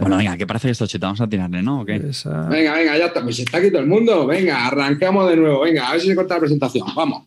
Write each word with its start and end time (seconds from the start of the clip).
Bueno, 0.00 0.16
venga, 0.16 0.36
¿qué 0.36 0.46
parece 0.46 0.70
esto, 0.70 0.86
Cheta? 0.86 1.06
Vamos 1.06 1.20
a 1.20 1.28
tirarle, 1.28 1.62
¿no? 1.62 1.80
¿O 1.80 1.84
qué? 1.84 1.96
Esa- 1.96 2.48
Venga, 2.48 2.74
venga, 2.74 2.96
ya 2.98 3.06
está. 3.06 3.22
Pues 3.22 3.38
está 3.38 3.58
aquí 3.58 3.70
todo 3.70 3.80
el 3.82 3.88
mundo. 3.88 4.26
Venga, 4.26 4.66
arrancamos 4.66 5.28
de 5.30 5.36
nuevo. 5.36 5.60
Venga, 5.62 5.88
a 5.88 5.92
ver 5.92 6.00
si 6.00 6.08
se 6.08 6.14
corta 6.14 6.34
la 6.34 6.40
presentación. 6.40 6.86
Vamos. 6.94 7.24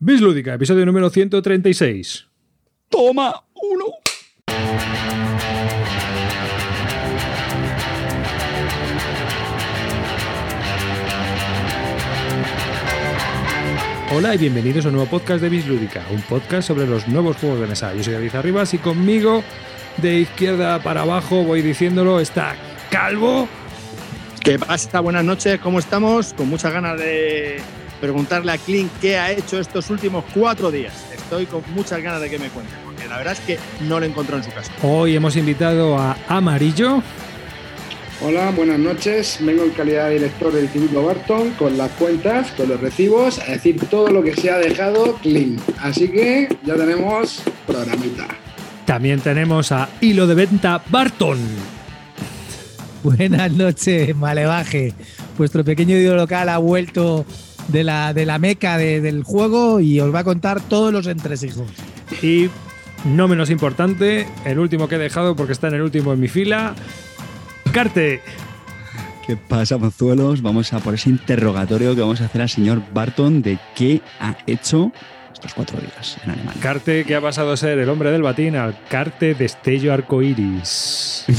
Bis 0.00 0.20
Lúdica, 0.20 0.54
episodio 0.54 0.86
número 0.86 1.10
136. 1.10 2.26
¡Toma! 2.88 3.34
¡Uno! 3.54 3.84
Hola 14.14 14.34
y 14.34 14.38
bienvenidos 14.38 14.86
a 14.86 14.88
un 14.88 14.94
nuevo 14.96 15.10
podcast 15.10 15.42
de 15.42 15.48
Bis 15.50 15.66
Lúdica, 15.66 16.02
un 16.10 16.22
podcast 16.22 16.68
sobre 16.68 16.86
los 16.86 17.06
nuevos 17.08 17.36
juegos 17.36 17.60
de 17.60 17.66
mesa. 17.66 17.94
Yo 17.94 18.02
soy 18.02 18.14
David 18.14 18.34
Arribas 18.36 18.72
y 18.74 18.78
conmigo, 18.78 19.42
de 20.00 20.20
izquierda 20.20 20.82
para 20.82 21.02
abajo, 21.02 21.42
voy 21.42 21.62
diciéndolo, 21.62 22.20
está 22.20 22.56
Calvo. 22.90 23.48
¿Qué 24.40 24.58
pasa? 24.58 25.00
Buenas 25.00 25.24
noches, 25.24 25.60
¿cómo 25.60 25.78
estamos? 25.78 26.32
Con 26.34 26.48
muchas 26.48 26.72
ganas 26.72 26.98
de 26.98 27.60
preguntarle 28.00 28.52
a 28.52 28.58
Clint 28.58 28.90
qué 29.00 29.18
ha 29.18 29.32
hecho 29.32 29.58
estos 29.58 29.90
últimos 29.90 30.24
cuatro 30.32 30.70
días. 30.70 30.94
Estoy 31.12 31.46
con 31.46 31.62
muchas 31.74 32.00
ganas 32.00 32.20
de 32.20 32.30
que 32.30 32.38
me 32.38 32.48
cuente, 32.48 32.72
porque 32.84 33.08
la 33.08 33.18
verdad 33.18 33.34
es 33.34 33.40
que 33.40 33.58
no 33.84 34.00
lo 34.00 34.06
encontró 34.06 34.36
en 34.36 34.44
su 34.44 34.50
casa. 34.50 34.72
Hoy 34.82 35.16
hemos 35.16 35.36
invitado 35.36 35.98
a 35.98 36.16
Amarillo. 36.28 37.02
Hola, 38.20 38.50
buenas 38.50 38.78
noches. 38.78 39.38
Vengo 39.40 39.62
en 39.64 39.70
calidad 39.70 40.08
de 40.08 40.14
director 40.14 40.52
del 40.52 40.64
Instituto 40.64 41.04
Barton 41.04 41.50
con 41.52 41.76
las 41.76 41.90
cuentas, 41.92 42.50
con 42.52 42.68
los 42.68 42.80
recibos, 42.80 43.38
a 43.40 43.52
decir 43.52 43.78
todo 43.88 44.08
lo 44.08 44.22
que 44.22 44.34
se 44.34 44.50
ha 44.50 44.58
dejado 44.58 45.14
clean. 45.22 45.56
Así 45.80 46.08
que 46.08 46.48
ya 46.64 46.74
tenemos 46.74 47.42
programita. 47.66 48.26
También 48.88 49.20
tenemos 49.20 49.70
a 49.70 49.86
Hilo 50.00 50.26
de 50.26 50.34
Venta 50.34 50.80
Barton. 50.88 51.36
Buenas 53.02 53.52
noches, 53.52 54.16
Malevaje. 54.16 54.94
Vuestro 55.36 55.62
pequeño 55.62 55.94
ídolo 55.94 56.16
local 56.22 56.48
ha 56.48 56.56
vuelto 56.56 57.26
de 57.68 57.84
la, 57.84 58.14
de 58.14 58.24
la 58.24 58.38
meca 58.38 58.78
de- 58.78 59.02
del 59.02 59.24
juego 59.24 59.80
y 59.80 60.00
os 60.00 60.12
va 60.12 60.20
a 60.20 60.24
contar 60.24 60.62
todos 60.62 60.90
los 60.90 61.06
entresijos. 61.06 61.66
Y 62.22 62.48
no 63.04 63.28
menos 63.28 63.50
importante, 63.50 64.26
el 64.46 64.58
último 64.58 64.88
que 64.88 64.94
he 64.94 64.98
dejado 64.98 65.36
porque 65.36 65.52
está 65.52 65.68
en 65.68 65.74
el 65.74 65.82
último 65.82 66.14
en 66.14 66.20
mi 66.20 66.28
fila, 66.28 66.74
Carte. 67.72 68.22
¿Qué 69.26 69.36
pasa, 69.36 69.76
mozuelos? 69.76 70.40
Vamos 70.40 70.72
a 70.72 70.78
por 70.78 70.94
ese 70.94 71.10
interrogatorio 71.10 71.94
que 71.94 72.00
vamos 72.00 72.22
a 72.22 72.24
hacer 72.24 72.40
al 72.40 72.48
señor 72.48 72.80
Barton 72.94 73.42
de 73.42 73.58
qué 73.76 74.00
ha 74.18 74.38
hecho 74.46 74.92
estos 75.38 75.54
cuatro 75.54 75.78
días 75.78 76.18
en 76.24 76.30
Alemania. 76.32 76.60
Carte 76.60 77.04
que 77.04 77.14
ha 77.14 77.20
pasado 77.20 77.52
a 77.52 77.56
ser 77.56 77.78
el 77.78 77.88
hombre 77.88 78.10
del 78.10 78.22
batín 78.22 78.56
al 78.56 78.76
Carte 78.88 79.34
Destello 79.34 79.92
Arcoiris. 79.92 81.24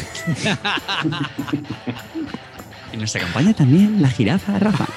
En 2.92 2.98
nuestra 2.98 3.22
campaña 3.22 3.54
también 3.54 4.02
la 4.02 4.10
jirafa 4.10 4.58
Rafa. 4.58 4.88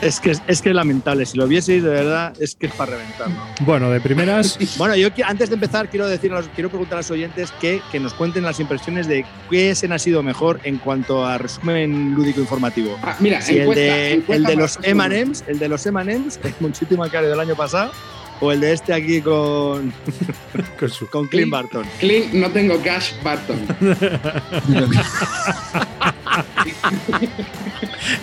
Es 0.00 0.20
que 0.20 0.32
es, 0.46 0.62
que 0.62 0.68
es 0.70 0.74
lamentable, 0.74 1.24
si 1.26 1.36
lo 1.38 1.46
vieseis 1.46 1.82
de 1.82 1.90
verdad, 1.90 2.32
es 2.40 2.54
que 2.54 2.66
es 2.66 2.72
para 2.74 2.92
reventarlo. 2.92 3.36
Bueno, 3.60 3.90
de 3.90 4.00
primeras, 4.00 4.58
Bueno, 4.76 4.96
yo 4.96 5.08
antes 5.26 5.48
de 5.50 5.54
empezar 5.54 5.88
quiero 5.88 6.06
decir 6.08 6.32
a 6.32 6.36
los- 6.36 6.48
quiero 6.48 6.68
preguntar 6.68 6.96
a 6.98 7.00
los 7.00 7.10
oyentes 7.10 7.52
que, 7.60 7.80
que 7.92 8.00
nos 8.00 8.14
cuenten 8.14 8.42
las 8.44 8.60
impresiones 8.60 9.06
de 9.06 9.24
qué 9.50 9.74
se 9.74 9.86
ha 9.92 9.98
sido 9.98 10.22
mejor 10.22 10.60
en 10.64 10.78
cuanto 10.78 11.24
a 11.24 11.38
resumen 11.38 12.14
lúdico 12.14 12.40
informativo. 12.40 12.98
Ah, 13.02 13.16
mira, 13.20 13.40
Si 13.40 13.54
el 13.56 13.62
encuesta- 13.62 13.82
de, 13.82 14.24
el 14.28 14.44
de 14.44 14.56
los. 14.56 14.78
M&M's, 14.82 15.44
el 15.46 15.58
de 15.58 15.68
los 15.68 15.86
M&M's, 15.86 16.40
el 16.42 16.54
Monchito 16.60 16.94
y 16.94 16.96
Macario 16.96 17.30
del 17.30 17.40
año 17.40 17.54
pasado, 17.54 17.92
o 18.40 18.52
el 18.52 18.60
de 18.60 18.72
este 18.72 18.92
aquí 18.92 19.20
con, 19.20 19.92
con 20.78 20.88
su- 20.90 21.08
con 21.08 21.26
Clint 21.28 21.50
Barton. 21.50 21.84
Clean, 22.00 22.40
no 22.40 22.50
tengo 22.50 22.80
cash 22.82 23.12
Barton. 23.22 23.58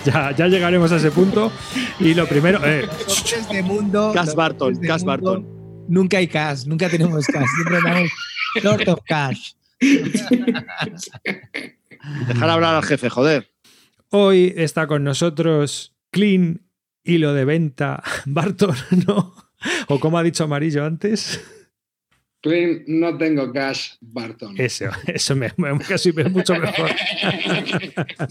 ya, 0.04 0.32
ya 0.32 0.46
llegaremos 0.48 0.92
a 0.92 0.96
ese 0.96 1.10
punto. 1.10 1.52
Y 2.00 2.14
lo 2.14 2.26
primero, 2.26 2.60
eh, 2.64 2.86
Los 3.06 3.48
de 3.50 3.62
mundo. 3.62 4.12
Cash 4.14 4.34
Barton, 4.34 4.74
Cash 4.76 5.02
mundo, 5.02 5.06
Barton. 5.06 5.46
Nunca 5.88 6.18
hay 6.18 6.28
cash, 6.28 6.64
nunca 6.66 6.88
tenemos 6.88 7.26
cash. 7.26 7.46
Siempre 7.56 7.78
damos 7.84 8.10
short 8.62 8.88
of 8.88 9.00
cash. 9.06 9.52
Dejar 12.28 12.50
hablar 12.50 12.74
al 12.76 12.84
jefe, 12.84 13.08
joder. 13.10 13.48
hoy 14.10 14.52
está 14.56 14.86
con 14.86 15.04
nosotros 15.04 15.94
Clean 16.10 16.60
Hilo 17.04 17.32
de 17.34 17.44
Venta 17.44 18.02
Barton, 18.26 18.76
¿no? 19.06 19.34
O 19.88 19.98
como 20.00 20.18
ha 20.18 20.22
dicho 20.22 20.44
Amarillo 20.44 20.84
antes. 20.84 21.40
Clean, 22.42 22.82
no 22.88 23.16
tengo 23.18 23.52
cash 23.52 23.92
Barton. 24.00 24.56
Eso, 24.58 24.86
eso 25.06 25.36
me, 25.36 25.52
me- 25.56 25.78
casi 25.78 26.12
me- 26.12 26.24
mucho 26.24 26.54
mejor. 26.56 26.90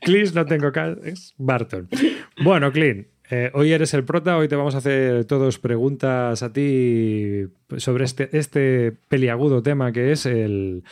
Clean, 0.00 0.34
no 0.34 0.44
tengo 0.46 0.72
caso. 0.72 1.00
Es 1.04 1.34
Barton. 1.38 1.88
Bueno, 2.42 2.72
Clean, 2.72 3.06
eh, 3.30 3.50
hoy 3.54 3.72
eres 3.72 3.94
el 3.94 4.04
prota. 4.04 4.36
Hoy 4.36 4.48
te 4.48 4.56
vamos 4.56 4.74
a 4.74 4.78
hacer 4.78 5.24
todos 5.26 5.58
preguntas 5.58 6.42
a 6.42 6.52
ti 6.52 7.44
sobre 7.76 8.04
este, 8.04 8.36
este 8.36 8.92
peliagudo 9.08 9.62
tema 9.62 9.92
que 9.92 10.12
es 10.12 10.26
el. 10.26 10.84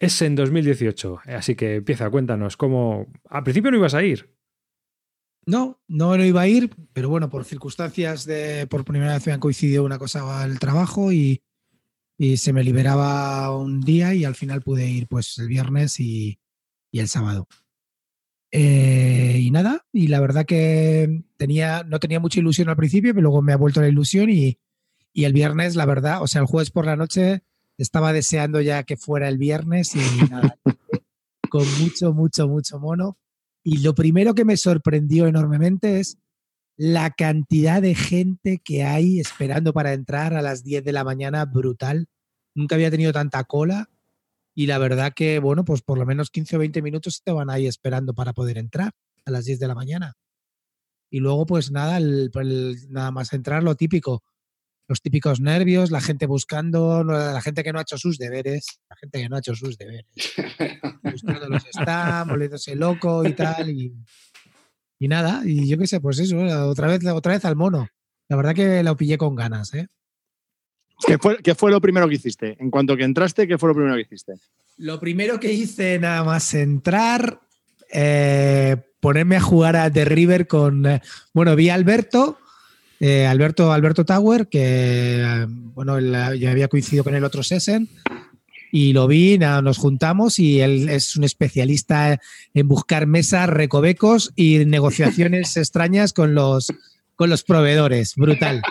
Es 0.00 0.20
en 0.22 0.34
2018. 0.34 1.20
Así 1.26 1.54
que 1.54 1.76
empieza, 1.76 2.10
cuéntanos 2.10 2.56
cómo. 2.56 3.06
Al 3.28 3.44
principio 3.44 3.70
no 3.70 3.76
ibas 3.76 3.94
a 3.94 4.02
ir. 4.02 4.28
No, 5.46 5.80
no, 5.88 6.16
no 6.16 6.24
iba 6.24 6.42
a 6.42 6.48
ir, 6.48 6.70
pero 6.92 7.08
bueno, 7.08 7.28
por 7.28 7.44
circunstancias 7.44 8.24
de 8.24 8.66
por 8.66 8.84
primera 8.84 9.14
vez 9.14 9.26
me 9.26 9.32
han 9.32 9.40
coincidido 9.40 9.84
una 9.84 9.98
cosa 9.98 10.42
al 10.42 10.58
trabajo 10.58 11.12
y, 11.12 11.42
y 12.16 12.36
se 12.38 12.52
me 12.52 12.64
liberaba 12.64 13.56
un 13.56 13.80
día 13.80 14.14
y 14.14 14.24
al 14.24 14.34
final 14.34 14.62
pude 14.62 14.88
ir 14.88 15.06
pues 15.06 15.36
el 15.38 15.48
viernes 15.48 16.00
y, 16.00 16.38
y 16.90 17.00
el 17.00 17.08
sábado. 17.08 17.46
Eh, 18.52 19.38
y 19.40 19.50
nada, 19.50 19.84
y 19.92 20.06
la 20.06 20.20
verdad 20.20 20.46
que 20.46 21.24
tenía, 21.36 21.82
no 21.82 21.98
tenía 21.98 22.20
mucha 22.20 22.38
ilusión 22.38 22.68
al 22.68 22.76
principio, 22.76 23.12
pero 23.12 23.22
luego 23.22 23.42
me 23.42 23.52
ha 23.52 23.56
vuelto 23.56 23.80
la 23.80 23.88
ilusión 23.88 24.30
y, 24.30 24.58
y 25.12 25.24
el 25.24 25.32
viernes, 25.32 25.74
la 25.74 25.86
verdad, 25.86 26.22
o 26.22 26.28
sea, 26.28 26.40
el 26.40 26.46
jueves 26.46 26.70
por 26.70 26.86
la 26.86 26.94
noche 26.94 27.42
estaba 27.78 28.12
deseando 28.12 28.60
ya 28.60 28.84
que 28.84 28.96
fuera 28.96 29.28
el 29.28 29.38
viernes 29.38 29.96
y 29.96 30.30
nada, 30.30 30.56
con 31.50 31.64
mucho, 31.80 32.12
mucho, 32.12 32.46
mucho 32.46 32.78
mono. 32.78 33.18
Y 33.64 33.78
lo 33.78 33.94
primero 33.94 34.34
que 34.34 34.44
me 34.44 34.56
sorprendió 34.56 35.26
enormemente 35.26 35.98
es 35.98 36.18
la 36.76 37.10
cantidad 37.10 37.80
de 37.80 37.94
gente 37.94 38.60
que 38.62 38.84
hay 38.84 39.20
esperando 39.20 39.72
para 39.72 39.92
entrar 39.92 40.34
a 40.34 40.42
las 40.42 40.62
10 40.64 40.84
de 40.84 40.92
la 40.92 41.04
mañana, 41.04 41.44
brutal. 41.46 42.06
Nunca 42.54 42.74
había 42.74 42.90
tenido 42.90 43.12
tanta 43.12 43.44
cola 43.44 43.88
y 44.54 44.66
la 44.66 44.78
verdad 44.78 45.12
que, 45.14 45.38
bueno, 45.38 45.64
pues 45.64 45.82
por 45.82 45.98
lo 45.98 46.06
menos 46.06 46.30
15 46.30 46.56
o 46.56 46.58
20 46.58 46.82
minutos 46.82 47.22
te 47.24 47.32
van 47.32 47.50
ahí 47.50 47.66
esperando 47.66 48.14
para 48.14 48.32
poder 48.34 48.58
entrar 48.58 48.92
a 49.24 49.30
las 49.30 49.46
10 49.46 49.58
de 49.58 49.68
la 49.68 49.74
mañana. 49.74 50.14
Y 51.10 51.20
luego, 51.20 51.46
pues 51.46 51.70
nada, 51.70 51.96
el- 51.98 52.30
nada 52.90 53.10
más 53.12 53.32
entrar, 53.32 53.62
lo 53.62 53.76
típico. 53.76 54.22
Los 54.86 55.00
típicos 55.00 55.40
nervios, 55.40 55.90
la 55.90 56.00
gente 56.00 56.26
buscando, 56.26 57.02
la 57.04 57.40
gente 57.40 57.62
que 57.64 57.72
no 57.72 57.78
ha 57.78 57.82
hecho 57.82 57.96
sus 57.96 58.18
deberes, 58.18 58.80
la 58.90 58.96
gente 58.96 59.22
que 59.22 59.28
no 59.28 59.36
ha 59.36 59.38
hecho 59.38 59.54
sus 59.54 59.78
deberes 59.78 60.04
buscando 61.02 61.48
los 61.48 61.62
stands, 61.62 62.30
volviéndose 62.30 62.76
loco 62.76 63.26
y 63.26 63.32
tal. 63.32 63.70
Y, 63.70 63.94
y 64.98 65.08
nada, 65.08 65.42
y 65.44 65.68
yo 65.68 65.78
qué 65.78 65.86
sé, 65.86 66.00
pues 66.00 66.18
eso, 66.18 66.36
otra 66.68 66.88
vez, 66.88 67.04
otra 67.06 67.32
vez 67.32 67.44
al 67.44 67.56
mono. 67.56 67.88
La 68.28 68.36
verdad 68.36 68.54
que 68.54 68.82
lo 68.82 68.96
pillé 68.96 69.18
con 69.18 69.34
ganas, 69.34 69.72
¿eh? 69.74 69.88
¿Qué 71.06 71.18
fue, 71.18 71.38
¿Qué 71.42 71.54
fue 71.54 71.70
lo 71.70 71.80
primero 71.80 72.08
que 72.08 72.14
hiciste? 72.14 72.56
En 72.58 72.70
cuanto 72.70 72.96
que 72.96 73.04
entraste, 73.04 73.46
¿qué 73.46 73.58
fue 73.58 73.68
lo 73.68 73.74
primero 73.74 73.94
que 73.96 74.02
hiciste? 74.02 74.34
Lo 74.78 75.00
primero 75.00 75.38
que 75.40 75.52
hice 75.52 75.98
nada 75.98 76.24
más 76.24 76.54
entrar, 76.54 77.40
eh, 77.92 78.76
ponerme 79.00 79.36
a 79.36 79.40
jugar 79.40 79.76
a 79.76 79.90
The 79.90 80.04
River 80.04 80.46
con. 80.46 80.86
eh, 80.86 81.02
bueno, 81.32 81.54
vi 81.56 81.68
a 81.68 81.74
Alberto, 81.74 82.38
eh, 83.00 83.26
Alberto, 83.26 83.72
Alberto 83.72 84.04
Tower, 84.04 84.48
que 84.48 85.46
bueno, 85.48 85.98
él, 85.98 86.14
eh, 86.14 86.38
yo 86.38 86.50
había 86.50 86.68
coincidido 86.68 87.04
con 87.04 87.14
el 87.14 87.24
otro 87.24 87.42
Sessen. 87.42 87.88
Y 88.72 88.92
lo 88.92 89.06
vi, 89.06 89.38
nada, 89.38 89.62
nos 89.62 89.78
juntamos 89.78 90.40
y 90.40 90.60
él 90.60 90.88
es 90.88 91.14
un 91.14 91.22
especialista 91.22 92.20
en 92.54 92.66
buscar 92.66 93.06
mesas, 93.06 93.48
recovecos 93.48 94.32
y 94.34 94.64
negociaciones 94.64 95.56
extrañas 95.56 96.12
con 96.12 96.34
los, 96.34 96.72
con 97.14 97.30
los 97.30 97.44
proveedores. 97.44 98.14
Brutal. 98.16 98.62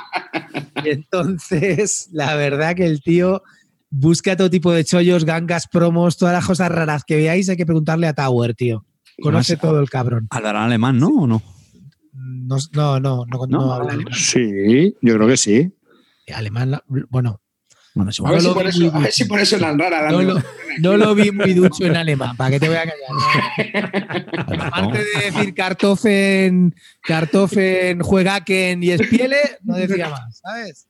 Y 0.83 0.89
entonces, 0.89 2.09
la 2.12 2.36
verdad 2.36 2.75
que 2.75 2.86
el 2.86 3.01
tío 3.01 3.44
busca 3.89 4.36
todo 4.36 4.50
tipo 4.50 4.74
de 4.74 4.83
chollos, 4.83 5.24
gangas, 5.24 5.68
promos, 5.68 6.18
todas 6.18 6.33
las 6.33 6.45
cosas 6.45 6.69
raras 6.69 7.03
que 7.06 7.15
veáis, 7.15 7.47
hay 7.47 7.56
que 7.56 7.65
preguntarle 7.65 8.07
a 8.07 8.13
Tower, 8.13 8.56
tío. 8.56 8.86
Conoce 9.21 9.53
Además, 9.53 9.62
todo 9.62 9.80
el 9.80 9.89
cabrón. 9.89 10.27
Hablará 10.31 10.65
alemán, 10.65 10.97
¿no? 10.97 11.09
¿O 11.09 11.27
no? 11.27 11.42
No, 12.48 12.57
no, 12.74 13.00
no, 13.00 13.25
no, 13.25 13.48
no 13.48 13.48
¿No? 13.48 13.74
habla 13.74 13.94
alemán. 13.94 14.13
Sí, 14.18 14.95
yo 15.01 15.16
creo 15.16 15.28
que 15.28 15.38
sí. 15.38 15.72
Alemán, 16.34 16.80
bueno, 17.10 17.42
Bueno, 17.95 18.10
A 18.25 18.31
ver, 18.31 18.42
si 18.42 18.50
por 18.50 18.66
eso, 18.68 18.92
a 18.95 19.00
ver 19.00 19.12
si 19.12 19.25
por 19.25 19.40
eso 19.40 19.57
la 19.57 19.74
rara. 19.74 20.10
no 20.12 20.22
lo, 20.22 20.42
no 20.80 20.98
lo 20.98 21.13
vi 21.16 21.31
muy 21.31 21.54
ducho 21.54 21.86
en 21.86 21.95
alemán, 21.95 22.36
¿para 22.38 22.51
qué 22.51 22.60
te 22.60 22.68
voy 22.68 22.78
a 22.78 22.86
callar? 22.86 24.25
Aparte 24.72 24.98
de 25.00 25.31
decir 25.31 25.54
Kartoffeln, 25.54 26.74
Kartoffeln, 27.01 28.01
Juegaken 28.01 28.81
y 28.84 28.92
Espiele, 28.92 29.38
no 29.63 29.75
decía 29.75 30.10
más, 30.10 30.40
¿sabes? 30.40 30.88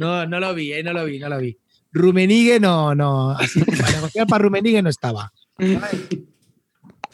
No, 0.00 0.26
no 0.26 0.40
lo 0.40 0.54
vi, 0.54 0.72
¿eh? 0.72 0.82
no 0.82 0.92
lo 0.92 1.04
vi, 1.04 1.18
no 1.20 1.28
lo 1.28 1.38
vi. 1.38 1.56
Rumenigue 1.92 2.58
no, 2.58 2.94
no. 2.96 3.30
Así, 3.30 3.60
para 3.62 3.92
negociar 3.92 4.26
para 4.26 4.42
Rumenigue 4.42 4.82
no 4.82 4.88
estaba. 4.90 5.32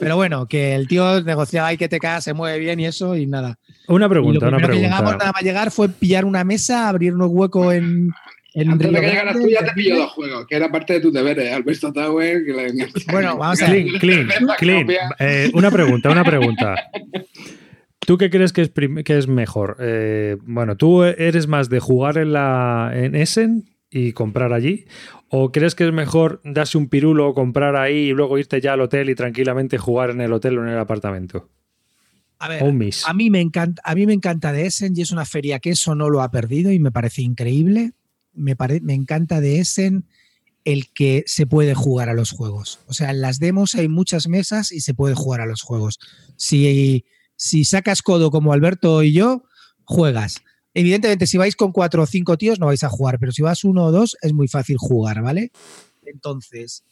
Pero 0.00 0.16
bueno, 0.16 0.46
que 0.46 0.74
el 0.74 0.88
tío 0.88 1.22
negociaba 1.22 1.72
y 1.72 1.76
que 1.76 1.88
te 1.88 2.00
cae, 2.00 2.20
se 2.20 2.32
mueve 2.34 2.58
bien 2.58 2.80
y 2.80 2.86
eso 2.86 3.14
y 3.16 3.26
nada. 3.26 3.58
Una 3.86 4.06
Y 4.06 4.08
lo 4.08 4.10
pregunta, 4.10 4.48
una 4.48 4.56
primero 4.56 4.72
que 4.74 4.80
llegamos 4.80 5.00
pregunta. 5.02 5.24
nada 5.24 5.32
más 5.32 5.42
llegar 5.42 5.70
fue 5.70 5.88
pillar 5.88 6.24
una 6.24 6.42
mesa, 6.42 6.88
abrir 6.88 7.14
unos 7.14 7.28
huecos 7.30 7.74
en, 7.74 8.10
en 8.54 8.70
Antes 8.70 8.90
de 8.90 8.98
Río 8.98 9.00
que 9.00 9.06
llegaras 9.14 9.36
tú 9.36 9.48
ya 9.48 9.64
te 9.64 9.72
pillo 9.72 9.96
dos 9.96 10.10
juegos, 10.12 10.46
que 10.48 10.56
era 10.56 10.72
parte 10.72 10.94
de 10.94 11.00
tus 11.00 11.12
deberes, 11.12 11.52
Alberto 11.52 11.92
Tower. 11.92 12.44
Que 12.44 12.52
le... 12.52 12.88
Bueno, 13.12 13.36
vamos 13.36 13.62
a 13.62 13.70
ver. 13.70 13.86
Clean, 14.00 14.26
clean, 14.58 14.86
clean. 14.86 14.88
Eh, 15.18 15.50
una 15.54 15.70
pregunta, 15.70 16.10
una 16.10 16.24
pregunta. 16.24 16.74
¿Tú 18.00 18.18
qué 18.18 18.30
crees 18.30 18.52
que 18.52 18.62
es, 18.62 18.70
que 19.04 19.18
es 19.18 19.28
mejor? 19.28 19.76
Eh, 19.78 20.36
bueno, 20.42 20.76
¿tú 20.76 21.04
eres 21.04 21.46
más 21.46 21.68
de 21.68 21.78
jugar 21.78 22.18
en, 22.18 22.32
la, 22.32 22.90
en 22.94 23.14
Essen 23.14 23.70
y 23.90 24.12
comprar 24.12 24.52
allí? 24.52 24.86
¿O 25.32 25.52
crees 25.52 25.76
que 25.76 25.86
es 25.86 25.92
mejor 25.92 26.40
darse 26.44 26.76
un 26.76 26.88
pirulo 26.88 27.28
o 27.28 27.34
comprar 27.34 27.76
ahí 27.76 28.08
y 28.08 28.12
luego 28.12 28.36
irte 28.36 28.60
ya 28.60 28.72
al 28.72 28.80
hotel 28.80 29.10
y 29.10 29.14
tranquilamente 29.14 29.78
jugar 29.78 30.10
en 30.10 30.20
el 30.20 30.32
hotel 30.32 30.58
o 30.58 30.62
en 30.64 30.70
el 30.70 30.78
apartamento? 30.78 31.48
A 32.40 32.48
ver. 32.48 32.62
A 33.06 33.14
mí 33.14 33.30
me 33.30 33.40
encanta, 33.40 33.80
a 33.84 33.94
mí 33.94 34.06
me 34.06 34.12
encanta 34.12 34.50
de 34.52 34.66
Essen 34.66 34.92
y 34.96 35.02
es 35.02 35.12
una 35.12 35.24
feria 35.24 35.60
que 35.60 35.70
eso 35.70 35.94
no 35.94 36.10
lo 36.10 36.20
ha 36.22 36.30
perdido 36.30 36.72
y 36.72 36.80
me 36.80 36.90
parece 36.90 37.22
increíble. 37.22 37.92
Me, 38.32 38.56
pare- 38.56 38.80
me 38.80 38.94
encanta 38.94 39.40
de 39.40 39.60
Essen 39.60 40.04
el 40.64 40.92
que 40.92 41.22
se 41.26 41.46
puede 41.46 41.74
jugar 41.74 42.08
a 42.08 42.14
los 42.14 42.32
juegos. 42.32 42.80
O 42.86 42.92
sea, 42.92 43.10
en 43.10 43.20
las 43.20 43.38
demos 43.38 43.74
hay 43.76 43.88
muchas 43.88 44.26
mesas 44.26 44.72
y 44.72 44.80
se 44.80 44.94
puede 44.94 45.14
jugar 45.14 45.40
a 45.40 45.46
los 45.46 45.62
juegos. 45.62 46.00
Si, 46.36 47.04
si 47.36 47.64
sacas 47.64 48.02
codo 48.02 48.30
como 48.30 48.52
Alberto 48.52 49.02
y 49.04 49.12
yo, 49.12 49.44
juegas. 49.84 50.42
Evidentemente, 50.74 51.26
si 51.26 51.36
vais 51.36 51.56
con 51.56 51.72
cuatro 51.72 52.02
o 52.02 52.06
cinco 52.06 52.36
tíos, 52.38 52.60
no 52.60 52.66
vais 52.66 52.84
a 52.84 52.88
jugar, 52.88 53.18
pero 53.18 53.32
si 53.32 53.42
vas 53.42 53.64
uno 53.64 53.86
o 53.86 53.92
dos, 53.92 54.16
es 54.22 54.32
muy 54.32 54.48
fácil 54.48 54.76
jugar, 54.78 55.22
¿vale? 55.22 55.50
Entonces, 56.04 56.84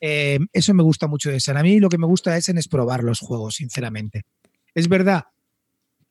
eh, 0.00 0.38
eso 0.52 0.74
me 0.74 0.82
gusta 0.82 1.06
mucho 1.06 1.30
de 1.30 1.36
Essen. 1.36 1.56
A 1.56 1.62
mí 1.62 1.78
lo 1.78 1.88
que 1.88 1.98
me 1.98 2.06
gusta 2.06 2.32
de 2.32 2.38
Essen 2.38 2.58
es 2.58 2.68
probar 2.68 3.02
los 3.02 3.20
juegos, 3.20 3.56
sinceramente. 3.56 4.24
Es 4.74 4.88
verdad 4.88 5.24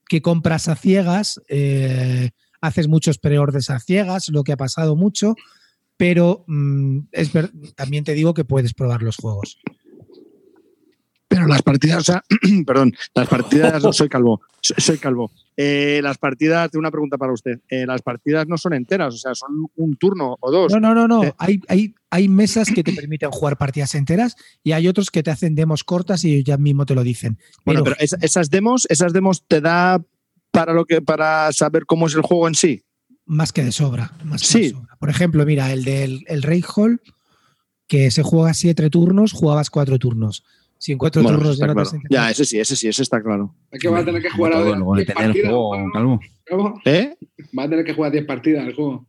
que 0.08 0.22
compras 0.22 0.68
a 0.68 0.76
ciegas, 0.76 1.42
eh, 1.48 2.30
haces 2.62 2.88
muchos 2.88 3.18
preorders 3.18 3.70
a 3.70 3.80
ciegas, 3.80 4.30
lo 4.30 4.44
que 4.44 4.52
ha 4.52 4.58
pasado 4.58 4.96
mucho, 4.96 5.36
pero 5.98 6.44
mm, 6.48 7.00
también 7.76 8.04
te 8.04 8.14
digo 8.14 8.34
que 8.34 8.46
puedes 8.46 8.74
probar 8.74 9.02
los 9.02 9.18
juegos. 9.18 9.58
Pero 11.28 11.48
las 11.48 11.62
partidas, 11.64 11.98
o 11.98 12.04
sea, 12.14 12.24
perdón, 12.68 12.94
las 13.16 13.28
partidas, 13.28 13.82
soy 13.96 14.10
calvo, 14.10 14.42
soy, 14.62 14.98
calvo. 14.98 15.32
Eh, 15.58 16.00
las 16.04 16.18
partidas, 16.18 16.70
tengo 16.70 16.82
una 16.82 16.92
pregunta 16.92 17.18
para 17.18 17.34
usted. 17.34 17.60
Eh, 17.70 17.86
las 17.88 18.02
partidas 18.02 18.48
no 18.48 18.58
son 18.58 18.74
enteras, 18.74 19.14
o 19.16 19.18
sea, 19.18 19.34
son 19.34 19.50
un 19.76 19.96
turno 19.96 20.38
o 20.40 20.52
dos. 20.52 20.72
No, 20.72 20.80
no, 20.80 20.94
no, 20.94 21.08
no. 21.08 21.24
Eh. 21.24 21.34
Hay, 21.38 21.62
hay, 21.68 21.96
hay 22.12 22.28
mesas 22.28 22.70
que 22.70 22.84
te 22.84 22.94
permiten 22.94 23.32
jugar 23.32 23.58
partidas 23.58 23.96
enteras 23.96 24.36
y 24.64 24.74
hay 24.74 24.88
otros 24.88 25.10
que 25.10 25.24
te 25.24 25.32
hacen 25.32 25.56
demos 25.56 25.84
cortas 25.84 26.24
y 26.26 26.44
ya 26.44 26.58
mismo 26.58 26.86
te 26.86 26.94
lo 26.96 27.04
dicen. 27.04 27.40
bueno, 27.66 27.84
Pero 27.84 27.96
pero 27.96 28.04
es- 28.06 28.16
esas 28.22 28.50
demos, 28.50 28.86
esas 28.90 29.12
demos 29.14 29.44
te 29.48 29.62
da 29.62 30.02
para 30.52 30.74
lo 30.74 30.86
que, 30.86 31.02
para 31.02 31.52
saber 31.54 31.86
cómo 31.86 32.08
es 32.08 32.14
el 32.16 32.22
juego 32.22 32.48
en 32.48 32.56
sí. 32.56 32.84
más 33.26 33.52
que 33.52 33.64
de 33.64 33.72
sobra. 33.72 34.12
Más 34.24 34.42
que 34.42 34.48
Sí. 34.48 34.62
de 34.62 34.70
sobra. 34.72 34.96
Por 35.00 35.10
ejemplo, 35.10 35.44
mira, 35.46 35.72
el 35.74 35.84
del 35.84 36.24
el 36.28 36.44
Rey 36.44 36.64
Hall, 36.76 37.02
que 37.88 38.12
se 38.12 38.24
juega 38.24 38.54
siete 38.54 38.90
turnos, 38.90 39.32
jugabas 39.34 39.70
cuatro 39.70 39.98
turnos. 40.00 40.44
Si 40.78 40.92
en 40.92 40.98
cuatro 40.98 41.24
Bueno, 41.24 41.38
turnos 41.40 41.58
ya 41.58 41.68
no 41.68 41.74
te 41.74 41.82
claro. 41.82 41.98
has 41.98 42.10
Ya, 42.10 42.30
ese 42.32 42.46
sí, 42.46 42.60
ese 42.60 42.76
sí, 42.76 42.88
ese 42.88 43.02
está 43.04 43.22
claro. 43.22 43.56
Es 43.72 43.80
que 43.80 43.88
va 43.88 44.00
a 44.00 44.06
tener 44.06 44.22
que 44.22 44.30
jugar 44.30 44.54
a 44.54 44.60
luego 44.62 44.96
10 44.96 45.08
depende 45.08 45.24
del 45.24 45.32
partidas. 45.44 45.50
juego, 45.52 45.78
¿no? 45.80 45.92
Calvo. 45.94 46.20
¿Cómo? 46.50 46.82
¿Eh? 46.86 47.16
Va 47.58 47.64
a 47.64 47.70
tener 47.70 47.86
que 47.86 47.94
jugar 47.94 48.12
10 48.12 48.26
partidas 48.26 48.68
el 48.68 48.74
juego. 48.76 49.08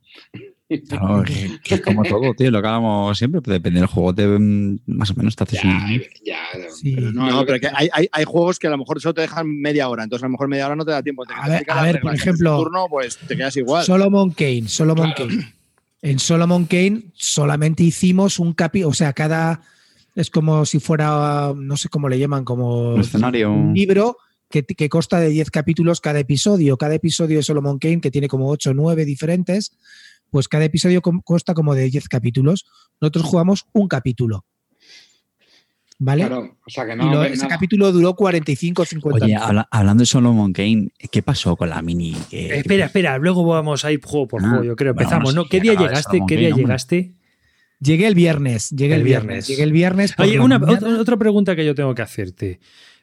Claro, 0.89 1.23
que, 1.23 1.49
que 1.63 1.75
es 1.75 1.81
como 1.81 2.03
todo, 2.03 2.33
tío, 2.33 2.51
lo 2.51 2.61
que 2.61 2.67
hablamos 2.67 3.17
siempre, 3.17 3.41
pues 3.41 3.53
depende 3.53 3.79
del 3.79 3.87
juego, 3.87 4.13
te, 4.13 4.27
mm, 4.27 4.79
más 4.87 5.09
o 5.11 5.13
menos 5.15 5.33
te 5.35 5.43
haces 5.45 5.61
Ya, 5.63 5.69
un... 5.69 6.01
ya. 6.25 6.37
Sí. 6.75 6.93
pero 6.93 7.11
No, 7.13 7.29
lo 7.31 7.45
pero 7.45 7.59
que 7.61 7.67
hay, 7.73 7.87
hay, 7.93 8.07
hay 8.11 8.23
juegos 8.25 8.59
que 8.59 8.67
a 8.67 8.71
lo 8.71 8.77
mejor 8.77 8.99
solo 8.99 9.13
te 9.13 9.21
dejan 9.21 9.47
media 9.47 9.87
hora, 9.87 10.03
entonces 10.03 10.23
a 10.23 10.27
lo 10.27 10.31
mejor 10.31 10.49
media 10.49 10.65
hora 10.65 10.75
no 10.75 10.83
te 10.83 10.91
da 10.91 11.01
tiempo. 11.01 11.25
Te 11.25 11.33
A 11.33 11.47
ver, 11.47 11.65
a 11.69 11.83
ver, 11.83 12.01
por 12.01 12.13
ejemplo- 12.13 12.57
turno, 12.57 12.87
pues 12.89 13.17
te 13.17 13.37
quedas 13.37 13.55
igual. 13.55 13.85
Solomon 13.85 14.31
Kane, 14.31 14.67
Solomon 14.67 15.13
Claro. 15.13 15.29
Kane. 15.31 15.53
En 16.01 16.19
Solomon 16.19 16.65
Kane 16.65 17.03
solamente 17.13 17.83
hicimos 17.83 18.37
un 18.37 18.51
capítulo, 18.53 18.89
o 18.89 18.93
sea, 18.93 19.13
cada 19.13 19.61
es 20.17 20.29
como 20.29 20.65
si 20.65 20.79
fuera, 20.79 21.53
no 21.55 21.77
sé 21.77 21.89
cómo 21.89 22.09
le 22.09 22.17
llaman, 22.19 22.43
como 22.43 22.93
Un 22.95 23.01
escenario. 23.01 23.51
un 23.51 23.73
libro 23.73 24.17
que, 24.49 24.63
que 24.63 24.89
consta 24.89 25.19
de 25.19 25.29
10 25.29 25.51
capítulos 25.51 26.01
cada 26.01 26.19
episodio. 26.19 26.77
Cada 26.77 26.95
episodio 26.95 27.37
de 27.37 27.43
Solomon 27.43 27.79
Kane, 27.79 28.01
que 28.01 28.11
tiene 28.11 28.27
como 28.27 28.49
8 28.49 28.71
o 28.71 28.73
9 28.73 29.05
diferentes, 29.05 29.77
pues 30.31 30.47
cada 30.47 30.65
episodio 30.65 31.01
consta 31.01 31.53
como 31.53 31.75
de 31.75 31.89
10 31.89 32.09
capítulos. 32.09 32.65
Nosotros 32.99 33.25
jugamos 33.25 33.65
un 33.73 33.87
capítulo. 33.87 34.45
¿Vale? 35.99 36.27
Claro, 36.27 36.57
o 36.63 36.69
sea 36.69 36.85
que 36.85 36.93
y 36.93 36.95
no. 36.95 37.11
lo- 37.11 37.19
ves 37.21 37.31
ese 37.33 37.43
nada. 37.43 37.55
capítulo 37.55 37.91
duró 37.91 38.15
45 38.15 38.83
o 38.83 38.85
50 38.85 39.25
Oye, 39.25 39.35
habla- 39.35 39.67
hablando 39.71 40.01
de 40.01 40.05
Solomon 40.05 40.53
Kane, 40.53 40.89
¿qué 41.11 41.23
pasó 41.23 41.55
con 41.55 41.69
la 41.69 41.81
mini? 41.81 42.15
Eh, 42.31 42.49
espera, 42.57 42.85
espera, 42.85 43.17
luego 43.17 43.43
vamos 43.45 43.83
a 43.83 43.91
ir 43.91 43.99
juego 44.03 44.27
por 44.27 44.43
Ah, 44.45 44.49
juego, 44.49 44.63
yo 44.63 44.75
creo. 44.75 44.91
Empezamos, 44.91 45.33
¿no? 45.33 45.45
¿Qué 45.45 45.59
día 45.59 45.73
llegaste? 45.73 46.01
Solomon 46.03 46.27
¿Qué 46.27 46.35
Kane, 46.35 46.45
día 46.45 46.49
hombre. 46.53 46.63
llegaste? 46.65 47.13
Llegué 47.79 48.07
el 48.07 48.15
viernes, 48.15 48.69
llegué 48.71 48.95
el, 48.95 49.01
El 49.01 49.05
viernes. 49.05 49.27
viernes. 49.27 49.47
Llegué 49.47 49.63
el 49.63 49.71
viernes. 49.71 50.15
Oye, 50.17 50.39
una, 50.39 50.57
otra, 50.57 50.99
otra 50.99 51.17
pregunta 51.17 51.55
que 51.55 51.65
yo 51.65 51.75
tengo 51.75 51.93
que 51.93 52.01
hacerte. 52.01 52.59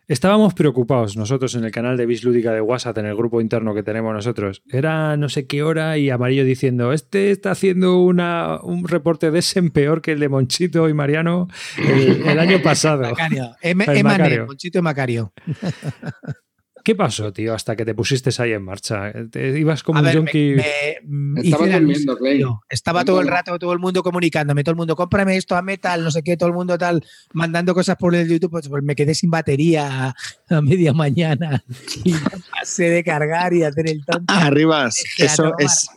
Estábamos 0.07 0.53
preocupados 0.53 1.17
nosotros 1.17 1.55
en 1.55 1.65
el 1.65 1.71
canal 1.71 1.97
de 1.97 2.05
Bis 2.05 2.25
Lúdica 2.25 2.53
de 2.53 2.61
WhatsApp, 2.61 2.99
en 2.99 3.07
el 3.07 3.17
grupo 3.17 3.41
interno 3.41 3.75
que 3.75 3.83
tenemos 3.83 4.13
nosotros. 4.13 4.63
Era 4.69 5.17
no 5.17 5.31
sé 5.31 5.47
qué 5.47 5.63
hora 5.63 5.97
y 5.97 6.11
Amarillo 6.11 6.45
diciendo, 6.45 6.93
este 6.93 7.31
está 7.31 7.53
haciendo 7.53 8.03
una, 8.03 8.61
un 8.63 8.87
reporte 8.87 9.31
de 9.31 9.39
Essen 9.39 9.71
peor 9.71 10.03
que 10.03 10.13
el 10.13 10.21
de 10.21 10.29
Monchito 10.29 10.91
y 10.91 10.93
Mariano 10.93 11.49
el, 11.79 12.23
el 12.29 12.39
año 12.39 12.59
pasado. 12.63 13.01
Macario. 13.03 13.57
Em- 13.63 13.81
El 13.81 14.05
Macario. 14.05 14.47
Monchito 14.47 14.79
y 14.79 14.83
Macario. 14.83 15.33
¿Qué 16.85 16.95
pasó, 16.95 17.33
tío, 17.33 17.55
hasta 17.55 17.75
que 17.77 17.87
te 17.87 17.95
pusiste 17.95 18.31
ahí 18.43 18.53
en 18.53 18.63
marcha? 18.63 19.11
Te 19.31 19.59
ibas 19.59 19.83
como 19.83 19.99
A 19.99 20.03
un 20.03 20.07
ver, 20.07 20.17
junkie. 20.19 20.55
me- 21.03 21.41
Estaba 21.41 21.67
durmiendo, 21.67 22.15
Clay. 22.19 22.37
tío. 22.37 22.61
Estaba 22.69 23.07
todo 23.07 23.23
el 23.23 23.27
rato 23.29 23.59
todo 23.59 23.73
el 23.73 23.79
mundo 23.79 24.03
comunicándome, 24.03 24.63
todo 24.63 24.73
el 24.73 24.77
mundo, 24.77 24.95
cómprame 24.95 25.37
esto 25.39 25.57
a 25.57 25.63
metal, 25.63 26.05
no 26.05 26.11
sé 26.11 26.23
qué, 26.23 26.37
todo 26.37 26.51
el 26.51 26.55
mundo 26.55 26.77
tal, 26.77 27.03
mandando 27.33 27.73
cosas 27.75 27.97
por 27.97 28.15
el 28.15 28.29
YouTube, 28.29 28.51
pues, 28.51 28.69
pues 28.69 28.83
me 28.85 28.95
quedé 28.95 29.15
sin 29.15 29.31
batería 29.31 30.09
a, 30.09 30.15
a 30.57 30.61
media 30.61 30.93
mañana 30.93 31.65
y 32.05 32.13
pasé 32.51 32.91
de 32.91 33.03
cargar 33.03 33.55
y 33.55 33.61
de 33.61 33.67
hacer 33.67 33.89
el 33.89 34.05
tonto. 34.05 34.33
Arribas, 34.35 35.03
eso 35.17 35.55
es, 35.59 35.89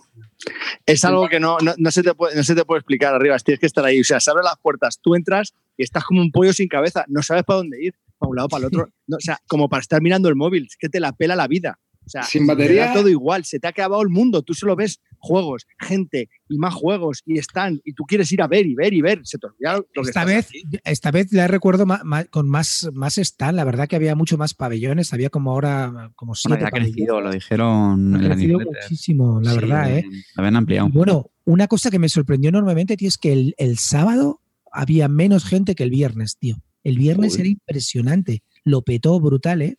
es 0.85 1.03
algo 1.03 1.27
que 1.27 1.41
no, 1.41 1.57
no, 1.61 1.73
no 1.77 1.91
se 1.91 2.01
te 2.01 2.13
puede, 2.13 2.33
no 2.37 2.43
se 2.43 2.55
te 2.55 2.63
puede 2.63 2.79
explicar, 2.79 3.13
Arribas. 3.13 3.43
Tienes 3.43 3.59
que 3.59 3.65
estar 3.65 3.83
ahí. 3.83 3.99
O 3.99 4.03
sea, 4.05 4.21
se 4.21 4.29
abren 4.31 4.45
las 4.45 4.57
puertas, 4.61 4.99
tú 5.01 5.15
entras 5.15 5.53
y 5.75 5.83
estás 5.83 6.05
como 6.05 6.21
un 6.21 6.31
pollo 6.31 6.53
sin 6.53 6.69
cabeza. 6.69 7.03
No 7.09 7.21
sabes 7.23 7.43
para 7.43 7.57
dónde 7.57 7.83
ir, 7.83 7.93
para 8.17 8.29
un 8.29 8.35
lado, 8.35 8.47
para 8.49 8.61
el 8.61 8.65
otro. 8.67 8.89
No, 9.07 9.17
o 9.17 9.21
sea, 9.21 9.39
como 9.47 9.69
para 9.69 9.81
estar 9.81 10.01
mirando 10.01 10.29
el 10.29 10.35
móvil. 10.35 10.65
Es 10.67 10.77
que 10.77 10.89
te 10.89 10.99
la 10.99 11.13
pela 11.13 11.35
la 11.35 11.47
vida. 11.47 11.79
O 12.05 12.09
sea, 12.09 12.23
Sin 12.23 12.43
te 12.47 12.53
batería. 12.53 12.85
da 12.87 12.93
todo 12.93 13.09
igual. 13.09 13.43
Se 13.43 13.59
te 13.59 13.67
ha 13.67 13.71
acabado 13.71 14.01
el 14.01 14.07
mundo. 14.07 14.41
Tú 14.41 14.53
solo 14.53 14.77
ves 14.77 15.01
juegos, 15.17 15.65
gente 15.77 16.29
y 16.47 16.57
más 16.57 16.73
juegos 16.73 17.21
y 17.25 17.37
están. 17.37 17.81
Y 17.83 17.91
tú 17.93 18.03
quieres 18.05 18.31
ir 18.31 18.41
a 18.41 18.47
ver 18.47 18.65
y 18.65 18.75
ver 18.75 18.93
y 18.93 19.01
ver. 19.01 19.19
Se 19.23 19.37
te 19.37 19.47
olvida 19.47 19.75
lo 19.77 19.83
que 20.03 20.07
Esta 20.09 20.23
vez, 20.23 20.47
aquí. 20.47 20.63
esta 20.85 21.11
vez 21.11 21.33
la 21.33 21.47
recuerdo 21.47 21.85
con 22.31 22.47
más, 22.47 22.89
más 22.93 23.17
stand, 23.17 23.57
la 23.57 23.65
verdad 23.65 23.89
que 23.89 23.97
había 23.97 24.15
mucho 24.15 24.37
más 24.37 24.53
pabellones, 24.53 25.11
había 25.13 25.29
como 25.29 25.51
ahora 25.51 26.13
como 26.15 26.33
siete 26.33 26.63
ha 26.63 26.69
pabellones. 26.69 26.93
crecido, 26.95 27.19
lo 27.19 27.29
dijeron 27.29 28.15
Ha 28.15 28.21
la 28.21 28.27
crecido 28.35 28.59
muchísimo, 28.61 29.41
la 29.41 29.51
Sí, 29.51 29.57
verdad, 29.57 29.97
¿eh? 29.97 30.05
Habían 30.37 30.55
ampliado. 30.55 30.87
Y 30.87 30.91
bueno, 30.91 31.29
una 31.43 31.67
cosa 31.67 31.91
que 31.91 31.99
me 31.99 32.07
sorprendió 32.07 32.47
enormemente, 32.47 32.95
tío, 32.95 33.09
es 33.09 33.17
que 33.17 33.33
el, 33.33 33.53
el 33.57 33.77
sábado 33.79 34.39
había 34.71 35.09
menos 35.09 35.43
gente 35.43 35.75
que 35.75 35.83
el 35.83 35.89
viernes, 35.89 36.37
tío. 36.37 36.55
El 36.87 36.97
viernes 36.97 37.37
era 37.37 37.49
impresionante. 37.49 38.43
Lo 38.63 38.81
petó 38.81 39.19
brutal, 39.19 39.61
¿eh? 39.61 39.77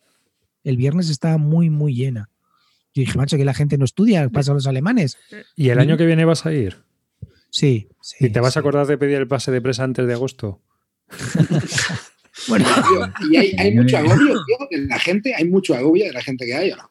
El 0.63 0.77
viernes 0.77 1.09
estaba 1.09 1.39
muy, 1.39 1.71
muy 1.71 1.95
llena. 1.95 2.29
Yo 2.93 3.01
dije, 3.01 3.17
macho, 3.17 3.35
que 3.35 3.45
la 3.45 3.55
gente 3.55 3.79
no 3.79 3.85
estudia, 3.85 4.29
pasa 4.29 4.51
a 4.51 4.53
los 4.53 4.67
alemanes. 4.67 5.17
¿Y 5.55 5.69
el 5.69 5.79
año 5.79 5.97
que 5.97 6.05
viene 6.05 6.23
vas 6.23 6.45
a 6.45 6.53
ir? 6.53 6.83
Sí, 7.49 7.89
sí. 7.99 8.27
¿Y 8.27 8.29
te 8.29 8.39
vas 8.39 8.57
a 8.57 8.59
acordar 8.59 8.85
de 8.85 8.99
pedir 8.99 9.15
el 9.15 9.27
pase 9.27 9.49
de 9.49 9.59
presa 9.59 9.85
antes 9.85 10.05
de 10.05 10.13
agosto? 10.13 10.61
Bueno, 12.47 12.65
Tío, 12.65 13.29
Y 13.31 13.35
hay, 13.35 13.55
hay 13.57 13.75
mucho 13.75 13.97
agobio, 13.97 14.33
tío, 14.45 14.67
de 14.71 14.85
la 14.85 14.97
gente, 14.97 15.35
hay 15.35 15.45
mucho 15.45 15.75
agobio 15.75 16.05
de 16.05 16.13
la 16.13 16.21
gente 16.21 16.45
que 16.45 16.53
hay. 16.53 16.71
¿o 16.71 16.77
no? 16.77 16.89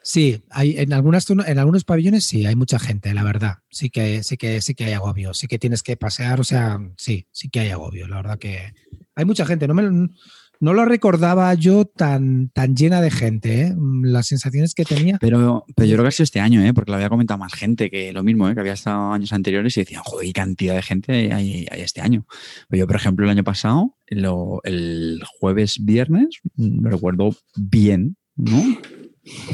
sí, 0.00 0.42
hay, 0.48 0.78
en, 0.78 0.94
algunas, 0.94 1.28
en 1.28 1.58
algunos 1.58 1.84
pabellones 1.84 2.24
sí, 2.24 2.46
hay 2.46 2.56
mucha 2.56 2.78
gente, 2.78 3.12
la 3.12 3.22
verdad. 3.22 3.58
Sí 3.68 3.90
que, 3.90 4.22
sí 4.22 4.38
que, 4.38 4.62
sí 4.62 4.74
que 4.74 4.84
hay 4.84 4.92
agobio. 4.94 5.34
Sí 5.34 5.48
que 5.48 5.58
tienes 5.58 5.82
que 5.82 5.98
pasear, 5.98 6.40
o 6.40 6.44
sea, 6.44 6.78
sí, 6.96 7.26
sí 7.30 7.50
que 7.50 7.60
hay 7.60 7.70
agobio. 7.70 8.08
La 8.08 8.16
verdad 8.16 8.38
que 8.38 8.72
hay 9.16 9.24
mucha 9.24 9.44
gente. 9.46 9.66
No 9.66 9.74
me, 9.74 10.08
no 10.60 10.72
lo 10.72 10.84
recordaba 10.84 11.52
yo 11.54 11.84
tan, 11.84 12.50
tan 12.50 12.76
llena 12.76 13.00
de 13.00 13.10
gente, 13.10 13.62
¿eh? 13.62 13.74
Las 14.02 14.26
sensaciones 14.26 14.74
que 14.74 14.84
tenía. 14.84 15.18
Pero, 15.20 15.64
pero 15.74 15.86
yo 15.86 15.94
creo 15.94 16.04
que 16.04 16.08
ha 16.08 16.12
sido 16.12 16.24
este 16.24 16.40
año, 16.40 16.62
¿eh? 16.62 16.72
porque 16.72 16.90
lo 16.90 16.96
había 16.96 17.08
comentado 17.08 17.38
más 17.38 17.52
gente 17.52 17.90
que 17.90 18.12
lo 18.12 18.22
mismo, 18.22 18.48
¿eh? 18.48 18.54
que 18.54 18.60
había 18.60 18.72
estado 18.72 19.12
años 19.12 19.32
anteriores 19.32 19.76
y 19.76 19.80
decían, 19.80 20.02
joder, 20.04 20.32
cantidad 20.32 20.74
de 20.74 20.82
gente 20.82 21.32
hay, 21.32 21.66
este 21.72 22.00
año. 22.00 22.26
Yo, 22.70 22.86
por 22.86 22.96
ejemplo, 22.96 23.24
el 23.24 23.30
año 23.30 23.44
pasado, 23.44 23.96
el 24.06 25.20
jueves, 25.38 25.84
viernes, 25.84 26.40
mm, 26.54 26.84
lo 26.84 26.90
recuerdo 26.90 27.36
bien, 27.56 28.16
¿no? 28.36 28.62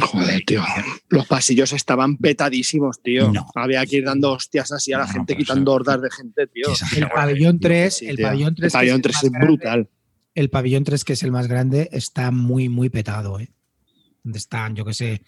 Joder, 0.01 0.43
tío. 0.47 0.63
Los 1.09 1.27
pasillos 1.27 1.73
estaban 1.73 2.17
petadísimos, 2.19 3.01
tío. 3.03 3.33
No. 3.33 3.47
Había 3.55 3.85
que 3.87 3.97
ir 3.97 4.05
dando 4.05 4.33
hostias 4.33 4.71
así 4.73 4.93
a 4.93 4.99
la 4.99 5.07
No, 5.07 5.13
gente, 5.13 5.37
quitando 5.37 5.73
hordas 5.73 6.03
de 6.03 6.11
gente, 6.11 6.47
tío. 6.49 6.67
El 6.97 7.09
pabellón 7.09 7.59
3, 7.59 7.95
Sí, 7.97 8.07
el 8.07 8.19
pabellón 8.19 8.55
3, 8.55 8.67
El 8.67 8.73
pabellón 8.79 9.03
3 9.03 9.17
es 9.25 9.31
brutal. 9.31 9.89
el 10.35 10.51
pabellón 10.51 10.85
3, 10.85 11.05
que 11.05 11.13
es 11.15 11.23
el 11.23 11.33
más 11.33 11.49
grande, 11.49 11.89
está 11.93 12.31
muy, 12.31 12.69
muy 12.69 12.91
petado, 12.91 13.39
¿eh? 13.41 13.51
Donde 14.23 14.39
están, 14.39 14.75
yo 14.77 14.85
qué 14.85 14.95
sé, 14.95 15.23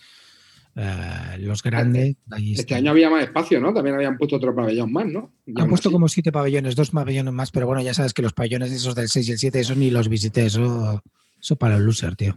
eh, 0.77 1.37
los 1.39 1.63
grandes. 1.63 2.17
ahí 2.31 2.53
Este 2.55 2.75
año 2.75 2.91
había 2.91 3.09
más 3.11 3.23
espacio, 3.25 3.61
¿no? 3.61 3.73
También 3.73 3.97
habían 3.97 4.17
puesto 4.19 4.37
otro 4.37 4.55
pabellón 4.55 4.93
más, 4.93 5.07
¿no? 5.07 5.33
Y 5.47 5.59
Han 5.61 5.69
puesto 5.69 5.89
así, 5.89 5.93
como 5.95 6.09
siete 6.09 6.33
pabellones, 6.33 6.77
dos 6.77 6.91
pabellones 6.91 7.33
más, 7.33 7.51
pero 7.51 7.67
bueno, 7.67 7.81
ya 7.83 7.95
sabes 7.95 8.13
que 8.13 8.23
los 8.23 8.33
pabellones 8.35 8.73
esos 8.73 8.95
del 8.95 9.09
6 9.09 9.29
y 9.29 9.33
el 9.33 9.39
7, 9.39 9.61
esos 9.61 9.77
ni 9.77 9.91
los 9.91 10.09
visité, 10.09 10.47
eso, 10.47 11.03
eso 11.41 11.57
para 11.57 11.77
los 11.77 11.85
losers, 11.87 12.17
tío. 12.17 12.37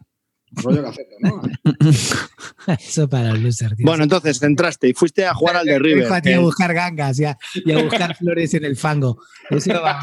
Rollo 0.51 0.81
caceto, 0.83 1.15
¿no? 1.19 1.41
Eso 2.79 3.07
para 3.09 3.29
los 3.31 3.39
losers, 3.41 3.75
tío. 3.75 3.85
Bueno, 3.85 4.03
entonces 4.03 4.41
entraste 4.41 4.89
y 4.89 4.93
fuiste 4.93 5.25
a 5.25 5.33
jugar 5.33 5.57
al 5.57 5.65
de 5.65 5.75
a 5.75 5.79
River. 5.79 6.21
ti 6.21 6.29
a 6.29 6.35
El- 6.35 6.41
buscar 6.41 6.73
gangas 6.73 7.19
y 7.19 7.25
a, 7.25 7.37
y 7.53 7.71
a 7.71 7.81
buscar 7.83 8.15
flores 8.17 8.53
en 8.53 8.65
el 8.65 8.75
fango. 8.77 9.21
Eso 9.49 9.73
va- 9.81 10.01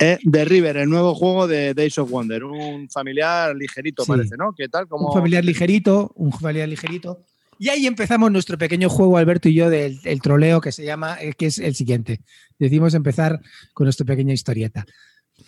eh, 0.00 0.18
de 0.22 0.44
River, 0.44 0.76
el 0.78 0.88
nuevo 0.90 1.14
juego 1.14 1.46
de 1.46 1.74
Days 1.74 1.96
of 1.98 2.10
Wonder. 2.10 2.44
Un 2.44 2.88
familiar 2.90 3.54
ligerito, 3.56 4.04
Sí. 4.04 4.10
parece, 4.12 4.36
¿no? 4.36 4.52
¿Qué 4.56 4.68
tal? 4.68 4.86
Como 4.88 5.08
un 5.08 5.14
familiar 5.14 5.44
ligerito, 5.44 6.12
un 6.16 6.32
familiar 6.32 6.68
ligerito. 6.68 7.24
Y 7.58 7.70
ahí 7.70 7.86
empezamos 7.86 8.30
nuestro 8.30 8.58
pequeño 8.58 8.90
juego, 8.90 9.16
Alberto 9.16 9.48
y 9.48 9.54
yo, 9.54 9.70
del, 9.70 10.00
del 10.02 10.20
troleo 10.20 10.60
que 10.60 10.72
se 10.72 10.84
llama, 10.84 11.16
eh, 11.20 11.32
que 11.32 11.46
es 11.46 11.58
el 11.58 11.74
siguiente. 11.74 12.20
Decimos 12.58 12.92
empezar 12.94 13.40
con 13.72 13.84
nuestra 13.86 14.04
pequeña 14.04 14.34
historieta. 14.34 14.84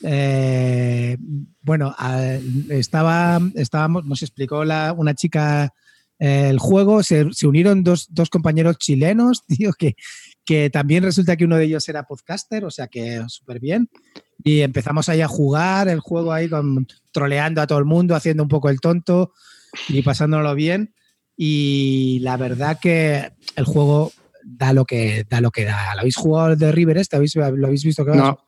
Eh, 0.03 1.17
bueno, 1.63 1.95
estaba, 2.71 3.41
estábamos, 3.55 4.05
nos 4.05 4.23
explicó 4.23 4.65
la- 4.65 4.93
una 4.97 5.15
chica 5.15 5.73
eh, 6.19 6.49
el 6.51 6.59
juego, 6.59 7.03
se, 7.03 7.33
se 7.33 7.47
unieron 7.47 7.85
dos, 7.85 8.09
dos 8.11 8.29
compañeros 8.31 8.77
chilenos, 8.79 9.45
tío, 9.47 9.73
que, 9.79 9.95
que 10.45 10.71
también 10.71 11.05
resulta 11.05 11.37
que 11.37 11.45
uno 11.45 11.57
de 11.57 11.65
ellos 11.65 11.89
era 11.89 12.05
podcaster, 12.07 12.65
o 12.65 12.71
sea 12.71 12.89
que 12.89 13.23
súper 13.29 13.61
bien. 13.61 13.89
Y 14.43 14.61
empezamos 14.61 15.09
ahí 15.09 15.21
a 15.21 15.29
jugar 15.29 15.89
el 15.89 16.01
juego 16.01 16.33
ahí 16.33 16.49
con, 16.49 16.87
troleando 17.13 17.61
a 17.61 17.67
todo 17.67 17.79
el 17.79 17.85
mundo, 17.85 18.15
haciendo 18.15 18.43
un 18.45 18.49
poco 18.49 18.69
el 18.71 18.81
tonto 18.81 19.33
y 19.89 20.03
pasándolo 20.03 20.55
bien. 20.55 20.95
Y 21.37 22.19
la 22.23 22.37
verdad 22.37 22.79
que 22.81 23.33
el 23.57 23.65
juego 23.65 24.13
da 24.45 24.73
lo 24.73 24.85
que 24.85 25.25
da. 25.29 25.41
Lo 25.41 25.51
que 25.51 25.65
da. 25.65 25.95
¿Lo 25.95 26.01
habéis 26.01 26.17
jugado 26.17 26.57
de 26.57 26.73
River 26.73 26.99
este? 26.99 27.17
¿Habéis- 27.17 27.35
¿Lo 27.37 27.67
habéis 27.67 27.85
visto? 27.85 28.05
Que? 28.05 28.13
No, 28.13 28.39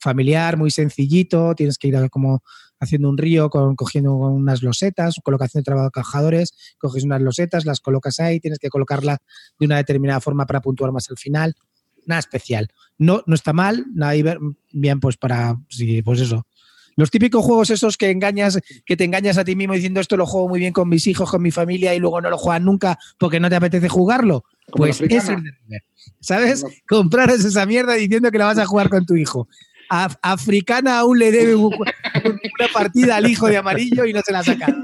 familiar, 0.00 0.56
muy 0.56 0.70
sencillito, 0.70 1.54
tienes 1.54 1.78
que 1.78 1.88
ir 1.88 1.96
a- 1.96 2.08
como 2.08 2.42
haciendo 2.80 3.08
un 3.10 3.18
río, 3.18 3.50
con, 3.50 3.76
cogiendo 3.76 4.14
unas 4.14 4.62
losetas, 4.62 5.16
colocación 5.22 5.60
de 5.60 5.64
trabajadores, 5.66 6.54
coges 6.78 7.04
unas 7.04 7.20
losetas, 7.20 7.66
las 7.66 7.80
colocas 7.80 8.18
ahí, 8.20 8.40
tienes 8.40 8.58
que 8.58 8.70
colocarla 8.70 9.18
de 9.58 9.66
una 9.66 9.76
determinada 9.76 10.20
forma 10.20 10.46
para 10.46 10.60
puntuar 10.62 10.90
más 10.90 11.10
al 11.10 11.18
final. 11.18 11.54
Nada 12.06 12.20
especial. 12.20 12.68
No, 12.96 13.22
no 13.26 13.34
está 13.34 13.52
mal, 13.52 13.84
nada 13.92 14.14
bien 14.72 14.98
pues 15.00 15.18
para, 15.18 15.58
sí, 15.68 16.00
pues 16.02 16.20
eso. 16.20 16.46
Los 16.96 17.10
típicos 17.10 17.44
juegos 17.44 17.70
esos 17.70 17.96
que 17.96 18.10
engañas, 18.10 18.58
que 18.84 18.96
te 18.96 19.04
engañas 19.04 19.38
a 19.38 19.44
ti 19.44 19.54
mismo 19.56 19.74
diciendo 19.74 20.00
esto 20.00 20.16
lo 20.16 20.26
juego 20.26 20.48
muy 20.48 20.58
bien 20.60 20.72
con 20.72 20.88
mis 20.88 21.06
hijos, 21.06 21.30
con 21.30 21.40
mi 21.42 21.50
familia 21.50 21.94
y 21.94 21.98
luego 21.98 22.20
no 22.20 22.30
lo 22.30 22.36
juegas 22.38 22.62
nunca 22.62 22.98
porque 23.18 23.40
no 23.40 23.48
te 23.48 23.56
apetece 23.56 23.88
jugarlo. 23.88 24.44
Como 24.70 24.84
Pues 24.84 25.00
es 25.00 25.08
de 25.08 25.50
River. 25.66 25.82
¿Sabes? 26.20 26.64
Compraros 26.88 27.44
esa 27.44 27.64
mierda 27.66 27.94
diciendo 27.94 28.30
que 28.30 28.38
la 28.38 28.46
vas 28.46 28.58
a 28.58 28.66
jugar 28.66 28.88
con 28.88 29.04
tu 29.06 29.16
hijo. 29.16 29.48
Af- 29.90 30.16
Africana 30.22 31.00
aún 31.00 31.18
le 31.18 31.32
debe 31.32 31.54
un- 31.56 31.74
una 31.74 32.68
partida 32.72 33.16
al 33.16 33.28
hijo 33.28 33.48
de 33.48 33.56
amarillo 33.56 34.06
y 34.06 34.12
no 34.12 34.20
se 34.24 34.32
la 34.32 34.38
ha 34.38 34.44
sacado. 34.44 34.74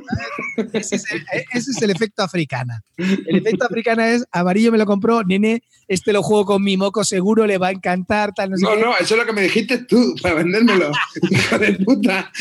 ¿sabes? 0.56 0.68
Ese 0.72 0.96
es, 0.96 1.12
el, 1.12 1.24
ese 1.52 1.70
es 1.70 1.82
el 1.82 1.90
efecto 1.90 2.22
africana. 2.22 2.82
El 2.96 3.36
efecto 3.36 3.66
africana 3.66 4.08
es 4.10 4.24
amarillo 4.32 4.72
me 4.72 4.78
lo 4.78 4.86
compró, 4.86 5.22
nene, 5.22 5.62
este 5.86 6.12
lo 6.12 6.22
juego 6.22 6.44
con 6.46 6.62
mi 6.64 6.76
moco 6.76 7.04
seguro, 7.04 7.46
le 7.46 7.58
va 7.58 7.68
a 7.68 7.70
encantar, 7.72 8.32
tal, 8.34 8.50
no 8.50 8.56
sé 8.56 8.64
No, 8.64 8.74
qué. 8.74 8.80
no, 8.80 8.96
eso 8.98 9.14
es 9.14 9.20
lo 9.20 9.26
que 9.26 9.32
me 9.32 9.42
dijiste 9.42 9.78
tú 9.84 10.14
para 10.22 10.34
vendérmelo. 10.36 10.90
Hijo 11.30 11.58
de 11.58 11.72
puta. 11.74 12.32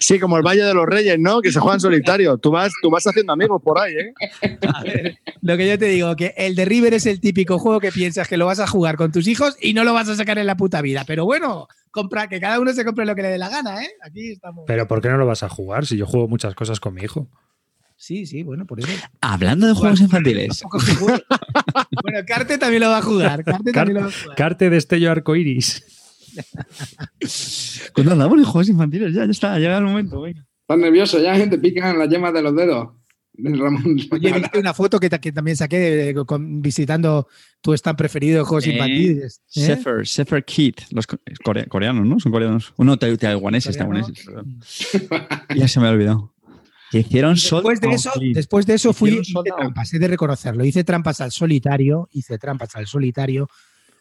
sí, 0.00 0.18
como 0.18 0.36
el 0.36 0.42
Valle 0.42 0.62
de 0.64 0.74
los 0.74 0.86
Reyes, 0.86 1.18
¿no? 1.18 1.40
Que 1.40 1.52
se 1.52 1.60
juegan 1.60 1.80
solitario. 1.80 2.38
Tú 2.38 2.50
vas, 2.50 2.72
tú 2.82 2.90
vas 2.90 3.06
haciendo 3.06 3.32
amigos 3.32 3.60
por 3.62 3.78
ahí, 3.78 3.94
¿eh? 3.94 4.14
A 4.74 4.82
ver, 4.82 5.18
lo 5.42 5.56
que 5.56 5.68
yo 5.68 5.78
te 5.78 5.86
digo, 5.86 6.16
que 6.16 6.34
el 6.36 6.54
de 6.54 6.64
River 6.64 6.94
es 6.94 7.06
el 7.06 7.20
típico 7.20 7.58
juego 7.58 7.80
que 7.80 7.92
piensas 7.92 8.26
que 8.28 8.36
lo 8.36 8.46
vas 8.46 8.60
a 8.60 8.66
jugar 8.66 8.96
con 8.96 9.12
tus 9.12 9.26
hijos 9.28 9.56
y 9.60 9.74
no 9.74 9.84
lo 9.84 9.92
vas 9.92 10.08
a 10.08 10.16
sacar 10.16 10.38
en 10.40 10.46
la 10.46 10.56
puta 10.56 10.82
vida. 10.82 11.04
Pero 11.06 11.24
bueno, 11.24 11.68
compra, 11.90 12.28
que 12.28 12.40
cada 12.40 12.60
uno 12.60 12.72
se 12.72 12.84
compre 12.84 13.06
lo 13.06 13.14
que 13.14 13.22
le 13.22 13.28
dé 13.28 13.38
la 13.38 13.48
gana, 13.48 13.82
¿eh? 13.82 13.90
Aquí 14.02 14.32
estamos. 14.32 14.64
Pero 14.66 14.88
¿por 14.88 15.00
qué 15.00 15.08
no 15.08 15.18
lo 15.18 15.26
vas 15.26 15.42
a 15.42 15.48
jugar 15.48 15.86
si 15.86 15.96
yo 15.96 16.06
juego 16.06 16.28
muchas 16.28 16.54
cosas 16.54 16.80
con 16.80 16.94
mi 16.94 17.02
hijo? 17.02 17.28
Sí, 17.96 18.24
sí, 18.24 18.42
bueno, 18.42 18.66
por 18.66 18.80
eso. 18.80 18.88
Hablando 19.20 19.66
de 19.66 19.74
juegos 19.74 20.00
infantiles, 20.00 20.62
bueno, 22.02 22.18
Carte 22.26 22.56
también 22.56 22.82
lo 22.82 22.88
va 22.88 22.98
a 22.98 23.02
jugar. 23.02 23.44
Carte 23.44 23.72
también 23.72 23.94
lo 23.94 24.00
va 24.00 24.06
a 24.08 24.10
jugar. 24.10 24.36
Carte 24.36 24.70
destello 24.70 25.10
arcoiris. 25.10 25.84
cuando 27.94 28.12
andamos 28.12 28.38
en 28.38 28.44
juegos 28.44 28.70
infantiles, 28.70 29.12
ya, 29.12 29.26
ya 29.26 29.30
está, 29.30 29.58
llega 29.58 29.76
el 29.76 29.84
momento. 29.84 30.22
venga. 30.22 30.46
Estás 30.62 30.78
nervioso 30.78 31.20
ya, 31.20 31.34
gente, 31.34 31.58
pican 31.58 31.98
las 31.98 32.08
yemas 32.08 32.32
de 32.32 32.42
los 32.42 32.56
dedos. 32.56 32.88
Ramón. 33.58 33.96
Oye, 34.10 34.32
viste 34.32 34.58
una 34.58 34.74
foto 34.74 34.98
que, 35.00 35.08
ta- 35.10 35.20
que 35.20 35.32
también 35.32 35.56
saqué 35.56 35.78
de- 35.78 36.12
de- 36.14 36.24
con- 36.24 36.60
visitando 36.62 37.28
tu 37.60 37.72
stand 37.74 37.96
preferido 37.98 38.38
de 38.38 38.44
juegos 38.44 38.66
Eh, 38.66 38.72
infantiles. 38.72 39.40
¿eh? 39.56 39.60
Sefer, 39.66 40.06
Sefer 40.06 40.44
Kid, 40.44 40.74
los 40.92 41.06
co- 41.06 41.18
core- 41.44 41.66
coreanos, 41.66 42.06
¿no? 42.06 42.18
Son 42.20 42.32
coreanos. 42.32 42.72
Uno 42.76 42.96
tai- 42.98 43.16
taiwaneses, 43.16 43.76
taiwaneses. 43.76 44.24
Ya 45.56 45.68
se 45.68 45.80
me 45.80 45.88
ha 45.88 45.90
olvidado. 45.90 46.32
Que 46.90 46.98
hicieron 47.00 47.36
sol. 47.36 47.62
Después 47.62 47.80
de, 47.80 47.86
oh, 47.88 47.92
eso, 47.92 48.10
después 48.34 48.66
de 48.66 48.74
eso 48.74 48.92
fui, 48.92 49.10
hice 49.20 49.32
trampas, 49.56 49.94
he 49.94 49.98
de 50.00 50.08
reconocerlo. 50.08 50.64
Hice 50.64 50.82
trampas 50.82 51.20
al 51.20 51.30
solitario, 51.30 52.08
hice 52.12 52.36
trampas 52.38 52.74
al 52.74 52.86
solitario. 52.88 53.48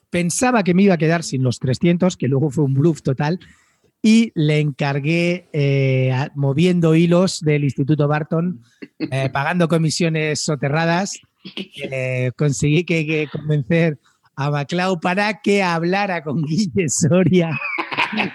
Pensaba 0.09 0.63
que 0.63 0.73
me 0.73 0.81
iba 0.83 0.95
a 0.95 0.97
quedar 0.97 1.23
sin 1.23 1.43
los 1.43 1.59
300, 1.59 2.17
que 2.17 2.27
luego 2.27 2.49
fue 2.49 2.63
un 2.63 2.73
bluff 2.73 3.03
total, 3.03 3.39
y 4.01 4.31
le 4.35 4.59
encargué 4.59 5.47
eh, 5.51 6.13
moviendo 6.35 6.95
hilos 6.95 7.41
del 7.41 7.63
Instituto 7.65 8.07
Barton, 8.07 8.61
eh, 8.99 9.29
pagando 9.31 9.67
comisiones 9.67 10.39
soterradas. 10.41 11.19
eh, 11.91 12.31
conseguí 12.37 12.83
que, 12.83 13.05
que 13.05 13.27
convencer 13.31 13.97
a 14.35 14.51
Maclau 14.51 14.99
para 14.99 15.41
que 15.41 15.63
hablara 15.63 16.23
con 16.23 16.43
Guille 16.43 16.87
Soria. 16.89 17.57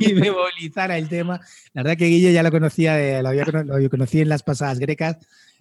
y 0.00 0.14
me 0.14 0.30
movilizara 0.30 0.96
el 0.96 1.08
tema. 1.08 1.40
La 1.74 1.82
verdad 1.82 1.96
que 1.98 2.06
Guille 2.06 2.32
ya 2.32 2.42
lo 2.42 2.50
conocía, 2.50 2.94
de- 2.94 3.22
lo, 3.22 3.28
había, 3.28 3.44
lo 3.44 3.90
conocí 3.90 4.20
en 4.20 4.28
las 4.28 4.42
pasadas 4.42 4.78
grecas. 4.78 5.16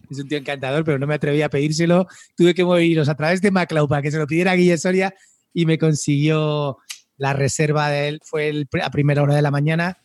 Es 0.09 0.19
un 0.19 0.27
tío 0.27 0.37
encantador, 0.37 0.83
pero 0.83 0.99
no 0.99 1.07
me 1.07 1.15
atreví 1.15 1.41
a 1.41 1.49
pedírselo. 1.49 2.07
Tuve 2.35 2.53
que 2.53 2.63
moverlos 2.63 3.09
a 3.09 3.15
través 3.15 3.41
de 3.41 3.51
Maclau 3.51 3.87
para 3.87 4.01
que 4.01 4.11
se 4.11 4.17
lo 4.17 4.27
pidiera 4.27 4.51
a 4.51 4.55
Guille 4.55 4.77
Soria 4.77 5.13
y 5.53 5.65
me 5.65 5.77
consiguió 5.77 6.77
la 7.17 7.33
reserva 7.33 7.89
de 7.89 8.07
él. 8.07 8.19
Fue 8.23 8.49
el 8.49 8.67
a 8.81 8.89
primera 8.89 9.23
hora 9.23 9.35
de 9.35 9.41
la 9.41 9.51
mañana. 9.51 9.97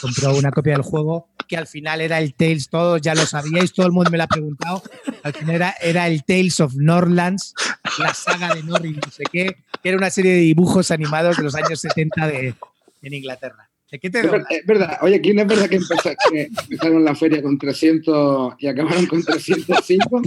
Compró 0.00 0.36
una 0.36 0.50
copia 0.50 0.74
del 0.74 0.82
juego 0.82 1.28
que 1.48 1.56
al 1.56 1.66
final 1.66 2.00
era 2.00 2.18
el 2.18 2.34
Tales, 2.34 2.68
todos 2.68 3.00
ya 3.00 3.14
lo 3.14 3.26
sabíais, 3.26 3.72
todo 3.72 3.86
el 3.86 3.92
mundo 3.92 4.10
me 4.10 4.18
lo 4.18 4.24
ha 4.24 4.28
preguntado. 4.28 4.82
Al 5.24 5.32
final 5.32 5.56
era, 5.56 5.74
era 5.80 6.06
el 6.06 6.22
Tales 6.24 6.60
of 6.60 6.74
Norlands, 6.76 7.54
la 7.98 8.14
saga 8.14 8.54
de 8.54 8.62
Norris, 8.62 8.96
no 8.96 9.10
sé 9.10 9.24
qué, 9.32 9.64
que 9.82 9.88
era 9.88 9.98
una 9.98 10.10
serie 10.10 10.32
de 10.32 10.40
dibujos 10.40 10.90
animados 10.90 11.38
de 11.38 11.42
los 11.42 11.54
años 11.54 11.80
70 11.80 12.28
de, 12.28 12.54
en 13.02 13.14
Inglaterra. 13.14 13.67
¿De 13.90 13.98
qué 13.98 14.10
te 14.10 14.18
Es 14.20 14.26
doy? 14.30 14.32
ver- 14.38 14.46
es 14.50 14.66
verdad, 14.66 14.98
oye, 15.00 15.20
¿quién 15.20 15.38
es 15.38 15.46
verdad 15.46 15.68
que, 15.68 15.76
empezó- 15.76 16.10
que 16.30 16.50
empezaron 16.70 17.04
la 17.04 17.14
feria 17.14 17.42
con 17.42 17.56
300 17.58 18.54
y 18.58 18.66
acabaron 18.66 19.06
con 19.06 19.22
305? 19.22 20.22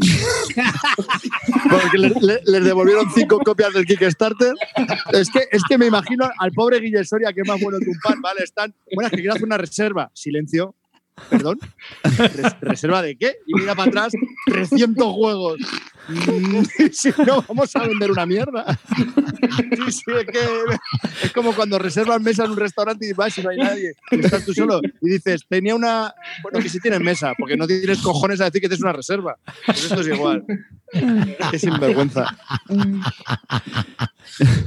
Porque 1.69 1.97
le- 1.97 2.09
le- 2.21 2.39
les 2.43 2.63
devolvieron 2.63 3.05
cinco 3.13 3.39
copias 3.39 3.73
del 3.73 3.85
Kickstarter. 3.85 4.53
Es 5.13 5.29
que, 5.29 5.47
es 5.51 5.61
que 5.69 5.77
me 5.77 5.85
imagino 5.87 6.29
al 6.39 6.51
pobre 6.51 6.79
Guille 6.79 7.03
Soria, 7.05 7.31
que 7.33 7.41
es 7.41 7.47
más 7.47 7.59
bueno 7.61 7.77
que 7.79 7.89
un 7.89 7.99
pan, 8.03 8.21
¿vale? 8.21 8.41
Están, 8.43 8.73
bueno, 8.95 9.07
es 9.07 9.11
que 9.11 9.17
quiero 9.17 9.33
hacer 9.33 9.45
una 9.45 9.57
reserva. 9.57 10.09
Silencio. 10.13 10.75
Perdón. 11.29 11.59
Res- 12.03 12.55
¿Reserva 12.61 13.01
de 13.03 13.15
qué? 13.15 13.35
Y 13.45 13.53
mira 13.53 13.75
para 13.75 13.89
atrás, 13.89 14.13
300 14.47 15.13
juegos. 15.13 15.59
Si 16.91 17.09
no, 17.25 17.43
vamos 17.47 17.75
a 17.75 17.87
vender 17.87 18.11
una 18.11 18.25
mierda. 18.25 18.79
Sí, 18.95 19.91
sí, 19.91 20.03
es 20.19 20.25
que 20.25 20.39
es 21.23 21.31
como 21.31 21.53
cuando 21.53 21.79
reservas 21.79 22.21
mesa 22.21 22.45
en 22.45 22.51
un 22.51 22.57
restaurante 22.57 23.07
y 23.07 23.13
vas 23.13 23.37
y 23.37 23.43
no 23.43 23.49
hay 23.49 23.57
nadie. 23.57 23.93
y 24.11 24.19
estás 24.19 24.45
tú 24.45 24.53
solo 24.53 24.81
y 25.01 25.09
dices, 25.09 25.45
tenía 25.47 25.75
una. 25.75 26.13
Bueno, 26.43 26.59
que 26.59 26.69
sí 26.69 26.79
tienes 26.79 27.01
mesa, 27.01 27.33
porque 27.37 27.57
no 27.57 27.67
tienes 27.67 27.99
cojones 27.99 28.41
a 28.41 28.45
decir 28.45 28.61
que 28.61 28.67
tienes 28.67 28.81
una 28.81 28.93
reserva. 28.93 29.37
Pues 29.65 29.83
esto 29.83 30.01
es 30.01 30.07
igual. 30.07 30.45
Qué 31.51 31.59
sinvergüenza. 31.59 32.25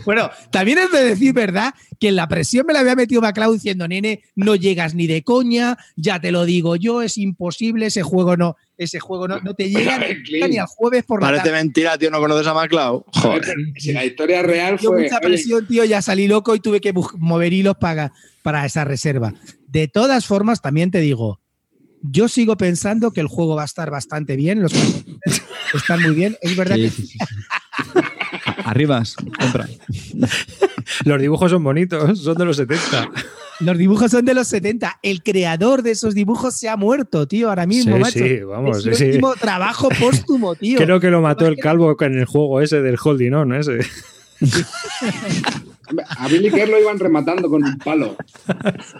Bueno, 0.05 0.31
también 0.51 0.79
es 0.79 0.93
de 0.93 1.05
decir, 1.05 1.33
¿verdad? 1.33 1.75
Que 1.99 2.09
en 2.09 2.17
la 2.17 2.29
presión 2.29 2.67
me 2.67 2.73
la 2.73 2.81
había 2.81 2.95
metido 2.95 3.21
Maclau 3.21 3.53
diciendo, 3.53 3.89
nene, 3.89 4.23
no 4.35 4.57
llegas 4.57 4.95
ni 4.95 5.07
de 5.07 5.23
coña, 5.23 5.79
ya 5.97 6.21
te 6.21 6.33
lo 6.33 6.45
digo 6.45 6.77
yo, 6.77 7.03
es 7.03 7.19
imposible, 7.19 7.87
ese 7.87 8.03
juego 8.03 8.37
no. 8.37 8.57
Ese 8.77 8.99
juego 9.01 9.29
no, 9.29 9.41
no 9.41 9.55
te 9.55 9.69
llega 9.71 9.99
ni, 10.49 10.59
al 10.59 10.67
jueves 10.67 11.05
por 11.05 11.21
la 11.21 11.29
Parece 11.29 11.45
tarde. 11.45 11.59
mentira, 11.63 11.97
tío, 11.99 12.11
no 12.11 12.19
conoces 12.19 12.47
a 12.47 12.55
MacLeod. 12.55 13.03
Joder. 13.13 13.55
Si 13.77 13.93
la 13.93 14.05
historia 14.05 14.43
real 14.43 14.79
fue. 14.79 15.03
mucha 15.03 15.21
presión, 15.21 15.67
tío, 15.67 15.85
ya 15.85 16.03
salí 16.03 16.27
loco 16.29 16.55
y 16.55 16.61
tuve 16.61 16.81
que 16.81 16.93
mover 17.19 17.53
hilos 17.53 17.77
para, 17.79 18.13
para 18.43 18.65
esa 18.67 18.85
reserva. 18.85 19.33
De 19.69 19.89
todas 19.89 20.27
formas, 20.27 20.61
también 20.61 20.91
te 20.91 21.01
digo, 21.01 21.41
yo 22.03 22.29
sigo 22.29 22.57
pensando 22.57 23.13
que 23.13 23.21
el 23.21 23.29
juego 23.29 23.57
va 23.57 23.63
a 23.63 23.67
estar 23.67 23.91
bastante 23.91 24.37
bien, 24.37 24.61
los 24.63 24.73
están 25.75 26.03
muy 26.03 26.15
bien. 26.15 26.37
Es 26.43 26.57
verdad 26.57 26.77
Sí, 26.77 26.83
que 26.83 26.91
sí, 26.91 27.07
sí. 27.07 27.19
Arribas, 28.65 29.17
compra. 29.39 29.69
Los 31.05 31.21
dibujos 31.21 31.51
son 31.51 31.63
bonitos, 31.65 32.21
son 32.21 32.37
de 32.37 32.45
los 32.45 32.57
70. 32.57 33.11
los 33.61 33.79
dibujos 33.79 34.11
son 34.11 34.25
de 34.25 34.35
los 34.35 34.49
70. 34.49 34.99
El 35.03 35.23
creador 35.23 35.83
de 35.83 35.93
esos 35.93 36.15
dibujos 36.15 36.55
se 36.55 36.69
ha 36.69 36.77
muerto, 36.77 37.27
tío, 37.29 37.49
ahora 37.49 37.67
mismo, 37.67 37.97
Sí, 37.97 38.03
macho. 38.03 38.19
sí, 38.19 38.39
vamos, 38.41 38.79
es 38.79 38.83
sí, 38.85 38.89
el 38.91 38.97
sí. 38.97 39.05
último 39.07 39.35
trabajo 39.35 39.89
póstumo, 40.01 40.55
tío. 40.55 40.79
Creo 40.79 41.01
que 41.01 41.11
lo 41.11 41.21
mató 41.21 41.47
el 41.47 41.57
calvo 41.57 41.97
en 42.01 42.19
el 42.19 42.25
juego 42.25 42.61
ese 42.61 42.81
del 42.83 42.97
holding 43.03 43.33
on, 43.33 43.55
ese. 43.55 43.79
A 46.19 46.29
Billy 46.29 46.51
Kerr 46.51 46.69
lo 46.69 46.81
iban 46.81 46.99
rematando 46.99 47.49
con 47.49 47.63
un 47.65 47.79
palo. 47.79 48.17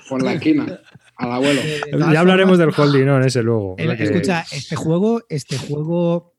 Por 0.09 0.23
la 0.23 0.35
esquina. 0.35 0.79
Al 1.17 1.33
abuelo. 1.33 1.61
Eh, 1.63 1.81
Ya 2.13 2.21
hablaremos 2.21 2.59
del 2.59 2.71
holding 2.77 3.09
on 3.09 3.25
ese 3.25 3.43
luego. 3.43 3.75
el- 3.79 3.97
que- 3.97 4.05
escucha, 4.05 4.45
este 4.53 4.77
juego, 4.77 5.23
este 5.29 5.57
juego, 5.59 6.35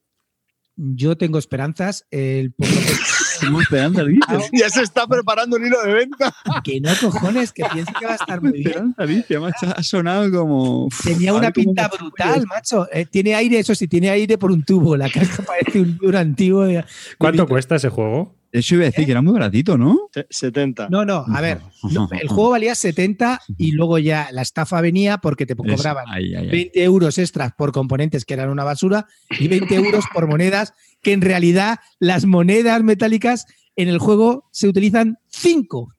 yo 0.76 1.18
tengo 1.18 1.40
esperanzas. 1.40 2.06
El, 2.12 2.54
por 2.54 2.68
lo 2.68 2.74
que- 2.74 2.94
Dice. 3.40 4.50
Ya 4.54 4.70
se 4.70 4.82
está 4.82 5.08
preparando 5.08 5.58
el 5.58 5.66
hilo 5.68 5.82
de 5.84 5.94
venta. 5.94 6.34
que 6.64 6.80
no 6.82 6.92
cojones, 7.00 7.52
que 7.52 7.64
pienso 7.72 7.92
que 8.00 8.06
va 8.06 8.14
a 8.14 8.16
estar 8.16 8.42
muy 8.42 8.52
bien. 8.54 8.68
Esperanza, 8.68 9.06
dice, 9.06 9.40
macho. 9.40 9.74
Ha 9.76 9.84
sonado 9.84 10.32
como. 10.32 10.90
Tenía 11.04 11.34
una 11.34 11.52
pinta 11.52 11.88
brutal, 11.90 12.46
macho. 12.48 12.88
Eh, 12.92 13.06
tiene 13.06 13.36
aire, 13.36 13.60
eso 13.60 13.76
sí, 13.76 13.88
tiene 13.88 14.10
aire 14.10 14.38
por 14.38 14.52
un 14.52 14.64
tubo. 14.64 14.96
La 14.98 15.10
caja 15.10 15.44
parece 15.44 15.80
un 15.82 15.98
libro 16.02 16.18
antiguo. 16.18 16.64
de- 16.64 16.86
¿Cuánto 17.18 17.48
cuesta 17.48 17.76
ese 17.76 17.90
juego? 17.90 18.36
Eso 18.52 18.76
iba 18.76 18.84
a 18.84 18.86
decir 18.86 19.04
que 19.06 19.12
era 19.12 19.22
muy 19.22 19.34
baratito, 19.34 19.78
¿no? 19.78 20.08
Se- 20.14 20.28
70. 20.30 20.88
No, 20.90 21.04
no, 21.04 21.26
a 21.28 21.42
ver. 21.42 21.60
no, 21.92 22.08
el 22.12 22.30
juego 22.30 22.52
valía 22.52 22.74
70 22.74 23.42
y 23.58 23.74
luego 23.74 23.98
ya 24.00 24.30
la 24.32 24.42
estafa 24.44 24.80
venía 24.80 25.18
porque 25.18 25.46
te 25.46 25.56
cobraban 25.58 26.06
Ahí, 26.10 26.34
ahí, 26.36 26.46
ahí. 26.46 26.50
20 26.52 26.84
euros 26.84 27.18
extras 27.18 27.52
por 27.58 27.74
componentes 27.74 28.24
que 28.24 28.34
eran 28.34 28.50
una 28.50 28.64
basura 28.64 29.08
y 29.40 29.50
20 29.50 29.76
euros 29.76 30.06
por 30.14 30.28
monedas 30.28 30.74
que 31.06 31.14
en 31.14 31.22
realidad 31.22 31.78
las 32.00 32.26
monedas 32.26 32.82
metálicas 32.82 33.46
en 33.76 33.90
el 33.90 34.00
juego 34.00 34.50
se 34.52 34.68
utilizan 34.68 35.20
5. 35.30 35.94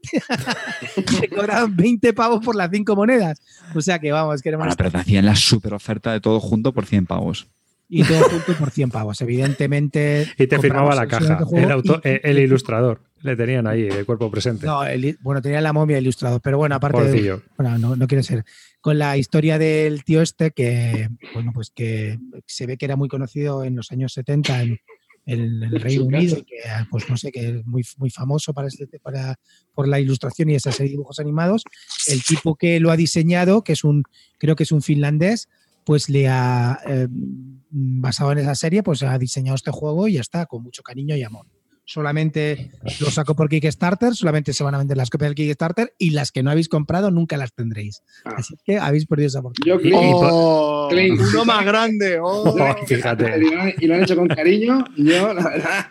te 1.20 1.28
cobraban 1.28 1.76
20 1.76 2.12
pavos 2.12 2.44
por 2.44 2.56
las 2.56 2.70
5 2.72 2.96
monedas. 2.96 3.40
O 3.75 3.80
sea 3.80 3.98
que 4.00 4.10
vamos, 4.10 4.42
que 4.42 4.48
era 4.48 4.58
Bueno, 4.58 4.75
pero 4.76 4.90
te 4.90 4.98
hacían 4.98 5.25
la 5.25 5.36
super 5.36 5.75
oferta 5.75 6.12
de 6.12 6.20
todo 6.20 6.40
junto 6.40 6.72
por 6.72 6.86
100 6.86 7.06
pavos. 7.06 7.46
y 7.88 8.02
todo 8.02 8.18
junto 8.28 8.52
por 8.58 8.70
100 8.72 8.90
pavos. 8.90 9.20
Evidentemente. 9.20 10.26
Y 10.36 10.48
te 10.48 10.58
firmaba 10.58 10.94
la 10.96 11.02
el 11.02 11.08
caja, 11.08 11.38
el, 11.54 11.70
auto- 11.70 12.00
y- 12.04 12.08
eh, 12.08 12.20
el 12.25 12.38
ilustrador. 12.40 13.00
Le 13.22 13.34
tenían 13.36 13.66
ahí, 13.66 13.82
de 13.82 14.04
cuerpo 14.04 14.30
presente. 14.30 14.66
No, 14.66 14.84
el- 14.84 15.18
bueno, 15.22 15.40
tenía 15.40 15.60
la 15.60 15.72
momia 15.72 15.98
ilustrado, 15.98 16.40
pero 16.40 16.58
bueno, 16.58 16.75
aparte 16.75 17.02
de, 17.04 17.40
bueno, 17.56 17.78
no, 17.78 17.94
no 17.96 18.06
quiere 18.08 18.22
ser. 18.25 18.44
Con 18.80 18.99
la 18.99 19.16
historia 19.16 19.59
del 19.59 20.04
tío 20.04 20.23
este 20.23 20.52
que, 20.52 21.09
bueno, 21.35 21.50
pues 21.52 21.71
que 21.71 22.18
se 22.47 22.66
ve 22.66 22.76
que 22.76 22.85
era 22.85 22.97
muy 22.97 23.09
conocido 23.09 23.64
en 23.64 23.75
los 23.75 23.90
años 23.90 24.12
70 24.12 24.62
en, 24.62 24.78
en 25.26 25.40
el 25.64 25.80
Reino 25.80 26.04
Unido, 26.04 26.37
que, 26.47 26.56
pues 26.88 27.09
no 27.11 27.16
sé, 27.16 27.33
que 27.33 27.49
es 27.49 27.66
muy, 27.66 27.85
muy 27.97 28.11
famoso 28.11 28.54
para, 28.54 28.68
este- 28.68 28.87
para, 29.00 29.35
por 29.75 29.88
la 29.88 29.99
ilustración 29.99 30.50
y 30.50 30.54
esa 30.54 30.71
serie 30.71 30.90
de 30.90 30.92
dibujos 30.99 31.18
animados. 31.18 31.64
El 32.06 32.23
tipo 32.23 32.54
que 32.54 32.78
lo 32.78 32.92
ha 32.92 32.97
diseñado, 32.97 33.64
que 33.64 33.73
es 33.73 33.83
un, 33.83 34.04
creo 34.38 34.54
que 34.54 34.62
es 34.62 34.71
un 34.71 34.83
finlandés, 34.83 35.49
pues 35.85 36.09
le 36.09 36.28
ha, 36.28 36.78
eh, 36.87 37.09
basado 37.11 38.33
en 38.33 38.38
esa 38.38 38.54
serie, 38.54 38.83
pues 38.85 39.02
ha 39.02 39.18
diseñado 39.18 39.56
este 39.56 39.71
juego 39.73 40.06
y 40.06 40.12
ya 40.14 40.21
está, 40.21 40.47
con 40.47 40.62
mucho 40.62 40.83
cariño 40.85 41.16
y 41.16 41.23
amor. 41.25 41.47
Solamente 41.88 42.72
lo 43.00 43.10
saco 43.10 43.36
por 43.36 43.48
Kickstarter, 43.48 44.12
solamente 44.16 44.52
se 44.52 44.64
van 44.64 44.74
a 44.74 44.78
vender 44.78 44.96
las 44.96 45.08
copias 45.08 45.28
del 45.30 45.36
Kickstarter 45.36 45.92
y 45.98 46.10
las 46.10 46.32
que 46.32 46.42
no 46.42 46.50
habéis 46.50 46.68
comprado 46.68 47.12
nunca 47.12 47.36
las 47.36 47.54
tendréis. 47.54 48.02
Ah. 48.24 48.34
Así 48.38 48.54
que 48.64 48.76
habéis 48.78 49.06
perdido 49.06 49.28
esa 49.28 49.38
oportunidad. 49.38 49.76
Yo, 49.76 49.80
Clint, 49.80 49.96
Oh, 50.20 50.88
Clint. 50.90 51.20
uno 51.20 51.44
más 51.44 51.64
grande. 51.64 52.18
oh. 52.20 52.50
Oh, 52.50 52.76
fíjate. 52.86 53.38
y 53.78 53.86
lo 53.86 53.94
han- 53.94 54.02
hecho 54.02 54.16
con 54.16 54.26
cariño. 54.26 54.84
Yo, 54.96 55.32
la 55.32 55.48
verdad, 55.48 55.86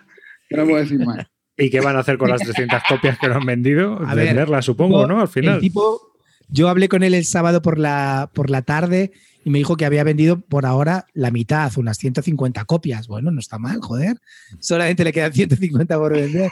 que 0.50 0.58
no 0.58 0.66
puedo 0.66 0.78
decir 0.80 1.00
más. 1.06 1.26
¿Y 1.58 1.70
qué 1.70 1.80
van 1.80 1.96
a 1.96 2.00
hacer 2.00 2.18
con 2.18 2.30
las 2.30 2.42
300 2.42 2.82
copias 2.90 3.18
que 3.18 3.30
no 3.30 3.36
han 3.36 3.46
vendido? 3.46 3.98
A 4.06 4.14
ver, 4.16 4.28
Venderlas, 4.28 4.66
supongo, 4.66 4.98
tipo, 5.04 5.08
¿no? 5.08 5.16
Al 5.22 5.28
El 5.28 5.30
final. 5.30 5.60
tipo, 5.62 6.02
yo 6.50 6.68
hablé 6.68 6.90
con 6.90 7.04
él 7.04 7.14
el 7.14 7.24
sábado 7.24 7.62
por 7.62 7.80
la, 7.80 8.30
por 8.34 8.50
la 8.50 8.62
tarde 8.64 9.14
y 9.46 9.52
me 9.52 9.60
dijo 9.60 9.78
que 9.78 9.86
había 9.86 10.04
vendido 10.04 10.42
por 10.42 10.66
ahora 10.66 11.06
la 11.14 11.30
mitad, 11.32 11.72
unas 11.78 11.98
150 12.00 12.66
copias. 12.66 13.08
Bueno, 13.08 13.30
no 13.32 13.40
está 13.40 13.60
mal, 13.60 13.80
joder. 13.80 14.20
Solamente 14.60 15.04
le 15.04 15.14
quedan 15.14 15.32
150 15.32 15.98
por 15.98 16.14
vender. 16.14 16.52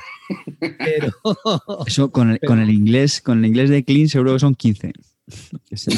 Pero 0.60 1.12
Eso 1.88 2.12
con 2.12 2.30
el, 2.32 2.40
con 2.40 2.60
el 2.60 2.70
inglés, 2.70 3.20
con 3.20 3.40
el 3.40 3.46
inglés 3.48 3.70
de 3.72 3.84
Clean 3.84 4.08
seguro 4.08 4.34
que 4.34 4.40
son 4.40 4.54
15. 4.56 4.94
Es 5.72 5.88
el- 5.88 5.94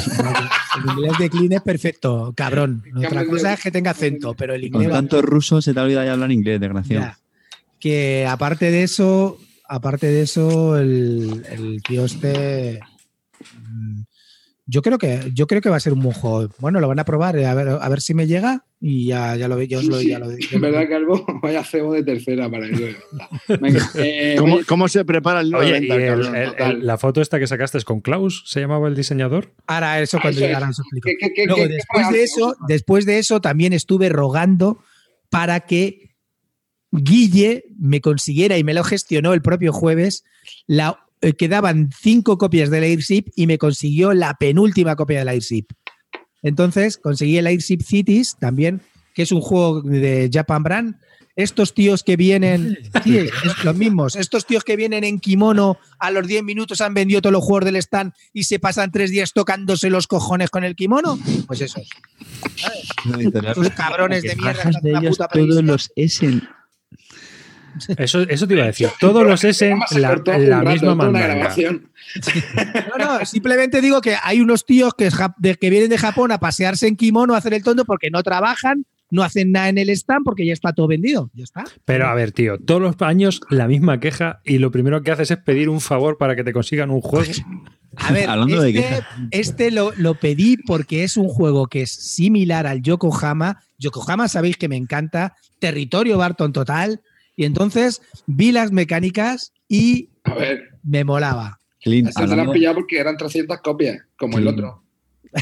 inglés 0.89 1.17
de 1.19 1.29
Clean 1.29 1.51
es 1.51 1.61
perfecto, 1.61 2.33
cabrón. 2.35 2.81
Otra 2.95 3.25
cosa 3.25 3.53
es 3.53 3.61
que 3.61 3.71
tenga 3.71 3.91
acento, 3.91 4.33
pero 4.33 4.53
el 4.53 4.61
Con 4.71 4.81
inglés 4.81 4.89
va 4.89 4.97
tanto 4.99 5.21
ruso 5.21 5.61
se 5.61 5.73
te 5.73 5.79
ha 5.79 5.83
olvidado 5.83 6.05
ya 6.05 6.13
hablar 6.13 6.31
inglés, 6.31 6.59
desgraciado. 6.61 7.05
Ya. 7.07 7.19
Que 7.79 8.25
aparte 8.25 8.71
de 8.71 8.83
eso, 8.83 9.37
aparte 9.67 10.07
de 10.07 10.21
eso, 10.21 10.77
el, 10.77 11.45
el 11.51 11.83
tío 11.83 12.05
este. 12.05 12.79
Yo 14.67 14.81
creo 14.81 14.97
que 14.97 15.31
yo 15.33 15.45
creo 15.45 15.61
que 15.61 15.69
va 15.69 15.75
a 15.75 15.79
ser 15.79 15.93
un 15.93 16.01
buen 16.01 16.15
juego. 16.15 16.49
Bueno, 16.59 16.79
lo 16.79 16.87
van 16.87 16.97
a 16.97 17.05
probar, 17.05 17.37
a 17.37 17.53
ver, 17.53 17.67
a 17.69 17.87
ver 17.89 18.01
si 18.01 18.15
me 18.15 18.25
llega 18.25 18.65
y 18.81 19.05
ya, 19.07 19.35
ya 19.35 19.47
lo 19.47 19.55
ve- 19.57 19.67
yo 19.67 19.77
os 19.77 19.85
Sí, 19.85 19.89
lo, 19.91 19.99
sí. 19.99 20.07
lo- 20.09 20.31
Es 20.51 20.59
verdad, 20.59 20.89
Calvo, 20.89 21.23
vaya 21.43 21.63
cebo 21.63 21.93
de 21.93 22.03
tercera 22.03 22.49
para 22.49 22.65
ello. 22.65 22.87
Venga, 23.61 23.87
eh, 23.95 24.35
¿Cómo, 24.39 24.59
cómo 24.67 24.87
se 24.87 25.05
prepara 25.05 25.41
el 25.41 25.53
Oye, 25.53 25.77
el- 25.77 25.91
el- 25.91 26.53
el- 26.57 26.85
la 26.85 26.97
foto 26.97 27.21
esta 27.21 27.37
que 27.39 27.45
sacaste 27.45 27.77
es 27.77 27.85
con 27.85 28.01
Klaus, 28.01 28.43
¿se 28.47 28.59
llamaba 28.59 28.87
el 28.87 28.95
diseñador? 28.95 29.53
Ahora 29.67 30.01
eso 30.01 30.17
cuando 30.19 30.39
explico. 30.43 31.09
¿qué- 31.09 31.15
qué- 31.19 31.33
qué- 31.35 31.45
Luego, 31.45 31.67
después 31.67 32.09
de 32.11 32.23
eso, 32.23 32.55
después 32.67 33.05
de 33.05 33.19
eso, 33.19 33.41
también 33.41 33.71
estuve 33.73 34.09
rogando 34.09 34.79
para 35.29 35.59
que 35.59 36.15
Guille 36.91 37.65
me 37.77 38.01
consiguiera 38.01 38.57
y 38.57 38.63
me 38.63 38.73
lo 38.73 38.83
gestionó 38.83 39.33
el 39.33 39.41
propio 39.41 39.73
jueves. 39.73 40.23
La, 40.65 41.04
eh, 41.21 41.33
quedaban 41.33 41.89
cinco 41.99 42.37
copias 42.37 42.69
del 42.69 42.83
Airship 42.83 43.25
y 43.35 43.47
me 43.47 43.57
consiguió 43.57 44.13
la 44.13 44.33
penúltima 44.35 44.95
copia 44.95 45.19
del 45.19 45.29
Airship. 45.29 45.65
Entonces 46.43 46.97
conseguí 46.97 47.37
el 47.37 47.47
Airship 47.47 47.81
Cities 47.81 48.35
también, 48.39 48.81
que 49.13 49.23
es 49.23 49.31
un 49.31 49.41
juego 49.41 49.81
de 49.81 50.29
Japan 50.31 50.63
Brand. 50.63 50.95
Estos 51.37 51.73
tíos 51.73 52.01
que 52.03 52.15
vienen, 52.15 52.77
sí, 53.03 53.17
es- 53.17 53.31
los 53.65 53.75
mismos, 53.75 54.15
estos 54.15 54.45
tíos 54.45 54.63
que 54.63 54.77
vienen 54.77 55.03
en 55.03 55.19
kimono 55.19 55.77
a 55.99 56.09
los 56.11 56.25
10 56.27 56.43
minutos 56.43 56.79
han 56.79 56.93
vendido 56.93 57.21
todos 57.21 57.33
los 57.33 57.43
juegos 57.43 57.65
del 57.65 57.75
stand 57.75 58.13
y 58.31 58.45
se 58.45 58.57
pasan 58.57 58.89
tres 58.91 59.11
días 59.11 59.33
tocándose 59.33 59.89
los 59.89 60.07
cojones 60.07 60.49
con 60.49 60.63
el 60.63 60.75
kimono, 60.77 61.19
pues 61.47 61.59
eso. 61.59 61.81
Esos 63.51 63.69
cabrones 63.71 64.23
de 64.23 64.35
mierda. 64.35 64.63
Bajas 64.63 64.81
de 64.81 64.91
la 64.93 64.99
ellos 64.99 65.17
puta 65.17 65.27
todos 65.27 65.63
los 65.63 65.91
S. 65.97 66.41
Eso, 67.97 68.21
eso 68.21 68.47
te 68.47 68.53
iba 68.53 68.63
a 68.63 68.67
decir. 68.67 68.89
Todos 68.99 69.25
los 69.25 69.43
S 69.43 69.67
en 69.69 70.01
la, 70.01 70.15
rato, 70.15 70.31
misma 70.37 70.95
mandanga. 70.95 71.35
grabación. 71.35 71.89
No, 72.97 73.05
no, 73.19 73.25
simplemente 73.25 73.81
digo 73.81 74.01
que 74.01 74.15
hay 74.21 74.41
unos 74.41 74.65
tíos 74.65 74.93
que, 74.93 75.07
es 75.07 75.57
que 75.57 75.69
vienen 75.69 75.89
de 75.89 75.97
Japón 75.97 76.31
a 76.31 76.39
pasearse 76.39 76.87
en 76.87 76.95
kimono, 76.95 77.35
a 77.35 77.37
hacer 77.37 77.53
el 77.53 77.63
tonto 77.63 77.85
porque 77.85 78.09
no 78.09 78.23
trabajan, 78.23 78.85
no 79.09 79.23
hacen 79.23 79.51
nada 79.51 79.69
en 79.69 79.77
el 79.77 79.89
stand 79.89 80.23
porque 80.23 80.45
ya 80.45 80.53
está 80.53 80.73
todo 80.73 80.87
vendido. 80.87 81.29
Ya 81.33 81.43
está. 81.43 81.63
Pero 81.85 82.07
a 82.07 82.13
ver, 82.13 82.31
tío, 82.31 82.57
todos 82.59 82.81
los 82.81 82.95
años 83.01 83.41
la 83.49 83.67
misma 83.67 83.99
queja 83.99 84.41
y 84.43 84.57
lo 84.57 84.71
primero 84.71 85.01
que 85.01 85.11
haces 85.11 85.31
es 85.31 85.37
pedir 85.37 85.69
un 85.69 85.81
favor 85.81 86.17
para 86.17 86.35
que 86.35 86.43
te 86.43 86.53
consigan 86.53 86.89
un 86.91 87.01
juego. 87.01 87.31
A 87.97 88.11
ver, 88.11 88.29
Hablando 88.29 88.61
de 88.61 88.71
este, 88.71 89.03
este 89.31 89.71
lo, 89.71 89.93
lo 89.95 90.15
pedí 90.15 90.57
porque 90.57 91.03
es 91.03 91.15
un 91.17 91.29
juego 91.29 91.67
que 91.67 91.83
es 91.83 91.91
similar 91.91 92.67
al 92.67 92.81
Yokohama. 92.81 93.61
Yokohama 93.77 94.27
sabéis 94.27 94.57
que 94.57 94.67
me 94.67 94.75
encanta, 94.75 95.35
territorio 95.59 96.17
Barton 96.17 96.51
total. 96.51 97.01
Y 97.35 97.45
entonces 97.45 98.01
vi 98.25 98.51
las 98.51 98.71
mecánicas 98.71 99.53
y 99.67 100.09
A 100.23 100.33
ver, 100.33 100.69
me 100.83 101.03
molaba. 101.03 101.59
Lo 101.83 101.93
han 101.93 102.31
hablando, 102.31 102.51
pillado 102.51 102.75
porque 102.75 102.99
eran 102.99 103.15
300 103.15 103.59
copias, 103.61 103.97
como 104.17 104.39
el 104.39 104.47
otro. 104.47 104.83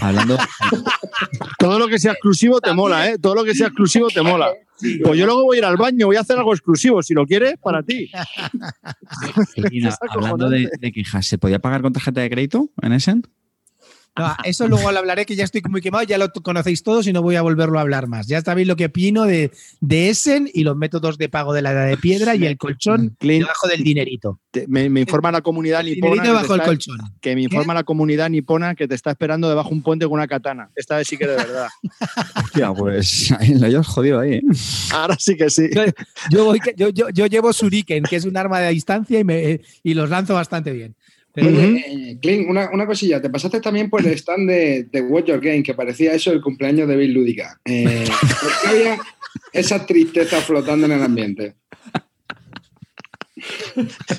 hablando, 0.01 0.37
Todo 1.59 1.79
lo 1.79 1.87
que 1.87 1.99
sea 1.99 2.11
exclusivo 2.11 2.59
te 2.59 2.73
mola, 2.73 3.09
¿eh? 3.09 3.17
Todo 3.17 3.35
lo 3.35 3.43
que 3.45 3.55
sea 3.55 3.67
exclusivo 3.67 4.09
te 4.09 4.21
mola. 4.21 4.51
Pues 5.03 5.17
yo 5.17 5.25
luego 5.25 5.43
voy 5.43 5.57
a 5.57 5.59
ir 5.59 5.65
al 5.65 5.77
baño, 5.77 6.07
voy 6.07 6.17
a 6.17 6.21
hacer 6.21 6.37
algo 6.37 6.53
exclusivo. 6.53 7.01
Si 7.01 7.13
lo 7.13 7.25
quieres, 7.25 7.55
para 7.61 7.83
ti. 7.83 8.11
Es 9.55 9.97
hablando 10.09 10.49
de, 10.49 10.69
de 10.79 10.91
quejas, 10.91 11.25
¿se 11.25 11.37
podía 11.37 11.59
pagar 11.59 11.81
con 11.81 11.93
tarjeta 11.93 12.21
de 12.21 12.29
crédito 12.29 12.69
en 12.81 12.93
Essen? 12.93 13.23
No, 14.15 14.35
eso 14.43 14.67
luego 14.67 14.91
lo 14.91 14.99
hablaré, 14.99 15.25
que 15.25 15.35
ya 15.35 15.43
estoy 15.43 15.61
muy 15.69 15.81
quemado, 15.81 16.03
ya 16.03 16.19
lo 16.19 16.31
conocéis 16.31 16.83
todos 16.83 17.07
y 17.07 17.13
no 17.13 17.23
voy 17.23 17.35
a 17.35 17.41
volverlo 17.41 17.79
a 17.79 17.81
hablar 17.81 18.07
más. 18.07 18.27
Ya 18.27 18.41
sabéis 18.41 18.67
lo 18.67 18.75
que 18.75 18.85
opino 18.85 19.23
de, 19.23 19.51
de 19.81 20.09
Essen 20.09 20.47
y 20.53 20.63
los 20.63 20.77
métodos 20.77 21.17
de 21.17 21.29
pago 21.29 21.51
de 21.51 21.63
la 21.63 21.71
edad 21.71 21.87
de 21.87 21.97
piedra 21.97 22.35
y 22.35 22.45
el 22.45 22.57
colchón 22.57 23.15
Clint, 23.19 23.41
debajo 23.45 23.67
del 23.67 23.83
dinerito. 23.83 24.39
te- 24.51 24.67
me, 24.67 24.87
me 24.89 24.99
informa 25.01 25.31
la 25.31 25.41
comunidad 25.41 25.83
nipona 25.83 26.21
te 26.21 26.27
debajo 26.27 26.53
del 26.53 26.61
está- 26.61 26.65
colchón. 26.65 26.97
que 27.21 27.33
me 27.35 27.41
informa 27.41 27.73
la 27.73 27.83
comunidad 27.83 28.29
nipona 28.29 28.75
que 28.75 28.87
te 28.87 28.93
está 28.93 29.09
esperando 29.09 29.49
debajo 29.49 29.69
de 29.69 29.75
un 29.75 29.81
puente 29.81 30.05
con 30.05 30.13
una 30.13 30.27
katana. 30.27 30.69
Esta 30.75 30.97
vez 30.97 31.07
sí 31.07 31.17
que 31.17 31.25
de 31.25 31.35
verdad. 31.35 31.67
Hostia, 32.43 32.71
pues 32.73 33.31
ahí 33.39 33.55
lo 33.55 33.65
hayas 33.65 33.87
jodido 33.87 34.19
ahí, 34.19 34.33
¿eh? 34.33 34.41
Ahora 34.91 35.15
sí 35.19 35.35
que 35.35 35.49
sí. 35.49 35.69
Yo, 35.73 35.81
yo 36.29 36.45
voy 36.45 36.59
yo, 36.77 36.89
yo, 36.89 37.09
yo 37.09 37.25
llevo 37.25 37.51
Shuriken, 37.51 38.03
que 38.03 38.15
es 38.17 38.25
un 38.25 38.37
arma 38.37 38.59
de 38.59 38.69
distancia 38.71 39.19
y, 39.19 39.23
me, 39.23 39.61
y 39.81 39.93
los 39.95 40.09
lanzo 40.09 40.35
bastante 40.35 40.71
bien. 40.71 40.95
Pero. 41.33 41.49
Eh, 41.49 42.17
Clint, 42.21 42.47
una, 42.47 42.69
una 42.71 42.85
cosilla, 42.85 43.19
te 43.19 43.29
pasaste 43.29 43.59
también 43.59 43.89
por 43.89 44.05
el 44.05 44.13
stand 44.13 44.47
de, 44.47 44.83
de 44.83 45.01
Watch 45.01 45.27
Your 45.27 45.41
Game, 45.41 45.63
que 45.63 45.73
parecía 45.73 46.13
eso 46.13 46.31
el 46.31 46.41
cumpleaños 46.41 46.87
de 46.87 46.95
Bill 46.95 47.13
Lúdica. 47.13 47.59
Eh, 47.65 48.05
¿por 48.07 48.51
qué 48.61 48.67
había 48.67 48.97
esa 49.51 49.85
tristeza 49.85 50.39
flotando 50.41 50.85
en 50.85 50.91
el 50.91 51.01
ambiente? 51.01 51.55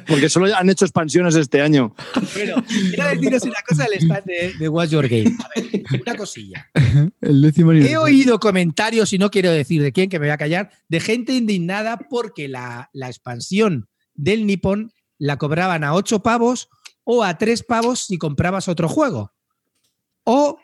Porque 0.07 0.29
solo 0.29 0.55
han 0.55 0.69
hecho 0.69 0.85
expansiones 0.85 1.37
este 1.37 1.61
año. 1.61 1.95
Bueno, 2.35 2.57
quiero 2.67 3.09
deciros 3.11 3.43
una 3.45 3.63
cosa 3.67 3.85
del 3.85 4.01
stand 4.01 4.25
de, 4.25 4.53
de 4.59 4.69
Watch 4.69 4.91
Your 4.91 5.09
Game. 5.09 5.37
A 5.39 5.49
ver, 5.55 5.85
una 6.03 6.17
cosilla. 6.17 6.69
El 7.21 7.43
décimo 7.43 7.73
He 7.73 7.97
oído 7.97 8.41
comentarios, 8.41 9.13
y 9.13 9.19
no 9.19 9.31
quiero 9.31 9.53
decir 9.53 9.83
de 9.83 9.93
quién, 9.93 10.11
que 10.11 10.19
me 10.19 10.27
voy 10.27 10.33
a 10.33 10.39
callar, 10.39 10.71
de 10.89 11.01
gente 11.01 11.33
indignada 11.33 11.97
porque 11.97 12.49
la, 12.49 12.91
la 12.93 13.07
expansión 13.07 13.89
del 14.15 14.47
Nippon 14.47 14.93
la 15.19 15.39
cobraban 15.39 15.85
a 15.85 15.95
8 15.95 16.23
pavos 16.23 16.69
o 17.05 17.23
a 17.23 17.39
3 17.39 17.63
pavos 17.63 18.07
si 18.07 18.19
comprabas 18.19 18.69
otro 18.69 18.89
juego. 18.89 19.33
O 20.25 20.59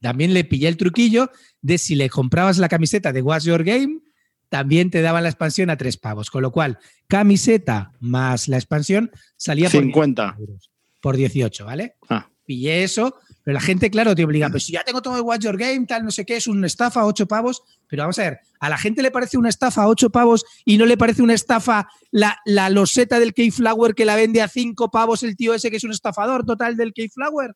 también 0.00 0.34
le 0.34 0.44
pillé 0.44 0.68
el 0.68 0.76
truquillo 0.76 1.30
de 1.60 1.78
si 1.78 1.94
le 1.94 2.08
comprabas 2.08 2.58
la 2.58 2.68
camiseta 2.68 3.12
de 3.12 3.22
Watch 3.22 3.44
Your 3.44 3.64
Game, 3.64 4.00
también 4.48 4.90
te 4.90 5.00
daban 5.00 5.22
la 5.22 5.28
expansión 5.28 5.70
a 5.70 5.76
3 5.76 5.96
pavos. 5.96 6.30
Con 6.30 6.42
lo 6.42 6.52
cual, 6.52 6.78
camiseta 7.08 7.92
más 8.00 8.48
la 8.48 8.56
expansión 8.56 9.10
salía 9.36 9.70
por 9.70 9.82
50. 9.82 10.36
euros, 10.38 10.70
por 11.00 11.16
18, 11.16 11.64
¿vale? 11.64 11.96
Ah. 12.08 12.28
Pillé 12.44 12.82
eso, 12.82 13.16
pero 13.44 13.54
la 13.54 13.60
gente, 13.60 13.90
claro, 13.90 14.14
te 14.14 14.24
obliga, 14.24 14.48
pues 14.50 14.64
si 14.64 14.72
ya 14.72 14.84
tengo 14.84 15.02
todo 15.02 15.16
el 15.16 15.22
Watch 15.22 15.42
Your 15.42 15.56
Game, 15.56 15.86
tal, 15.86 16.04
no 16.04 16.10
sé 16.10 16.24
qué, 16.24 16.36
es 16.36 16.46
una 16.46 16.66
estafa 16.66 17.00
a 17.00 17.06
8 17.06 17.26
pavos, 17.26 17.62
pero 17.88 18.04
vamos 18.04 18.18
a 18.18 18.22
ver, 18.22 18.40
a 18.60 18.68
la 18.68 18.78
gente 18.78 19.02
le 19.02 19.10
parece 19.10 19.36
una 19.36 19.48
estafa 19.48 19.82
a 19.82 19.88
8 19.88 20.10
pavos 20.10 20.44
y 20.64 20.78
no 20.78 20.86
le 20.86 20.96
parece 20.96 21.22
una 21.22 21.34
estafa 21.34 21.88
la, 22.10 22.38
la 22.44 22.70
loseta 22.70 23.18
del 23.18 23.34
Keyflower 23.34 23.94
que 23.94 24.04
la 24.04 24.16
vende 24.16 24.42
a 24.42 24.48
5 24.48 24.90
pavos 24.90 25.22
el 25.22 25.36
tío 25.36 25.54
ese 25.54 25.70
que 25.70 25.76
es 25.76 25.84
un 25.84 25.90
estafador 25.90 26.44
total 26.44 26.76
del 26.76 26.92
Keyflower. 26.92 27.54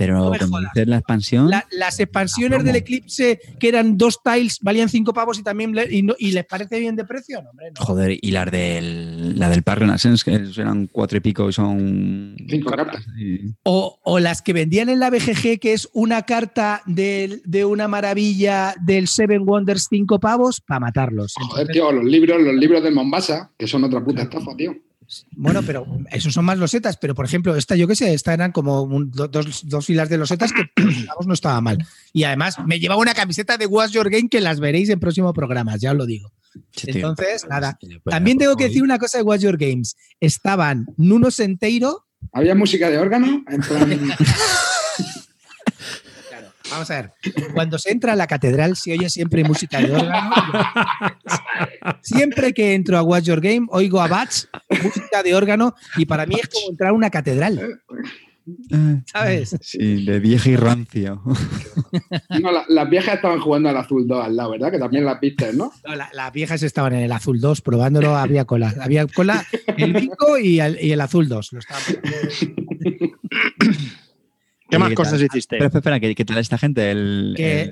Pero 0.00 0.14
No 0.18 0.28
cuando 0.38 0.58
dices 0.74 0.88
la 0.88 0.96
expansión, 0.96 1.50
La- 1.50 1.66
las 1.72 2.00
expansiones 2.00 2.64
del 2.64 2.76
Eclipse 2.76 3.38
que 3.58 3.68
eran 3.68 3.98
dos 3.98 4.18
tiles 4.22 4.58
valían 4.62 4.88
5 4.88 5.12
pavos 5.12 5.38
y 5.38 5.42
también 5.42 5.74
le- 5.74 5.94
y, 5.94 6.02
no- 6.02 6.14
y 6.18 6.32
les 6.32 6.46
parece 6.46 6.80
bien 6.80 6.96
de 6.96 7.04
precio, 7.04 7.42
no, 7.42 7.50
hombre, 7.50 7.66
no. 7.78 7.84
joder, 7.84 8.18
y 8.18 8.30
las 8.30 8.50
del, 8.50 9.38
la 9.38 9.50
del 9.50 9.62
Park 9.62 9.80
Renaissance, 9.82 10.24
que 10.24 10.60
eran 10.60 10.86
cuatro 10.86 11.18
y 11.18 11.20
pico 11.20 11.48
y 11.48 11.52
son 11.52 12.34
Cinco 12.48 12.70
cartas. 12.70 13.04
Y- 13.18 13.52
O, 13.62 13.98
o 14.02 14.18
las 14.20 14.40
que 14.40 14.54
vendían 14.54 14.88
en 14.88 15.00
la 15.00 15.10
BGG, 15.10 15.58
que 15.60 15.74
es 15.74 15.86
una 15.92 16.22
carta 16.22 16.80
del- 16.86 17.42
de, 17.44 17.66
una 17.66 17.86
maravilla 17.86 18.74
del 18.80 19.06
Seven 19.06 19.42
Wonders, 19.46 19.86
cinco 19.90 20.18
pavos, 20.18 20.62
para 20.62 20.80
matarlos. 20.80 21.34
Joder, 21.36 21.50
Entonces, 21.66 21.74
tío, 21.74 21.92
los 21.92 22.04
libros, 22.04 22.40
los 22.40 22.54
libros 22.54 22.82
del 22.82 22.94
Mombasa, 22.94 23.50
que 23.58 23.66
son 23.66 23.84
otra 23.84 24.02
puta 24.02 24.22
estafa, 24.22 24.56
tío. 24.56 24.74
Bueno, 25.32 25.62
pero 25.62 25.86
esos 26.10 26.32
son 26.32 26.44
más 26.44 26.58
losetas, 26.58 26.96
pero 26.96 27.14
por 27.14 27.24
ejemplo, 27.24 27.56
esta 27.56 27.76
yo 27.76 27.86
qué 27.88 27.96
sé, 27.96 28.14
esta 28.14 28.32
eran 28.34 28.52
como 28.52 28.82
un- 28.82 29.10
dos, 29.10 29.62
dos 29.64 29.86
filas 29.86 30.08
de 30.08 30.18
losetas 30.18 30.52
que 30.52 30.62
digamos, 30.82 31.26
no 31.26 31.34
estaba 31.34 31.60
mal. 31.60 31.84
Y 32.12 32.24
además 32.24 32.56
me 32.66 32.78
llevaba 32.80 33.00
una 33.00 33.14
camiseta 33.14 33.56
de 33.58 33.66
What's 33.66 33.92
Your 33.92 34.10
Game 34.10 34.28
que 34.28 34.40
las 34.40 34.60
veréis 34.60 34.88
en 34.90 35.00
próximos 35.00 35.32
programas, 35.34 35.80
ya 35.80 35.92
os 35.92 35.96
lo 35.96 36.06
digo. 36.06 36.32
Entonces, 36.84 37.46
nada. 37.48 37.78
pues, 37.80 38.12
También 38.12 38.38
tengo 38.38 38.56
que 38.56 38.64
decir 38.64 38.82
una 38.82 38.98
cosa 38.98 39.18
de 39.18 39.24
What's 39.24 39.42
Your 39.42 39.56
Games. 39.56 39.96
Estaban 40.20 40.86
Nuno 40.96 41.30
Senteiro, 41.30 42.06
¿Había 42.32 42.54
música 42.54 42.90
de 42.90 42.98
órgano? 42.98 43.42
En 43.48 43.60
plan, 43.62 43.90
Vamos 46.70 46.90
a 46.90 46.94
ver, 47.02 47.12
cuando 47.54 47.78
se 47.78 47.90
entra 47.90 48.12
a 48.12 48.16
la 48.16 48.26
catedral 48.26 48.76
se 48.76 48.92
oye 48.92 49.10
siempre 49.10 49.42
música 49.44 49.78
de 49.80 49.92
órgano. 49.92 50.30
Siempre 52.02 52.52
que 52.52 52.74
entro 52.74 52.96
a 52.98 53.02
Watch 53.02 53.24
Your 53.24 53.40
Game 53.40 53.66
oigo 53.70 54.00
a 54.00 54.06
Bach, 54.08 54.30
música 54.82 55.22
de 55.22 55.34
órgano, 55.34 55.74
y 55.96 56.06
para 56.06 56.26
mí 56.26 56.36
es 56.40 56.48
como 56.48 56.70
entrar 56.70 56.90
a 56.90 56.92
una 56.92 57.10
catedral, 57.10 57.80
¿sabes? 59.06 59.56
Sí, 59.60 60.04
de 60.04 60.18
vieja 60.20 60.48
y 60.50 60.56
rancio. 60.56 61.22
no, 62.40 62.52
la- 62.52 62.64
las 62.68 62.88
viejas 62.90 63.16
estaban 63.16 63.40
jugando 63.40 63.68
al 63.68 63.76
azul 63.76 64.06
2 64.06 64.24
al 64.24 64.36
lado, 64.36 64.50
¿verdad? 64.52 64.70
Que 64.70 64.78
también 64.78 65.04
las 65.04 65.20
viste, 65.20 65.52
¿no? 65.52 65.72
No, 65.86 65.94
la- 65.94 66.10
las 66.12 66.32
viejas 66.32 66.62
estaban 66.62 66.92
en 66.94 67.00
el 67.00 67.12
azul 67.12 67.40
2 67.40 67.60
probándolo, 67.60 68.16
había 68.16 68.44
cola. 68.44 68.74
Había 68.80 69.06
cola, 69.06 69.44
el 69.76 70.10
y 70.42 70.60
el, 70.60 70.78
y 70.80 70.92
el 70.92 71.00
azul 71.00 71.28
2. 71.28 71.52
Lo 71.52 71.58
estaban 71.58 71.82
¿Qué 74.70 74.78
más 74.78 74.88
¿qué 74.90 74.94
cosas 74.94 75.20
hiciste? 75.20 75.56
Pero 75.58 75.70
espera, 75.78 76.00
¿qué, 76.00 76.14
qué 76.14 76.24
tal 76.24 76.38
esta 76.38 76.58
gente? 76.58 76.90
El, 76.90 77.34
que 77.36 77.62
el 77.62 77.70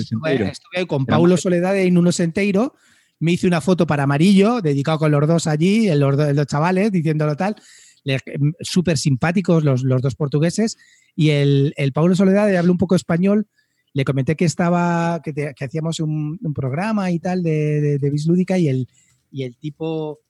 estuve, 0.00 0.30
estuve 0.50 0.86
con 0.86 1.06
Paulo. 1.06 1.36
Soledad 1.36 1.74
y 1.76 1.90
Nuno 1.90 2.12
Senteiro. 2.12 2.74
Me 3.20 3.32
hice 3.32 3.46
una 3.46 3.60
foto 3.60 3.86
para 3.86 4.02
Amarillo, 4.02 4.60
dedicado 4.60 4.98
con 4.98 5.10
los 5.12 5.26
dos 5.26 5.46
allí, 5.46 5.88
los, 5.94 6.16
dos- 6.16 6.34
los 6.34 6.46
chavales, 6.46 6.90
diciéndolo 6.92 7.36
tal. 7.36 7.54
Le- 8.02 8.18
Súper 8.60 8.98
simpáticos 8.98 9.64
los, 9.64 9.82
los 9.84 10.02
dos 10.02 10.14
portugueses. 10.16 10.76
Y 11.16 11.30
el, 11.30 11.72
el 11.76 11.92
Paulo 11.92 12.14
Soledad, 12.16 12.48
le 12.48 12.58
habló 12.58 12.72
un 12.72 12.78
poco 12.78 12.96
español. 12.96 13.46
Le 13.92 14.04
comenté 14.04 14.34
que 14.34 14.44
estaba, 14.44 15.20
que, 15.22 15.32
te- 15.32 15.54
que 15.54 15.64
hacíamos 15.64 16.00
un, 16.00 16.38
un 16.42 16.52
programa 16.54 17.10
y 17.12 17.20
tal 17.20 17.42
de, 17.44 17.80
de, 17.80 17.98
de 17.98 18.10
Bislúdica 18.10 18.58
y 18.58 18.68
el, 18.68 18.88
y 19.30 19.44
el 19.44 19.56
tipo. 19.56 20.20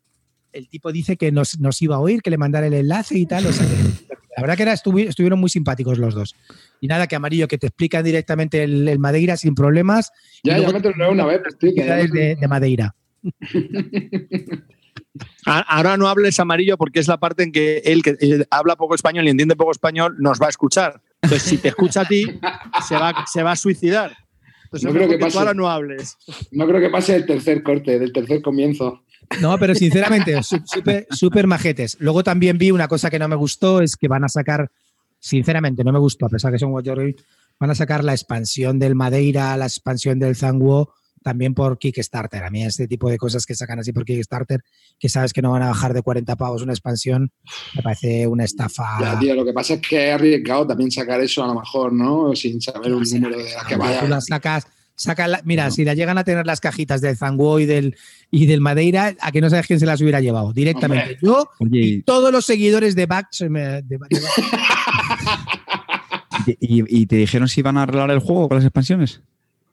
El 0.53 0.69
tipo 0.69 0.93
dice 0.93 1.17
que 1.17 1.33
nos, 1.33 1.59
nos 1.59 1.83
iba 1.83 1.97
a 1.97 2.01
oír, 2.01 2.23
que 2.23 2.31
le 2.31 2.39
mandara 2.39 2.69
el 2.69 2.75
enlace 2.75 3.19
y 3.19 3.27
tal. 3.27 3.47
o 3.47 3.53
sea 3.53 3.67
que- 3.67 4.14
la 4.37 4.43
verdad 4.43 4.57
que 4.57 4.63
era, 4.63 4.73
estuvi- 4.73 5.09
estuvieron 5.09 5.39
muy 5.41 5.49
simpáticos 5.51 5.99
los 5.99 6.15
dos. 6.15 6.35
Y 6.81 6.87
nada, 6.89 7.07
que 7.07 7.17
Amarillo, 7.17 7.49
que 7.49 7.59
te 7.59 7.69
explican 7.69 8.05
directamente 8.05 8.63
el, 8.65 8.87
el 8.89 8.99
Madeira 8.99 9.37
sin 9.37 9.55
problemas. 9.55 10.11
Y 10.43 10.49
Ya, 10.49 10.55
ya 10.59 10.63
luego 10.65 10.73
mételo 10.75 11.11
una 11.13 11.25
vez, 11.27 11.41
que 11.61 11.75
ya 11.75 11.97
de, 11.97 12.37
de 12.37 12.49
Madeira. 12.49 12.95
Ahora 15.47 15.97
no 15.97 16.09
hables 16.09 16.41
amarillo 16.41 16.77
porque 16.77 16.99
es 17.01 17.07
la 17.09 17.19
parte 17.19 17.43
en 17.45 17.53
que 17.53 17.79
él, 17.85 18.03
que 18.03 18.17
habla 18.51 18.75
poco 18.77 18.95
español 18.95 19.27
y 19.27 19.31
entiende 19.31 19.55
poco 19.55 19.71
español, 19.71 20.17
nos 20.19 20.41
va 20.41 20.47
a 20.47 20.51
escuchar. 20.51 21.01
Entonces, 21.23 21.49
si 21.49 21.59
te 21.59 21.69
escucha 21.69 22.01
a 22.03 22.05
ti, 22.07 22.25
se 22.89 22.95
va, 22.97 23.25
se 23.31 23.43
va 23.43 23.53
a 23.53 23.57
suicidar. 23.57 24.17
Entonces, 24.65 24.85
No 24.89 24.93
creo 24.93 25.09
que 25.09 25.19
pase. 25.19 25.39
ahora 25.39 25.55
no 25.55 25.71
hables. 25.71 26.17
No 26.51 26.67
creo 26.67 26.81
que 26.81 26.91
pase 26.91 27.15
el 27.15 27.27
tercer 27.27 27.63
corte, 27.63 27.99
del 27.99 28.13
tercer 28.13 28.43
comienzo. 28.43 29.05
No, 29.41 29.59
pero 29.59 29.75
sinceramente, 29.75 30.43
súper 30.43 31.07
súper 31.11 31.47
majetes. 31.47 31.97
Luego 32.01 32.23
también 32.23 32.59
vi 32.59 32.71
una 32.71 32.89
cosa 32.89 33.11
que 33.11 33.19
no 33.19 33.29
me 33.29 33.37
gustó, 33.37 33.81
es 33.81 33.97
que 33.97 34.09
van 34.09 34.25
a 34.25 34.29
sacar, 34.29 34.71
sinceramente, 35.19 35.85
no 35.85 35.93
me 35.93 35.99
gustó, 35.99 36.27
a 36.27 36.31
pesar 36.31 36.53
que 36.53 36.59
son 36.59 36.73
Watcher 36.73 37.15
van 37.59 37.71
a 37.71 37.75
sacar 37.75 38.03
la 38.05 38.13
expansión 38.13 38.79
del 38.79 38.95
Madeira, 38.95 39.57
la 39.57 39.67
expansión 39.67 40.19
del 40.19 40.37
Zangwo, 40.37 40.93
también 41.23 41.55
por 41.55 41.79
Kickstarter. 41.79 42.45
A 42.45 42.51
mí 42.51 42.63
este 42.65 42.87
tipo 42.87 43.09
de 43.09 43.17
cosas 43.17 43.47
que 43.47 43.55
sacan 43.55 43.79
así 43.79 43.93
por 43.93 44.05
Kickstarter, 44.05 44.63
que 44.99 45.09
sabes 45.09 45.33
que 45.33 45.41
no 45.41 45.53
van 45.53 45.63
a 45.63 45.69
bajar 45.69 45.95
de 45.95 46.03
40 46.03 46.37
pavos 46.37 46.63
una 46.63 46.73
expansión, 46.73 47.33
me 47.75 47.83
parece 47.83 48.27
una 48.27 48.45
estafa. 48.45 48.85
Ya, 49.01 49.19
tío, 49.19 49.35
lo 49.35 49.45
que 49.45 49.53
pasa 49.53 49.75
es 49.75 49.81
que 49.81 50.09
es 50.09 50.15
arriesgado 50.15 50.67
también 50.67 50.91
sacar 50.91 51.21
eso 51.21 51.43
a 51.43 51.47
lo 51.47 51.55
mejor, 51.55 51.93
¿no? 51.93 52.37
Sin 52.37 52.61
saber 52.61 52.93
un 52.93 53.03
número 53.03 53.39
de 53.39 53.55
las 53.55 53.65
que 53.65 53.75
Tú 53.75 53.81
vaya. 53.81 54.07
las 54.07 54.27
sacas, 54.27 54.67
saca 54.97 55.27
la- 55.29 55.41
mira, 55.45 55.71
si 55.71 55.85
la 55.85 55.95
llegan 55.95 56.19
a 56.19 56.25
tener 56.25 56.47
las 56.47 56.61
cajitas 56.61 57.01
del 57.01 57.17
Zangwo 57.17 57.59
y 57.61 57.67
del, 57.67 57.97
y 58.31 58.47
del 58.47 58.61
Madeira, 58.61 59.15
a 59.21 59.33
que 59.33 59.41
no 59.41 59.51
sabes 59.51 59.67
quién 59.67 59.81
se 59.81 59.87
las 59.87 60.01
hubiera 60.01 60.21
llevado. 60.21 60.53
Directamente. 60.53 61.05
Hombre. 61.05 61.19
Yo 61.23 61.51
Oye, 61.59 61.81
y 61.81 62.03
todos 62.03 62.33
los 62.33 62.45
seguidores 62.47 62.95
de 62.95 63.07
de- 63.89 63.99
y- 66.61 67.01
y 67.03 67.07
te 67.07 67.17
dijeron 67.17 67.49
si 67.49 67.61
iban 67.61 67.77
a 67.79 67.83
arreglar 67.83 68.11
el 68.11 68.19
juego 68.21 68.49
con 68.49 68.57
las 68.59 68.65
expansiones. 68.65 69.21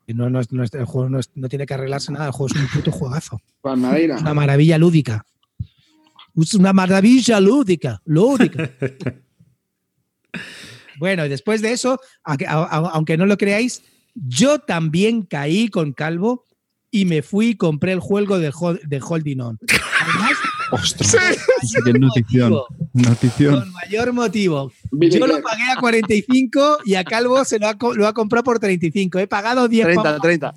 no, 0.08 0.30
no, 0.30 0.40
es- 0.40 0.52
no 0.52 0.64
el 0.64 0.86
juego 0.86 1.10
no, 1.10 1.20
no 1.36 1.50
tiene 1.50 1.66
que 1.66 1.74
arreglarse 1.74 2.12
nada, 2.12 2.28
el 2.28 2.32
juego 2.32 2.54
es 2.54 2.62
un 2.62 2.68
puto 2.68 2.92
juegazo. 2.92 3.42
Para 3.62 3.76
Madeira. 3.76 4.18
Una 4.18 4.34
maravilla 4.34 4.78
lúdica. 4.78 5.26
Es 6.36 6.54
una 6.54 6.74
maravilla 6.74 7.40
lúdica, 7.40 8.02
lúdica. 8.06 8.72
bueno, 11.00 11.26
y 11.26 11.30
después 11.30 11.62
de 11.62 11.74
eso, 11.74 12.00
aunque 12.24 13.18
no 13.18 13.26
lo 13.26 13.38
creáis, 13.38 13.84
yo 14.16 14.60
también 14.60 15.24
caí 15.24 15.68
con 15.70 15.94
Calvo 15.94 16.46
y 16.90 17.06
me 17.06 17.22
fui 17.22 17.50
y 17.50 17.56
compré 17.56 17.94
el 17.94 18.00
juego 18.00 18.38
de, 18.40 18.52
Hol- 18.52 18.82
de 18.82 19.02
Holding 19.02 19.40
On. 19.42 19.60
Además, 20.02 20.32
¡Ostras! 20.72 21.38
qué 21.86 21.94
notición. 21.94 22.52
motivo, 22.52 22.68
Notición. 22.94 23.60
con 23.60 23.72
mayor 23.74 24.14
motivo. 24.14 24.72
Yo 24.92 25.28
lo 25.28 25.42
pagué 25.42 25.64
a 25.72 25.80
45 25.80 26.80
y 26.86 26.96
a 26.96 27.04
Calvo 27.04 27.44
se 27.46 27.60
lo 27.60 27.68
ha, 27.68 27.78
lo 27.96 28.08
ha 28.08 28.14
comprado 28.14 28.44
por 28.44 28.60
35. 28.60 29.20
He 29.20 29.28
pagado 29.28 29.68
10 29.68 29.86
30, 29.86 30.04
pavos 30.04 30.22
30. 30.22 30.54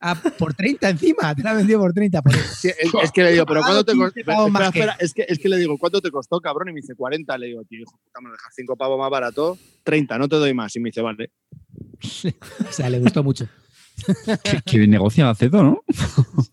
Ah, 0.00 0.14
por 0.14 0.54
30 0.54 0.90
encima, 0.90 1.34
te 1.34 1.42
la 1.42 1.50
ha 1.50 1.54
vendido 1.54 1.80
por 1.80 1.92
30. 1.92 2.22
Por. 2.22 2.32
Sí, 2.34 2.68
es, 2.68 2.90
es 3.02 3.10
que 3.10 3.22
le 3.24 3.32
digo, 3.32 3.44
pero 3.46 3.60
¿cuánto 3.62 3.84
te 3.84 3.96
costó? 3.96 4.14
15 4.14 4.24
pavos 4.24 4.50
más 4.50 4.62
Espera, 4.66 4.92
espera, 4.92 5.04
es, 5.04 5.12
que, 5.12 5.24
es 5.28 5.38
que 5.40 5.48
le 5.48 5.56
digo, 5.56 5.76
¿cuánto 5.76 6.00
te 6.00 6.10
costó, 6.12 6.40
cabrón? 6.40 6.68
Y 6.68 6.72
me 6.72 6.80
dice 6.82 6.94
40. 6.94 7.36
Le 7.38 7.46
digo, 7.48 7.64
tío, 7.64 7.80
hijo 7.80 7.98
puta, 8.04 8.20
me 8.22 8.30
dejas 8.30 8.52
5 8.54 8.76
pavos 8.76 8.98
más 8.98 9.10
barato. 9.10 9.58
30, 9.82 10.18
no 10.18 10.28
te 10.28 10.36
doy 10.36 10.54
más. 10.54 10.74
Y 10.76 10.80
me 10.80 10.90
dice, 10.90 11.00
vale. 11.00 11.32
O 12.68 12.72
sea, 12.72 12.88
le 12.90 12.98
gustó 12.98 13.22
mucho. 13.24 13.46
¿Qué, 14.44 14.60
qué 14.64 14.86
negocio 14.86 15.28
hace 15.28 15.50
todo, 15.50 15.62
¿no? 15.62 15.82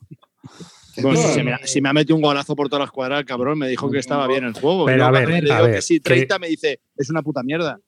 Bueno, 1.01 1.17
si, 1.19 1.43
me, 1.43 1.58
si 1.65 1.81
me 1.81 1.89
ha 1.89 1.93
metido 1.93 2.15
un 2.15 2.21
golazo 2.21 2.55
por 2.55 2.69
todas 2.69 2.84
las 2.84 2.91
cuadras, 2.91 3.19
el 3.19 3.25
cabrón, 3.25 3.60
me 3.60 3.67
dijo 3.67 3.91
que 3.91 3.99
estaba 3.99 4.27
bien 4.29 4.45
el 4.45 4.53
juego. 4.53 4.86
Pero 4.86 4.99
Yo, 4.99 5.05
a 5.05 5.12
ver, 5.12 5.43
le 5.43 5.51
a 5.51 5.62
ver, 5.62 5.75
que 5.75 5.81
sí, 5.81 5.95
que- 5.95 6.03
30 6.03 6.39
me 6.39 6.47
dice, 6.47 6.79
es 6.95 7.10
una 7.10 7.21
puta 7.21 7.43
mierda. 7.43 7.81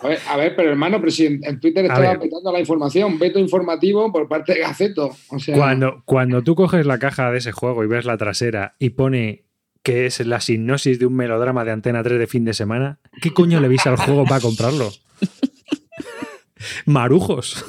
A 0.00 0.06
ver, 0.06 0.18
a 0.28 0.36
ver, 0.36 0.54
pero 0.54 0.70
hermano, 0.70 1.00
pero 1.00 1.10
si 1.10 1.26
en, 1.26 1.40
en 1.42 1.58
Twitter 1.58 1.84
estaba 1.86 2.10
ver. 2.10 2.20
petando 2.20 2.52
la 2.52 2.60
información, 2.60 3.18
veto 3.18 3.40
informativo 3.40 4.12
por 4.12 4.28
parte 4.28 4.54
de 4.54 4.60
Gaceto. 4.60 5.10
O 5.30 5.38
sea, 5.40 5.56
Cuando, 5.56 6.02
cuando 6.04 6.44
tú 6.44 6.54
coges 6.54 6.86
la 6.86 7.00
caja 7.00 7.32
de 7.32 7.38
ese 7.38 7.50
juego 7.50 7.82
y 7.82 7.88
ves 7.88 8.04
la 8.04 8.16
trasera 8.18 8.76
y 8.78 8.90
pone 8.90 9.46
que 9.82 10.06
es 10.06 10.24
la 10.24 10.40
sinopsis 10.40 11.00
de 11.00 11.06
un 11.06 11.16
melodrama 11.16 11.64
de 11.64 11.72
Antena 11.72 12.04
3 12.04 12.20
de 12.20 12.26
fin 12.28 12.44
de 12.44 12.54
semana, 12.54 13.00
¿qué 13.20 13.32
coño 13.32 13.60
le 13.60 13.66
veis 13.68 13.84
al 13.86 13.96
juego 13.96 14.24
para 14.26 14.40
comprarlo? 14.40 14.92
Marujos. 16.86 17.64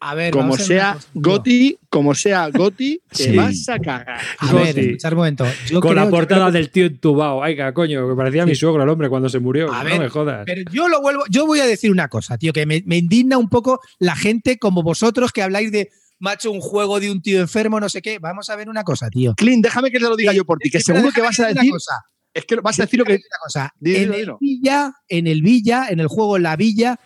A 0.00 0.14
ver, 0.14 0.30
Como 0.32 0.44
vamos 0.44 0.60
a 0.60 0.68
ver 0.68 0.80
una 0.80 0.92
sea. 0.94 1.10
Goti, 1.14 1.76
como 1.90 2.14
sea 2.14 2.48
Goti, 2.50 3.00
te 3.08 3.24
Sí. 3.24 3.36
vas 3.36 3.68
a 3.68 3.80
cagar. 3.80 4.20
A 4.38 4.52
ver, 4.52 4.78
escuchar 4.78 5.14
un 5.14 5.18
momento. 5.18 5.44
Yo 5.68 5.80
Con 5.80 5.96
la 5.96 6.02
creo- 6.02 6.10
portada 6.12 6.40
creo 6.42 6.52
del 6.52 6.70
tío 6.70 6.86
entubado. 6.86 7.42
Ay, 7.42 7.56
coño, 7.74 8.08
que 8.08 8.14
parecía 8.14 8.46
mi 8.46 8.54
suegro 8.54 8.84
el 8.84 8.88
hombre 8.90 9.08
cuando 9.08 9.28
se 9.28 9.40
murió. 9.40 9.72
A 9.72 9.82
no 9.82 9.90
ver, 9.90 9.98
me 9.98 10.08
jodas. 10.08 10.44
Pero 10.46 10.62
yo 10.70 10.88
lo 10.88 11.00
vuelvo, 11.00 11.24
yo 11.30 11.46
voy 11.46 11.58
a 11.58 11.66
decir 11.66 11.90
una 11.90 12.06
cosa, 12.06 12.38
tío, 12.38 12.52
que 12.52 12.64
me, 12.64 12.82
me 12.86 12.96
indigna 12.96 13.38
un 13.38 13.48
poco 13.48 13.80
la 13.98 14.14
gente 14.14 14.56
como 14.58 14.84
vosotros 14.84 15.32
que 15.32 15.42
habláis 15.42 15.72
de 15.72 15.90
macho, 16.20 16.52
un 16.52 16.60
juego 16.60 17.00
de 17.00 17.10
un 17.10 17.20
tío 17.20 17.40
enfermo, 17.40 17.80
no 17.80 17.88
sé 17.88 18.00
qué. 18.00 18.20
Vamos 18.20 18.48
a 18.50 18.54
ver 18.56 18.68
una 18.68 18.84
cosa, 18.84 19.08
tío. 19.10 19.34
Clint, 19.34 19.64
déjame 19.64 19.90
que 19.90 19.98
te 19.98 20.04
lo 20.08 20.14
diga 20.14 20.32
yo 20.32 20.44
por 20.44 20.58
ti, 20.58 20.70
que 20.70 20.78
seguro 20.80 21.10
que 21.10 21.22
vas 21.22 21.40
a 21.40 21.48
decir. 21.48 21.62
Una 21.62 21.72
cosa, 21.72 21.94
Es 22.34 22.44
que 22.44 22.54
vas 22.56 22.78
a 22.78 22.82
decir 22.84 23.00
lo 23.00 23.04
que. 23.04 23.14
Una 23.14 23.38
cosa. 23.42 23.72
Dilo, 23.80 23.98
en 23.98 24.20
dilo, 24.20 24.32
el. 24.34 24.38
Villa, 24.40 24.92
en 25.08 25.26
el 25.26 25.42
Villa, 25.42 25.86
en 25.90 25.98
el 25.98 26.06
juego 26.06 26.38
La 26.38 26.54
Villa, 26.54 27.00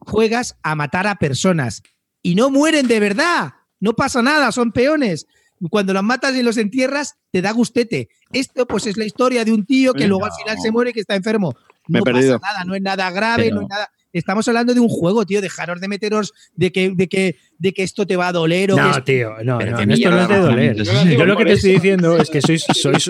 juegas 0.00 0.56
a 0.62 0.74
matar 0.74 1.06
a 1.06 1.16
personas 1.16 1.82
y 2.22 2.34
no 2.34 2.50
mueren 2.50 2.88
de 2.88 3.00
verdad. 3.00 3.54
No 3.78 3.94
pasa 3.94 4.22
nada, 4.22 4.52
son 4.52 4.72
peones. 4.72 5.26
Cuando 5.70 5.92
los 5.92 6.02
matas 6.02 6.34
y 6.36 6.42
los 6.42 6.56
entierras, 6.56 7.16
te 7.32 7.42
da 7.42 7.52
gustete. 7.52 8.08
Esto, 8.32 8.66
pues, 8.66 8.86
es 8.86 8.96
la 8.96 9.04
historia 9.04 9.44
de 9.44 9.52
un 9.52 9.66
tío 9.66 9.92
que 9.92 10.06
luego 10.06 10.24
al 10.24 10.32
final 10.32 10.58
se 10.58 10.70
muere 10.70 10.90
y 10.90 10.92
que 10.94 11.00
está 11.00 11.14
enfermo. 11.14 11.54
Me 11.90 11.98
he 11.98 12.00
No 12.00 12.04
perdido. 12.04 12.38
pasa 12.40 12.52
nada, 12.54 12.64
no 12.64 12.74
es 12.74 12.82
nada 12.82 13.10
grave, 13.10 13.44
Pero- 13.44 13.56
no 13.56 13.62
es 13.62 13.68
nada. 13.68 13.90
Estamos 14.12 14.48
hablando 14.48 14.74
de 14.74 14.80
un 14.80 14.88
juego, 14.88 15.24
tío. 15.24 15.40
Dejaros 15.40 15.80
de 15.80 15.86
meteros 15.86 16.32
de 16.56 16.72
que, 16.72 16.90
de 16.92 17.08
que, 17.08 17.36
de 17.58 17.72
que 17.72 17.84
esto 17.84 18.08
te 18.08 18.16
va 18.16 18.26
a 18.26 18.32
doler 18.32 18.72
o 18.72 18.74
que 18.76 18.82
No, 18.82 19.04
tío, 19.04 19.30
no, 19.44 19.58
Pero 19.58 19.70
no, 19.70 19.76
qué 19.86 19.92
esto 19.94 20.10
no 20.10 20.20
es 20.22 20.28
de 20.28 20.38
doler. 20.40 20.76
Yo 20.82 21.24
lo 21.24 21.34
Yo 21.34 21.36
que 21.36 21.44
te 21.44 21.52
estoy 21.52 21.72
diciendo 21.74 22.16
es 22.16 22.28
que 22.28 22.40
sois, 22.42 22.64
sois 22.74 23.08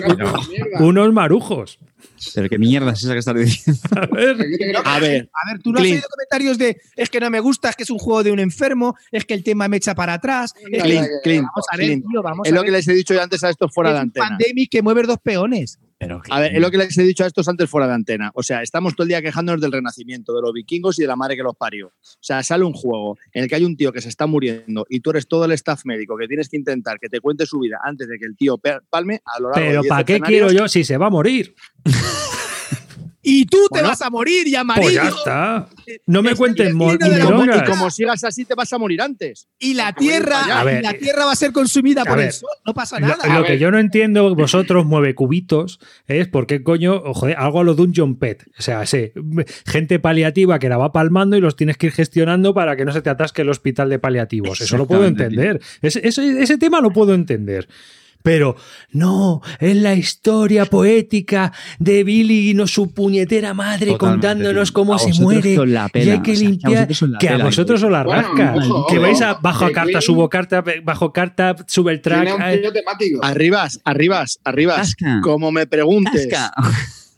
unos 0.79 1.11
marujos. 1.13 1.79
Pero 2.35 2.49
qué 2.49 2.59
mierda 2.59 2.91
es 2.91 3.03
esa 3.03 3.13
que 3.13 3.19
estás 3.19 3.35
diciendo. 3.35 3.81
A 3.95 4.05
ver. 4.05 4.37
A 4.85 4.99
ver, 4.99 5.29
A 5.33 5.51
ver, 5.51 5.61
tú 5.63 5.71
no 5.71 5.79
has 5.79 5.85
oído 5.85 6.07
comentarios 6.09 6.57
de 6.59 6.77
es 6.95 7.09
que 7.09 7.19
no 7.19 7.31
me 7.31 7.39
gusta, 7.39 7.69
es 7.69 7.75
que 7.75 7.81
es 7.83 7.89
un 7.89 7.97
juego 7.97 8.21
de 8.23 8.31
un 8.31 8.39
enfermo, 8.39 8.95
es 9.11 9.25
que 9.25 9.33
el 9.33 9.43
tema 9.43 9.67
me 9.67 9.77
echa 9.77 9.95
para 9.95 10.13
atrás. 10.13 10.53
es 10.71 10.83
que- 10.83 10.87
Clint, 10.87 11.07
Clint, 11.23 11.45
vamos 11.47 11.65
a 11.71 11.77
ver, 11.77 11.85
Clint. 11.87 12.05
tío, 12.11 12.21
vamos 12.21 12.45
es 12.47 12.51
a 12.51 12.55
lo 12.55 12.61
ver. 12.61 12.65
que 12.67 12.77
les 12.77 12.87
he 12.87 12.93
dicho 12.93 13.13
yo 13.15 13.23
antes 13.23 13.43
a 13.43 13.49
estos 13.49 13.73
fuera 13.73 13.89
es 13.89 13.93
de 13.95 13.97
un 14.01 14.03
antena. 14.09 14.27
pandemic 14.29 14.69
que 14.69 14.81
mueve 14.83 15.01
dos 15.03 15.17
peones. 15.23 15.79
Pero 16.01 16.19
A 16.31 16.39
ver, 16.39 16.55
es 16.55 16.59
lo 16.59 16.71
que 16.71 16.79
les 16.79 16.97
he 16.97 17.03
dicho 17.03 17.23
a 17.23 17.27
estos 17.27 17.47
antes 17.47 17.69
fuera 17.69 17.87
de 17.87 17.93
antena. 17.93 18.31
O 18.33 18.41
sea, 18.41 18.63
estamos 18.63 18.95
todo 18.95 19.03
el 19.03 19.09
día 19.09 19.21
quejándonos 19.21 19.61
del 19.61 19.71
renacimiento, 19.71 20.33
de 20.33 20.41
los 20.41 20.51
vikingos 20.51 20.97
y 20.97 21.03
de 21.03 21.07
la 21.07 21.15
madre 21.15 21.35
que 21.35 21.43
los 21.43 21.55
parió. 21.55 21.89
O 21.89 22.17
sea, 22.19 22.41
sale 22.41 22.63
un 22.63 22.73
juego 22.73 23.19
en 23.33 23.43
el 23.43 23.49
que 23.49 23.53
hay 23.53 23.65
un 23.65 23.77
tío 23.77 23.93
que 23.93 24.01
se 24.01 24.09
está 24.09 24.25
muriendo 24.25 24.87
y 24.89 25.01
tú 25.01 25.11
eres 25.11 25.27
todo 25.27 25.45
el 25.45 25.51
staff 25.51 25.85
médico 25.85 26.17
que 26.17 26.27
tienes 26.27 26.49
que 26.49 26.57
intentar 26.57 26.99
que 26.99 27.07
te 27.07 27.19
cuente 27.19 27.45
su 27.45 27.59
vida 27.59 27.77
antes 27.83 28.07
de 28.07 28.17
que 28.17 28.25
el 28.25 28.35
tío 28.35 28.59
palme 28.89 29.21
a 29.25 29.39
lo 29.39 29.51
largo 29.51 29.69
pero 29.69 29.81
10 29.81 29.89
¿para 29.89 30.03
qué 30.03 30.19
quiero 30.19 30.51
yo 30.51 30.67
si 30.67 30.83
se 30.83 30.97
va 30.97 31.05
a 31.05 31.11
morir? 31.11 31.53
Y 33.23 33.45
tú 33.45 33.57
te 33.69 33.79
Bueno, 33.81 33.89
vas 33.89 34.01
a 34.01 34.09
morir, 34.09 34.47
y 34.47 34.51
Pues 34.51 34.61
amarillo. 34.61 34.91
ya 35.03 35.09
está. 35.09 35.69
No 36.07 36.23
me 36.23 36.31
Es 36.31 36.37
cuenten 36.37 36.67
el 36.67 36.73
mo- 36.73 36.89
destino 36.89 37.09
de 37.11 37.19
Y 37.19 37.23
como, 37.23 37.37
y 37.37 37.41
milongas. 37.47 37.69
como 37.69 37.89
sigas 37.91 38.23
así, 38.23 38.45
te 38.45 38.55
vas 38.55 38.73
a 38.73 38.77
morir 38.79 39.01
antes. 39.01 39.47
Y 39.59 39.75
la 39.75 39.93
tierra, 39.93 40.63
ver, 40.63 40.79
y 40.79 40.83
la 40.83 40.93
tierra 40.93 41.25
va 41.25 41.33
a 41.33 41.35
ser 41.35 41.51
consumida 41.51 42.01
a 42.01 42.05
por 42.05 42.17
ver. 42.17 42.27
el 42.27 42.33
sol. 42.33 42.49
No 42.65 42.73
pasa 42.73 42.99
Lo, 42.99 43.07
nada. 43.07 43.39
lo 43.39 43.45
que 43.45 43.59
yo 43.59 43.69
no 43.71 43.77
entiendo, 43.77 44.33
vosotros 44.35 44.85
mueve 44.85 45.13
cubitos, 45.13 45.79
es 46.07 46.27
por 46.27 46.47
qué 46.47 46.63
coño, 46.63 47.13
joder, 47.13 47.37
algo 47.37 47.59
a 47.59 47.63
lo 47.63 47.75
Dungeon 47.75 48.17
Pet. 48.17 48.43
O 48.57 48.61
sea, 48.61 48.85
sé, 48.87 49.13
gente 49.67 49.99
paliativa 49.99 50.57
que 50.59 50.69
la 50.69 50.77
va 50.77 50.91
palmando 50.91 51.37
y 51.37 51.41
los 51.41 51.55
tienes 51.55 51.77
que 51.77 51.87
ir 51.87 51.93
gestionando 51.93 52.53
para 52.53 52.75
que 52.75 52.85
no 52.85 52.91
se 52.91 53.01
te 53.01 53.09
atasque 53.11 53.43
el 53.43 53.49
hospital 53.49 53.89
de 53.89 53.99
paliativos. 53.99 54.61
Eso 54.61 54.77
lo 54.77 54.87
puedo 54.87 55.05
entender. 55.05 55.61
Ese, 55.81 56.01
ese- 56.07 56.41
ese 56.41 56.57
tema 56.57 56.81
lo 56.81 56.89
puedo 56.91 57.13
entender. 57.13 57.67
Pero 58.23 58.55
no, 58.91 59.41
es 59.59 59.75
la 59.75 59.95
historia 59.95 60.65
poética 60.65 61.51
de 61.79 62.03
Billy 62.03 62.51
y 62.51 62.67
su 62.67 62.93
puñetera 62.93 63.53
madre 63.53 63.91
Totalmente, 63.91 63.97
contándonos 63.97 64.71
cómo 64.71 64.95
A 64.95 64.99
se 64.99 65.13
muere. 65.21 65.55
la 65.67 65.85
y 65.87 65.89
pela, 65.89 66.13
hay 66.13 66.21
que 66.21 66.31
o 66.31 66.35
sea, 66.35 66.47
que 66.47 66.47
a 66.47 66.49
limpiar. 66.49 66.87
vosotros 66.87 67.01
os 67.03 67.09
la 67.09 67.17
Que 67.19 67.27
a 67.27 67.31
pela, 67.31 67.43
vosotros 67.45 67.83
os 67.83 67.91
la 67.91 68.03
Bueno, 68.03 68.21
rasca. 68.21 68.53
ojo, 68.55 68.87
que 68.87 68.99
vais 68.99 69.21
a 69.21 69.33
bajo 69.35 69.71
carta, 69.71 70.01
subo 70.01 70.29
carta, 70.29 70.63
bajo 70.83 71.11
carta, 71.13 71.55
sube 71.67 71.91
el 71.93 72.01
track. 72.01 72.21
Tiene 72.21 72.35
un 72.35 72.41
ay, 72.41 72.61
tío 72.61 72.71
temático. 72.73 73.23
Arribas, 73.23 73.79
arribas, 73.83 74.39
arribas. 74.43 74.77
Tasca. 74.77 75.19
Como 75.23 75.51
me 75.51 75.67
preguntes 75.67 76.27
Tasca. 76.29 76.53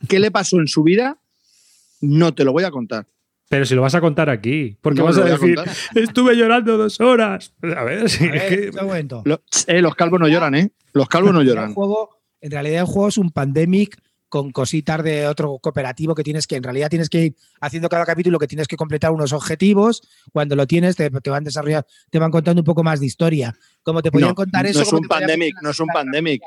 qué 0.07 0.19
le 0.19 0.31
pasó 0.31 0.59
en 0.59 0.67
su 0.67 0.83
vida, 0.83 1.17
no 2.01 2.33
te 2.33 2.43
lo 2.43 2.51
voy 2.53 2.63
a 2.63 2.71
contar. 2.71 3.05
Pero 3.53 3.65
si 3.67 3.75
lo 3.75 3.83
vas 3.83 3.93
a 3.93 4.01
contar 4.01 4.31
aquí, 4.31 4.75
porque 4.81 4.99
No 4.99 5.05
vas 5.05 5.17
a 5.19 5.25
decir, 5.25 5.55
estuve 5.93 6.35
llorando 6.35 6.75
dos 6.75 6.99
horas. 6.99 7.53
A 7.77 7.83
ver, 7.83 8.09
si 8.09 8.25
A 8.25 8.33
es 8.35 8.43
que- 8.43 8.69
un 8.79 8.87
momento. 8.87 9.21
Lo- 9.25 9.43
eh, 9.67 9.79
los 9.79 9.93
calvos 9.93 10.19
no 10.19 10.27
lloran, 10.27 10.55
¿eh? 10.55 10.71
Los 10.93 11.07
calvos 11.07 11.31
no 11.33 11.41
El 11.41 11.47
lloran. 11.47 11.73
juego, 11.75 12.09
en 12.41 12.49
realidad 12.49 12.79
el 12.81 12.85
juego 12.87 13.09
es 13.09 13.17
un 13.19 13.29
pandemic 13.29 13.95
con 14.27 14.51
cositas 14.51 15.03
de 15.03 15.27
otro 15.27 15.59
cooperativo 15.61 16.15
que 16.15 16.23
tienes 16.23 16.47
que, 16.47 16.55
en 16.55 16.63
realidad 16.63 16.89
tienes 16.89 17.07
que 17.09 17.25
ir 17.25 17.35
haciendo 17.61 17.87
cada 17.89 18.05
capítulo 18.05 18.39
que 18.39 18.47
tienes 18.47 18.67
que 18.67 18.75
completar 18.75 19.11
unos 19.11 19.31
objetivos. 19.33 20.01
Cuando 20.31 20.55
lo 20.55 20.65
tienes, 20.65 20.95
te, 20.95 21.11
te 21.11 21.29
van 21.29 21.43
desarrollando, 21.43 21.85
te 22.09 22.17
van 22.17 22.31
contando 22.31 22.61
un 22.61 22.65
poco 22.65 22.81
más 22.83 22.99
de 22.99 23.05
historia. 23.05 23.53
Como 23.83 24.01
te 24.01 24.11
podían 24.11 24.29
No, 24.29 24.35
contar 24.35 24.63
no 24.63 24.71
eso. 24.71 24.81
es 24.81 24.89
como 24.89 25.01
un 25.01 25.07
pandemic, 25.07 25.53
no 25.61 25.69
es 25.69 25.79
un 25.79 25.87
pandemic. 25.93 26.41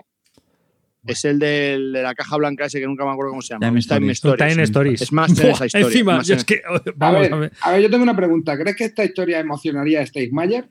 Es 1.07 1.25
el 1.25 1.38
del- 1.38 1.92
de 1.92 2.03
la 2.03 2.14
caja 2.14 2.37
blanca 2.37 2.66
ese 2.66 2.81
que 2.81 2.87
nunca 2.87 3.05
me 3.05 3.11
acuerdo 3.12 3.31
cómo 3.31 3.42
se 3.42 3.55
llama. 3.55 3.66
Time 3.66 3.81
Time 3.83 4.12
Stories. 4.12 4.49
Time 4.49 4.62
Stories. 4.64 5.03
Es 5.03 5.12
más 5.12 5.31
en 5.38 5.47
esa 5.51 5.66
historia. 5.66 5.87
Encima, 5.87 6.16
más 6.16 6.31
en- 6.31 6.37
es 6.38 6.45
que, 6.45 6.62
A 6.66 6.81
vamos 6.97 7.21
ver, 7.23 7.33
a 7.33 7.37
ver. 7.37 7.53
a 7.61 7.71
ver, 7.73 7.83
yo 7.83 7.90
tengo 7.90 8.03
una 8.03 8.16
pregunta. 8.16 8.57
¿Crees 8.59 8.77
que 8.77 8.85
esta 8.85 9.05
historia 9.05 9.38
emocionaría 9.40 10.01
a 10.03 10.07
Steve 10.07 10.29
Mayer? 10.33 10.69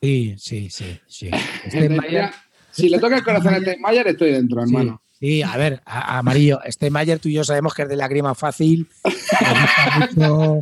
Sí, 0.00 0.34
sí, 0.38 0.68
sí. 0.70 0.98
sí. 1.06 1.30
Steve 1.68 1.96
Mayer- 1.96 2.30
Si 2.70 2.88
le 2.88 2.98
toca 2.98 3.16
el 3.16 3.24
corazón 3.24 3.54
a 3.54 3.58
Steve 3.58 3.78
Mayer, 3.80 4.06
estoy 4.08 4.30
dentro, 4.32 4.64
Sí, 4.64 4.70
hermano. 4.72 5.02
sí, 5.18 5.42
a 5.42 5.56
ver, 5.56 5.82
a- 5.84 6.14
a 6.14 6.18
Amarillo, 6.18 6.60
este 6.64 6.90
Mayer 6.90 7.18
tú 7.18 7.28
y 7.28 7.32
yo 7.34 7.44
sabemos 7.44 7.74
que 7.74 7.82
es 7.82 7.88
de 7.88 7.96
lágrima 7.96 8.34
fácil, 8.34 8.86
que 9.02 9.08
le 9.42 9.50
gusta 9.60 9.98
mucho, 9.98 10.58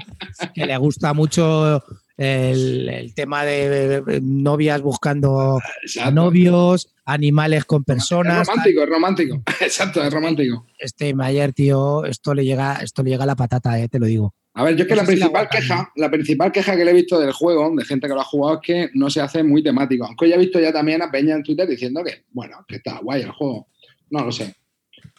que 0.55 0.67
le 0.67 0.77
gusta 0.79 1.13
mucho 1.13 1.85
el, 2.17 2.89
el 2.89 3.15
tema 3.15 3.45
de 3.45 4.21
novias 4.23 4.81
buscando 4.81 5.59
Exacto. 5.83 6.13
novios, 6.13 6.95
animales 7.05 7.65
con 7.65 7.83
Es 7.83 7.87
personas. 7.87 8.47
romántico, 8.47 8.83
es 8.83 8.89
romántico. 8.89 9.43
Exacto, 9.61 10.03
es 10.03 10.13
romántico. 10.13 10.67
Este 10.79 11.15
Mayer, 11.15 11.53
tío, 11.53 12.05
esto 12.05 12.35
le 12.35 12.45
llega, 12.45 12.77
esto 12.83 13.03
le 13.03 13.11
llega 13.11 13.25
a 13.25 13.27
la 13.27 13.37
patata, 13.37 13.79
eh, 13.81 13.89
te 13.89 13.99
lo 13.99 14.07
digo. 14.07 14.35
A 14.55 14.65
ver, 14.65 14.75
yo 14.75 14.83
es 14.85 14.89
que 14.89 14.95
No 14.95 15.03
la 15.03 15.07
principal 15.07 15.49
queja, 15.51 15.93
la 15.97 16.11
principal 16.11 16.51
queja 16.51 16.77
que 16.77 16.85
le 16.87 16.91
he 16.91 16.95
visto 16.95 17.21
del 17.21 17.33
juego, 17.33 17.71
de 17.77 17.85
gente 17.85 18.09
que 18.09 18.15
lo 18.15 18.23
ha 18.23 18.25
jugado, 18.25 18.55
es 18.55 18.61
que 18.67 18.91
no 18.95 19.11
se 19.11 19.21
hace 19.21 19.43
muy 19.43 19.63
temático. 19.63 20.07
Aunque 20.07 20.31
ya 20.31 20.37
he 20.37 20.39
visto 20.39 20.59
ya 20.59 20.73
también 20.73 21.03
a 21.03 21.11
Peña 21.11 21.35
en 21.35 21.43
Twitter 21.43 21.69
diciendo 21.69 22.03
que, 22.03 22.25
bueno, 22.31 22.65
que 22.67 22.77
está 22.77 22.99
guay 23.03 23.21
el 23.21 23.33
juego. 23.33 23.69
No 24.09 24.25
lo 24.25 24.33
sé. 24.33 24.55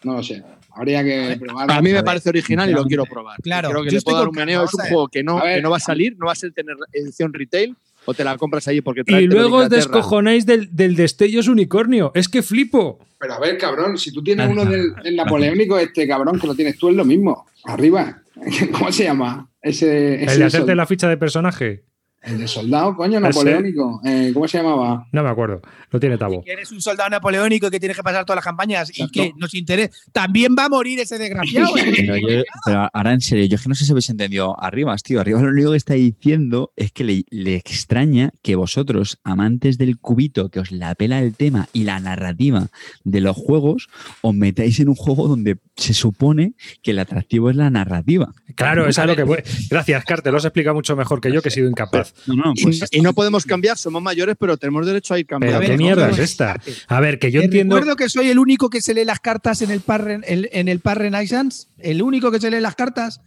No 0.04 0.14
lo 0.14 0.24
sé. 0.24 0.44
Habría 0.72 1.04
que 1.04 1.38
probar. 1.40 1.72
A 1.72 1.82
mí 1.82 1.92
me 1.92 2.04
parece 2.04 2.30
original 2.30 2.70
y 2.70 2.74
lo 2.74 2.86
quiero 2.86 3.06
probar. 3.06 3.42
Claro, 3.42 3.70
Creo 3.70 3.82
que 3.82 3.90
yo 3.90 3.92
le 3.94 3.98
estoy 3.98 4.12
puedo 4.12 4.18
dar 4.18 4.28
con 4.28 4.38
un 4.38 4.46
meneo. 4.46 4.60
Carlos, 4.60 4.74
Es 4.74 4.80
un 4.80 4.90
juego 4.90 5.08
que 5.08 5.24
no, 5.24 5.42
que 5.42 5.62
no 5.62 5.70
va 5.72 5.78
a 5.78 5.82
salir, 5.82 6.16
no 6.18 6.28
va 6.28 6.34
a 6.34 6.36
ser 6.36 6.52
tener 6.52 6.76
edición 6.94 7.34
retail 7.34 7.76
o 8.06 8.14
te 8.14 8.24
la 8.24 8.38
compras 8.38 8.68
ahí 8.68 8.82
porque 8.82 9.04
trae 9.04 9.24
Y 9.24 9.28
luego 9.28 9.58
os 9.58 9.70
descojonáis 9.70 10.46
del, 10.46 10.74
del 10.76 10.96
destellos 10.96 11.48
unicornio. 11.48 12.12
Es 12.16 12.30
que 12.30 12.42
flipo. 12.42 13.00
Pero 13.20 13.34
a 13.34 13.40
ver, 13.40 13.58
cabrón, 13.58 13.98
si 13.98 14.14
tú 14.14 14.24
tienes 14.24 14.48
uno 14.48 14.66
del, 14.66 14.94
del 15.04 15.16
napoleónico, 15.16 15.78
este 15.80 16.08
cabrón, 16.08 16.40
que 16.40 16.48
lo 16.48 16.56
tienes 16.56 16.78
tú, 16.78 16.90
es 16.90 16.96
lo 16.96 17.04
mismo. 17.04 17.48
Arriba. 17.66 18.22
¿Cómo 18.72 18.92
se 18.92 19.06
llama? 19.06 19.50
Ese, 19.62 20.24
ese 20.24 20.34
El 20.34 20.40
de 20.40 20.46
hacerte 20.46 20.76
la 20.76 20.86
ficha 20.86 21.10
de 21.10 21.18
personaje. 21.18 21.84
El 22.22 22.40
de 22.40 22.48
soldado, 22.48 22.96
coño, 22.96 23.20
napoleónico. 23.20 24.02
Eh, 24.04 24.32
¿Cómo 24.34 24.48
se 24.48 24.58
llamaba? 24.58 25.08
No 25.12 25.24
me 25.24 25.30
acuerdo. 25.30 25.62
Lo 25.92 26.00
tiene 26.00 26.18
Tabo. 26.18 26.44
Que 26.44 26.52
eres 26.52 26.72
un 26.72 26.82
soldado 26.82 27.10
napoleónico 27.10 27.72
que 27.72 27.80
tienes 27.80 27.96
que 27.96 28.04
pasar 28.04 28.26
todas 28.26 28.38
las 28.38 28.44
campañas 28.46 28.90
y 28.90 29.04
Exacto. 29.04 29.14
que 29.14 29.34
nos 29.38 29.54
interesa. 29.54 29.96
También 30.12 30.54
va 30.58 30.66
a 30.66 30.70
morir 30.70 31.00
ese 31.00 31.18
desgraciado. 31.18 31.74
Pero, 31.76 32.18
yo- 32.18 32.44
pero 32.66 32.90
ahora 32.92 33.14
en 33.14 33.22
serio, 33.22 33.46
yo 33.46 33.56
es 33.56 33.62
que 33.64 33.70
no 33.70 33.76
sé 33.76 33.86
si 33.86 33.92
habéis 33.92 34.10
entendido 34.10 34.62
Arribas, 34.62 35.04
tío. 35.04 35.22
Arribas 35.22 35.44
lo 35.44 35.50
único 35.50 35.72
que 35.72 35.78
está 35.78 35.94
diciendo 35.94 36.72
es 36.76 36.92
que 36.92 37.04
le, 37.06 37.24
le 37.30 37.56
extraña 37.56 38.32
que 38.42 38.56
vosotros, 38.56 39.20
amantes 39.24 39.78
del 39.78 39.98
cubito, 39.98 40.50
que 40.50 40.60
os 40.60 40.72
la 40.72 40.96
pela 40.96 41.20
el 41.20 41.34
tema 41.36 41.70
y 41.72 41.84
la 41.86 42.00
narrativa 42.00 42.68
de 43.06 43.22
los 43.22 43.38
juegos, 43.38 43.88
os 44.22 44.36
metáis 44.36 44.80
en 44.82 44.90
un 44.90 44.96
juego 44.96 45.28
donde 45.30 45.58
se 45.78 45.94
supone 45.94 46.56
que 46.82 46.92
el 46.92 47.00
atractivo 47.00 47.50
es 47.50 47.56
la 47.56 47.70
narrativa. 47.70 48.34
Claro, 48.56 48.88
es 48.90 48.98
a 49.00 49.06
lo 49.06 49.16
que 49.16 49.24
voy. 49.24 49.38
Gracias, 49.70 50.04
Carter. 50.04 50.32
Lo 50.34 50.40
has 50.40 50.46
explicado 50.46 50.74
mucho 50.76 50.96
mejor 50.96 51.22
que 51.22 51.32
yo, 51.32 51.42
que 51.42 51.50
he 51.50 51.52
sido 51.52 51.70
incapaz. 51.70 52.07
Edad. 52.10 52.24
No, 52.28 52.36
no, 52.36 52.54
Y- 52.56 52.64
pues 52.64 52.82
y, 52.92 53.02
no 53.02 53.14
podemos 53.14 53.46
cambiar, 53.46 53.78
somos 53.78 54.02
mayores, 54.02 54.36
pero 54.40 54.58
tenemos 54.58 54.86
derecho 54.86 55.14
a 55.14 55.20
ir 55.20 55.26
Pero 55.26 55.40
cambiando. 55.40 55.60
ver, 55.60 55.70
qué 55.72 55.78
mierda 55.78 56.02
¿cómo 56.04 56.14
es 56.16 56.20
es? 56.24 56.32
esta. 56.32 56.60
A 56.88 57.00
ver, 57.00 57.20
que 57.20 57.32
yo 57.32 57.40
Te 57.42 57.46
entiendo. 57.46 57.76
Recuerdo 57.76 57.96
que 57.96 58.10
soy 58.10 58.30
el 58.30 58.40
único 58.40 58.70
que 58.70 58.82
se 58.82 58.94
lee 58.94 59.06
las 59.06 59.20
cartas 59.20 59.62
en 59.62 59.72
el 59.72 59.82
Parren, 59.82 60.24
el- 60.28 60.50
en 60.52 60.68
el 60.68 60.80
Parren 60.80 61.14
Islands. 61.22 61.70
El 61.78 62.02
único 62.02 62.32
que 62.32 62.40
se 62.40 62.50
lee 62.52 62.60
las 62.60 62.76
cartas. 62.76 63.22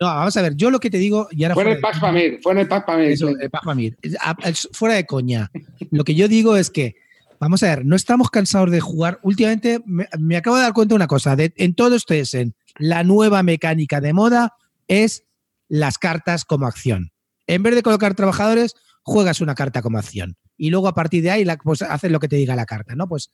No, 0.00 0.06
vamos 0.08 0.36
a 0.36 0.42
ver, 0.42 0.56
yo 0.56 0.70
lo 0.70 0.80
que 0.80 0.90
te 0.90 0.98
digo, 0.98 1.28
y 1.30 1.44
ahora 1.44 1.54
Fue 1.54 1.62
en 1.62 1.68
el 1.70 1.74
fuera 1.76 1.88
Pax 1.88 1.96
de- 1.96 2.00
Pamir, 2.06 2.40
fue 2.42 2.52
en 2.52 2.58
el 2.58 2.68
Pax 2.68 2.84
Pamir. 2.86 3.10
Eso, 3.12 3.32
Paz 3.50 3.62
Pamir. 3.64 3.96
A- 4.20 4.36
es- 4.48 4.68
Fuera 4.72 4.94
de 4.96 5.06
coña. 5.06 5.50
Lo 5.90 6.02
que 6.04 6.14
yo 6.16 6.26
digo 6.28 6.56
es 6.56 6.70
que, 6.70 6.96
vamos 7.38 7.62
a 7.62 7.68
ver, 7.68 7.86
no 7.86 7.94
estamos 7.94 8.28
cansados 8.30 8.70
de 8.72 8.80
jugar. 8.80 9.20
Últimamente 9.22 9.80
me, 9.86 10.08
me 10.18 10.36
acabo 10.36 10.56
de 10.56 10.62
dar 10.62 10.72
cuenta 10.72 10.92
de 10.94 10.96
una 10.96 11.06
cosa. 11.06 11.36
de- 11.36 11.52
en 11.56 11.74
todo 11.74 11.94
esto 11.94 12.12
es 12.12 12.34
en 12.34 12.54
la 12.76 13.04
nueva 13.04 13.42
mecánica 13.44 14.00
de 14.00 14.12
moda 14.12 14.54
es 14.88 15.22
las 15.68 15.96
cartas 15.96 16.44
como 16.44 16.66
acción. 16.66 17.12
En 17.46 17.62
vez 17.62 17.74
de 17.74 17.82
colocar 17.82 18.14
trabajadores, 18.14 18.74
juegas 19.02 19.40
una 19.40 19.54
carta 19.54 19.82
como 19.82 19.98
acción. 19.98 20.36
Y 20.56 20.70
luego 20.70 20.88
a 20.88 20.94
partir 20.94 21.22
de 21.22 21.30
ahí 21.30 21.46
pues, 21.62 21.82
haces 21.82 22.10
lo 22.10 22.20
que 22.20 22.28
te 22.28 22.36
diga 22.36 22.56
la 22.56 22.64
carta, 22.66 22.94
¿no? 22.94 23.08
Pues 23.08 23.30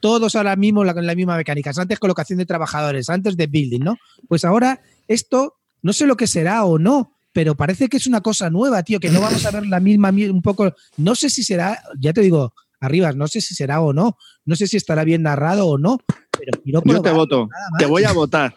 todos 0.00 0.34
ahora 0.36 0.56
mismo 0.56 0.82
la, 0.84 0.92
la 0.94 1.14
misma 1.14 1.36
mecánica. 1.36 1.72
Antes 1.76 1.98
colocación 1.98 2.38
de 2.38 2.46
trabajadores, 2.46 3.10
antes 3.10 3.36
de 3.36 3.46
building, 3.46 3.80
¿no? 3.80 3.96
Pues 4.28 4.44
ahora 4.44 4.80
esto 5.08 5.56
no 5.82 5.92
sé 5.92 6.06
lo 6.06 6.16
que 6.16 6.26
será 6.26 6.64
o 6.64 6.78
no, 6.78 7.16
pero 7.32 7.54
parece 7.54 7.88
que 7.88 7.96
es 7.98 8.06
una 8.06 8.20
cosa 8.22 8.50
nueva, 8.50 8.82
tío, 8.82 8.98
que 9.00 9.10
no 9.10 9.20
vamos 9.20 9.44
a 9.46 9.50
ver 9.50 9.66
la 9.66 9.80
misma, 9.80 10.10
mi- 10.12 10.26
un 10.26 10.42
poco, 10.42 10.74
no 10.96 11.14
sé 11.14 11.28
si 11.30 11.42
será, 11.42 11.82
ya 11.98 12.12
te 12.12 12.20
digo, 12.22 12.54
Arribas, 12.82 13.14
no 13.14 13.28
sé 13.28 13.42
si 13.42 13.54
será 13.54 13.82
o 13.82 13.92
no, 13.92 14.16
no 14.46 14.56
sé 14.56 14.66
si 14.66 14.78
estará 14.78 15.04
bien 15.04 15.22
narrado 15.22 15.66
o 15.66 15.76
no, 15.76 15.98
pero 16.44 16.82
Yo 16.84 17.02
te 17.02 17.10
voto, 17.10 17.48
te 17.78 17.86
voy 17.86 18.04
a 18.04 18.12
votar. 18.12 18.56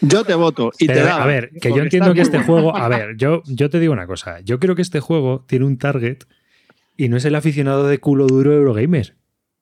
Yo 0.00 0.24
te 0.24 0.34
voto 0.34 0.70
y 0.78 0.86
Pero, 0.86 1.00
te 1.00 1.06
da. 1.06 1.22
a 1.22 1.26
ver, 1.26 1.50
que 1.60 1.70
yo 1.70 1.78
entiendo 1.82 2.12
que 2.14 2.20
este 2.20 2.38
bueno. 2.38 2.52
juego. 2.52 2.76
A 2.76 2.88
ver, 2.88 3.16
yo, 3.16 3.42
yo 3.46 3.70
te 3.70 3.80
digo 3.80 3.92
una 3.92 4.06
cosa. 4.06 4.40
Yo 4.40 4.58
creo 4.58 4.74
que 4.74 4.82
este 4.82 5.00
juego 5.00 5.44
tiene 5.48 5.64
un 5.64 5.78
target 5.78 6.18
y 6.96 7.08
no 7.08 7.16
es 7.16 7.24
el 7.24 7.34
aficionado 7.34 7.86
de 7.86 7.98
culo 7.98 8.26
duro 8.26 8.52
Eurogamer. 8.52 9.16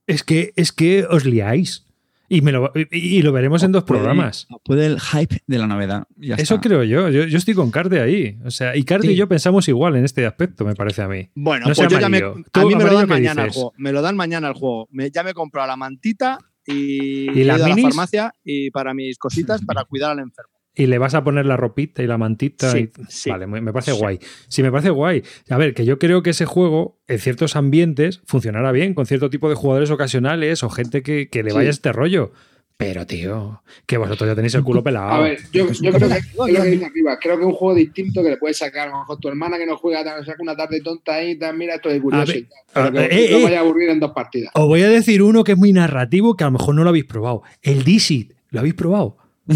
Es 0.06 0.22
que, 0.22 0.52
es 0.56 0.72
que 0.72 1.04
os 1.08 1.24
liáis. 1.24 1.86
Y, 2.28 2.40
me 2.40 2.52
lo, 2.52 2.72
y, 2.74 3.18
y 3.18 3.22
lo 3.22 3.32
veremos 3.32 3.62
en 3.62 3.70
dos 3.72 3.84
puede- 3.84 4.00
programas. 4.00 4.48
Puede 4.64 4.86
el 4.86 4.98
hype 4.98 5.42
de 5.46 5.58
la 5.58 5.66
novedad. 5.66 6.04
Ya 6.16 6.34
Eso 6.36 6.54
está. 6.54 6.68
creo 6.68 6.82
yo. 6.82 7.08
yo. 7.10 7.24
yo 7.24 7.38
estoy 7.38 7.54
con 7.54 7.70
Carte 7.70 8.00
ahí. 8.00 8.38
O 8.44 8.50
sea, 8.50 8.74
y 8.76 8.82
Carte 8.84 9.06
Sí. 9.06 9.12
y 9.12 9.16
yo 9.16 9.28
pensamos 9.28 9.68
igual 9.68 9.94
en 9.96 10.04
este 10.04 10.26
aspecto, 10.26 10.64
me 10.64 10.74
parece 10.74 11.02
a 11.02 11.08
mí. 11.08 11.28
Bueno, 11.34 11.60
No 11.60 11.74
pues 11.74 11.78
sea 11.78 11.88
yo 11.88 12.00
ya 12.00 12.08
me, 12.08 12.18
a 12.18 12.64
mí 12.64 12.74
me 12.74 12.84
lo 12.84 12.94
dan 12.94 13.06
¿qué 13.06 13.12
mañana 13.12 13.42
el 13.42 13.48
dices? 13.48 13.54
juego. 13.62 13.74
Me 13.76 13.92
lo 13.92 14.02
dan 14.02 14.16
mañana 14.16 14.48
el 14.48 14.54
juego. 14.54 14.88
Me- 14.90 15.10
ya 15.10 15.22
me 15.22 15.30
he 15.30 15.34
comprado 15.34 15.68
la 15.68 15.76
mantita 15.76 16.38
y, 16.66 17.30
¿Y 17.38 17.42
he 17.42 17.44
las 17.44 17.58
ido 17.58 17.66
a 17.66 17.68
la 17.70 17.76
farmacia 17.82 18.32
y 18.44 18.70
para 18.70 18.94
mis 18.94 19.18
cositas 19.18 19.62
para 19.64 19.84
cuidar 19.84 20.12
al 20.12 20.18
enfermo. 20.20 20.52
Y 20.76 20.86
le 20.86 20.98
vas 20.98 21.14
a 21.14 21.22
poner 21.22 21.46
la 21.46 21.56
ropita 21.56 22.02
y 22.02 22.08
la 22.08 22.18
mantita. 22.18 22.70
Sí, 22.72 22.90
y- 22.98 23.02
sí. 23.08 23.30
Vale, 23.30 23.46
me 23.46 23.72
parece 23.72 23.92
Sí. 23.92 23.98
guay. 23.98 24.18
Sí, 24.48 24.62
me 24.62 24.72
parece 24.72 24.90
guay. 24.90 25.22
A 25.48 25.56
ver, 25.56 25.72
que 25.72 25.84
yo 25.84 26.00
creo 26.00 26.22
que 26.24 26.30
ese 26.30 26.46
juego, 26.46 26.98
en 27.06 27.20
ciertos 27.20 27.54
ambientes, 27.54 28.22
funcionará 28.26 28.72
bien 28.72 28.92
con 28.94 29.06
cierto 29.06 29.30
tipo 29.30 29.48
de 29.48 29.54
jugadores 29.54 29.90
ocasionales 29.92 30.64
o 30.64 30.70
gente 30.70 31.04
que, 31.04 31.28
que 31.28 31.44
le 31.44 31.52
vaya 31.52 31.70
este 31.70 31.92
rollo. 31.92 32.32
Pero, 32.76 33.06
tío, 33.06 33.62
que 33.86 33.96
vosotros 33.96 34.28
ya 34.28 34.34
tenéis 34.34 34.54
el 34.56 34.64
culo 34.64 34.82
pelado. 34.82 35.08
A 35.10 35.20
ver, 35.20 35.38
yo, 35.52 35.66
Es 35.68 35.78
creo 35.78 35.92
que 35.92 35.98
juego 35.98 36.46
es 36.48 36.54
lo 36.54 36.62
que 36.64 36.70
dice 36.70 36.84
arriba. 36.86 37.18
Creo 37.20 37.36
que 37.36 37.42
es 37.42 37.46
un 37.46 37.54
juego 37.54 37.74
distinto 37.76 38.20
que 38.22 38.30
le 38.30 38.36
puedes 38.36 38.58
sacar. 38.58 38.88
A 38.88 38.90
lo 38.90 38.98
mejor 38.98 39.18
tu 39.20 39.28
hermana 39.28 39.58
que 39.58 39.66
no 39.66 39.76
juega, 39.76 40.02
te 40.02 40.24
saca 40.24 40.42
una 40.42 40.56
tarde 40.56 40.80
tonta 40.80 41.14
ahí, 41.14 41.38
te 41.38 41.52
mira 41.52 41.76
esto 41.76 41.88
de 41.88 42.00
curioso. 42.00 42.26
Ver, 42.32 42.36
y 42.38 42.42
tal, 42.44 42.92
pero 42.92 43.04
a- 43.04 43.08
que 43.08 43.24
eh, 43.26 43.30
no 43.30 43.38
eh. 43.38 43.44
vaya 43.44 43.58
a 43.58 43.60
aburrir 43.60 43.90
en 43.90 44.00
dos 44.00 44.10
partidas. 44.10 44.50
Os 44.54 44.66
voy 44.66 44.82
a 44.82 44.88
decir 44.88 45.22
uno 45.22 45.44
que 45.44 45.52
es 45.52 45.58
muy 45.58 45.72
narrativo 45.72 46.34
que 46.36 46.42
a 46.42 46.48
lo 46.48 46.52
mejor 46.58 46.74
no 46.74 46.82
lo 46.82 46.88
habéis 46.88 47.04
probado. 47.04 47.42
El 47.62 47.84
Dixit. 47.84 48.32
¿Lo 48.50 48.58
habéis 48.60 48.74
probado? 48.74 49.18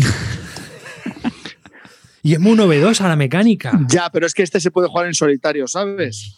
y 2.23 2.35
es 2.35 2.41
muy 2.41 2.55
novedosa 2.57 3.09
la 3.09 3.17
mecánica. 3.17 3.81
Ya, 3.89 4.11
pero 4.13 4.27
es 4.27 4.35
que 4.35 4.43
este 4.43 4.61
se 4.61 4.71
puede 4.71 4.89
jugar 4.89 5.07
en 5.07 5.15
solitario, 5.15 5.67
¿sabes? 5.67 6.37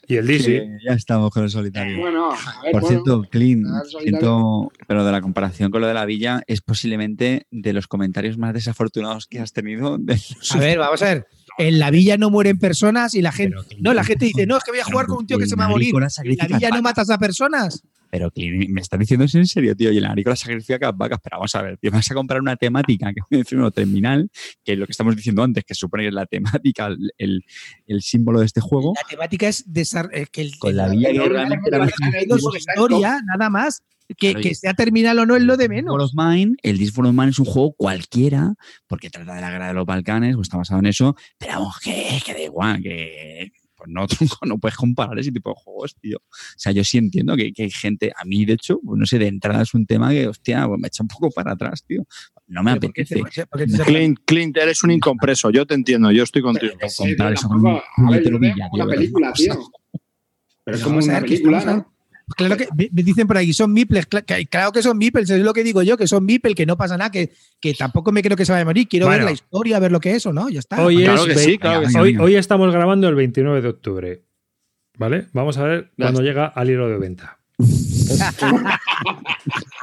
Y 0.06 0.16
el 0.16 0.26
Sí, 0.26 0.32
Dixit. 0.34 0.62
ya 0.86 0.92
estamos 0.94 1.30
con 1.30 1.44
el 1.44 1.50
solitario. 1.50 1.98
Bueno, 1.98 2.30
a 2.30 2.62
ver, 2.62 2.72
Por 2.72 2.82
bueno, 2.82 2.88
cierto, 2.88 3.26
Clean, 3.30 3.64
siento, 4.00 4.70
pero 4.86 5.04
de 5.04 5.12
la 5.12 5.20
comparación 5.20 5.70
con 5.70 5.80
lo 5.80 5.86
de 5.86 5.94
la 5.94 6.04
villa 6.04 6.42
es 6.46 6.60
posiblemente 6.60 7.46
de 7.50 7.72
los 7.72 7.86
comentarios 7.88 8.38
más 8.38 8.52
desafortunados 8.54 9.26
que 9.26 9.40
has 9.40 9.52
tenido. 9.52 9.98
de 9.98 10.14
los 10.14 10.52
A 10.54 10.58
ver, 10.58 10.78
vamos 10.78 11.02
a 11.02 11.06
ver. 11.06 11.26
En 11.56 11.78
la 11.78 11.90
villa 11.90 12.16
no 12.16 12.30
mueren 12.30 12.58
personas 12.58 13.14
y 13.14 13.22
la 13.22 13.30
gente. 13.30 13.56
Pero 13.68 13.80
No, 13.80 13.94
la 13.94 14.02
gente 14.02 14.24
dice, 14.24 14.44
no, 14.46 14.56
es 14.56 14.64
que 14.64 14.72
voy 14.72 14.80
a 14.80 14.84
jugar 14.84 15.06
con 15.06 15.18
un 15.18 15.26
tío 15.26 15.38
que 15.38 15.46
se 15.46 15.54
me 15.54 15.60
va 15.60 15.66
a 15.66 15.68
morir. 15.68 15.94
En 15.94 16.36
la 16.36 16.46
villa 16.48 16.70
no 16.70 16.82
matas 16.82 17.10
a 17.10 17.18
personas. 17.18 17.82
Pero 18.14 18.30
que 18.30 18.48
me 18.68 18.80
estás 18.80 19.00
diciendo 19.00 19.24
eso 19.24 19.38
en 19.38 19.46
serio, 19.46 19.74
tío. 19.74 19.90
Y 19.90 19.98
el 19.98 20.04
agrícola 20.04 20.36
sacrifica 20.36 20.92
vacas. 20.92 21.18
Pero 21.20 21.38
vamos 21.38 21.52
a 21.56 21.62
ver, 21.62 21.78
tío, 21.78 21.90
vas 21.90 22.08
a 22.08 22.14
comprar 22.14 22.40
una 22.40 22.54
temática 22.54 23.12
que 23.12 23.20
voy 23.28 23.38
a 23.40 23.42
decir 23.42 23.58
uno 23.58 23.72
terminal, 23.72 24.30
que 24.62 24.74
es 24.74 24.78
lo 24.78 24.86
que 24.86 24.92
estamos 24.92 25.16
diciendo 25.16 25.42
antes, 25.42 25.64
que 25.64 25.74
supone 25.74 26.04
que 26.04 26.08
es 26.10 26.14
la 26.14 26.24
temática, 26.26 26.86
el, 26.86 27.10
el- 27.18 27.44
el 27.88 28.02
símbolo 28.02 28.38
de 28.38 28.46
este 28.46 28.60
juego. 28.60 28.92
La 28.94 29.08
temática 29.08 29.48
es 29.48 29.64
eh, 30.12 30.26
que 30.30 30.42
el, 30.42 30.56
Con 30.60 30.76
la 30.76 30.88
su 32.38 32.56
historia, 32.56 33.20
nada 33.26 33.50
más. 33.50 33.82
Que, 34.16 34.30
Claro, 34.32 34.40
que 34.42 34.50
y- 34.50 34.54
sea 34.54 34.74
terminal 34.74 35.18
o 35.18 35.26
no 35.26 35.34
es 35.34 35.42
lo 35.42 35.56
de 35.56 35.68
menos. 35.68 35.96
of 36.00 36.12
Mine, 36.14 36.54
el 36.62 36.78
War 36.96 37.06
of 37.08 37.14
Mine 37.14 37.30
es 37.30 37.38
un 37.38 37.46
juego 37.46 37.72
cualquiera, 37.72 38.54
porque 38.86 39.08
trata 39.10 39.34
de 39.34 39.40
la 39.40 39.50
guerra 39.50 39.68
de 39.68 39.74
los 39.74 39.86
Balcanes, 39.86 40.36
o 40.36 40.42
está 40.42 40.58
basado 40.58 40.78
en 40.80 40.86
eso, 40.86 41.16
pero 41.38 41.54
vamos, 41.54 41.80
que, 41.82 42.20
que 42.24 42.32
da 42.34 42.40
igual, 42.42 42.82
que 42.82 43.50
pues 43.84 43.92
no, 43.92 44.06
tronco, 44.06 44.38
no 44.46 44.58
puedes 44.58 44.76
comparar 44.76 45.18
ese 45.18 45.30
tipo 45.32 45.50
de 45.50 45.56
juegos, 45.58 45.94
tío. 46.00 46.16
O 46.18 46.28
sea, 46.56 46.72
yo 46.72 46.82
sí 46.84 46.98
entiendo 46.98 47.36
que, 47.36 47.52
que 47.52 47.64
hay 47.64 47.70
gente, 47.70 48.12
a 48.16 48.24
mí 48.24 48.44
de 48.44 48.54
hecho, 48.54 48.80
pues 48.84 48.98
no 48.98 49.06
sé, 49.06 49.18
de 49.18 49.28
entrada 49.28 49.62
es 49.62 49.74
un 49.74 49.86
tema 49.86 50.10
que, 50.10 50.26
hostia, 50.28 50.66
pues 50.66 50.80
me 50.80 50.88
echa 50.88 51.02
un 51.02 51.08
poco 51.08 51.30
para 51.30 51.52
atrás, 51.52 51.84
tío. 51.86 52.04
No 52.46 52.62
me 52.62 52.72
Pero 52.72 52.80
¿por 52.82 52.92
qué 52.92 53.04
te- 53.04 53.20
apetece. 53.20 53.46
por 53.46 53.60
qué 53.60 53.66
te- 53.66 53.82
Clint, 53.84 54.18
Clint, 54.24 54.56
eres 54.56 54.82
un 54.84 54.90
incompreso. 54.90 55.50
Yo 55.50 55.66
te 55.66 55.74
entiendo, 55.74 56.10
yo 56.12 56.22
estoy 56.24 56.42
contigo. 56.42 56.74
Pero 56.78 56.90
Sí, 56.90 57.12
eso 57.32 57.48
con 57.48 57.66
a 57.66 58.10
ver, 58.10 58.22
yo 58.30 58.38
veo 58.38 58.54
una 58.72 58.86
película, 58.86 59.32
tío. 59.32 59.54
Pero 60.64 60.76
es 60.76 60.82
como 60.82 60.98
una 60.98 61.20
película, 61.20 61.64
¿no? 61.64 61.93
Claro 62.36 62.56
que 62.56 62.66
me- 62.74 62.88
dicen 63.02 63.26
por 63.26 63.36
ahí, 63.36 63.52
son 63.52 63.72
miples. 63.72 64.06
Claro 64.06 64.72
que 64.72 64.82
son 64.82 64.96
miples, 64.96 65.28
es 65.28 65.40
lo 65.40 65.52
que 65.52 65.62
digo 65.62 65.82
yo, 65.82 65.96
que 65.96 66.06
son 66.08 66.24
miples, 66.24 66.54
que 66.54 66.64
no 66.66 66.76
pasa 66.76 66.96
nada, 66.96 67.10
que, 67.10 67.32
que 67.60 67.74
tampoco 67.74 68.12
me 68.12 68.22
creo 68.22 68.36
que 68.36 68.44
se 68.46 68.52
vaya 68.52 68.62
a 68.62 68.64
morir. 68.64 68.88
Quiero 68.88 69.06
Bueno. 69.06 69.18
ver 69.18 69.24
la 69.26 69.32
historia, 69.32 69.78
ver 69.78 69.92
lo 69.92 70.00
que 70.00 70.14
es 70.14 70.24
o 70.26 70.32
no, 70.32 70.48
ya 70.48 70.60
está. 70.60 70.82
Hoy, 70.82 71.02
Claro 71.04 71.26
es 71.26 71.28
que 71.28 71.34
sí, 71.38 71.58
claro 71.58 71.80
que 71.82 71.90
sí. 71.90 71.98
hoy, 71.98 72.16
hoy 72.16 72.36
estamos 72.36 72.72
grabando 72.72 73.08
el 73.08 73.14
29 73.14 73.60
de 73.60 73.68
octubre. 73.68 74.22
¿Vale? 74.96 75.26
Vamos 75.32 75.58
a 75.58 75.64
ver 75.64 75.90
Ya 75.96 76.04
cuando 76.06 76.22
llega 76.22 76.46
al 76.46 76.70
hilo 76.70 76.88
de 76.88 76.98
venta. 76.98 77.38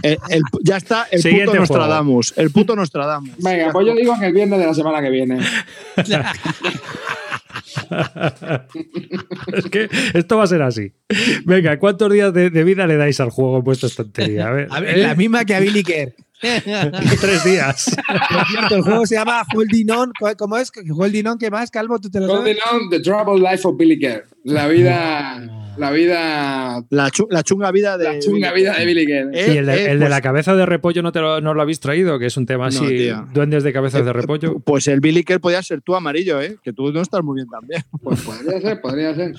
El- 0.03 0.17
el- 0.29 0.41
ya 0.63 0.77
está 0.77 1.07
el 1.11 1.21
Siguiente 1.21 1.51
puto 1.51 1.57
juego. 1.67 1.73
Nostradamus. 1.83 2.33
El 2.35 2.49
puto 2.51 2.75
Nostradamus. 2.75 3.31
Venga, 3.37 3.71
pues 3.71 3.85
yo 3.87 3.93
digo 3.95 4.17
que 4.19 4.25
el 4.25 4.33
viernes 4.33 4.59
de 4.59 4.65
la 4.65 4.73
semana 4.73 4.99
que 5.01 5.09
viene. 5.09 5.39
es 9.53 9.65
que 9.65 9.89
esto 10.13 10.37
va 10.37 10.43
a 10.43 10.47
ser 10.47 10.61
así. 10.61 10.93
Venga, 11.45 11.77
¿cuántos 11.79 12.11
días 12.11 12.33
de, 12.33 12.49
de 12.49 12.63
vida 12.63 12.87
le 12.87 12.97
dais 12.97 13.19
al 13.19 13.29
juego 13.29 13.57
en 13.57 13.63
vuestra 13.63 13.87
estantería? 13.87 14.47
A 14.47 14.51
ver, 14.51 14.67
A 14.69 14.79
ver, 14.79 14.97
¿eh? 14.97 15.03
la 15.03 15.15
misma 15.15 15.45
que 15.45 15.55
a 15.55 15.59
Billy 15.59 15.83
Kerr. 15.83 16.13
Tres 17.21 17.43
días. 17.45 17.95
Por 18.07 18.47
cierto, 18.47 18.75
el 18.75 18.81
juego 18.81 19.05
se 19.05 19.15
llama 19.15 19.43
Holding 19.55 19.91
On. 19.91 20.11
¿Cómo- 20.19 20.35
¿Cómo 20.37 20.57
es? 20.57 20.71
Holding 20.89 21.27
On, 21.27 21.37
¿qué 21.37 21.49
más, 21.51 21.69
Calvo? 21.71 21.99
¿Tú 21.99 22.09
te 22.09 22.19
lo 22.19 22.27
Holding 22.31 22.55
sabes? 22.57 22.83
on 22.83 22.89
the 22.89 22.99
troubled 23.01 23.41
life 23.41 23.67
of 23.67 23.77
Billy 23.77 23.99
Kerr. 23.99 24.25
La 24.43 24.67
vida, 24.67 25.73
la 25.77 25.91
vida, 25.91 26.83
La, 26.89 27.09
chu- 27.11 27.27
la 27.29 27.43
chunga 27.43 27.71
vida 27.71 27.97
de. 27.97 28.05
la 28.05 28.19
chunga 28.19 28.51
vida 28.53 28.73
de 28.77 28.85
Billy 28.85 29.05
Kerr. 29.05 29.29
Eh, 29.33 29.53
y 29.53 29.57
el 29.57 29.65
de, 29.67 29.73
eh, 29.73 29.91
el 29.91 29.99
de 29.99 30.05
pues- 30.05 30.09
la 30.09 30.21
cabeza 30.21 30.55
de 30.55 30.65
repollo 30.65 31.01
no, 31.03 31.11
te 31.11 31.19
lo, 31.19 31.41
no 31.41 31.53
lo 31.53 31.61
habéis 31.61 31.79
traído, 31.79 32.17
que 32.17 32.25
es 32.25 32.37
un 32.37 32.45
tema 32.47 32.69
No, 32.69 32.75
así. 32.81 32.87
tío. 32.87 33.27
duendes 33.33 33.63
de 33.63 33.71
cabezas 33.71 34.03
de 34.03 34.13
repollo. 34.13 34.59
Pues 34.59 34.87
el 34.87 34.99
Billy 34.99 35.23
Kerr 35.23 35.39
podía 35.39 35.61
ser 35.61 35.81
tú 35.81 35.95
amarillo, 35.95 36.41
¿eh? 36.41 36.57
Que 36.63 36.73
tú 36.73 36.91
no 36.91 37.01
estás 37.01 37.23
muy 37.23 37.35
bien 37.35 37.47
también. 37.49 37.83
Pues 38.01 38.21
podría 38.21 38.59
ser, 38.61 38.81
podría 38.81 39.13
ser. 39.15 39.33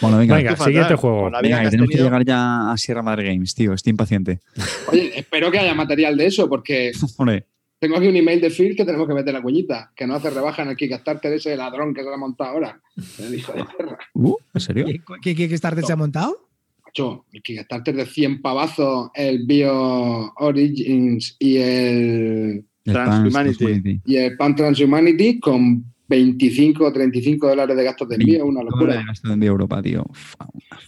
Bueno, 0.00 0.18
venga, 0.18 0.36
Venga, 0.36 0.50
fatal. 0.52 0.66
siguiente 0.66 0.94
juego. 0.94 1.30
Venga, 1.42 1.62
que 1.62 1.70
tenemos 1.70 1.90
que 1.90 1.98
llegar 1.98 2.24
ya 2.24 2.70
a 2.70 2.76
Sierra 2.76 3.02
Madre 3.02 3.24
Games, 3.32 3.54
tío. 3.54 3.72
Estoy 3.72 3.90
impaciente. 3.92 4.40
Oye, 4.92 5.12
espero 5.18 5.50
que 5.50 5.58
haya 5.58 5.74
material 5.74 6.16
de 6.16 6.26
eso, 6.26 6.48
porque 6.48 6.92
tengo 7.78 7.96
aquí 7.96 8.06
un 8.08 8.16
email 8.16 8.40
de 8.40 8.50
Phil 8.50 8.74
que 8.76 8.84
tenemos 8.84 9.06
que 9.08 9.14
meter 9.14 9.32
la 9.34 9.42
cuñita, 9.42 9.92
que 9.96 10.06
no 10.06 10.14
hace 10.14 10.30
rebaja 10.30 10.62
en 10.62 10.68
el 10.70 10.76
Kickstarter 10.76 11.30
de 11.30 11.36
ese 11.38 11.56
ladrón 11.56 11.94
que 11.94 12.02
se 12.02 12.08
ha 12.12 12.16
montado 12.16 12.50
ahora. 12.50 12.80
El 13.18 13.34
hijo 13.34 13.52
de 13.52 13.64
perra. 13.76 13.98
uh, 14.14 14.36
¿en 14.54 14.60
serio? 14.60 14.86
¿Qué, 14.86 15.00
qué, 15.22 15.34
qué 15.34 15.48
Kickstarter 15.48 15.84
se 15.84 15.92
ha 15.92 15.96
montado? 15.96 16.36
Macho, 16.84 17.24
el 17.32 17.42
Kickstarter 17.42 17.94
de 17.94 18.06
100 18.06 18.40
pavazos, 18.42 19.10
el 19.14 19.44
Bio 19.46 20.32
Origins 20.36 21.36
y 21.38 21.56
el, 21.58 22.64
El 22.84 22.92
Transhumanity. 22.92 23.32
Trans- 23.34 23.58
Transhumanity. 23.58 24.00
y 24.06 24.16
el 24.16 24.36
Pan 24.36 24.54
Transhumanity 24.56 25.40
con 25.40 25.84
25 26.08 26.84
o 26.84 26.92
35 26.92 27.48
dólares 27.48 27.76
de 27.76 27.84
gastos 27.84 28.08
de 28.08 28.14
envío, 28.16 28.46
una 28.46 28.62
locura. 28.62 29.00
el 29.00 29.06
gasto 29.06 29.28
de 29.28 29.34
envío 29.34 29.50
a 29.50 29.52
Europa, 29.52 29.82
tío. 29.82 30.04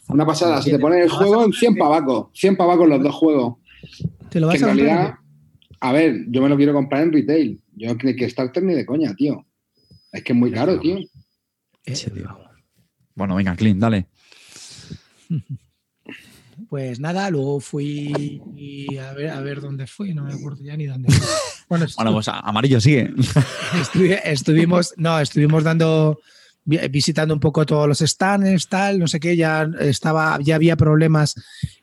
Una 0.08 0.24
pasada. 0.26 0.62
Si 0.62 0.70
te 0.70 0.78
pones 0.78 1.04
el 1.04 1.10
juego 1.10 1.44
en 1.44 1.52
100 1.52 1.76
pavacos, 1.76 2.28
100 2.34 2.56
pavacos 2.56 2.88
los 2.88 3.02
dos 3.02 3.14
juegos. 3.14 3.54
¿Te 4.30 4.40
lo 4.40 4.48
Que 4.50 4.52
vas 4.52 4.62
en 4.62 4.64
a 4.64 4.68
comprar? 4.68 4.76
realidad, 4.76 5.14
a 5.80 5.92
ver, 5.92 6.24
yo 6.28 6.42
me 6.42 6.48
lo 6.48 6.56
quiero 6.56 6.72
comprar 6.72 7.02
en 7.02 7.12
retail. 7.12 7.62
Yo 7.76 7.96
creo 7.96 8.14
que 8.14 8.16
Kickstarter 8.16 8.62
ni 8.62 8.74
de 8.74 8.84
coña, 8.86 9.14
tío. 9.14 9.44
Es 10.12 10.22
que 10.22 10.32
es 10.32 10.38
muy 10.38 10.50
caro, 10.50 10.78
tío. 10.80 10.98
Sí, 11.86 12.10
tío. 12.10 12.38
Bueno, 13.14 13.34
venga, 13.36 13.54
Clint, 13.56 13.80
dale. 13.80 14.06
Pues 16.68 16.98
nada, 17.00 17.30
luego 17.30 17.60
fui 17.60 18.42
y 18.56 18.96
a 18.98 19.12
ver, 19.12 19.30
a 19.30 19.40
ver 19.40 19.60
dónde 19.60 19.86
fui, 19.86 20.12
no 20.12 20.24
me 20.24 20.32
acuerdo 20.34 20.62
ya 20.64 20.76
ni 20.76 20.86
dónde. 20.86 21.10
fui. 21.12 21.26
Bueno, 21.68 21.86
Bueno, 21.96 22.12
pues 22.12 22.28
amarillo 22.28 22.80
sigue. 22.80 23.12
estuvi- 23.74 24.20
estuvimos, 24.24 24.94
no, 24.96 25.18
estuvimos 25.20 25.64
dando, 25.64 26.18
visitando 26.64 27.34
un 27.34 27.40
poco 27.40 27.64
todos 27.66 27.86
los 27.88 27.98
stands, 27.98 28.68
tal, 28.68 28.98
no 28.98 29.06
sé 29.06 29.20
qué, 29.20 29.36
ya 29.36 29.68
estaba, 29.80 30.38
ya 30.42 30.54
había 30.56 30.76
problemas 30.76 31.34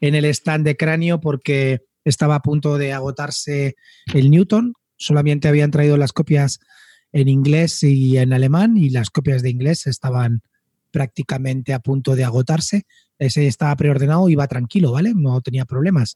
en 0.01 0.15
el 0.15 0.25
stand 0.25 0.65
de 0.65 0.77
cráneo 0.77 1.19
porque 1.19 1.81
estaba 2.03 2.35
a 2.35 2.41
punto 2.41 2.77
de 2.77 2.93
agotarse 2.93 3.75
el 4.13 4.29
Newton. 4.29 4.73
Solamente 4.97 5.47
habían 5.47 5.71
traído 5.71 5.97
las 5.97 6.13
copias 6.13 6.59
en 7.11 7.27
inglés 7.29 7.81
y 7.83 8.17
en 8.17 8.31
alemán 8.33 8.77
y 8.77 8.89
las 8.89 9.09
copias 9.09 9.41
de 9.41 9.49
inglés 9.49 9.87
estaban 9.87 10.41
prácticamente 10.91 11.73
a 11.73 11.79
punto 11.79 12.15
de 12.15 12.23
agotarse. 12.23 12.83
Ese 13.17 13.47
estaba 13.47 13.75
preordenado, 13.75 14.29
iba 14.29 14.47
tranquilo, 14.47 14.91
¿vale? 14.91 15.13
No 15.15 15.41
tenía 15.41 15.65
problemas. 15.65 16.15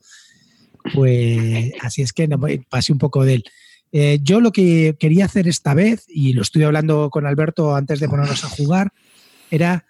Pues 0.94 1.74
así 1.82 2.02
es 2.02 2.14
que 2.14 2.28
no, 2.28 2.40
pasé 2.70 2.92
un 2.92 3.00
poco 3.00 3.26
de 3.26 3.36
él. 3.36 3.44
Eh, 3.92 4.20
yo 4.22 4.40
lo 4.40 4.52
que 4.52 4.96
quería 5.00 5.26
hacer 5.26 5.48
esta 5.48 5.74
vez, 5.74 6.06
y 6.08 6.34
lo 6.34 6.42
estuve 6.42 6.66
hablando 6.66 7.10
con 7.10 7.26
Alberto 7.26 7.76
antes 7.76 8.00
de 8.00 8.08
ponernos 8.08 8.44
a 8.44 8.50
jugar, 8.50 8.94
era 9.50 9.86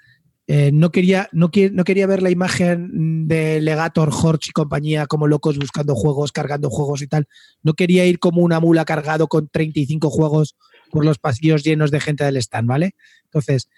eh, 0.51 0.71
no, 0.73 0.91
quería, 0.91 1.29
no, 1.31 1.51
no, 1.73 1.83
quería 1.83 2.07
ver 2.07 2.23
la 2.23 2.31
imagen 2.31 3.27
de 3.27 3.61
Legator, 3.61 4.09
Horch 4.11 4.49
y 4.49 4.51
compañía 4.51 5.05
como 5.05 5.27
locos 5.27 5.59
buscando 5.59 5.93
juegos, 5.93 6.31
cargando 6.31 6.71
juegos 6.71 7.03
y 7.03 7.07
tal. 7.07 7.27
No 7.61 7.75
quería 7.75 8.07
ir 8.07 8.17
como 8.17 8.41
una 8.41 8.59
mula 8.59 8.83
cargado 8.83 9.27
con 9.27 9.47
35 9.47 10.09
juegos 10.09 10.55
por 10.89 11.05
los 11.05 11.19
pasillos 11.19 11.63
llenos 11.63 11.91
de 11.91 11.99
gente 11.99 12.23
del 12.23 12.37
stand, 12.37 12.67
¿vale? 12.67 12.95
Entonces, 13.25 13.69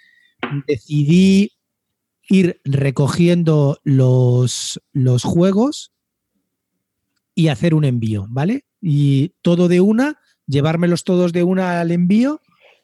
decidí 0.65 1.51
ir 2.29 2.61
recogiendo 2.63 3.81
los, 3.83 4.79
los 4.93 5.23
juegos 5.23 5.91
y 7.35 7.47
hacer 7.47 7.73
un 7.73 7.85
envío, 7.85 8.27
¿vale? 8.29 8.65
Y 8.81 9.33
todo 9.41 9.67
de 9.67 9.81
una, 9.81 10.19
llevármelos 10.47 11.03
todos 11.03 11.33
de 11.33 11.43
una 11.43 11.79
al 11.79 11.91
envío 11.91 12.41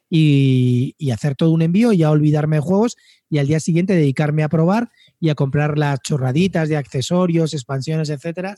y, 0.09 0.95
hacer 1.11 1.35
todo 1.35 1.51
un 1.51 1.61
envío 1.61 1.93
y 1.93 1.97
ya 1.97 2.11
olvidarme 2.11 2.57
de 2.57 2.61
juegos 2.61 2.95
y 3.29 3.39
al 3.39 3.47
día 3.47 3.59
siguiente 3.59 3.93
dedicarme 3.93 4.43
a 4.43 4.49
probar 4.49 4.89
y 5.19 5.29
a 5.29 5.35
comprar 5.35 5.77
las 5.77 5.99
chorraditas 6.01 6.69
de 6.69 6.77
accesorios, 6.77 7.53
expansiones, 7.53 8.09
etcétera, 8.09 8.55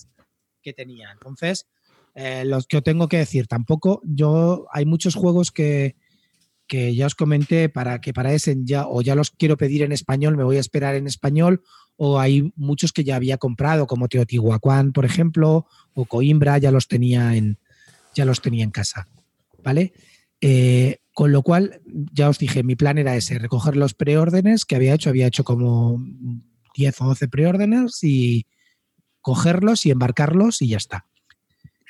que 0.61 0.73
tenía. 0.73 1.11
Entonces, 1.11 1.67
eh, 2.15 2.43
los 2.45 2.67
que 2.67 2.81
tengo 2.81 3.07
que 3.07 3.17
decir, 3.17 3.47
tampoco 3.47 4.01
yo, 4.03 4.67
hay 4.71 4.85
muchos 4.85 5.15
juegos 5.15 5.51
que, 5.51 5.95
que 6.69 6.95
ya 6.95 7.07
os 7.07 7.15
comenté 7.15 7.67
para 7.67 7.99
que 7.99 8.13
para 8.13 8.31
ese 8.31 8.55
ya 8.63 8.87
o 8.87 9.01
ya 9.01 9.15
los 9.15 9.31
quiero 9.31 9.57
pedir 9.57 9.81
en 9.81 9.91
español, 9.91 10.37
me 10.37 10.43
voy 10.43 10.57
a 10.57 10.61
esperar 10.61 10.95
en 10.95 11.07
español, 11.07 11.63
o 11.97 12.19
hay 12.19 12.53
muchos 12.55 12.93
que 12.93 13.03
ya 13.03 13.17
había 13.17 13.37
comprado, 13.37 13.87
como 13.87 14.07
Teotihuacán, 14.07 14.93
por 14.93 15.03
ejemplo, 15.03 15.65
o 15.93 16.05
Coimbra, 16.05 16.59
ya 16.59 16.71
los 16.71 16.87
tenía 16.87 17.35
en, 17.35 17.57
ya 18.15 18.23
los 18.23 18.39
tenía 18.39 18.63
en 18.63 18.71
casa. 18.71 19.07
¿Vale? 19.63 19.91
Eh, 20.39 20.99
con 21.13 21.33
lo 21.33 21.41
cual, 21.41 21.81
ya 22.13 22.29
os 22.29 22.37
dije, 22.37 22.63
mi 22.63 22.77
plan 22.77 22.97
era 22.97 23.17
ese, 23.17 23.39
recoger 23.39 23.75
los 23.75 23.93
preórdenes 23.93 24.63
que 24.63 24.77
había 24.77 24.93
hecho, 24.93 25.09
había 25.09 25.27
hecho 25.27 25.43
como 25.43 26.01
10 26.75 27.01
o 27.01 27.05
12 27.07 27.27
preórdenes 27.27 28.01
y 28.03 28.45
cogerlos 29.19 29.85
y 29.85 29.91
embarcarlos 29.91 30.61
y 30.61 30.69
ya 30.69 30.77
está. 30.77 31.07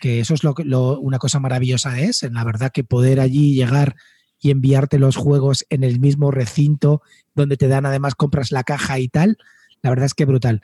Que 0.01 0.21
eso 0.21 0.33
es 0.33 0.43
lo, 0.43 0.55
lo, 0.63 0.99
una 0.99 1.19
cosa 1.19 1.39
maravillosa 1.39 1.99
es, 1.99 2.23
en 2.23 2.33
la 2.33 2.45
verdad 2.45 2.71
que 2.71 2.85
poder 2.85 3.19
allí 3.19 3.53
llegar 3.53 3.95
y 4.39 4.51
enviarte 4.51 4.99
los 4.99 5.15
juegos 5.15 5.65
en 5.69 5.83
el 5.83 5.99
mismo 5.99 6.31
recinto 6.31 7.01
donde 7.35 7.57
te 7.57 7.67
dan 7.67 7.85
además 7.85 8.15
compras 8.15 8.51
la 8.51 8.63
caja 8.63 8.99
y 8.99 9.07
tal, 9.07 9.37
la 9.81 9.89
verdad 9.89 10.05
es 10.05 10.13
que 10.13 10.25
brutal. 10.25 10.61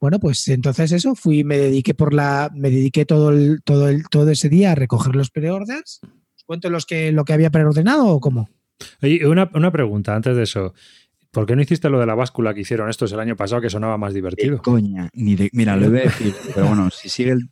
Bueno, 0.00 0.18
pues 0.18 0.48
entonces 0.48 0.92
eso, 0.92 1.14
fui, 1.14 1.44
me 1.44 1.58
dediqué 1.58 1.94
por 1.94 2.12
la, 2.12 2.50
me 2.54 2.70
dediqué 2.70 3.04
todo 3.06 3.30
el, 3.30 3.62
todo 3.62 3.88
el, 3.88 4.08
todo 4.08 4.30
ese 4.30 4.48
día 4.48 4.72
a 4.72 4.74
recoger 4.74 5.14
los 5.14 5.30
preorders 5.30 6.00
cuento 6.52 6.70
los 6.70 6.86
que, 6.86 7.12
lo 7.12 7.24
que 7.24 7.32
había 7.32 7.50
preordenado 7.50 8.08
o 8.08 8.20
cómo? 8.20 8.48
Oye, 9.00 9.26
una, 9.26 9.50
una 9.54 9.70
pregunta 9.70 10.14
antes 10.14 10.36
de 10.36 10.42
eso. 10.42 10.74
¿Por 11.30 11.46
qué 11.46 11.56
no 11.56 11.62
hiciste 11.62 11.88
lo 11.88 11.98
de 11.98 12.04
la 12.04 12.14
báscula 12.14 12.52
que 12.52 12.60
hicieron 12.60 12.90
estos 12.90 13.10
el 13.12 13.20
año 13.20 13.36
pasado 13.36 13.62
que 13.62 13.70
sonaba 13.70 13.96
más 13.96 14.12
divertido? 14.12 14.60
coña, 14.60 15.08
ni 15.14 15.34
de, 15.34 15.48
mira, 15.54 15.76
lo 15.76 15.88
voy 15.88 16.00
a 16.00 16.02
decir, 16.02 16.34
pero 16.54 16.66
bueno, 16.66 16.90
si 16.90 17.08
sigue 17.08 17.30
el. 17.30 17.48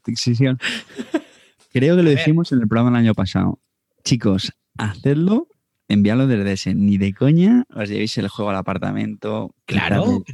creo 1.72 1.96
que 1.96 2.02
lo 2.02 2.10
dijimos 2.10 2.52
en 2.52 2.60
el 2.60 2.68
programa 2.68 2.90
del 2.90 3.06
año 3.06 3.14
pasado. 3.14 3.58
Chicos, 4.04 4.52
hacedlo, 4.76 5.48
enviadlo 5.90 6.26
desde 6.26 6.52
ese. 6.52 6.74
Ni 6.74 6.96
de 6.96 7.12
coña 7.12 7.64
os 7.74 7.88
llevéis 7.88 8.16
el 8.18 8.28
juego 8.28 8.50
al 8.50 8.56
apartamento. 8.56 9.54
Claro. 9.66 10.24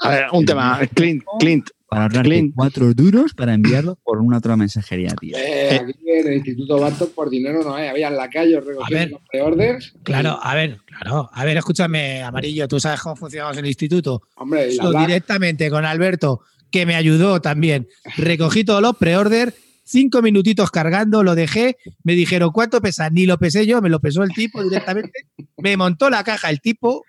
A 0.00 0.10
ver, 0.10 0.26
un 0.32 0.44
tema. 0.44 0.78
Clint, 0.94 1.24
Clint, 1.40 1.68
para 1.88 2.04
ahorrarte 2.04 2.52
cuatro 2.54 2.92
duros 2.92 3.34
para 3.34 3.54
enviarlo 3.54 3.96
por 4.02 4.18
una 4.18 4.38
otra 4.38 4.56
mensajería, 4.56 5.14
tío. 5.20 5.36
Eh, 5.36 5.80
aquí 5.80 5.94
en 6.06 6.26
el 6.26 6.34
Instituto 6.34 6.78
Bartos 6.78 7.08
por 7.10 7.30
dinero 7.30 7.62
no 7.62 7.74
hay. 7.74 7.88
Había 7.88 8.08
en 8.08 8.16
la 8.16 8.28
calle 8.28 8.60
recogiendo 8.60 9.18
los 9.18 9.28
preorders. 9.30 9.94
Claro, 10.02 10.38
a 10.42 10.54
ver, 10.54 10.78
claro. 10.86 11.30
A 11.32 11.44
ver, 11.44 11.56
escúchame, 11.56 12.22
Amarillo, 12.22 12.68
tú 12.68 12.80
sabes 12.80 13.00
cómo 13.00 13.16
funcionamos 13.16 13.56
en 13.56 13.64
el 13.64 13.70
instituto. 13.70 14.22
Hombre, 14.36 14.68
directamente 14.68 15.70
con 15.70 15.84
Alberto, 15.84 16.40
que 16.70 16.86
me 16.86 16.96
ayudó 16.96 17.40
también. 17.40 17.88
Recogí 18.16 18.64
todos 18.64 18.82
los 18.82 18.96
preorders 18.96 19.54
cinco 19.84 20.22
minutitos 20.22 20.70
cargando, 20.70 21.22
lo 21.22 21.34
dejé, 21.34 21.76
me 22.02 22.14
dijeron 22.14 22.50
cuánto 22.52 22.80
pesa, 22.80 23.10
ni 23.10 23.26
lo 23.26 23.38
pesé 23.38 23.66
yo, 23.66 23.80
me 23.82 23.90
lo 23.90 24.00
pesó 24.00 24.22
el 24.22 24.32
tipo 24.32 24.62
directamente, 24.62 25.26
me 25.58 25.76
montó 25.76 26.10
la 26.10 26.24
caja 26.24 26.50
el 26.50 26.60
tipo, 26.60 27.04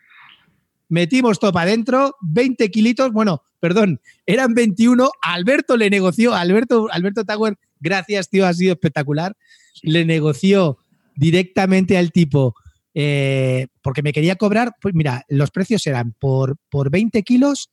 metimos 0.90 1.40
todo 1.40 1.52
para 1.52 1.72
adentro, 1.72 2.16
20 2.22 2.70
kilitos, 2.70 3.12
bueno, 3.12 3.42
perdón, 3.60 4.02
eran 4.26 4.54
21, 4.54 5.10
Alberto 5.22 5.78
le 5.78 5.90
negoció, 5.90 6.36
Alberto, 6.36 6.88
Alberto 6.92 7.24
Tower, 7.26 7.58
gracias 7.80 8.30
tío, 8.30 8.46
ha 8.46 8.54
sido 8.54 8.74
espectacular, 8.74 9.36
le 9.82 10.06
negoció 10.06 10.78
directamente 11.16 11.98
al 11.98 12.12
tipo, 12.12 12.56
eh, 12.94 13.68
porque 13.82 14.04
me 14.04 14.14
quería 14.14 14.36
cobrar, 14.36 14.76
pues 14.82 14.94
mira, 14.94 15.26
los 15.30 15.52
precios 15.52 15.86
eran 15.88 16.14
por, 16.14 16.58
por 16.70 16.90
20 16.90 17.24
kilos, 17.24 17.72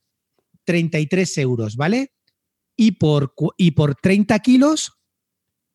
33 0.65 1.37
euros, 1.39 1.75
¿vale? 1.75 2.11
Y 2.75 2.93
por, 2.93 3.33
y 3.57 3.71
por 3.71 3.95
30 3.95 4.39
kilos, 4.39 4.93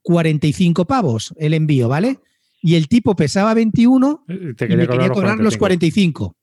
45 0.02 0.86
pavos 0.86 1.34
el 1.36 1.54
envío, 1.54 1.88
¿vale? 1.88 2.20
Y 2.60 2.74
el 2.74 2.88
tipo 2.88 3.14
pesaba 3.14 3.54
21 3.54 4.24
y 4.28 4.32
me 4.76 4.88
quería 4.88 5.10
cobrar 5.10 5.38
los 5.38 5.56
45. 5.56 6.36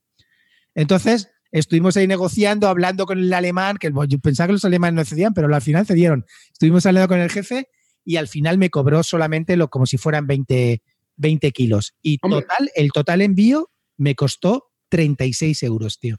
Entonces, 0.76 1.30
estuvimos 1.52 1.98
ahí 1.98 2.08
negociando, 2.08 2.68
hablando 2.68 3.06
con 3.06 3.20
el 3.20 3.34
alemán, 3.34 3.78
que 3.78 3.92
yo 4.08 4.20
pensaba 4.20 4.48
que 4.48 4.54
los 4.54 4.66
alemanes 4.66 4.96
no 4.96 5.06
cedían, 5.06 5.34
pero 5.34 5.54
al 5.54 5.62
final 5.62 5.86
cedieron. 5.86 6.26
Estuvimos 6.52 6.86
hablando 6.86 7.08
con 7.08 7.20
el 7.20 7.30
jefe 7.30 7.70
y 8.04 8.18
al 8.18 8.28
final 8.28 8.58
me 8.58 8.70
cobró 8.70 9.04
solamente 9.04 9.58
lo 9.58 9.70
como 9.70 9.86
si 9.86 9.98
fueran 9.98 10.28
20, 10.28 10.82
20 11.18 11.52
kilos. 11.52 11.96
Y 12.02 12.18
total, 12.20 12.70
el 12.76 12.92
total 12.92 13.22
envío 13.22 13.72
me 13.98 14.16
costó 14.16 14.72
36 14.90 15.64
euros, 15.64 16.00
tío. 16.00 16.18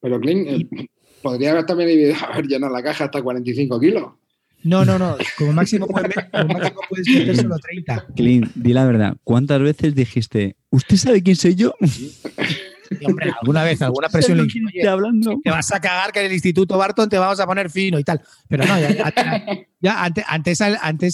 Pero, 0.00 0.20
Clint, 0.20 0.48
eh, 0.48 0.88
podría 1.26 1.50
haber 1.50 1.66
también 1.66 2.14
haber 2.14 2.46
llenado 2.48 2.72
la 2.72 2.82
caja 2.82 3.04
hasta 3.04 3.22
45 3.22 3.80
kilos. 3.80 4.12
No, 4.62 4.84
no, 4.84 4.98
no. 4.98 5.16
Como 5.38 5.52
máximo, 5.52 5.86
puedes, 5.86 6.16
meter 7.08 7.36
solo 7.36 7.56
30. 7.58 8.06
Clint, 8.16 8.50
di 8.54 8.72
la 8.72 8.84
verdad. 8.84 9.16
¿Cuántas 9.22 9.60
veces 9.60 9.94
dijiste, 9.94 10.56
¿usted 10.70 10.96
sabe 10.96 11.22
quién 11.22 11.36
soy 11.36 11.54
yo? 11.54 11.74
hombre, 13.04 13.32
alguna 13.40 13.64
vez, 13.64 13.82
alguna 13.82 14.08
presión 14.08 14.38
le 14.38 14.88
hablando? 14.88 15.38
Te 15.42 15.50
vas 15.50 15.72
a 15.72 15.80
cagar 15.80 16.12
que 16.12 16.20
en 16.20 16.26
el 16.26 16.32
Instituto 16.32 16.78
Barton 16.78 17.08
te 17.08 17.18
vamos 17.18 17.38
a 17.38 17.46
poner 17.46 17.70
fino 17.70 17.98
y 17.98 18.04
tal. 18.04 18.20
Pero 18.48 18.64
no, 18.64 18.74
ya, 19.80 20.04
ante, 20.04 20.24
ante, 20.26 20.50
esa, 20.50 20.76
ante, 20.80 21.06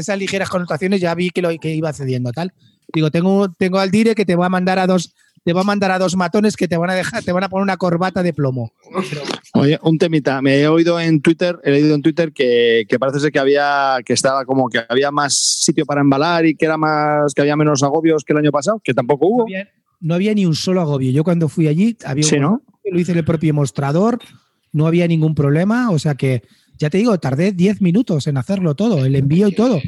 esas 0.00 0.18
ligeras 0.18 0.48
connotaciones 0.48 1.00
ya 1.00 1.14
vi 1.14 1.30
que 1.30 1.42
lo 1.42 1.50
que 1.60 1.74
iba 1.74 1.92
cediendo, 1.92 2.32
tal. 2.32 2.52
Digo, 2.92 3.10
tengo, 3.10 3.50
tengo 3.50 3.78
al 3.78 3.90
dire 3.90 4.14
que 4.14 4.24
te 4.24 4.36
va 4.36 4.46
a 4.46 4.50
mandar 4.50 4.78
a 4.78 4.86
dos, 4.86 5.14
te 5.44 5.52
va 5.52 5.62
a 5.62 5.64
mandar 5.64 5.90
a 5.90 5.98
dos 5.98 6.16
matones 6.16 6.56
que 6.56 6.68
te 6.68 6.76
van 6.76 6.90
a 6.90 6.94
dejar, 6.94 7.22
te 7.22 7.32
van 7.32 7.44
a 7.44 7.48
poner 7.48 7.62
una 7.62 7.76
corbata 7.76 8.22
de 8.22 8.32
plomo. 8.32 8.72
Oye, 9.54 9.78
un 9.82 9.98
temita. 9.98 10.40
Me 10.40 10.60
he 10.60 10.68
oído 10.68 11.00
en 11.00 11.20
Twitter, 11.20 11.58
he 11.64 11.70
leído 11.70 11.94
en 11.94 12.02
Twitter 12.02 12.32
que, 12.32 12.86
parece 12.98 13.20
ser 13.20 13.32
que 13.32 13.38
había, 13.38 13.98
que 14.04 14.12
estaba 14.12 14.44
como 14.44 14.68
que 14.68 14.80
había 14.88 15.10
más 15.10 15.34
sitio 15.34 15.84
para 15.84 16.00
embalar 16.00 16.46
y 16.46 16.54
que 16.54 16.66
era 16.66 16.76
más, 16.76 17.34
que 17.34 17.42
había 17.42 17.56
menos 17.56 17.82
agobios 17.82 18.24
que 18.24 18.32
el 18.32 18.38
año 18.38 18.52
pasado, 18.52 18.80
que 18.82 18.94
tampoco 18.94 19.26
hubo 19.26 19.46
no 20.02 20.14
había 20.14 20.34
ni 20.34 20.44
un 20.44 20.54
solo 20.54 20.82
agobio. 20.82 21.10
Yo 21.12 21.24
cuando 21.24 21.48
fui 21.48 21.68
allí, 21.68 21.96
había 22.04 22.24
sí, 22.24 22.38
¿no? 22.38 22.62
lo 22.84 23.00
hice 23.00 23.12
en 23.12 23.18
el 23.18 23.24
propio 23.24 23.54
mostrador, 23.54 24.18
no 24.72 24.86
había 24.86 25.06
ningún 25.06 25.34
problema, 25.34 25.90
o 25.90 25.98
sea 25.98 26.16
que, 26.16 26.42
ya 26.78 26.90
te 26.90 26.98
digo, 26.98 27.18
tardé 27.18 27.52
10 27.52 27.80
minutos 27.80 28.26
en 28.26 28.36
hacerlo 28.36 28.74
todo, 28.74 29.06
el 29.06 29.14
envío 29.14 29.48
y 29.48 29.54
todo. 29.54 29.80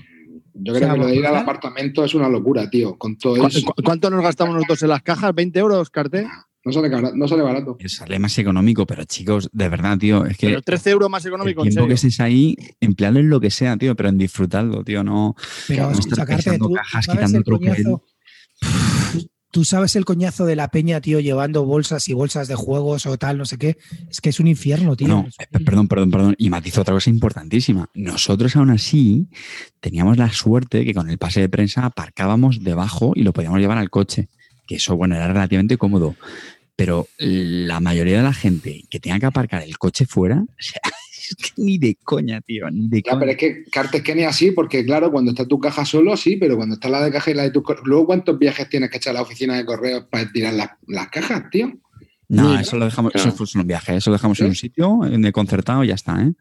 Yo 0.55 0.73
creo 0.73 0.93
que 0.93 0.99
lo 0.99 1.07
de 1.07 1.17
ir 1.17 1.27
al 1.27 1.37
apartamento 1.37 2.05
es 2.05 2.15
una 2.15 2.29
locura, 2.29 2.71
tío. 2.71 2.97
Con 2.97 3.19
todo 3.19 3.47
eso. 3.47 3.75
¿Cuánto 3.85 4.09
nos 4.09 4.23
gastamos 4.23 4.55
nosotros 4.55 4.83
en 4.83 4.89
las 4.89 5.03
cajas? 5.03 5.35
¿20 5.35 5.57
euros, 5.57 5.91
Carte? 5.91 6.27
No 6.65 6.73
sale, 6.73 6.89
no 7.15 7.29
sale 7.29 7.43
barato. 7.43 7.77
Sale 7.87 8.19
más 8.19 8.39
económico, 8.39 8.87
pero 8.87 9.05
chicos, 9.05 9.51
de 9.53 9.69
verdad, 9.69 9.99
tío, 9.99 10.25
es 10.25 10.39
que. 10.39 10.47
Pero 10.47 10.63
13 10.63 10.91
euros 10.91 11.11
más 11.11 11.27
económico, 11.27 11.63
el 11.63 11.71
tiempo 11.71 11.89
que 11.89 11.95
estés 11.95 12.21
ahí, 12.21 12.57
emplearlo 12.81 13.21
en 13.21 13.29
lo 13.29 13.39
que 13.41 13.51
sea, 13.51 13.77
tío, 13.77 13.95
pero 13.95 14.09
en 14.09 14.17
disfrutarlo, 14.17 14.83
tío, 14.83 15.05
no. 15.05 15.35
Pero 15.69 15.91
no 15.91 16.25
cajas, 16.25 17.07
quitando 17.07 18.03
tú 19.55 19.65
sabes 19.65 19.95
el 19.95 20.05
coñazo 20.05 20.47
de 20.47 20.57
la 20.57 20.67
peña, 20.67 21.01
tío, 21.01 21.21
llevando 21.21 21.65
bolsas 21.65 22.09
y 22.09 22.13
bolsas 22.13 22.49
de 22.49 22.57
juegos 22.57 23.07
o 23.07 23.17
tal, 23.17 23.39
no 23.39 23.45
sé 23.45 23.57
qué. 23.57 23.79
Es 24.11 24.21
que 24.21 24.31
es 24.31 24.41
un 24.41 24.49
infierno, 24.49 24.97
tío. 24.97 25.07
No, 25.07 25.29
perdón, 25.65 25.87
perdón, 25.87 26.11
perdón. 26.11 26.35
Y 26.39 26.51
matizo 26.51 26.81
otra 26.81 26.93
cosa 26.93 27.09
importantísima. 27.09 27.89
Nosotros 27.95 28.57
aún 28.57 28.71
así 28.71 29.29
teníamos 29.79 30.19
la 30.19 30.33
suerte 30.33 30.85
que 30.85 30.93
con 30.93 31.09
el 31.09 31.19
pase 31.19 31.41
de 31.41 31.49
prensa 31.49 31.87
aparcábamos 31.87 32.65
debajo 32.65 33.13
y 33.15 33.23
lo 33.23 33.33
podíamos 33.33 33.61
llevar 33.61 33.79
al 33.79 33.91
coche. 33.91 34.29
que 34.67 34.75
eso, 34.75 34.97
bueno, 34.97 35.15
era 35.15 35.29
relativamente 35.29 35.79
cómodo. 35.79 36.17
Pero 36.75 37.07
la 37.19 37.79
mayoría 37.79 38.17
de 38.17 38.25
la 38.25 38.35
gente 38.35 38.83
que 38.91 38.99
tenga 38.99 39.21
que 39.21 39.27
aparcar 39.27 39.63
el 39.63 39.79
coche 39.79 40.05
fuera, 40.05 40.45
ni 41.57 41.79
de 41.79 41.97
coña, 42.03 42.41
tío, 42.41 42.70
ni 42.70 42.89
de 42.89 42.99
Ya, 43.03 43.11
coña. 43.12 43.20
pero 43.20 43.31
es 43.33 43.37
que 43.39 43.64
Cartes 43.70 44.03
que 44.03 44.14
ni 44.14 44.25
así, 44.25 44.51
porque 44.51 44.85
claro, 44.85 45.11
cuando 45.11 45.31
está 45.33 45.47
tu 45.47 45.59
caja 45.59 45.85
solo, 45.85 46.16
sí, 46.16 46.37
pero 46.37 46.57
cuando 46.57 46.75
está 46.75 46.89
la 46.89 47.03
de 47.05 47.11
caja 47.12 47.31
y 47.31 47.35
la 47.35 47.43
de 47.45 47.51
tus 47.51 47.62
Luego, 47.85 48.07
¿cuántos 48.07 48.39
viajes 48.39 48.68
tienes 48.68 48.91
que 48.91 48.97
echar 48.99 49.11
a 49.12 49.14
la 49.14 49.22
oficina 49.22 49.57
de 49.57 49.64
correos 49.64 50.05
para 50.11 50.31
tirar 50.31 50.55
las, 50.55 50.70
las 50.87 51.09
cajas, 51.09 51.45
tío? 51.51 51.72
No, 52.29 52.59
eso 52.59 52.77
lo 52.79 52.87
dejamos, 52.87 53.12
Claro. 53.12 53.29
eso 53.29 53.37
fue 53.47 53.61
un 53.61 53.66
viaje, 53.66 53.97
eso 53.97 54.11
lo 54.11 54.14
dejamos 54.16 54.41
en 54.41 54.47
¿Sí? 54.47 54.49
un 54.51 54.57
sitio 54.57 55.01
de 55.18 55.33
concertado 55.33 55.85
y 55.85 55.89
ya 55.89 55.95
está, 55.95 56.22
¿eh? 56.22 56.33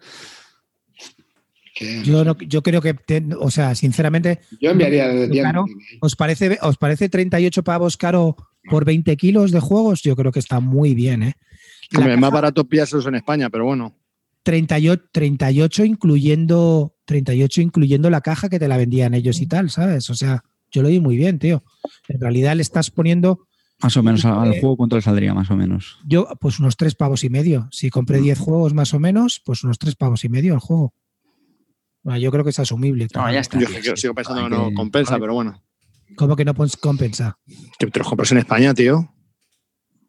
Yo, 2.04 2.24
no- 2.24 2.38
yo 2.38 2.62
creo 2.62 2.82
que, 2.82 2.94
te- 2.94 3.26
o 3.40 3.50
sea, 3.50 3.74
sinceramente, 3.76 4.40
yo 4.62 4.70
enviaría 4.72 5.08
desde 5.08 5.30
tienda. 5.30 5.52
Claro. 5.52 5.66
¿os 6.02 6.16
parece, 6.16 6.58
¿os 6.62 6.78
parece 6.78 7.10
38 7.10 7.64
pavos 7.64 7.98
caro 7.98 8.36
por 8.70 8.86
20 8.86 9.18
kilos 9.18 9.52
de 9.52 9.60
juegos? 9.60 10.02
Yo 10.04 10.16
creo 10.16 10.32
que 10.32 10.40
está 10.40 10.60
muy 10.60 10.94
bien, 10.94 11.24
¿eh? 11.24 11.34
Hombre, 11.96 12.14
es 12.14 12.20
más 12.20 12.30
caja- 12.30 12.42
barato 12.42 12.64
pillarlos 12.66 13.06
en 13.08 13.16
España, 13.16 13.50
pero 13.50 13.66
bueno. 13.66 13.96
38, 14.44 15.06
38 15.12 15.86
incluyendo 15.86 16.96
38 17.06 17.62
incluyendo 17.62 18.10
la 18.10 18.22
caja 18.22 18.50
que 18.50 18.60
te 18.60 18.68
la 18.68 18.78
vendían 18.78 19.14
ellos 19.14 19.42
y 19.42 19.48
tal, 19.48 19.70
¿sabes? 19.70 20.10
O 20.10 20.16
sea, 20.16 20.44
yo 20.72 20.82
lo 20.82 20.90
vi 20.90 21.00
muy 21.00 21.16
bien, 21.18 21.40
tío. 21.40 21.64
En 22.08 22.20
realidad 22.20 22.56
le 22.56 22.62
estás 22.62 22.90
poniendo 22.92 23.48
Más 23.82 23.96
o 23.98 24.04
menos 24.04 24.24
al, 24.26 24.40
al 24.40 24.54
Eh, 24.54 24.60
juego, 24.60 24.78
¿cuánto 24.78 24.96
le 24.96 25.02
saldría 25.02 25.34
más 25.34 25.50
o 25.52 25.56
menos? 25.56 25.98
yo 26.06 26.28
pues 26.40 26.60
unos 26.60 26.78
tres 26.78 26.96
pavos 26.96 27.24
y 27.24 27.30
medio. 27.30 27.68
Si 27.72 27.90
compré 27.90 28.20
10 28.20 28.40
juegos 28.40 28.74
más 28.74 28.94
o 28.94 29.00
menos, 29.00 29.42
pues 29.46 29.64
unos 29.64 29.78
tres 29.80 29.96
pavos 29.96 30.24
y 30.24 30.30
medio 30.30 30.54
el 30.54 30.60
juego. 30.60 30.94
Bueno, 32.04 32.20
yo 32.20 32.32
creo 32.32 32.44
que 32.44 32.50
es 32.50 32.60
asumible. 32.60 33.08
No, 33.16 33.32
ya 33.32 33.40
está. 33.40 33.60
Yo 33.60 33.96
sigo- 33.96 34.14
pensando 34.14 34.44
que 34.44 34.50
no 34.50 34.74
compensa, 34.74 35.18
pero 35.20 35.34
bueno. 35.34 35.62
¿Cómo 36.16 36.36
que 36.36 36.46
no 36.46 36.54
compensa? 36.80 37.38
Que 37.80 37.88
te 37.88 38.00
los 38.00 38.08
compras 38.08 38.32
en 38.34 38.38
España, 38.40 38.74
tío. 38.74 39.13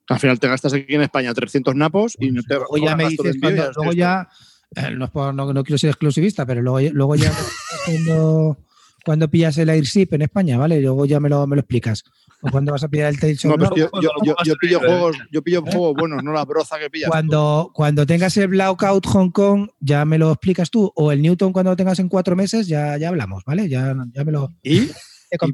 Al 0.08 0.18
final 0.20 0.38
te 0.38 0.48
gastas 0.48 0.72
aquí 0.74 0.94
en 0.94 1.02
España 1.02 1.32
300 1.32 1.74
napos 1.74 2.14
y 2.18 2.30
no 2.30 2.42
te 2.42 2.54
Luego 2.54 2.76
ya 2.78 2.96
me 2.96 3.08
dices, 3.08 3.36
cuando- 3.40 3.70
luego 3.76 3.92
ya, 3.92 4.28
eh, 4.76 4.90
no, 4.94 5.06
es 5.06 5.10
por- 5.10 5.34
no- 5.34 5.52
no 5.52 5.64
quiero 5.64 5.78
ser 5.78 5.90
exclusivista, 5.90 6.44
pero 6.44 6.60
luego, 6.62 6.80
luego 6.92 7.16
ya 7.16 7.32
cuando, 7.86 8.58
cuando 9.04 9.28
pillas 9.30 9.56
el 9.58 9.70
Airship 9.70 10.08
en 10.12 10.22
España, 10.22 10.58
¿vale? 10.58 10.80
Luego 10.80 11.06
ya 11.06 11.20
me 11.20 11.28
lo, 11.28 11.46
me 11.46 11.56
lo 11.56 11.60
explicas. 11.60 12.02
O 12.42 12.50
cuando 12.50 12.72
vas 12.72 12.84
a 12.84 12.88
pillar 12.88 13.08
el 13.10 13.18
Tales 13.18 13.42
of 13.46 13.56
No, 13.56 13.68
pues, 13.70 13.80
yo, 13.80 13.90
yo- 14.22 14.34
yo 14.44 14.54
pillo 14.56 14.78
juegos, 14.78 15.16
yo 15.32 15.40
pillo 15.42 15.62
juegos 15.62 15.94
buenos, 15.94 16.22
no 16.22 16.32
la 16.32 16.44
broza 16.44 16.78
que 16.78 16.90
pillas. 16.90 17.06
tú. 17.06 17.10
Cuando, 17.12 17.70
cuando 17.72 18.04
tengas 18.04 18.36
el 18.36 18.48
Blackout 18.48 19.06
Hong 19.06 19.30
Kong, 19.30 19.68
ya 19.80 20.04
me 20.04 20.18
lo 20.18 20.30
explicas 20.32 20.70
tú. 20.70 20.92
O 20.94 21.10
el 21.12 21.22
Newton 21.22 21.54
cuando 21.54 21.70
lo 21.70 21.76
tengas 21.76 21.98
en 22.00 22.08
cuatro 22.10 22.36
meses, 22.36 22.66
ya, 22.66 22.98
ya 22.98 23.08
hablamos, 23.08 23.42
¿vale? 23.46 23.66
Ya, 23.70 23.94
ya 24.12 24.24
me 24.24 24.32
lo 24.32 24.52
¿Y? 24.62 24.90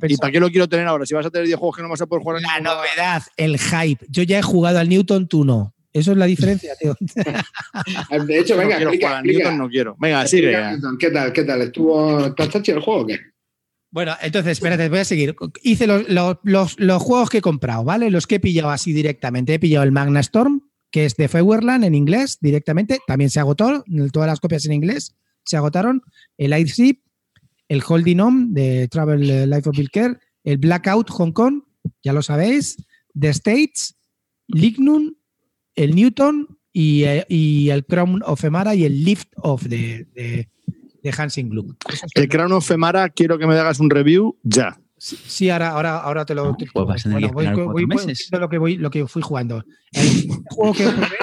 ¿Y, 0.09 0.17
para 0.17 0.33
qué 0.33 0.41
lo 0.41 0.51
quiero 0.51 0.69
tener 0.69 0.87
ahora? 0.87 1.07
Si 1.07 1.15
vas 1.15 1.27
a 1.27 1.31
tener 1.31 1.47
10 1.47 1.59
juegos 1.59 1.77
que 1.77 1.83
no 1.83 1.89
vas 1.89 2.01
a 2.01 2.07
poder 2.07 2.23
jugar 2.23 2.39
en 2.39 2.43
La 2.45 2.61
novedad, 2.61 3.23
el 3.37 3.59
hype. 3.59 4.05
Yo 4.09 4.23
ya 4.23 4.39
he 4.39 4.43
jugado 4.43 4.79
al 4.79 4.89
Newton, 4.89 5.27
tú 5.29 5.45
no. 5.45 5.75
Eso 5.93 6.13
es 6.13 6.19
la 6.19 6.27
diferencia, 6.27 6.75
tío. 6.77 6.95
De 8.27 8.39
hecho, 8.39 8.55
No 8.55 8.61
venga, 8.61 8.77
quiero 8.77 8.91
explica, 8.91 9.09
jugar 9.09 9.25
explica. 9.27 9.39
Newton, 9.51 9.59
no 9.59 9.69
quiero. 9.69 9.97
Venga, 9.99 10.27
sigue. 10.27 10.57
Newton, 10.73 10.99
¿Qué 10.99 11.11
tal? 11.11 11.33
¿Qué 11.33 11.43
tal? 11.45 11.63
¿Estuvo 11.63 12.27
está 12.27 12.49
chachi 12.49 12.71
el 12.73 12.81
juego 12.81 13.01
o 13.03 13.07
qué? 13.07 13.19
Bueno, 13.93 14.15
entonces, 14.23 14.53
espérate, 14.53 14.89
voy 14.89 15.01
a 15.01 15.05
seguir. 15.05 15.35
Hice 15.63 15.87
los, 15.89 16.09
los- 16.09 16.37
los- 16.45 16.79
los 16.79 17.03
juegos 17.03 17.29
que 17.29 17.39
he 17.39 17.43
comprado, 17.43 17.83
¿vale? 17.83 18.09
Los 18.11 18.27
que 18.29 18.37
he 18.37 18.41
pillado 18.41 18.71
así 18.71 18.93
directamente. 18.93 19.55
He 19.55 19.59
pillado 19.59 19.83
el 19.85 19.91
Magna 19.91 20.21
Storm, 20.21 20.61
que 20.93 21.07
es 21.07 21.17
de 21.17 21.27
Feuerland 21.29 21.83
en 21.85 21.97
inglés 21.97 22.39
directamente. 22.41 23.01
También 23.07 23.31
se 23.31 23.41
agotó. 23.41 23.83
Todas 24.13 24.29
las 24.29 24.39
copias 24.39 24.65
en 24.67 24.73
inglés 24.75 25.17
se 25.45 25.57
agotaron. 25.57 26.03
El 26.39 26.53
Airship, 26.53 27.01
el 27.71 27.83
Holding 27.87 28.21
On 28.21 28.53
de 28.53 28.89
Travel 28.89 29.31
eh, 29.31 29.47
Life 29.47 29.69
of 29.69 29.77
Bill 29.77 29.91
Kerr, 29.91 30.19
el 30.43 30.59
Blackout 30.59 31.09
Hong 31.11 31.31
Kong, 31.33 31.63
ya 32.03 32.13
lo 32.13 32.21
sabéis. 32.21 32.77
The 33.19 33.29
States, 33.31 33.95
Lignum, 34.49 35.15
el 35.77 35.95
Newton 35.95 36.59
y, 36.73 37.05
eh, 37.05 37.25
y 37.29 37.71
el 37.71 37.85
Crown 37.87 38.23
of 38.27 38.43
Emara 38.43 38.75
y 38.75 38.85
el 38.85 39.05
Lift 39.05 39.29
of 39.37 39.63
de, 39.63 40.07
de, 40.15 40.49
de 41.03 41.15
Hansing 41.17 41.49
son 41.55 41.77
El 42.15 42.29
Crown 42.29 42.53
of 42.53 42.67
Femara, 42.67 43.09
quiero 43.09 43.39
que 43.39 43.47
me 43.47 43.55
hagas 43.55 43.79
un 43.79 43.89
review 43.89 44.37
ya. 44.43 44.81
Sí, 44.99 45.17
sí, 45.27 45.49
ahora, 45.51 45.71
ahora, 45.71 45.99
ahora 45.99 46.25
te 46.27 46.35
lo. 46.35 46.45
No, 46.47 46.57
te- 46.57 46.67
pues 46.73 46.87
vas 46.87 47.07
a 47.07 47.09
tener 47.09 47.21
que 47.29 47.33
voy, 47.33 47.47
voy- 47.47 47.55
voy- 47.55 47.67
voy 47.73 47.87
meses. 47.87 48.07
diciendo 48.09 48.41
lo 48.41 48.49
que 48.51 48.59
voy, 48.59 48.77
lo 48.77 48.91
que 48.91 49.07
fui 49.07 49.23
jugando. 49.23 49.65
El 49.93 50.03
siguiente 50.11 50.47
juego 50.51 50.75
que 50.75 50.85
probé, 50.91 51.17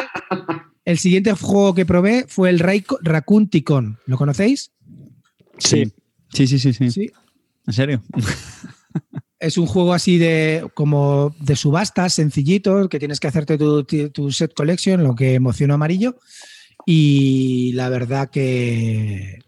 el 0.85 0.97
siguiente 0.97 1.33
juego 1.33 1.73
que 1.75 1.85
probé 1.85 2.25
fue 2.27 2.49
el 2.49 2.59
Raccoon 2.59 3.49
Ticon. 3.49 3.99
¿Lo 4.05 4.17
conocéis? 4.17 4.71
Sí. 5.59 5.85
Sí, 5.85 5.93
sí, 6.33 6.47
sí, 6.47 6.59
sí. 6.59 6.91
Sí. 6.91 7.11
¿En 7.65 7.73
serio? 7.73 8.03
Es 9.39 9.59
un 9.59 9.67
juego 9.67 9.93
así 9.93 10.17
de 10.17 10.67
como 10.73 11.35
de 11.39 11.55
subastas, 11.55 12.15
sencillito, 12.15 12.89
que 12.89 12.97
tienes 12.97 13.19
que 13.19 13.27
hacerte 13.27 13.55
tu, 13.59 13.83
tu- 13.83 14.31
set 14.31 14.51
collection, 14.55 15.03
lo 15.03 15.13
que 15.13 15.35
emociona 15.35 15.75
amarillo. 15.75 16.17
Y 16.87 17.71
la 17.73 17.89
verdad 17.89 18.31
que 18.31 19.43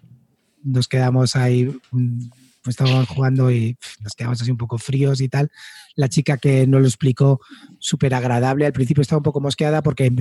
nos 0.62 0.88
quedamos 0.88 1.36
ahí, 1.36 1.76
pues 1.90 2.76
estábamos 2.76 3.08
jugando 3.08 3.50
y 3.50 3.78
nos 4.02 4.14
quedamos 4.14 4.40
así 4.40 4.52
un 4.52 4.58
poco 4.58 4.78
fríos 4.78 5.22
y 5.22 5.28
tal. 5.30 5.50
La 5.96 6.08
chica 6.08 6.38
que 6.38 6.68
nos 6.68 6.82
lo 6.82 6.88
explicó, 6.88 7.40
súper 7.80 8.14
agradable. 8.14 8.68
Al 8.68 8.74
principio 8.74 9.02
estaba 9.02 9.18
un 9.18 9.24
poco 9.24 9.42
mosqueada 9.42 9.82
porque 9.82 10.12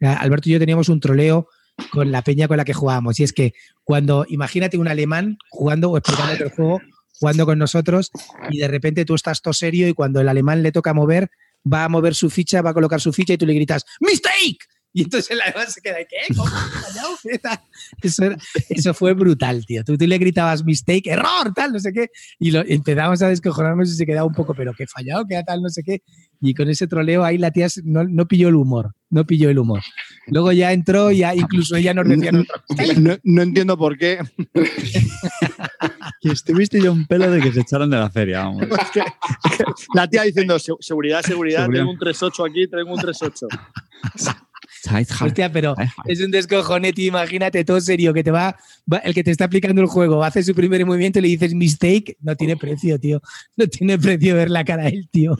eh, 0.00 0.06
Alberto 0.06 0.48
y 0.48 0.52
yo 0.52 0.58
teníamos 0.58 0.88
un 0.88 1.00
troleo 1.00 1.48
con 1.90 2.10
la 2.12 2.22
peña 2.22 2.48
con 2.48 2.56
la 2.56 2.64
que 2.64 2.74
jugábamos. 2.74 3.18
Y 3.20 3.24
es 3.24 3.32
que 3.32 3.54
cuando, 3.84 4.26
imagínate 4.28 4.78
un 4.78 4.88
alemán 4.88 5.38
jugando 5.50 5.90
o 5.90 5.96
explicándote 5.98 6.44
el 6.44 6.50
juego, 6.50 6.80
jugando 7.18 7.46
con 7.46 7.58
nosotros, 7.58 8.10
y 8.50 8.58
de 8.58 8.68
repente 8.68 9.04
tú 9.04 9.14
estás 9.14 9.42
todo 9.42 9.54
serio 9.54 9.88
y 9.88 9.94
cuando 9.94 10.20
el 10.20 10.28
alemán 10.28 10.62
le 10.62 10.72
toca 10.72 10.94
mover, 10.94 11.30
va 11.70 11.84
a 11.84 11.88
mover 11.88 12.14
su 12.14 12.30
ficha, 12.30 12.62
va 12.62 12.70
a 12.70 12.74
colocar 12.74 13.00
su 13.00 13.12
ficha 13.12 13.32
y 13.34 13.38
tú 13.38 13.46
le 13.46 13.54
gritas 13.54 13.84
¡Mistake! 14.00 14.58
Y 14.92 15.02
entonces 15.02 15.30
el 15.30 15.40
alemán 15.40 15.70
se 15.70 15.80
queda, 15.82 15.98
¿qué? 16.08 16.34
¿Cómo? 16.34 16.50
Eso, 18.02 18.24
era- 18.24 18.36
eso 18.70 18.94
fue 18.94 19.12
brutal, 19.12 19.64
tío. 19.66 19.84
Tú, 19.84 19.96
tú 19.98 20.06
le 20.06 20.18
gritabas 20.18 20.64
mistake, 20.64 21.06
error, 21.08 21.52
tal, 21.54 21.72
no 21.72 21.78
sé 21.78 21.92
qué. 21.92 22.08
Y 22.38 22.56
empezamos 22.56 23.20
a 23.22 23.28
descojonarnos 23.28 23.90
y 23.90 23.96
se 23.96 24.06
quedaba 24.06 24.26
un 24.26 24.34
poco, 24.34 24.54
pero 24.54 24.72
qué 24.74 24.86
fallado, 24.86 25.24
qué 25.28 25.40
tal, 25.46 25.62
no 25.62 25.68
sé 25.68 25.82
qué. 25.82 26.02
Y 26.40 26.54
con 26.54 26.68
ese 26.68 26.86
troleo 26.86 27.24
ahí 27.24 27.36
la 27.38 27.50
tía 27.50 27.66
no, 27.84 28.04
no 28.04 28.28
pilló 28.28 28.48
el 28.48 28.54
humor, 28.54 28.94
no 29.10 29.26
pilló 29.26 29.50
el 29.50 29.58
humor. 29.58 29.80
Luego 30.28 30.52
ya 30.52 30.72
entró 30.72 31.10
y 31.10 31.18
ya 31.18 31.34
incluso 31.34 31.74
ella 31.76 31.94
nos 31.94 32.08
decía, 32.08 32.30
"No, 32.32 32.44
No, 32.98 33.16
no 33.24 33.42
entiendo 33.42 33.76
por 33.76 33.98
qué. 33.98 34.18
Que 36.20 36.28
estuviste 36.30 36.80
ya 36.80 36.90
un 36.90 37.06
pelo 37.06 37.30
de 37.30 37.40
que 37.40 37.52
se 37.52 37.60
echaron 37.60 37.90
de 37.90 37.96
la 37.96 38.10
feria, 38.10 38.40
vamos. 38.44 38.66
La 39.94 40.08
tía 40.08 40.22
diciendo 40.22 40.58
"Se- 40.58 40.72
seguridad, 40.80 41.22
seguridad, 41.22 41.60
Seguridad. 41.62 41.82
tengo 41.82 41.92
un 41.92 41.98
3.8 41.98 42.48
aquí, 42.50 42.66
tengo 42.68 42.92
un 42.94 43.00
3.8. 43.00 43.46
Hostia, 45.24 45.50
pero 45.52 45.74
es 46.06 46.20
un 46.20 46.30
descojone, 46.30 46.92
tío. 46.92 47.08
Imagínate 47.08 47.64
todo 47.64 47.80
serio 47.80 48.14
que 48.14 48.22
te 48.22 48.30
va, 48.30 48.56
va- 48.90 48.98
el 48.98 49.12
que 49.14 49.24
te 49.24 49.30
está 49.30 49.44
aplicando 49.46 49.80
el 49.82 49.88
juego, 49.88 50.22
hace 50.22 50.42
su 50.42 50.54
primer 50.54 50.84
movimiento 50.86 51.18
y 51.18 51.22
le 51.22 51.28
dices 51.28 51.54
mistake, 51.54 52.16
no 52.20 52.36
tiene 52.36 52.56
precio, 52.56 52.98
tío. 52.98 53.20
No 53.56 53.66
tiene 53.66 53.98
precio 53.98 54.34
ver 54.36 54.50
la 54.50 54.64
cara 54.64 54.84
de 54.84 54.90
él, 54.90 55.08
tío. 55.10 55.36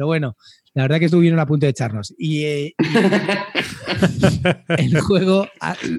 Pero 0.00 0.06
bueno, 0.06 0.34
la 0.72 0.84
verdad 0.84 0.98
que 0.98 1.04
estuvieron 1.04 1.38
a 1.40 1.44
punto 1.44 1.66
de 1.66 1.70
echarnos. 1.72 2.14
Y 2.16 2.44
eh, 2.44 2.74
el 4.78 4.98
juego, 5.02 5.46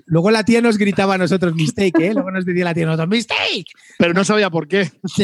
luego 0.07 0.31
la 0.31 0.43
tía 0.43 0.59
nos 0.59 0.79
gritaba 0.79 1.13
a 1.13 1.17
nosotros 1.19 1.53
mistake, 1.53 1.99
¿eh? 1.99 2.13
Luego 2.15 2.31
nos 2.31 2.43
decía 2.43 2.65
la 2.65 2.73
tía 2.73 2.85
a 2.85 2.87
nosotros 2.87 3.09
mistake. 3.09 3.67
Pero 3.99 4.15
no 4.15 4.23
sabía 4.23 4.49
por 4.49 4.67
qué. 4.67 4.89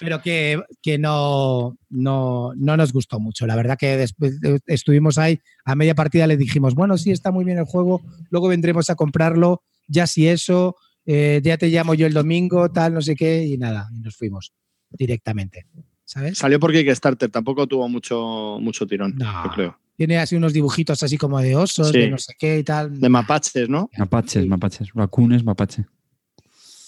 pero 0.00 0.20
que, 0.20 0.60
que 0.82 0.98
no, 0.98 1.76
no, 1.90 2.54
no 2.56 2.76
nos 2.76 2.92
gustó 2.92 3.20
mucho. 3.20 3.46
La 3.46 3.54
verdad 3.54 3.78
que 3.78 3.96
después 3.96 4.40
de- 4.40 4.58
estuvimos 4.66 5.16
ahí, 5.16 5.38
a 5.64 5.76
media 5.76 5.94
partida 5.94 6.26
le 6.26 6.36
dijimos, 6.36 6.74
bueno, 6.74 6.98
sí, 6.98 7.12
está 7.12 7.30
muy 7.30 7.44
bien 7.44 7.58
el 7.58 7.66
juego, 7.66 8.02
luego 8.30 8.48
vendremos 8.48 8.90
a 8.90 8.96
comprarlo, 8.96 9.62
ya 9.86 10.08
si 10.08 10.26
eso, 10.26 10.74
eh, 11.06 11.40
ya 11.44 11.56
te 11.56 11.68
llamo 11.68 11.94
yo 11.94 12.08
el 12.08 12.14
domingo, 12.14 12.68
tal, 12.72 12.94
no 12.94 13.00
sé 13.00 13.14
qué, 13.14 13.44
y 13.46 13.58
nada, 13.58 13.88
y 13.94 14.00
nos 14.00 14.16
fuimos 14.16 14.52
directamente. 14.90 15.66
¿Sabes? 16.10 16.38
Salió 16.38 16.58
por 16.58 16.72
Kickstarter, 16.72 17.30
tampoco 17.30 17.68
tuvo 17.68 17.88
mucho, 17.88 18.58
mucho 18.60 18.84
tirón, 18.84 19.14
No. 19.16 19.44
yo 19.44 19.50
creo. 19.52 19.78
Tiene 19.96 20.18
así 20.18 20.34
unos 20.34 20.52
dibujitos 20.52 21.00
así 21.04 21.16
como 21.16 21.38
de 21.38 21.54
osos, 21.54 21.90
Sí. 21.92 21.98
de 21.98 22.10
no 22.10 22.18
sé 22.18 22.34
qué 22.36 22.58
y 22.58 22.64
tal. 22.64 22.98
De 22.98 23.08
mapaches, 23.08 23.68
¿no? 23.68 23.88
Mapaches, 23.96 24.44
mapaches. 24.44 24.88
Racunes, 24.92 25.44
mapache. 25.44 25.84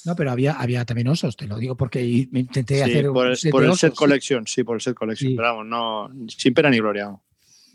No, 0.04 0.16
pero 0.16 0.32
había, 0.32 0.54
había 0.54 0.84
también 0.84 1.06
osos, 1.06 1.36
te 1.36 1.46
lo 1.46 1.56
digo 1.58 1.76
porque 1.76 2.26
me 2.32 2.40
intenté 2.40 2.76
Sí, 2.78 2.80
hacer 2.90 3.06
por, 3.12 3.28
el- 3.28 3.36
set 3.36 3.52
por 3.52 3.62
de 3.62 3.68
el 3.68 3.76
set 3.76 3.94
collection, 3.94 4.44
sí, 4.48 4.64
por 4.64 4.74
el 4.74 4.80
set 4.80 4.94
collection. 4.96 5.30
Sí. 5.30 5.36
Pero 5.36 5.48
vamos, 5.56 5.66
no, 5.66 6.26
sin 6.28 6.52
pena 6.52 6.68
ni 6.70 6.78
gloria. 6.78 7.14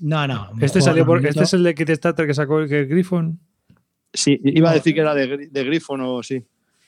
No, 0.01 0.27
no. 0.27 0.49
Este, 0.59 0.81
salió 0.81 1.05
por, 1.05 1.25
este 1.25 1.43
es 1.43 1.53
el 1.53 1.63
de 1.63 1.73
Kickstarter 1.75 2.27
que 2.27 2.33
sacó 2.33 2.59
el, 2.59 2.67
que 2.67 2.79
el 2.81 2.87
Griffon. 2.87 3.39
Sí, 4.13 4.37
iba 4.43 4.71
a 4.71 4.73
decir 4.73 4.93
que 4.93 4.99
era 4.99 5.13
de, 5.15 5.47
de 5.49 5.63
Griffon 5.63 6.01
o 6.01 6.21
sí. 6.23 6.43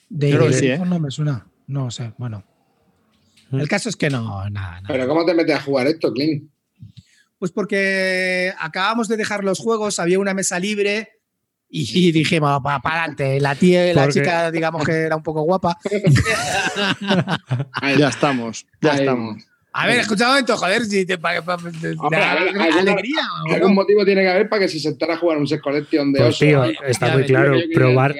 De, 0.10 0.32
Creo 0.32 0.42
que 0.48 0.50
de- 0.50 0.54
sí, 0.60 0.68
¿eh? 0.68 0.80
No 0.86 1.00
me 1.00 1.10
suena. 1.12 1.48
No 1.68 1.90
sé, 1.92 2.12
bueno. 2.18 2.44
El 3.52 3.68
caso 3.68 3.90
es 3.90 3.96
que 3.96 4.10
no, 4.10 4.24
nada, 4.50 4.82
nada. 4.82 4.84
Pero 4.88 5.08
¿cómo 5.08 5.26
te 5.26 5.34
metes 5.34 5.56
a 5.56 5.62
jugar 5.62 5.88
esto, 5.88 6.12
Clint? 6.14 6.50
Pues 7.38 7.52
porque 7.52 8.54
acabamos 8.60 9.08
de 9.08 9.18
dejar 9.18 9.44
los 9.44 9.60
juegos, 9.60 10.00
había 10.00 10.20
una 10.20 10.34
mesa 10.34 10.60
libre 10.60 11.10
y 11.70 12.12
dijimos, 12.12 12.62
para 12.64 12.78
adelante. 12.84 13.40
La 13.40 13.56
tía, 13.56 13.94
la 13.94 14.10
chica, 14.10 14.52
digamos 14.52 14.84
que 14.84 14.92
era 14.92 15.16
un 15.16 15.24
poco 15.24 15.44
guapa. 15.44 15.78
Ahí, 17.82 17.98
Ya 17.98 18.10
estamos, 18.10 18.66
ya 18.82 18.94
ahí. 18.94 19.00
estamos. 19.00 19.44
A 19.72 19.86
ver, 19.86 20.00
escucha 20.00 20.26
un 20.26 20.30
momento, 20.32 20.58
joder, 20.58 20.84
si 20.84 21.06
te 21.06 21.18
pa- 21.20 21.42
pa- 21.44 21.54
Hombre, 21.56 21.80
ver, 22.00 22.72
alegría. 22.74 23.22
¿o 23.48 23.54
Algún 23.54 23.70
no? 23.70 23.76
motivo 23.76 24.04
tiene 24.04 24.22
que 24.24 24.30
haber 24.30 24.50
para 24.50 24.64
que 24.64 24.68
se 24.68 24.80
sentara 24.80 25.14
a 25.14 25.18
jugar 25.18 25.38
un 25.38 25.48
set 25.48 25.62
collection 25.62 26.12
de 26.12 26.20
Pues, 26.20 26.30
oso. 26.36 26.40
tío, 26.46 26.64
está 26.88 27.14
muy 27.14 27.24
claro. 27.26 27.56
Probar. 27.74 28.16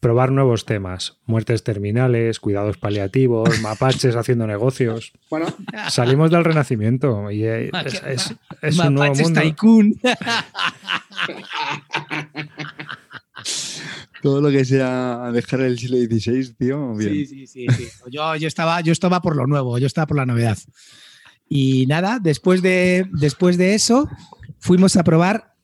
Probar 0.00 0.30
nuevos 0.32 0.64
temas. 0.66 1.18
Muertes 1.26 1.62
terminales, 1.64 2.38
cuidados 2.40 2.76
paliativos, 2.78 3.60
mapaches 3.62 4.14
haciendo 4.16 4.46
negocios. 4.46 5.12
Bueno, 5.30 5.46
Salimos 5.90 6.30
del 6.30 6.44
renacimiento 6.44 7.30
y 7.30 7.44
es, 7.44 7.70
es- 8.06 8.34
es 8.62 8.78
un 8.78 8.94
nuevo 8.94 9.14
Mapaches 9.14 9.22
mundo. 9.24 9.40
Tycoon. 9.40 9.94
Todo 14.22 14.40
lo 14.40 14.50
que 14.50 14.64
sea 14.64 15.30
dejar 15.32 15.60
el 15.60 15.78
siglo 15.78 15.98
XVI, 15.98 16.54
tío, 16.54 16.94
bien. 16.94 17.12
Sí, 17.12 17.26
sí, 17.26 17.46
sí. 17.46 17.66
sí. 17.68 17.86
Yo, 18.10 18.34
yo, 18.36 18.48
estaba, 18.48 18.80
yo 18.80 18.92
estaba 18.92 19.20
por 19.20 19.36
lo 19.36 19.46
nuevo, 19.46 19.78
yo 19.78 19.86
estaba 19.86 20.06
por 20.06 20.16
la 20.16 20.26
novedad. 20.26 20.58
Y 21.48 21.86
nada, 21.86 22.18
después 22.20 22.62
de, 22.62 23.06
después 23.12 23.56
de 23.56 23.74
eso, 23.74 24.08
fuimos 24.58 24.96
a 24.96 25.04
probar. 25.04 25.54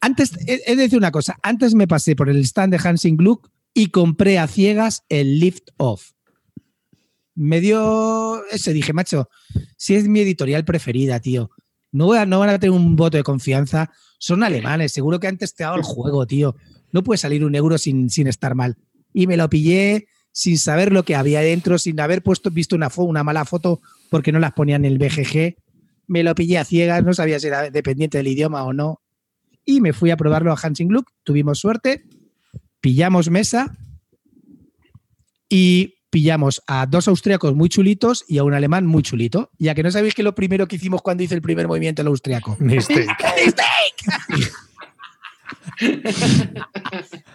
Antes, 0.00 0.32
he, 0.46 0.62
he 0.66 0.74
de 0.76 0.82
decir 0.82 0.96
una 0.98 1.10
cosa, 1.10 1.36
antes 1.42 1.74
me 1.74 1.86
pasé 1.86 2.16
por 2.16 2.28
el 2.30 2.40
stand 2.44 2.72
de 2.74 2.88
Hansing 2.88 3.16
Gluck 3.16 3.50
y 3.74 3.88
compré 3.88 4.38
a 4.38 4.46
ciegas 4.46 5.02
el 5.08 5.38
Lift 5.40 5.68
Off. 5.76 6.12
Me 7.34 7.60
dio 7.60 8.44
ese, 8.46 8.72
dije, 8.72 8.92
macho, 8.92 9.28
si 9.76 9.94
es 9.94 10.06
mi 10.06 10.20
editorial 10.20 10.64
preferida, 10.64 11.20
tío. 11.20 11.50
No, 11.90 12.06
voy 12.06 12.18
a- 12.18 12.26
no 12.26 12.38
van 12.38 12.50
a 12.50 12.58
tener 12.58 12.72
un 12.76 12.96
voto 12.96 13.16
de 13.16 13.22
confianza. 13.22 13.90
Son 14.18 14.42
alemanes, 14.42 14.92
seguro 14.92 15.18
que 15.18 15.26
han 15.28 15.38
testeado 15.38 15.76
el 15.76 15.82
juego, 15.82 16.26
tío. 16.26 16.54
No 16.92 17.02
puede 17.02 17.18
salir 17.18 17.44
un 17.44 17.54
euro 17.54 17.78
sin, 17.78 18.10
sin 18.10 18.26
estar 18.26 18.54
mal. 18.54 18.76
Y 19.14 19.26
me 19.26 19.36
lo 19.36 19.48
pillé 19.48 20.06
sin 20.30 20.58
saber 20.58 20.92
lo 20.92 21.04
que 21.04 21.14
había 21.14 21.40
dentro, 21.40 21.78
sin 21.78 22.00
haber 22.00 22.22
puesto, 22.22 22.50
visto 22.50 22.76
una, 22.76 22.90
fo- 22.90 23.06
una 23.06 23.22
mala 23.24 23.44
foto 23.44 23.80
porque 24.10 24.32
no 24.32 24.38
las 24.38 24.52
ponían 24.52 24.84
en 24.84 24.92
el 24.92 24.98
BGG. 24.98 25.56
Me 26.06 26.22
lo 26.22 26.34
pillé 26.34 26.58
a 26.58 26.64
ciegas, 26.64 27.02
no 27.04 27.14
sabía 27.14 27.40
si 27.40 27.46
era 27.48 27.70
dependiente 27.70 28.18
del 28.18 28.28
idioma 28.28 28.64
o 28.64 28.72
no. 28.72 29.00
Y 29.64 29.80
me 29.80 29.92
fui 29.92 30.10
a 30.10 30.16
probarlo 30.16 30.52
a 30.52 30.58
Hansing 30.62 30.88
Gluck. 30.88 31.10
Tuvimos 31.22 31.58
suerte, 31.58 32.04
pillamos 32.82 33.30
mesa 33.30 33.74
y 35.48 35.94
pillamos 36.10 36.62
a 36.66 36.84
dos 36.84 37.08
austriacos 37.08 37.54
muy 37.54 37.70
chulitos 37.70 38.26
y 38.28 38.36
a 38.36 38.44
un 38.44 38.52
alemán 38.52 38.84
muy 38.84 39.02
chulito. 39.02 39.50
Ya 39.58 39.74
que 39.74 39.82
no 39.82 39.90
sabéis 39.90 40.14
que 40.14 40.22
lo 40.22 40.34
primero 40.34 40.68
que 40.68 40.76
hicimos 40.76 41.00
cuando 41.00 41.22
hice 41.22 41.34
el 41.34 41.40
primer 41.40 41.66
movimiento 41.66 42.02
el 42.02 42.08
austriaco. 42.08 42.54
Mistake. 42.60 43.06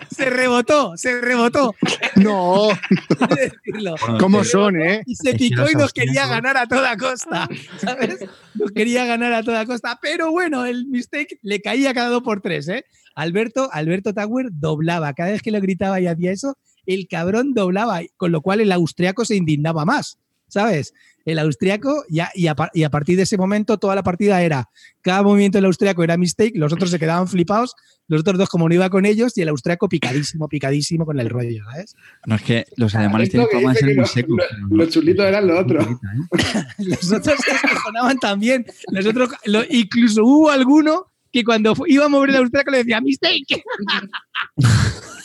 Se 0.09 0.29
rebotó, 0.29 0.95
se 0.97 1.21
rebotó. 1.21 1.75
No, 2.15 2.69
hay 2.69 3.27
que 3.35 3.41
decirlo. 3.41 3.95
¿cómo 4.19 4.43
son, 4.43 4.81
eh? 4.81 5.03
Y 5.05 5.15
se 5.15 5.33
picó 5.35 5.69
y 5.69 5.75
nos 5.75 5.93
quería 5.93 6.27
ganar 6.27 6.57
a 6.57 6.67
toda 6.67 6.97
costa. 6.97 7.47
¿Sabes? 7.77 8.25
Nos 8.55 8.71
quería 8.71 9.05
ganar 9.05 9.33
a 9.33 9.43
toda 9.43 9.65
costa. 9.65 9.99
Pero 10.01 10.31
bueno, 10.31 10.65
el 10.65 10.87
mistake 10.87 11.39
le 11.41 11.61
caía 11.61 11.93
cada 11.93 12.09
dos 12.09 12.23
por 12.23 12.41
tres, 12.41 12.67
¿eh? 12.67 12.85
Alberto, 13.15 13.69
Alberto 13.71 14.13
Tower 14.13 14.47
doblaba. 14.51 15.13
Cada 15.13 15.31
vez 15.31 15.41
que 15.41 15.51
lo 15.51 15.59
gritaba 15.59 15.99
y 15.99 16.07
hacía 16.07 16.31
eso, 16.31 16.57
el 16.85 17.07
cabrón 17.07 17.53
doblaba. 17.53 18.01
Con 18.15 18.31
lo 18.31 18.41
cual 18.41 18.61
el 18.61 18.71
austriaco 18.71 19.25
se 19.25 19.35
indignaba 19.35 19.85
más. 19.85 20.19
¿Sabes? 20.47 20.93
El 21.25 21.39
austriaco, 21.39 22.05
y, 22.07 22.19
a, 22.47 22.55
par- 22.55 22.71
y 22.73 22.83
a 22.83 22.89
partir 22.89 23.17
de 23.17 23.23
ese 23.23 23.35
momento, 23.37 23.77
toda 23.77 23.95
la 23.95 24.03
partida 24.03 24.41
era. 24.43 24.69
Cada 25.01 25.23
movimiento 25.23 25.57
del 25.57 25.65
austriaco 25.65 26.01
era 26.01 26.15
mistake, 26.15 26.53
los 26.55 26.71
otros 26.71 26.89
se 26.89 26.99
quedaban 26.99 27.27
flipados, 27.27 27.75
los 28.07 28.21
otros 28.21 28.37
dos, 28.37 28.47
como 28.47 28.69
no 28.69 28.73
iba 28.73 28.89
con 28.89 29.05
ellos, 29.05 29.37
y 29.37 29.41
el 29.41 29.49
austriaco 29.49 29.89
picadísimo, 29.89 30.47
picadísimo 30.47 31.05
con 31.05 31.19
el 31.19 31.29
rollo, 31.29 31.65
¿sabes? 31.65 31.95
No 32.25 32.35
es 32.35 32.41
que 32.43 32.65
los 32.77 32.95
alemanes 32.95 33.29
tienen 33.29 33.49
fama 33.51 33.73
de 33.73 33.79
ser 33.79 33.95
muy 33.97 34.05
secos. 34.05 34.37
los 34.69 34.89
chulitos 34.89 35.25
eran 35.25 35.47
lo 35.47 35.59
otro. 35.59 35.81
¿eh? 35.81 35.97
Los 36.77 37.11
otros 37.11 37.35
se 37.45 37.51
descojonaban 37.51 38.17
también. 38.19 38.65
Los 38.93 39.05
otros, 39.05 39.29
lo- 39.45 39.65
incluso 39.69 40.23
hubo 40.23 40.49
alguno 40.49 41.11
que 41.33 41.43
cuando 41.43 41.73
iba 41.87 42.05
a 42.05 42.07
mover 42.07 42.29
el 42.29 42.35
austriaco 42.37 42.71
le 42.71 42.77
decía 42.77 43.01
mistake. 43.01 43.63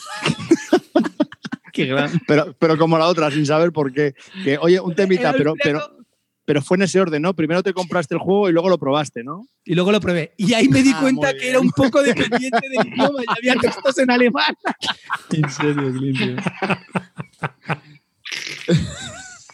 Qué 1.73 1.85
gran. 1.87 2.21
Pero, 2.27 2.55
pero 2.59 2.77
como 2.77 2.97
la 2.97 3.07
otra, 3.07 3.29
sin 3.31 3.45
saber 3.45 3.71
por 3.73 3.91
qué. 3.91 4.13
Que, 4.43 4.57
oye, 4.59 4.79
un 4.79 4.93
temita, 4.95 5.33
pero, 5.33 5.55
pero, 5.61 5.81
pero 6.45 6.61
fue 6.61 6.77
en 6.77 6.83
ese 6.83 7.01
orden, 7.01 7.21
¿no? 7.23 7.33
Primero 7.35 7.63
te 7.63 7.73
compraste 7.73 8.13
el 8.13 8.19
juego 8.19 8.47
y 8.47 8.53
luego 8.53 8.69
lo 8.69 8.77
probaste, 8.77 9.23
¿no? 9.23 9.47
Y 9.65 9.73
luego 9.73 9.91
lo 9.91 9.99
probé. 9.99 10.33
Y 10.37 10.53
ahí 10.53 10.69
me 10.69 10.83
di 10.83 10.91
Ah, 10.93 10.99
cuenta 11.01 11.33
que 11.33 11.49
era 11.49 11.59
un 11.59 11.71
poco 11.71 12.01
dependiente 12.03 12.69
del 12.69 12.87
idioma 12.87 13.21
y 13.21 13.25
había 13.37 13.55
textos 13.59 13.97
en 13.97 14.11
alemán. 14.11 14.55
En 15.31 15.49
serio, 15.49 15.91
tío. 16.13 16.35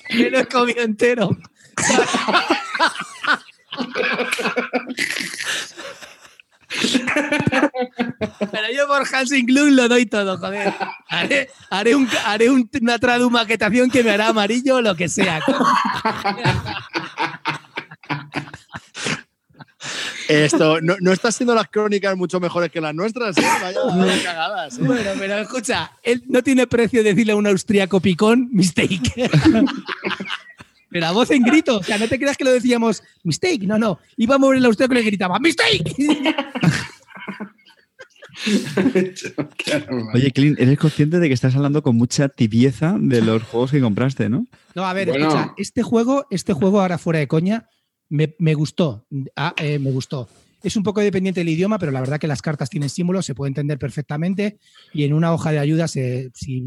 Me 0.09 0.29
lo 0.29 0.39
he 0.39 0.45
comido 0.45 0.81
entero. 0.83 1.29
Pero 8.51 8.67
yo 8.75 8.87
por 8.87 9.03
Hansing 9.11 9.45
Glue 9.45 9.71
lo 9.71 9.87
doy 9.87 10.05
todo, 10.05 10.37
joder. 10.37 10.73
Haré, 11.07 11.49
haré, 11.69 11.95
un, 11.95 12.07
haré 12.25 12.49
un- 12.49 12.69
una 12.81 12.99
tradumaquetación 12.99 13.89
que 13.89 14.03
me 14.03 14.11
hará 14.11 14.27
amarillo 14.29 14.75
o 14.75 14.81
lo 14.81 14.95
que 14.95 15.09
sea. 15.09 15.39
Esto, 20.27 20.79
no, 20.81 20.95
no 20.99 21.11
estás 21.11 21.35
siendo 21.35 21.55
las 21.55 21.69
crónicas 21.69 22.15
mucho 22.15 22.39
mejores 22.39 22.69
que 22.71 22.79
las 22.81 22.93
nuestras, 22.93 23.35
¿eh? 23.37 23.41
Vaya, 23.61 23.79
vaya 23.83 24.23
cagadas. 24.23 24.77
¿eh? 24.77 24.81
Bueno, 24.83 25.09
pero 25.17 25.37
escucha, 25.39 25.91
él 26.03 26.23
no 26.27 26.43
tiene 26.43 26.67
precio 26.67 27.03
decirle 27.03 27.31
a 27.33 27.35
un 27.35 27.47
austriaco 27.47 27.99
picón 27.99 28.47
mistake. 28.51 29.11
Pero 30.89 31.05
a 31.05 31.11
voz 31.11 31.29
en 31.31 31.43
grito, 31.43 31.77
o 31.79 31.83
sea, 31.83 31.97
no 31.97 32.07
te 32.07 32.17
creas 32.17 32.37
que 32.37 32.43
lo 32.43 32.51
decíamos 32.51 33.03
mistake, 33.23 33.63
no, 33.63 33.77
no. 33.77 33.99
Iba 34.17 34.35
a 34.35 34.37
mover 34.37 34.57
el 34.57 34.65
austriaco 34.65 34.93
y 34.93 34.97
le 34.97 35.03
gritaba 35.03 35.39
mistake. 35.39 35.93
Oye, 40.13 40.31
Clint, 40.31 40.59
eres 40.59 40.77
consciente 40.77 41.19
de 41.19 41.27
que 41.27 41.33
estás 41.33 41.55
hablando 41.55 41.81
con 41.83 41.95
mucha 41.95 42.29
tibieza 42.29 42.95
de 42.99 43.21
los 43.21 43.43
juegos 43.43 43.71
que 43.71 43.81
compraste, 43.81 44.29
¿no? 44.29 44.45
No, 44.75 44.85
a 44.85 44.93
ver, 44.93 45.09
Bueno. 45.09 45.27
escucha, 45.27 45.53
este 45.57 45.83
juego, 45.83 46.25
este 46.29 46.53
juego 46.53 46.81
ahora 46.81 46.97
fuera 46.97 47.19
de 47.19 47.27
coña, 47.27 47.67
me, 48.09 48.35
me 48.39 48.53
gustó. 48.53 49.05
Ah, 49.35 49.53
eh, 49.57 49.79
me 49.79 49.91
gustó. 49.91 50.27
Es 50.63 50.75
un 50.75 50.83
poco 50.83 51.01
dependiente 51.01 51.39
del 51.41 51.49
idioma, 51.49 51.79
pero 51.79 51.91
la 51.91 51.99
verdad 52.01 52.19
que 52.19 52.27
las 52.27 52.41
cartas 52.41 52.69
tienen 52.69 52.89
símbolos, 52.89 53.25
se 53.25 53.35
puede 53.35 53.49
entender 53.49 53.77
perfectamente. 53.79 54.57
Y 54.93 55.03
en 55.03 55.13
una 55.13 55.33
hoja 55.33 55.51
de 55.51 55.59
ayuda, 55.59 55.87
se- 55.87 56.31
si, 56.33 56.65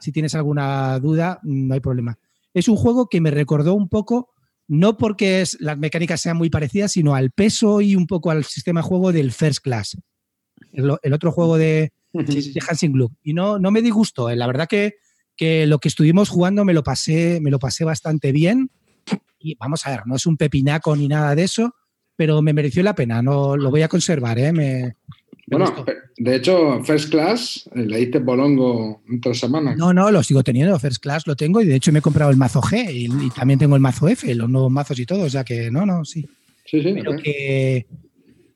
si 0.00 0.12
tienes 0.12 0.34
alguna 0.34 0.98
duda, 0.98 1.38
no 1.42 1.74
hay 1.74 1.80
problema. 1.80 2.18
Es 2.54 2.68
un 2.68 2.76
juego 2.76 3.08
que 3.08 3.20
me 3.20 3.30
recordó 3.30 3.74
un 3.74 3.88
poco, 3.88 4.30
no 4.68 4.96
porque 4.96 5.40
es- 5.42 5.56
las 5.60 5.78
mecánicas 5.78 6.20
sean 6.20 6.36
muy 6.36 6.50
parecidas, 6.50 6.92
sino 6.92 7.14
al 7.14 7.30
peso 7.30 7.80
y 7.80 7.96
un 7.96 8.06
poco 8.06 8.30
al 8.30 8.44
sistema 8.44 8.80
de 8.80 8.86
juego 8.88 9.12
del 9.12 9.32
First 9.32 9.60
Class. 9.62 9.96
El, 10.72 10.92
el 11.02 11.12
otro 11.12 11.32
juego 11.32 11.56
de, 11.58 11.92
de 12.54 12.60
Hansing 12.68 12.92
Gluck. 12.92 13.12
Y 13.22 13.34
no, 13.34 13.58
no 13.58 13.70
me 13.70 13.82
disgustó. 13.82 14.30
eh. 14.30 14.36
La 14.36 14.46
verdad 14.46 14.68
que, 14.68 14.94
que 15.36 15.66
lo 15.66 15.78
que 15.78 15.88
estuvimos 15.88 16.28
jugando 16.28 16.64
me 16.64 16.74
lo 16.74 16.82
pasé, 16.82 17.40
me 17.42 17.50
lo 17.50 17.58
pasé 17.58 17.84
bastante 17.84 18.32
bien. 18.32 18.70
Y 19.38 19.56
vamos 19.56 19.86
a 19.86 19.90
ver, 19.90 20.02
no 20.06 20.14
es 20.16 20.26
un 20.26 20.36
pepinaco 20.36 20.94
ni 20.94 21.08
nada 21.08 21.34
de 21.34 21.42
eso, 21.44 21.74
pero 22.16 22.40
me 22.42 22.52
mereció 22.52 22.82
la 22.82 22.94
pena. 22.94 23.22
No 23.22 23.56
lo 23.56 23.70
voy 23.70 23.82
a 23.82 23.88
conservar, 23.88 24.38
¿eh? 24.38 24.52
Me 24.52 24.94
Bueno, 25.58 25.84
pe- 25.84 25.96
de 26.16 26.36
hecho, 26.36 26.82
First 26.84 27.10
Class, 27.10 27.68
eh, 27.74 27.80
le 27.86 27.98
diste 27.98 28.18
bolongo 28.18 29.02
en 29.08 29.20
tres 29.20 29.38
semanas. 29.40 29.76
No, 29.76 29.92
no, 29.92 30.10
lo 30.10 30.22
sigo 30.22 30.42
teniendo. 30.42 30.78
First 30.78 31.02
Class 31.02 31.26
lo 31.26 31.36
tengo 31.36 31.60
y 31.60 31.66
de 31.66 31.76
hecho 31.76 31.92
me 31.92 31.98
he 32.00 32.02
comprado 32.02 32.30
el 32.30 32.36
mazo 32.36 32.60
G 32.60 32.92
y, 32.92 33.26
y 33.26 33.30
también 33.30 33.58
tengo 33.58 33.76
el 33.76 33.82
mazo 33.82 34.08
F, 34.08 34.34
los 34.34 34.48
nuevos 34.48 34.70
mazos 34.70 34.98
y 34.98 35.06
todo. 35.06 35.22
O 35.24 35.30
sea 35.30 35.44
que 35.44 35.70
no, 35.70 35.84
no, 35.86 36.04
sí. 36.04 36.26
Sí, 36.64 36.82
sí. 36.82 36.92
pero 36.94 37.16
que, 37.16 37.86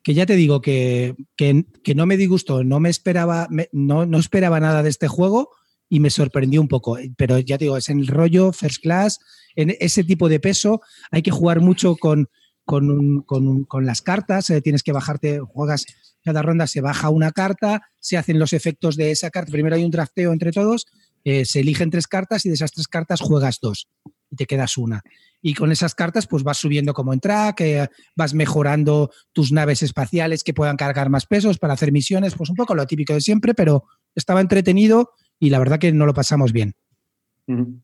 que 0.02 0.14
ya 0.14 0.26
te 0.26 0.36
digo 0.36 0.60
que, 0.60 1.14
que, 1.36 1.64
que 1.82 1.94
no 1.94 2.06
me 2.06 2.16
disgustó, 2.16 2.62
no 2.64 2.78
me 2.80 2.88
esperaba, 2.88 3.46
me- 3.50 3.68
no, 3.72 4.06
no 4.06 4.18
esperaba 4.18 4.60
nada 4.60 4.82
de 4.82 4.90
este 4.90 5.08
juego 5.08 5.50
y 5.88 6.00
me 6.00 6.10
sorprendió 6.10 6.60
un 6.60 6.68
poco. 6.68 6.98
Pero 7.16 7.38
ya 7.40 7.58
te 7.58 7.64
digo, 7.64 7.76
es 7.76 7.88
en 7.88 7.98
el 8.00 8.06
rollo 8.06 8.52
first 8.52 8.82
class, 8.82 9.18
en 9.56 9.74
ese 9.80 10.04
tipo 10.04 10.28
de 10.28 10.38
peso, 10.40 10.80
hay 11.10 11.22
que 11.22 11.30
jugar 11.30 11.60
mucho 11.60 11.96
con, 11.96 12.28
con, 12.64 12.90
un- 12.90 13.22
con 13.22 13.46
un- 13.48 13.64
con 13.64 13.86
las 13.86 14.02
cartas, 14.02 14.50
eh, 14.50 14.60
tienes 14.60 14.82
que 14.82 14.92
bajarte, 14.92 15.40
juegas 15.40 15.84
cada 16.26 16.42
ronda, 16.42 16.66
se 16.66 16.80
baja 16.82 17.08
una 17.08 17.30
carta, 17.32 17.80
se 18.00 18.16
hacen 18.18 18.38
los 18.38 18.52
efectos 18.52 18.96
de 18.96 19.10
esa 19.12 19.30
carta, 19.30 19.50
primero 19.52 19.76
hay 19.76 19.84
un 19.84 19.90
drafteo 19.90 20.32
entre 20.32 20.52
todos, 20.52 20.84
eh, 21.24 21.44
se 21.44 21.60
eligen 21.60 21.88
tres 21.90 22.06
cartas 22.06 22.44
y 22.44 22.48
de 22.50 22.54
esas 22.56 22.72
tres 22.72 22.86
cartas 22.88 23.20
juegas 23.20 23.58
dos 23.62 23.88
y 24.30 24.36
te 24.36 24.44
quedas 24.46 24.76
una. 24.76 25.02
Y 25.40 25.54
con 25.54 25.70
esas 25.72 25.94
cartas 25.94 26.26
pues 26.26 26.42
vas 26.42 26.58
subiendo 26.58 26.92
como 26.94 27.12
en 27.12 27.20
track, 27.20 27.60
eh, 27.60 27.88
vas 28.16 28.34
mejorando 28.34 29.10
tus 29.32 29.52
naves 29.52 29.82
espaciales 29.82 30.42
que 30.44 30.52
puedan 30.54 30.76
cargar 30.76 31.08
más 31.10 31.26
pesos 31.26 31.58
para 31.58 31.74
hacer 31.74 31.92
misiones, 31.92 32.34
pues 32.34 32.50
un 32.50 32.56
poco 32.56 32.74
lo 32.74 32.86
típico 32.86 33.12
de 33.14 33.20
siempre, 33.20 33.54
pero 33.54 33.84
estaba 34.14 34.40
entretenido 34.40 35.10
y 35.38 35.50
la 35.50 35.58
verdad 35.60 35.78
que 35.78 35.92
no 35.92 36.06
lo 36.06 36.14
pasamos 36.14 36.52
bien. 36.52 36.74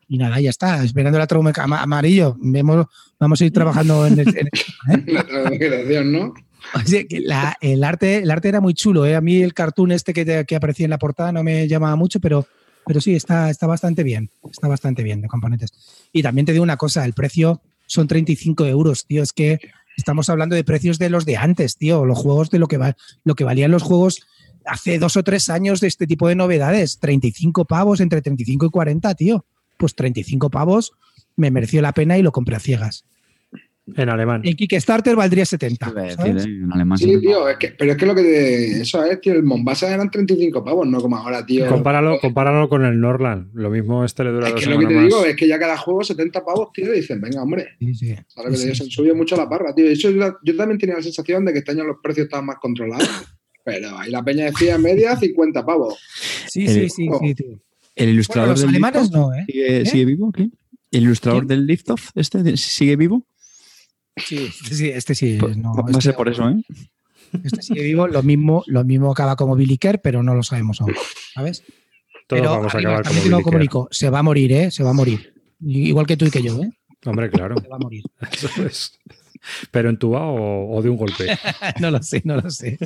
Y 0.09 0.19
nada, 0.19 0.41
ya 0.41 0.51
está, 0.51 0.83
esperando 0.83 1.21
la 1.21 1.29
trauma 1.29 1.53
ama- 1.57 1.83
amarillo. 1.83 2.37
Vemos, 2.41 2.87
vamos 3.21 3.41
a 3.41 3.45
ir 3.45 3.53
trabajando 3.53 4.05
en, 4.09 4.19
el- 4.19 4.35
en- 4.37 5.05
La 5.15 5.25
traducción, 5.25 6.13
¿no? 6.13 6.35
la- 7.23 7.57
el, 7.61 7.85
arte, 7.85 8.19
el 8.19 8.31
arte 8.31 8.49
era 8.49 8.61
muy 8.61 8.75
chulo. 8.75 9.07
¿eh? 9.07 9.15
A 9.17 9.21
mí 9.21 9.43
el 9.43 9.55
cartoon 9.55 9.93
este 9.93 10.13
que, 10.13 10.45
que 10.47 10.57
aparecía 10.57 10.85
en 10.85 10.91
la 10.91 10.99
portada 10.99 11.33
no 11.33 11.43
me 11.43 11.67
llamaba 11.69 11.97
mucho, 11.97 12.21
pero, 12.21 12.47
pero 12.87 13.01
sí, 13.01 13.15
está, 13.15 13.51
está 13.51 13.67
bastante 13.67 14.03
bien. 14.03 14.31
Está 14.51 14.69
bastante 14.69 15.03
bien 15.03 15.21
de 15.21 15.29
componentes. 15.29 15.73
Y 16.13 16.23
también 16.23 16.47
te 16.47 16.53
digo 16.53 16.63
una 16.63 16.77
cosa, 16.77 17.05
el 17.05 17.13
precio 17.13 17.61
son 17.87 18.07
35 18.09 18.67
euros, 18.67 19.07
tío. 19.07 19.23
Es 19.23 19.33
que 19.33 19.59
estamos 19.97 20.29
hablando 20.29 20.57
de 20.57 20.65
precios 20.65 20.99
de 20.99 21.11
los 21.11 21.25
de 21.27 21.37
antes, 21.37 21.77
tío. 21.77 22.05
Los 22.05 22.19
juegos 22.19 22.51
de 22.51 22.59
lo 22.59 22.69
que, 22.69 22.79
lo 23.25 23.35
que 23.35 23.45
valían 23.45 23.71
los 23.71 23.83
juegos 23.83 24.23
hace 24.65 24.99
dos 24.99 25.17
o 25.17 25.23
tres 25.25 25.49
años 25.49 25.81
de 25.81 25.89
este 25.89 26.07
tipo 26.07 26.29
de 26.29 26.35
novedades. 26.37 26.99
35 26.99 27.65
pavos, 27.65 28.01
entre 28.01 28.23
35 28.23 28.67
y 28.67 28.71
40, 28.71 29.15
tío. 29.15 29.45
Pues 29.77 29.95
35 29.95 30.51
pavos 30.51 30.93
me 31.37 31.51
mereció 31.51 31.83
la 31.83 31.93
pena 31.93 32.17
y 32.19 32.23
lo 32.23 32.31
compré 32.33 32.57
a 32.57 32.61
ciegas. 32.61 33.05
En 33.97 34.09
alemán. 34.09 34.43
En 34.45 34.55
Kickstarter 34.55 35.17
valdría 35.17 35.45
70. 35.45 35.89
Iba 35.91 36.01
a 36.01 36.05
decir, 36.05 36.17
¿sabes? 36.19 36.47
¿eh? 36.47 36.49
En 36.49 36.73
alemán. 36.73 36.99
Sí, 36.99 37.19
tío, 37.21 37.49
es 37.49 37.57
que, 37.57 37.69
pero 37.77 37.91
es 37.91 37.97
que 37.99 38.07
lo 38.07 38.15
que 38.15 38.23
te- 38.23 38.81
eso 38.83 39.05
es, 39.05 39.21
tío, 39.21 39.33
el 39.33 39.43
Mombasa 39.43 39.93
eran 39.93 40.09
35 40.09 40.63
pavos, 40.65 40.87
no 40.87 41.01
como 41.01 41.17
ahora, 41.17 41.45
tío. 41.45 41.67
Compáralo, 41.67 42.21
compáralo 42.21 42.69
con 42.69 42.85
el 42.85 43.01
Norland. 43.01 43.51
Lo 43.55 43.71
mismo 43.71 44.05
este 44.05 44.23
le 44.23 44.31
dura 44.31 44.47
es 44.49 44.55
dos 44.55 44.63
que 44.65 44.71
lo 44.71 44.79
que 44.79 44.87
te 44.87 44.95
más. 44.95 45.05
digo 45.05 45.25
es 45.25 45.35
que 45.35 45.49
ya 45.49 45.59
cada 45.59 45.77
juego 45.77 46.05
70 46.05 46.45
pavos, 46.45 46.69
tío, 46.73 46.93
y 46.95 46.99
dicen, 46.99 47.21
venga, 47.21 47.43
hombre. 47.43 47.71
Sí, 47.81 47.95
sí. 47.95 48.15
¿Sabes 48.29 48.35
lo 48.37 48.43
que 48.45 48.51
te 48.51 48.57
Sí, 48.57 48.63
digo? 48.65 48.75
sí. 48.77 48.85
Se 48.85 48.91
subió 48.91 49.15
mucho 49.17 49.37
la 49.37 49.49
parra, 49.49 49.75
tío. 49.75 49.87
Eso 49.87 50.11
yo 50.11 50.57
también 50.57 50.79
tenía 50.79 50.95
la 50.97 51.03
sensación 51.03 51.45
de 51.45 51.53
que 51.53 51.59
este 51.59 51.73
año 51.73 51.83
los 51.85 51.97
precios 52.01 52.27
estaban 52.27 52.47
más 52.47 52.57
controlados. 52.61 53.09
Pero 53.65 53.97
ahí 53.99 54.11
la 54.11 54.23
peña 54.25 54.45
decía 54.47 54.79
media 54.79 55.17
50 55.17 55.65
pavos. 55.67 55.99
Sí, 56.49 56.67
El- 56.67 56.89
sí, 56.89 56.89
sí, 56.89 57.09
sí, 57.21 57.35
tío. 57.35 57.61
El 57.97 58.09
ilustrador 58.11 58.51
Bueno, 58.51 58.53
los 58.53 58.61
del 58.61 58.69
alemanes 58.71 59.11
no, 59.11 59.35
¿eh? 59.35 59.45
¿Sigue, 59.47 59.81
¿Eh? 59.81 59.87
sigue 59.87 60.05
vivo? 60.05 60.33
¿Qué? 60.33 60.49
¿El 60.93 61.03
ilustrador 61.03 61.47
¿Quién? 61.47 61.49
del 61.49 61.67
Liftoff 61.67 62.11
este 62.15 62.57
sigue 62.57 62.97
vivo? 62.97 63.27
Sí, 64.17 64.51
este 64.63 64.75
sí, 64.75 64.89
este 64.89 65.15
sí. 65.15 65.37
Pues 65.39 65.57
no, 65.57 65.75
va 65.75 65.85
a 65.87 65.91
este 65.91 66.03
ser 66.03 66.15
por 66.15 66.29
eso, 66.29 66.49
¿eh? 66.49 66.63
Este 67.45 67.63
sigue 67.63 67.83
vivo, 67.83 68.07
lo 68.09 68.23
mismo, 68.23 68.63
lo 68.67 68.85
mismo 68.85 69.11
acaba 69.11 69.37
como 69.37 69.57
Billy 69.57 69.79
Kerr, 69.79 70.01
pero 70.03 70.23
no 70.23 70.35
lo 70.35 70.43
sabemos 70.43 70.81
aún, 70.83 70.95
¿sabes? 71.35 71.63
Todos 72.27 72.43
pero 72.43 72.51
vamos 72.51 72.75
a 72.75 72.79
acabar 72.79 73.05
como 73.05 73.21
Billy 73.21 73.35
Kerr. 73.35 73.43
comunico, 73.43 73.89
se 73.91 74.11
va 74.11 74.19
a 74.19 74.23
morir, 74.23 74.53
¿eh? 74.53 74.71
Se 74.71 74.83
va 74.83 74.91
a 74.91 74.95
morir. 74.95 75.33
Igual 75.61 76.07
que 76.07 76.17
tú 76.17 76.27
y 76.27 76.31
que 76.31 76.43
yo, 76.43 76.61
¿eh? 76.63 76.71
Hombre, 77.05 77.31
claro. 77.31 77.57
Se 77.61 77.69
va 77.69 77.77
a 77.77 77.79
morir. 77.79 78.03
Eso 78.33 78.67
es. 78.67 78.99
¿Pero 79.71 79.91
entubado 79.91 80.27
o, 80.27 80.77
o 80.77 80.83
de 80.83 80.91
un 80.91 80.97
golpe? 80.97 81.27
no 81.81 81.91
lo 81.91 82.03
sé, 82.03 82.23
no 82.25 82.37
lo 82.37 82.51
sé. 82.51 82.79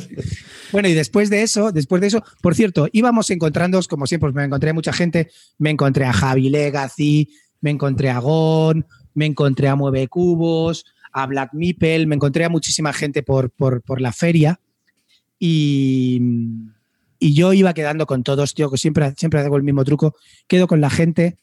Bueno, 0.73 0.89
y 0.89 0.95
después 0.95 1.29
de 1.29 1.43
eso, 1.43 1.71
después 1.71 2.01
de 2.01 2.07
eso, 2.07 2.25
por 2.41 2.55
cierto, 2.55 2.89
íbamos 2.93 3.29
encontrando, 3.29 3.79
como 3.89 4.07
siempre, 4.07 4.33
me 4.33 4.45
encontré 4.45 4.71
a 4.71 4.75
mucha 4.75 4.95
gente, 4.95 5.29
me 5.59 5.69
encontré 5.69 6.07
a 6.07 6.15
Javi 6.15 6.49
Legacy, 6.49 7.29
me 7.61 7.71
encontré 7.73 8.09
a 8.09 8.21
Gon, 8.21 8.87
me 9.13 9.27
encontré 9.27 9.69
a 9.69 9.77
Mueve 9.77 10.09
Cubos, 10.09 10.87
a 11.17 11.25
Black 11.27 11.55
Meeple, 11.55 12.07
me 12.07 12.15
encontré 12.17 12.45
a 12.45 12.51
muchísima 12.51 12.93
gente 12.93 13.23
por, 13.23 13.51
por, 13.51 13.81
por 13.81 14.03
la 14.03 14.13
feria 14.13 14.61
y, 15.39 16.21
y 17.19 17.33
yo 17.33 17.55
iba 17.55 17.73
quedando 17.73 18.07
con 18.07 18.23
todos, 18.23 18.53
tío, 18.55 18.71
que 18.71 18.77
siempre, 18.77 19.15
siempre 19.17 19.41
hago 19.41 19.57
el 19.57 19.63
mismo 19.63 19.83
truco, 19.83 20.15
quedo 20.47 20.67
con 20.67 20.83
la 20.83 20.91
gente 20.91 21.37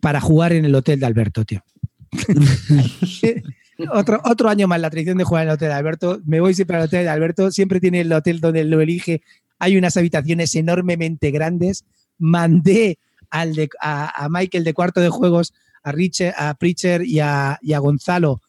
para 0.00 0.20
jugar 0.20 0.52
en 0.52 0.64
el 0.64 0.74
hotel 0.76 1.00
de 1.00 1.06
Alberto, 1.06 1.44
tío. 1.44 1.64
otro, 3.92 4.20
otro 4.24 4.48
año 4.48 4.68
más 4.68 4.80
la 4.80 4.90
tradición 4.90 5.18
de 5.18 5.24
jugar 5.24 5.42
en 5.42 5.48
el 5.48 5.54
hotel 5.54 5.68
de 5.70 5.74
Alberto. 5.74 6.20
Me 6.24 6.40
voy 6.40 6.54
siempre 6.54 6.76
al 6.76 6.84
hotel 6.84 7.02
de 7.04 7.10
Alberto. 7.10 7.50
Siempre 7.50 7.80
tiene 7.80 8.02
el 8.02 8.12
hotel 8.12 8.40
donde 8.40 8.64
lo 8.64 8.80
elige. 8.80 9.22
Hay 9.58 9.76
unas 9.76 9.96
habitaciones 9.96 10.54
enormemente 10.54 11.32
grandes. 11.32 11.84
Mandé 12.18 12.98
al 13.30 13.54
de- 13.54 13.68
a, 13.80 14.24
a 14.24 14.28
Michael 14.28 14.62
de 14.64 14.72
cuarto 14.72 15.00
de 15.00 15.08
juegos, 15.08 15.52
a, 15.82 15.90
Richard, 15.92 16.34
a 16.36 16.54
Preacher 16.54 17.02
y 17.02 17.18
a, 17.20 17.58
y 17.60 17.72
a 17.72 17.78
Gonzalo, 17.80 18.40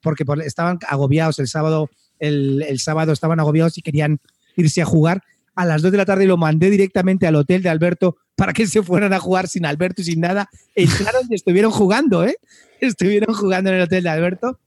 porque 0.00 0.24
por- 0.24 0.42
estaban 0.42 0.78
agobiados 0.88 1.38
el 1.38 1.48
sábado. 1.48 1.90
El, 2.18 2.78
sábado 2.78 3.12
estaban 3.12 3.40
agobiados 3.40 3.76
y 3.78 3.82
querían 3.82 4.20
irse 4.56 4.82
a 4.82 4.84
jugar. 4.84 5.22
A 5.54 5.66
las 5.66 5.82
2 5.82 5.92
de 5.92 5.98
la 5.98 6.06
tarde 6.06 6.26
lo 6.26 6.36
mandé 6.36 6.70
directamente 6.70 7.26
al 7.26 7.36
hotel 7.36 7.62
de 7.62 7.68
Alberto 7.68 8.16
para 8.36 8.52
que 8.52 8.66
se 8.68 8.82
fueran 8.82 9.12
a 9.12 9.18
jugar 9.18 9.48
sin 9.48 9.66
Alberto 9.66 10.02
y 10.02 10.04
sin 10.04 10.20
nada. 10.20 10.48
Entraron 10.74 11.26
y 11.28 11.34
estuvieron 11.34 11.72
jugando, 11.72 12.24
¿eh? 12.24 12.36
Estuvieron 12.80 13.34
jugando 13.34 13.70
en 13.70 13.76
el 13.76 13.82
hotel 13.82 14.04
de 14.04 14.10
Alberto 14.10 14.58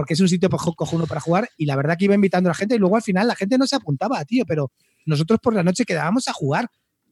porque 0.00 0.14
es 0.14 0.20
un 0.20 0.30
sitio 0.30 0.48
cojuno 0.48 1.06
para 1.06 1.20
jugar 1.20 1.50
y 1.58 1.66
la 1.66 1.76
verdad 1.76 1.94
que 1.98 2.06
iba 2.06 2.14
invitando 2.14 2.48
a 2.48 2.52
la 2.52 2.54
gente 2.54 2.74
y 2.74 2.78
luego 2.78 2.96
al 2.96 3.02
final 3.02 3.28
la 3.28 3.34
gente 3.34 3.58
no 3.58 3.66
se 3.66 3.76
apuntaba, 3.76 4.24
tío, 4.24 4.46
pero 4.46 4.72
nosotros 5.04 5.38
por 5.42 5.54
la 5.54 5.62
noche 5.62 5.84
quedábamos 5.84 6.26
a 6.26 6.32
jugar. 6.32 6.70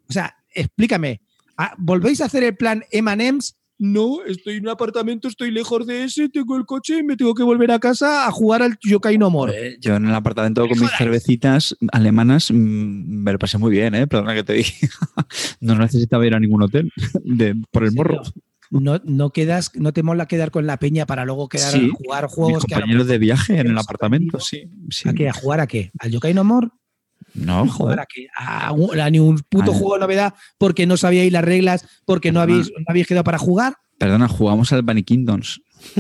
O 0.09 0.13
sea, 0.15 0.35
explícame, 0.55 1.21
¿ah, 1.59 1.75
¿volvéis 1.77 2.23
a 2.23 2.25
hacer 2.25 2.45
el 2.45 2.57
plan 2.57 2.83
M&M's? 2.91 3.58
No, 3.81 4.25
estoy 4.27 4.57
en 4.57 4.65
un 4.65 4.71
apartamento, 4.71 5.29
estoy 5.29 5.51
lejos 5.53 5.87
de 5.87 6.05
ese, 6.05 6.29
tengo 6.29 6.57
el 6.57 6.67
coche 6.67 6.99
y 6.99 7.03
me 7.05 7.17
tengo 7.17 7.33
que 7.35 7.45
volver 7.45 7.71
a 7.71 7.79
casa 7.79 8.27
a 8.27 8.31
jugar 8.33 8.61
al 8.63 8.77
Yokai 8.83 9.19
no 9.19 9.31
More. 9.31 9.53
Eh, 9.69 9.77
Yo 9.81 9.95
en 9.97 10.07
el 10.07 10.15
apartamento 10.15 10.67
con 10.69 10.81
mis 10.81 10.91
cervecitas 10.99 11.77
alemanas 11.93 12.51
mm, 12.51 12.55
me 13.23 13.33
lo 13.33 13.39
pasé 13.39 13.57
muy 13.59 13.71
bien, 13.71 13.95
¿eh? 13.95 14.07
Perdona 14.09 14.35
que 14.35 14.43
te 14.45 14.53
diga. 14.55 14.69
No 15.61 15.77
necesitaba 15.77 16.27
ir 16.27 16.35
a 16.35 16.41
ningún 16.41 16.63
hotel 16.63 16.91
de- 17.25 17.55
por 17.71 17.85
el 17.85 17.91
¿En 17.91 17.95
morro. 17.95 18.23
No, 18.71 19.01
no 19.05 19.31
quedas, 19.31 19.71
no 19.77 19.93
te 19.93 20.03
mola 20.03 20.27
quedar 20.27 20.51
con 20.51 20.67
la 20.67 20.77
peña 20.79 21.07
para 21.07 21.25
luego 21.25 21.49
quedar 21.49 21.73
Sí, 21.73 21.91
a 21.93 21.97
jugar 21.97 22.25
Mis 22.25 22.33
juegos 22.35 22.65
que 22.67 22.75
a 22.75 22.79
lo 22.79 22.83
compañeros 22.83 23.07
de 23.07 23.19
viaje 23.19 23.59
en 23.61 23.69
el 23.69 23.79
apartamento, 23.79 24.41
sí. 24.41 24.65
sí. 24.91 25.09
¿A 25.09 25.15
qué? 25.15 25.29
¿A 25.29 25.33
jugar 25.33 25.61
a 25.61 25.67
qué? 25.67 25.91
¿Al 26.01 26.11
Yokai 26.11 26.35
no 26.35 26.45
More? 26.45 26.69
No, 27.35 27.67
¿Jugar 27.69 28.07
joder. 28.07 28.29
a? 28.37 28.67
A, 28.69 28.73
un- 28.73 28.99
a 29.01 29.11
ni 29.11 29.19
un 29.21 29.39
puto 29.49 29.73
Al- 29.73 29.79
juego 29.79 29.95
de 29.95 30.01
novedad 30.01 30.35
porque 30.59 30.87
no 30.87 30.97
sabíais 30.97 31.33
las 31.33 31.45
reglas, 31.45 31.87
porque 32.05 32.33
no 32.33 32.41
habéis, 32.41 32.69
no 32.77 32.85
habéis 32.89 33.07
quedado 33.07 33.25
para 33.25 33.39
jugar. 33.39 33.75
Perdona, 33.99 34.29
jugamos 34.29 34.73
al 34.73 34.83
Bunny 34.83 35.03
Kingdoms. 35.03 35.61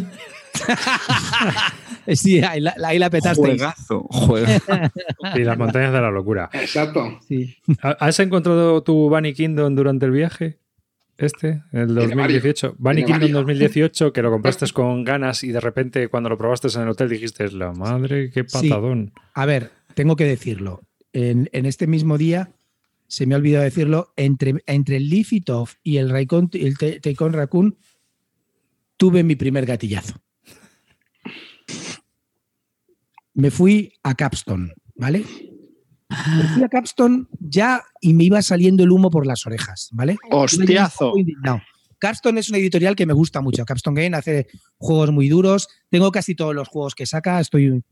Sí, 2.14 2.40
ahí 2.42 2.60
la, 2.60 2.74
ahí 2.86 2.98
la 2.98 3.10
petasteis. 3.10 3.60
Juegazo, 3.60 4.00
juegazo. 4.10 4.72
Y 5.36 5.40
las 5.44 5.58
montañas 5.58 5.92
de 5.92 6.00
la 6.00 6.10
locura. 6.10 6.48
Exacto. 6.54 7.18
Sí. 7.28 7.54
¿Ha- 7.82 7.96
¿Has 8.00 8.18
encontrado 8.20 8.82
tu 8.82 9.10
Bunny 9.10 9.34
Kingdom 9.34 9.74
durante 9.74 10.06
el 10.06 10.12
viaje? 10.12 10.58
Este, 11.18 11.62
el 11.72 11.88
Tiene 11.88 12.00
2018. 12.14 12.76
Bunny 12.78 13.02
Kingdom 13.04 13.20
varios. 13.20 13.32
2018, 13.46 14.12
que 14.12 14.22
lo 14.22 14.30
compraste 14.30 14.66
con 14.72 15.04
ganas 15.04 15.44
y 15.44 15.48
de 15.48 15.60
repente 15.60 16.08
cuando 16.08 16.30
lo 16.30 16.38
probaste 16.38 16.68
en 16.74 16.82
el 16.82 16.88
hotel 16.88 17.10
dijiste, 17.10 17.50
la 17.50 17.72
madre, 17.72 18.30
qué 18.30 18.44
Sí. 18.46 18.68
patadón. 18.70 19.12
A 19.34 19.44
ver, 19.44 19.70
tengo 19.94 20.16
que 20.16 20.24
decirlo. 20.24 20.80
En, 21.12 21.48
en 21.52 21.66
este 21.66 21.86
mismo 21.86 22.18
día, 22.18 22.52
se 23.08 23.26
me 23.26 23.34
ha 23.34 23.38
olvidado 23.38 23.64
decirlo, 23.64 24.12
entre, 24.16 24.62
entre 24.66 24.96
el 24.96 25.08
Leafy 25.08 25.40
Toff 25.40 25.74
y 25.82 25.96
el, 25.96 26.10
Raycon, 26.10 26.50
el 26.52 26.76
Taikon 26.76 27.32
Raccoon, 27.32 27.76
tuve 28.96 29.24
mi 29.24 29.34
primer 29.34 29.64
gatillazo. 29.64 30.20
Me 33.32 33.50
fui 33.50 33.92
a 34.02 34.14
Capstone, 34.14 34.74
¿vale? 34.94 35.24
Me 36.08 36.42
fui 36.54 36.62
a 36.64 36.68
Capstone 36.68 37.26
ya 37.40 37.82
y 38.00 38.12
me 38.12 38.24
iba 38.24 38.42
saliendo 38.42 38.82
el 38.82 38.90
humo 38.90 39.10
por 39.10 39.26
las 39.26 39.46
orejas, 39.46 39.88
¿vale? 39.92 40.16
Hostiazo. 40.30 41.14
Capstone 41.98 42.40
es 42.40 42.48
una 42.48 42.58
editorial 42.58 42.94
que 42.94 43.06
me 43.06 43.12
gusta 43.12 43.40
mucho. 43.40 43.64
Capstone 43.64 44.02
Game 44.02 44.16
hace 44.16 44.48
juegos 44.76 45.10
muy 45.12 45.28
duros. 45.28 45.68
Tengo 45.88 46.12
casi 46.12 46.34
todos 46.34 46.54
los 46.54 46.68
juegos 46.68 46.94
que 46.94 47.06
saca. 47.06 47.40
Estoy 47.40 47.82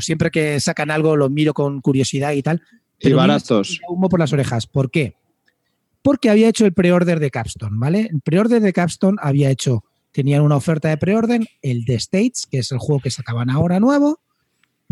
siempre 0.00 0.30
que 0.30 0.60
sacan 0.60 0.90
algo 0.90 1.16
lo 1.16 1.30
miro 1.30 1.54
con 1.54 1.80
curiosidad 1.80 2.32
y 2.32 2.42
tal. 2.42 2.62
Y 3.00 3.12
baratos. 3.12 3.80
humo 3.88 4.08
por 4.08 4.20
las 4.20 4.32
orejas. 4.32 4.66
¿Por 4.66 4.90
qué? 4.90 5.14
Porque 6.02 6.30
había 6.30 6.48
hecho 6.48 6.66
el 6.66 6.72
pre-order 6.72 7.18
de 7.18 7.30
Capstone, 7.30 7.76
¿vale? 7.78 8.08
El 8.12 8.20
pre-order 8.20 8.60
de 8.60 8.72
Capstone 8.72 9.16
había 9.20 9.50
hecho, 9.50 9.84
tenían 10.12 10.42
una 10.42 10.56
oferta 10.56 10.88
de 10.88 10.96
pre-order, 10.96 11.46
el 11.62 11.84
The 11.84 11.94
States, 11.94 12.46
que 12.50 12.58
es 12.58 12.72
el 12.72 12.78
juego 12.78 13.00
que 13.00 13.10
sacaban 13.10 13.50
ahora 13.50 13.80
nuevo, 13.80 14.20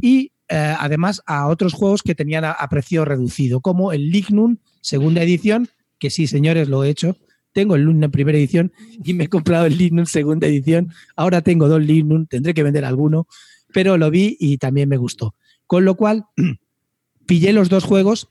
y 0.01 0.33
eh, 0.49 0.75
además 0.79 1.23
a 1.27 1.47
otros 1.49 1.75
juegos 1.75 2.03
que 2.03 2.15
tenían 2.15 2.45
a, 2.45 2.53
a 2.53 2.69
precio 2.69 3.05
reducido, 3.05 3.61
como 3.61 3.93
el 3.93 4.11
Lignum, 4.11 4.57
segunda 4.81 5.23
edición, 5.23 5.69
que 5.99 6.11
sí, 6.11 6.27
señores, 6.27 6.69
lo 6.69 6.83
he 6.83 6.91
hecho. 6.91 7.17
Tengo 7.53 7.77
el 7.77 7.87
Lignum 7.87 8.11
primera 8.11 8.37
edición 8.37 8.73
y 9.05 9.15
me 9.15 9.25
he 9.25 9.29
comprado 9.29 9.67
el 9.67 9.79
Lignum 9.79 10.07
segunda 10.07 10.47
edición. 10.47 10.93
Ahora 11.15 11.43
tengo 11.43 11.69
dos 11.69 11.81
Lignum, 11.81 12.27
tendré 12.27 12.55
que 12.55 12.63
vender 12.63 12.85
alguno, 12.85 13.29
pero 13.73 13.97
lo 13.97 14.11
vi 14.11 14.37
y 14.39 14.59
también 14.59 14.89
me 14.89 14.97
gustó. 14.97 15.35
Con 15.67 15.85
lo 15.85 15.97
cual, 15.97 16.27
pillé 17.27 17.53
los 17.53 17.69
dos 17.69 17.85
juegos 17.85 18.29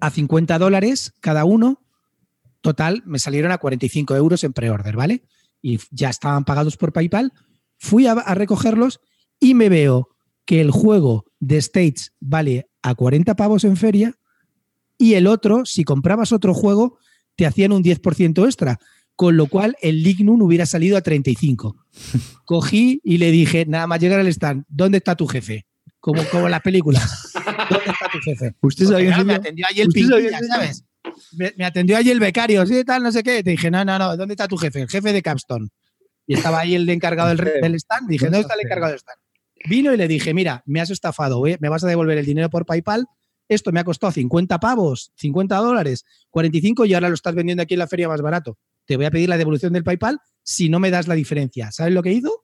a 0.00 0.10
50 0.10 0.58
dólares 0.58 1.12
cada 1.20 1.44
uno. 1.44 1.82
Total, 2.60 3.02
me 3.06 3.18
salieron 3.18 3.52
a 3.52 3.58
45 3.58 4.16
euros 4.16 4.44
en 4.44 4.52
pre-order, 4.52 4.96
¿vale? 4.96 5.24
Y 5.62 5.78
ya 5.90 6.10
estaban 6.10 6.44
pagados 6.44 6.76
por 6.76 6.92
PayPal. 6.92 7.32
Fui 7.78 8.06
a, 8.06 8.14
recogerlos 8.34 9.00
y 9.38 9.54
me 9.54 9.68
veo 9.68 10.08
que 10.44 10.60
el 10.60 10.70
juego 10.70 11.26
de 11.38 11.56
States 11.58 12.12
vale 12.20 12.68
a 12.82 12.94
40 12.94 13.34
pavos 13.36 13.64
en 13.64 13.76
feria 13.76 14.14
y 14.98 15.14
el 15.14 15.26
otro, 15.26 15.64
si 15.64 15.84
comprabas 15.84 16.32
otro 16.32 16.52
juego, 16.52 16.98
te 17.36 17.46
hacían 17.46 17.72
un 17.72 17.82
10% 17.82 18.44
extra. 18.44 18.78
Con 19.20 19.36
lo 19.36 19.48
cual 19.48 19.76
el 19.82 20.02
Lignum 20.02 20.40
hubiera 20.40 20.64
salido 20.64 20.96
a 20.96 21.02
35. 21.02 21.76
Cogí 22.46 23.02
y 23.04 23.18
le 23.18 23.30
dije, 23.30 23.66
nada 23.66 23.86
más 23.86 24.00
llegar 24.00 24.18
al 24.18 24.26
stand, 24.28 24.64
¿dónde 24.66 24.96
está 24.96 25.14
tu 25.14 25.26
jefe? 25.26 25.66
Como, 25.98 26.24
como 26.28 26.46
en 26.46 26.52
las 26.52 26.62
películas. 26.62 27.30
¿Dónde 27.34 27.90
está 27.90 28.08
tu 28.10 28.18
jefe? 28.20 28.54
¿Usted 28.62 28.86
sabía 28.86 29.08
claro, 29.08 29.24
me 29.26 29.34
atendió 29.34 29.66
allí 29.68 29.82
el 29.82 29.88
¿Usted 29.88 30.00
sabía 30.08 30.30
pinquilla? 30.30 30.54
¿sabes? 30.54 30.84
Me, 31.32 31.52
me 31.58 31.66
atendió 31.66 31.98
allí 31.98 32.10
el 32.10 32.18
becario, 32.18 32.64
sí, 32.64 32.82
tal, 32.82 33.02
no 33.02 33.12
sé 33.12 33.22
qué. 33.22 33.42
Te 33.42 33.50
dije, 33.50 33.70
no, 33.70 33.84
no, 33.84 33.98
no, 33.98 34.16
¿dónde 34.16 34.32
está 34.32 34.48
tu 34.48 34.56
jefe? 34.56 34.80
El 34.80 34.88
jefe 34.88 35.12
de 35.12 35.20
Capstone. 35.20 35.68
Y 36.26 36.32
estaba 36.32 36.60
ahí 36.60 36.74
el 36.74 36.88
encargado 36.88 37.28
del, 37.28 37.60
del 37.60 37.74
stand. 37.74 38.08
Dije, 38.08 38.24
¿dónde 38.24 38.40
está 38.40 38.54
el 38.54 38.60
encargado 38.64 38.92
del 38.92 39.00
stand? 39.00 39.18
Vino 39.68 39.92
y 39.92 39.98
le 39.98 40.08
dije, 40.08 40.32
mira, 40.32 40.62
me 40.64 40.80
has 40.80 40.88
estafado, 40.88 41.46
¿eh? 41.46 41.58
me 41.60 41.68
vas 41.68 41.84
a 41.84 41.88
devolver 41.88 42.16
el 42.16 42.24
dinero 42.24 42.48
por 42.48 42.64
PayPal. 42.64 43.06
Esto 43.50 43.70
me 43.70 43.80
ha 43.80 43.84
costado 43.84 44.12
50 44.12 44.58
pavos, 44.60 45.12
50 45.16 45.56
dólares, 45.56 46.06
45 46.30 46.86
y 46.86 46.94
ahora 46.94 47.10
lo 47.10 47.14
estás 47.16 47.34
vendiendo 47.34 47.62
aquí 47.62 47.74
en 47.74 47.80
la 47.80 47.86
feria 47.86 48.08
más 48.08 48.22
barato. 48.22 48.56
Te 48.90 48.96
voy 48.96 49.06
a 49.06 49.10
pedir 49.12 49.28
la 49.28 49.38
devolución 49.38 49.72
del 49.72 49.84
PayPal 49.84 50.18
si 50.42 50.68
no 50.68 50.80
me 50.80 50.90
das 50.90 51.06
la 51.06 51.14
diferencia. 51.14 51.70
¿Sabes 51.70 51.94
lo 51.94 52.02
que 52.02 52.12
hizo? 52.12 52.42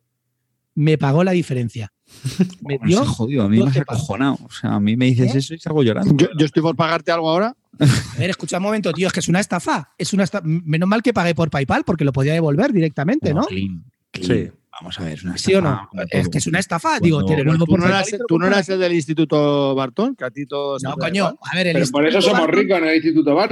me 0.76 0.96
pagó 0.96 1.24
la 1.24 1.32
diferencia. 1.32 1.92
Me 2.60 2.76
Bueno, 2.78 2.86
dio 2.86 2.98
se 3.02 3.06
jodido, 3.06 3.42
a 3.42 3.48
mí 3.48 3.56
me 3.56 3.62
has 3.64 3.74
12 3.74 3.84
pavos. 3.84 4.00
acojonado. 4.02 4.38
O 4.44 4.50
sea, 4.52 4.74
a 4.74 4.78
mí 4.78 4.96
me 4.96 5.06
dices 5.06 5.34
¿Eh? 5.34 5.38
eso 5.38 5.54
y 5.54 5.58
salgo 5.58 5.82
llorando. 5.82 6.14
Yo, 6.16 6.28
yo 6.38 6.46
estoy 6.46 6.62
por 6.62 6.76
pagarte 6.76 7.10
algo 7.10 7.28
ahora. 7.30 7.56
A 7.80 8.18
ver, 8.18 8.30
escucha 8.30 8.58
un 8.58 8.62
momento, 8.62 8.92
tío, 8.92 9.08
es 9.08 9.12
que 9.12 9.18
es 9.18 9.28
una 9.28 9.40
estafa. 9.40 9.92
Es 9.98 10.12
una 10.12 10.24
Menos 10.44 10.88
mal 10.88 11.02
que 11.02 11.12
pagué 11.12 11.34
por 11.34 11.50
PayPal 11.50 11.82
porque 11.84 12.04
lo 12.04 12.12
podía 12.12 12.32
devolver 12.34 12.72
directamente, 12.72 13.34
¿no? 13.34 13.42
Clean, 13.46 13.84
clean. 14.12 14.46
Sí. 14.46 14.52
Vamos 14.80 15.00
a 15.00 15.04
ver, 15.04 15.14
es 15.14 15.24
una 15.24 15.38
¿Sí 15.38 15.54
o 15.54 15.62
no? 15.62 15.88
estafa, 15.94 16.18
Es 16.20 16.28
que 16.28 16.38
es 16.38 16.46
una 16.46 16.58
estafa. 16.58 17.00
Digo, 17.00 17.24
Tú 17.24 17.34
no, 17.76 17.86
eras, 17.86 18.06
tú 18.28 18.38
no 18.38 18.46
eras 18.46 18.68
el 18.68 18.78
del 18.78 18.92
Instituto 18.92 19.74
Bartón, 19.74 20.14
que 20.14 20.24
a 20.24 20.30
ti 20.30 20.44
todos. 20.46 20.82
No, 20.82 20.94
coño. 20.96 21.26
A 21.26 21.56
ver, 21.56 21.68
el 21.68 21.72
Pero 21.74 21.86
por 21.90 22.06
eso 22.06 22.20
somos 22.20 22.40
Barton- 22.40 22.54
ricos 22.54 22.78
en 22.78 22.84
el 22.84 22.94
Instituto 22.96 23.34
ver, 23.34 23.48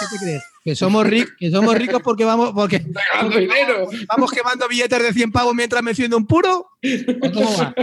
¿qué 0.00 0.06
te 0.18 0.24
crees? 0.24 0.42
Que 0.64 0.74
somos, 0.74 1.06
ricos, 1.06 1.32
que 1.38 1.50
somos 1.50 1.74
ricos 1.76 2.00
porque 2.02 2.24
vamos, 2.24 2.52
porque 2.54 2.78
dinero. 3.38 3.86
vamos 4.08 4.30
quemando 4.30 4.66
billetes 4.68 5.02
de 5.02 5.12
100 5.12 5.30
pavos 5.32 5.54
mientras 5.54 5.82
me 5.82 5.90
enciendo 5.90 6.16
un 6.16 6.26
puro. 6.26 6.68
¿O 7.22 7.30
¿Cómo 7.32 7.56
va? 7.58 7.74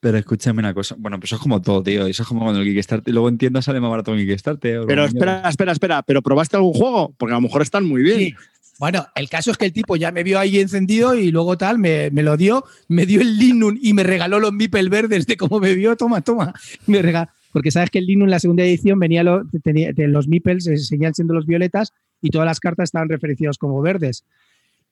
Pero 0.00 0.18
escúchame 0.18 0.60
una 0.60 0.72
cosa. 0.74 0.94
Bueno, 0.98 1.18
pues 1.18 1.30
eso 1.30 1.36
es 1.36 1.42
como 1.42 1.60
todo, 1.62 1.82
tío. 1.82 2.06
Eso 2.06 2.22
es 2.22 2.28
como 2.28 2.42
cuando 2.42 2.60
el 2.60 2.66
Kickstarter. 2.66 3.12
Luego 3.12 3.28
en 3.28 3.38
tiendas 3.38 3.64
sale 3.64 3.80
más 3.80 3.90
barato 3.90 4.12
que 4.12 4.20
el 4.20 4.26
Kickstarter. 4.28 4.82
Pero 4.86 5.04
espera, 5.04 5.42
espera, 5.48 5.72
espera. 5.72 6.02
¿Pero 6.02 6.22
probaste 6.22 6.56
algún 6.56 6.74
juego? 6.74 7.14
Porque 7.18 7.32
a 7.32 7.36
lo 7.36 7.40
mejor 7.42 7.62
están 7.62 7.84
muy 7.84 8.02
bien. 8.02 8.18
Sí. 8.18 8.34
Bueno, 8.78 9.06
el 9.14 9.28
caso 9.30 9.50
es 9.50 9.56
que 9.56 9.64
el 9.64 9.72
tipo 9.72 9.96
ya 9.96 10.12
me 10.12 10.22
vio 10.22 10.38
ahí 10.38 10.58
encendido 10.58 11.14
y 11.14 11.30
luego 11.30 11.56
tal, 11.56 11.78
me, 11.78 12.10
me 12.10 12.22
lo 12.22 12.36
dio, 12.36 12.64
me 12.88 13.06
dio 13.06 13.20
el 13.22 13.38
Linux 13.38 13.78
y 13.82 13.94
me 13.94 14.02
regaló 14.02 14.38
los 14.38 14.52
Mipel 14.52 14.90
verdes 14.90 15.26
de 15.26 15.36
cómo 15.38 15.60
me 15.60 15.74
vio, 15.74 15.96
toma, 15.96 16.20
toma. 16.20 16.52
Me 16.86 17.00
regaló. 17.00 17.30
Porque 17.52 17.70
sabes 17.70 17.88
que 17.90 17.98
el 18.00 18.06
Linux 18.06 18.26
en 18.26 18.30
la 18.32 18.38
segunda 18.40 18.64
edición 18.64 18.98
venía 18.98 19.22
lo- 19.22 19.46
tenía, 19.64 19.92
de 19.94 20.08
los 20.08 20.28
Mipels, 20.28 20.66
eh, 20.66 20.76
seguían 20.76 21.14
siendo 21.14 21.32
los 21.32 21.46
violetas 21.46 21.94
y 22.20 22.28
todas 22.28 22.44
las 22.44 22.60
cartas 22.60 22.84
estaban 22.88 23.08
referenciadas 23.08 23.56
como 23.56 23.80
verdes. 23.80 24.24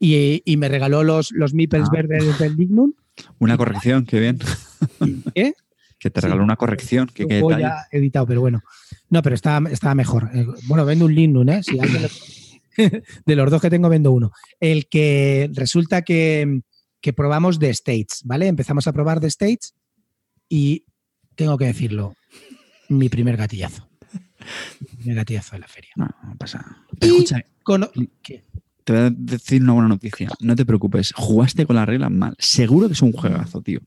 Y, 0.01 0.41
y 0.47 0.57
me 0.57 0.69
regaló 0.71 1.03
los, 1.05 1.31
los 1.33 1.53
Mipels 1.53 1.89
Ah. 1.91 1.93
verdes 1.93 2.39
del 2.39 2.57
Linux. 2.57 2.95
Una 3.39 3.57
corrección, 3.59 4.07
qué 4.07 4.19
bien. 4.19 4.39
¿Eh? 5.35 5.53
Que 5.99 6.11
te 6.11 6.21
Sí. 6.21 6.25
regaló 6.25 6.43
una 6.43 6.57
corrección. 6.57 7.11
Que, 7.13 7.27
detalle. 7.27 7.61
ya 7.63 7.87
editado, 7.93 8.27
pero 8.27 8.41
bueno. 8.41 8.63
No, 9.11 9.21
pero 9.23 9.35
estaba, 9.35 9.71
estaba 9.71 9.95
mejor. 9.95 10.31
Eh, 10.35 10.47
Bueno, 10.67 10.85
vendo 10.87 11.05
un 11.05 11.15
Linux, 11.15 11.51
¿eh? 11.53 11.63
Si 11.63 11.79
alguien 11.79 12.03
lo- 12.03 12.09
de 13.27 13.37
los 13.37 13.51
dos 13.51 13.61
que 13.63 13.71
tengo, 13.71 13.89
vendo 13.89 14.13
uno. 14.13 14.33
El 14.61 14.89
que 14.89 15.51
resulta 15.55 16.03
que, 16.03 16.61
que 17.01 17.13
probamos 17.13 17.59
The 17.59 17.71
States, 17.71 18.23
¿vale? 18.25 18.47
Empezamos 18.49 18.87
a 18.87 18.93
probar 18.93 19.21
The 19.21 19.27
States 19.29 19.75
y 20.49 20.85
tengo 21.35 21.57
que 21.59 21.67
decirlo, 21.67 22.15
mi 22.89 23.09
primer 23.09 23.37
gatillazo. 23.37 23.89
Mi 24.81 24.89
primer 24.97 25.17
gatillazo 25.17 25.57
de 25.57 25.61
la 25.61 25.69
feria. 25.69 25.91
No, 25.97 26.07
no 26.25 26.37
pasa 26.37 26.59
nada. 26.59 26.85
Pero 27.01 27.15
Y- 27.15 27.17
escucha, 27.19 27.45
Con- 27.63 27.89
¿Qué? 28.23 28.45
te 28.85 28.93
voy 28.93 29.03
a 29.03 29.11
decir 29.11 29.63
una 29.63 29.73
buena 29.73 29.89
noticia. 29.89 30.29
No 30.41 30.55
te 30.55 30.67
preocupes. 30.67 31.13
Jugaste 31.17 31.65
con 31.65 31.77
las 31.77 31.87
reglas 31.89 32.11
mal. 32.11 32.37
Seguro 32.39 32.87
que 32.89 32.93
es 32.93 33.01
un 33.01 33.13
juegazo, 33.13 33.63
tío. 33.63 33.81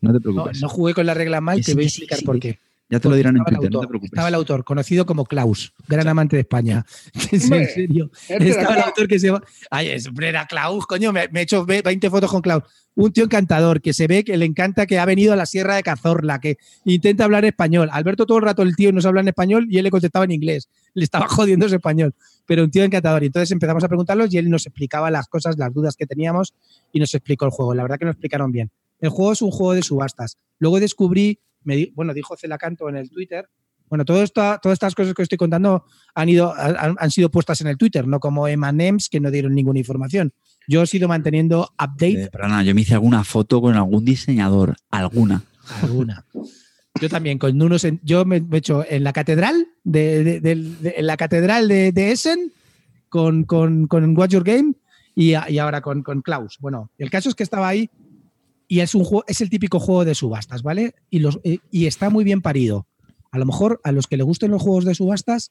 No 0.00 0.12
te 0.12 0.18
No, 0.18 0.20
preocupes. 0.20 0.60
no 0.62 0.68
jugué 0.68 0.94
con 0.94 1.04
la 1.06 1.14
regla 1.14 1.40
mal, 1.40 1.60
te 1.64 1.74
voy 1.74 1.82
a 1.84 1.86
explicar 1.88 2.18
sí, 2.20 2.24
por 2.24 2.38
qué. 2.38 2.60
Ya 2.90 3.00
te 3.00 3.08
lo 3.08 3.14
dirán 3.16 3.36
en 3.36 3.44
Twitter, 3.44 3.70
no 3.70 3.80
te 3.80 3.86
preocupes. 3.88 4.12
Estaba 4.12 4.28
el 4.28 4.34
autor, 4.34 4.64
conocido 4.64 5.04
como 5.06 5.24
Klaus, 5.26 5.72
gran 5.86 6.08
amante 6.08 6.36
de 6.36 6.40
España. 6.40 6.84
en 7.32 7.40
serio. 7.40 8.10
Este 8.28 8.48
Estaba 8.48 8.74
el 8.76 8.82
autor 8.82 9.08
que 9.08 9.18
se 9.18 9.26
llama. 9.26 9.42
Ay, 9.70 9.88
es, 9.88 10.08
era 10.20 10.46
Klaus, 10.46 10.86
coño. 10.86 11.12
Me, 11.12 11.28
me 11.28 11.40
he 11.40 11.42
hecho 11.42 11.66
ve- 11.66 11.82
20 11.82 12.08
fotos 12.10 12.30
con 12.30 12.40
Klaus. 12.40 12.64
Un 12.94 13.12
tío 13.12 13.24
encantador 13.24 13.80
que 13.80 13.92
se 13.92 14.08
ve 14.08 14.24
que 14.24 14.36
le 14.36 14.44
encanta 14.44 14.86
que 14.86 14.98
ha 14.98 15.04
venido 15.04 15.32
a 15.32 15.36
la 15.36 15.46
Sierra 15.46 15.76
de 15.76 15.84
Cazorla, 15.84 16.40
que 16.40 16.56
intenta 16.84 17.24
hablar 17.24 17.44
español. 17.44 17.88
Alberto 17.92 18.26
todo 18.26 18.38
el 18.38 18.44
rato 18.44 18.62
el 18.62 18.74
tío 18.74 18.90
nos 18.90 19.06
habla 19.06 19.20
en 19.20 19.28
español 19.28 19.66
y 19.70 19.78
él 19.78 19.84
le 19.84 19.90
contestaba 19.90 20.24
en 20.24 20.32
inglés. 20.32 20.68
Le 20.94 21.04
estaba 21.04 21.28
jodiendo 21.28 21.66
ese 21.66 21.76
español. 21.76 22.14
Pero 22.46 22.64
un 22.64 22.70
tío 22.70 22.82
encantador. 22.82 23.22
Y 23.22 23.26
entonces 23.26 23.50
empezamos 23.52 23.84
a 23.84 23.88
preguntarlos 23.88 24.32
y 24.34 24.38
él 24.38 24.50
nos 24.50 24.66
explicaba 24.66 25.10
las 25.10 25.28
cosas, 25.28 25.56
las 25.58 25.72
dudas 25.72 25.94
que 25.94 26.06
teníamos 26.06 26.54
y 26.92 26.98
nos 26.98 27.14
explicó 27.14 27.44
el 27.44 27.50
juego. 27.52 27.74
La 27.74 27.82
verdad 27.82 27.98
que 27.98 28.06
nos 28.06 28.14
explicaron 28.14 28.50
bien. 28.50 28.70
El 29.00 29.10
juego 29.10 29.30
es 29.32 29.42
un 29.42 29.52
juego 29.52 29.74
de 29.74 29.82
subastas. 29.82 30.38
Luego 30.58 30.80
descubrí, 30.80 31.38
me 31.68 31.92
bueno, 31.94 32.14
dijo 32.14 32.36
Celacanto 32.36 32.88
en 32.88 32.96
el 32.96 33.10
Twitter. 33.10 33.48
Bueno, 33.88 34.04
todo 34.04 34.22
esto, 34.22 34.42
todas 34.62 34.74
estas 34.76 34.94
cosas 34.94 35.14
que 35.14 35.22
estoy 35.22 35.38
contando 35.38 35.84
han, 36.14 36.28
ido, 36.28 36.52
han, 36.54 36.96
han 36.98 37.10
sido 37.10 37.30
puestas 37.30 37.60
en 37.62 37.68
el 37.68 37.78
Twitter, 37.78 38.06
no 38.06 38.20
como 38.20 38.46
Emanems 38.48 39.08
que 39.08 39.18
no 39.20 39.30
dieron 39.30 39.54
ninguna 39.54 39.78
información. 39.78 40.32
Yo 40.66 40.82
he 40.82 40.86
ido 40.96 41.08
manteniendo 41.08 41.70
update 41.74 42.24
Eh, 42.24 42.28
perdona, 42.30 42.62
yo 42.62 42.74
me 42.74 42.82
hice 42.82 42.92
alguna 42.94 43.24
foto 43.24 43.60
con 43.62 43.74
algún 43.76 44.04
diseñador. 44.04 44.76
Alguna. 44.90 45.42
alguna. 45.82 46.26
Yo 47.00 47.08
también, 47.08 47.38
con 47.38 47.60
unos. 47.62 47.86
yo 48.02 48.24
me 48.26 48.36
he 48.36 48.56
hecho 48.58 48.84
en 48.86 49.04
la 49.04 49.12
catedral 49.12 49.68
de, 49.84 50.22
de- 50.24 50.40
del- 50.40 50.82
de- 50.82 50.94
en 50.98 51.06
la 51.06 51.16
catedral 51.16 51.68
de, 51.68 51.92
de 51.92 52.12
Essen 52.12 52.52
con, 53.08 53.44
con, 53.44 53.86
con 53.86 54.16
Watch 54.18 54.32
Your 54.32 54.44
Game 54.44 54.74
y, 55.14 55.32
a- 55.34 55.48
y 55.48 55.58
ahora 55.58 55.80
con, 55.80 56.02
con 56.02 56.20
Klaus. 56.20 56.58
Bueno, 56.60 56.90
el 56.98 57.08
caso 57.08 57.28
es 57.30 57.34
que 57.34 57.42
estaba 57.44 57.68
ahí 57.68 57.88
y 58.68 58.80
es 58.80 58.94
un 58.94 59.02
juego, 59.04 59.24
es 59.26 59.40
el 59.40 59.50
típico 59.50 59.80
juego 59.80 60.04
de 60.04 60.14
subastas, 60.14 60.62
¿vale? 60.62 60.94
Y, 61.10 61.18
los, 61.20 61.40
eh, 61.42 61.58
y 61.70 61.86
está 61.86 62.10
muy 62.10 62.22
bien 62.22 62.42
parido. 62.42 62.86
A 63.30 63.38
lo 63.38 63.46
mejor 63.46 63.80
a 63.82 63.92
los 63.92 64.06
que 64.06 64.16
le 64.16 64.22
gusten 64.22 64.50
los 64.50 64.62
juegos 64.62 64.84
de 64.84 64.94
subastas 64.94 65.50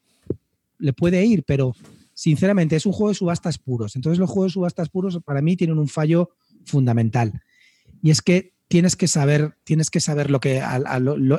le 0.79 0.93
puede 0.93 1.25
ir, 1.25 1.43
pero 1.45 1.75
sinceramente 2.13 2.75
es 2.75 2.85
un 2.85 2.93
juego 2.93 3.09
de 3.09 3.15
subastas 3.15 3.57
puros. 3.57 3.95
Entonces 3.95 4.19
los 4.19 4.29
juegos 4.29 4.51
de 4.51 4.53
subastas 4.53 4.89
puros 4.89 5.19
para 5.25 5.41
mí 5.41 5.55
tienen 5.55 5.77
un 5.79 5.87
fallo 5.87 6.29
fundamental. 6.65 7.41
Y 8.01 8.11
es 8.11 8.21
que 8.21 8.53
tienes 8.67 8.95
que 8.95 9.07
saber, 9.07 9.55
tienes 9.63 9.89
que 9.89 9.99
saber 9.99 10.29
lo 10.29 10.39
que, 10.39 10.61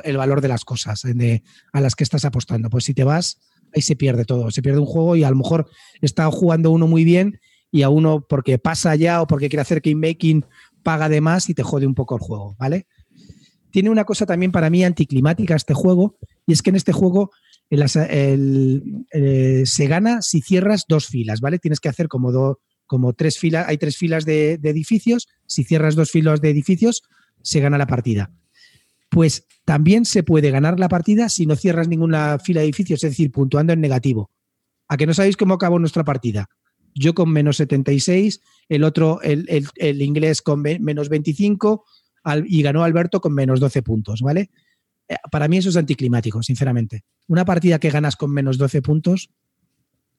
el 0.03 0.17
valor 0.17 0.41
de 0.41 0.47
las 0.47 0.65
cosas 0.65 1.05
eh, 1.05 1.13
de- 1.13 1.43
a 1.71 1.81
las 1.81 1.95
que 1.95 2.03
estás 2.03 2.25
apostando. 2.25 2.69
Pues 2.69 2.85
si 2.85 2.93
te 2.93 3.03
vas, 3.03 3.39
ahí 3.73 3.81
se 3.81 3.95
pierde 3.95 4.25
todo. 4.25 4.51
Se 4.51 4.61
pierde 4.61 4.79
un 4.79 4.85
juego 4.85 5.15
y 5.15 5.23
a 5.23 5.29
lo 5.29 5.35
mejor 5.35 5.69
está 6.01 6.29
jugando 6.31 6.71
uno 6.71 6.87
muy 6.87 7.03
bien 7.03 7.39
y 7.71 7.83
a 7.83 7.89
uno 7.89 8.25
porque 8.27 8.57
pasa 8.57 8.95
ya 8.95 9.21
o 9.21 9.27
porque 9.27 9.47
quiere 9.47 9.61
hacer 9.61 9.79
game 9.81 10.07
making 10.07 10.43
paga 10.83 11.09
de 11.09 11.21
más 11.21 11.49
y 11.49 11.53
te 11.53 11.63
jode 11.63 11.85
un 11.87 11.95
poco 11.95 12.15
el 12.15 12.21
juego, 12.21 12.55
¿vale? 12.59 12.87
Tiene 13.71 13.89
una 13.89 14.03
cosa 14.05 14.25
también 14.25 14.51
para 14.51 14.69
mí 14.69 14.83
anticlimática 14.83 15.55
este 15.55 15.73
juego 15.73 16.17
y 16.47 16.53
es 16.53 16.61
que 16.61 16.71
en 16.71 16.75
este 16.75 16.91
juego 16.91 17.31
el 17.69 17.83
el- 18.09 19.05
eh, 19.13 19.63
se 19.65 19.87
gana 19.87 20.21
si 20.21 20.41
cierras 20.41 20.85
dos 20.87 21.05
filas, 21.07 21.39
¿vale? 21.41 21.59
Tienes 21.59 21.79
que 21.79 21.89
hacer 21.89 22.07
como, 22.07 22.31
do- 22.31 22.59
como 22.87 23.13
tres 23.13 23.37
filas, 23.37 23.67
hay 23.67 23.77
tres 23.77 23.95
filas 23.97 24.25
de, 24.25 24.57
de 24.57 24.69
edificios, 24.71 25.27
si 25.45 25.63
cierras 25.63 25.95
dos 25.95 26.09
filas 26.09 26.41
de 26.41 26.49
edificios, 26.49 27.03
se 27.43 27.59
gana 27.59 27.77
la 27.77 27.85
partida. 27.85 28.31
Pues 29.09 29.45
también 29.65 30.05
se 30.05 30.23
puede 30.23 30.49
ganar 30.51 30.79
la 30.79 30.89
partida 30.89 31.29
si 31.29 31.45
no 31.45 31.55
cierras 31.55 31.87
ninguna 31.87 32.39
fila 32.39 32.61
de 32.61 32.65
edificios, 32.65 33.03
es 33.03 33.11
decir, 33.11 33.31
puntuando 33.31 33.73
en 33.73 33.81
negativo. 33.81 34.31
¿A 34.87 34.97
que 34.97 35.05
no 35.05 35.13
sabéis 35.13 35.37
cómo 35.37 35.53
acabó 35.53 35.77
nuestra 35.77 36.03
partida? 36.03 36.47
Yo 36.95 37.13
con 37.13 37.31
menos 37.31 37.57
76, 37.57 38.41
el 38.69 38.83
otro, 38.85 39.21
el, 39.21 39.45
el- 39.49 39.67
el 39.75 40.01
inglés 40.01 40.41
con 40.41 40.61
menos 40.61 41.09
25 41.09 41.83
al- 42.23 42.45
y 42.47 42.61
ganó 42.61 42.83
Alberto 42.83 43.19
con 43.19 43.33
menos 43.33 43.59
12 43.59 43.81
puntos, 43.83 44.21
¿vale? 44.21 44.49
Eh, 45.07 45.15
Para 45.31 45.47
mí 45.47 45.57
eso 45.57 45.69
es 45.69 45.75
anticlimático, 45.77 46.41
sinceramente. 46.43 47.03
Una 47.27 47.43
partida 47.45 47.79
que 47.79 47.89
ganas 47.89 48.15
con 48.15 48.31
menos 48.31 48.57
12 48.57 48.81
puntos, 48.81 49.29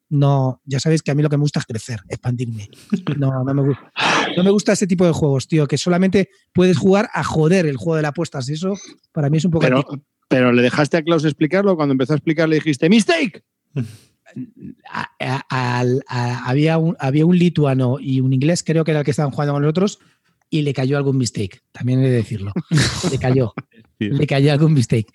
no, 0.09 0.61
ya 0.65 0.81
sabéis 0.81 1.03
que 1.03 1.13
a 1.13 1.15
mí 1.15 1.23
lo 1.23 1.29
que 1.29 1.37
me 1.37 1.43
gusta 1.43 1.61
es 1.61 1.67
crecer, 1.67 2.01
expandirme. 2.09 2.69
No, 3.17 3.45
no 3.45 3.55
me 3.55 3.63
gusta. 3.63 3.93
No 4.37 4.43
me 4.43 4.51
gusta 4.51 4.73
ese 4.73 4.89
tipo 4.89 5.07
de 5.07 5.13
juegos, 5.13 5.47
tío, 5.47 5.69
que 5.69 5.79
solamente 5.79 6.31
puedes 6.53 6.77
jugar 6.79 7.09
a 7.15 7.23
joder 7.23 7.67
el 7.67 7.77
juego 7.77 7.95
de 7.97 8.03
las 8.03 8.09
apuestas. 8.11 8.49
Eso 8.49 8.75
para 9.13 9.31
mí 9.31 9.37
es 9.39 9.45
un 9.45 9.53
poco... 9.53 9.63
Pero, 9.65 9.85
pero 10.29 10.53
le 10.53 10.63
dejaste 10.63 10.97
a 10.97 11.03
Klaus 11.03 11.25
explicarlo. 11.25 11.77
Cuando 11.77 11.93
empezó 11.93 12.15
a 12.15 12.17
explicar, 12.17 12.49
le 12.49 12.57
dijiste 12.57 12.89
¡Mistake! 12.89 13.45
a- 14.91 15.11
a- 15.21 15.79
al- 15.79 16.03
a- 16.09 16.49
había, 16.49 16.79
un, 16.79 16.97
había 16.99 17.27
un 17.27 17.39
lituano 17.39 17.99
y 18.01 18.21
un 18.21 18.33
inglés, 18.33 18.63
creo 18.65 18.85
que 18.85 18.91
era 18.93 19.01
el 19.01 19.05
que 19.05 19.11
estaban 19.13 19.33
jugando 19.33 19.55
con 19.55 19.63
nosotros, 19.63 19.99
y 20.53 20.63
le 20.63 20.75
cayó 20.75 20.97
algún 20.97 21.17
mistake. 21.17 21.63
También 21.71 22.01
he 22.01 22.09
de 22.09 22.17
decirlo. 22.17 22.53
Le 23.11 23.19
cayó. 23.19 23.55
le 24.01 24.27
cayó 24.27 24.51
algún 24.53 24.73
mistake. 24.73 25.07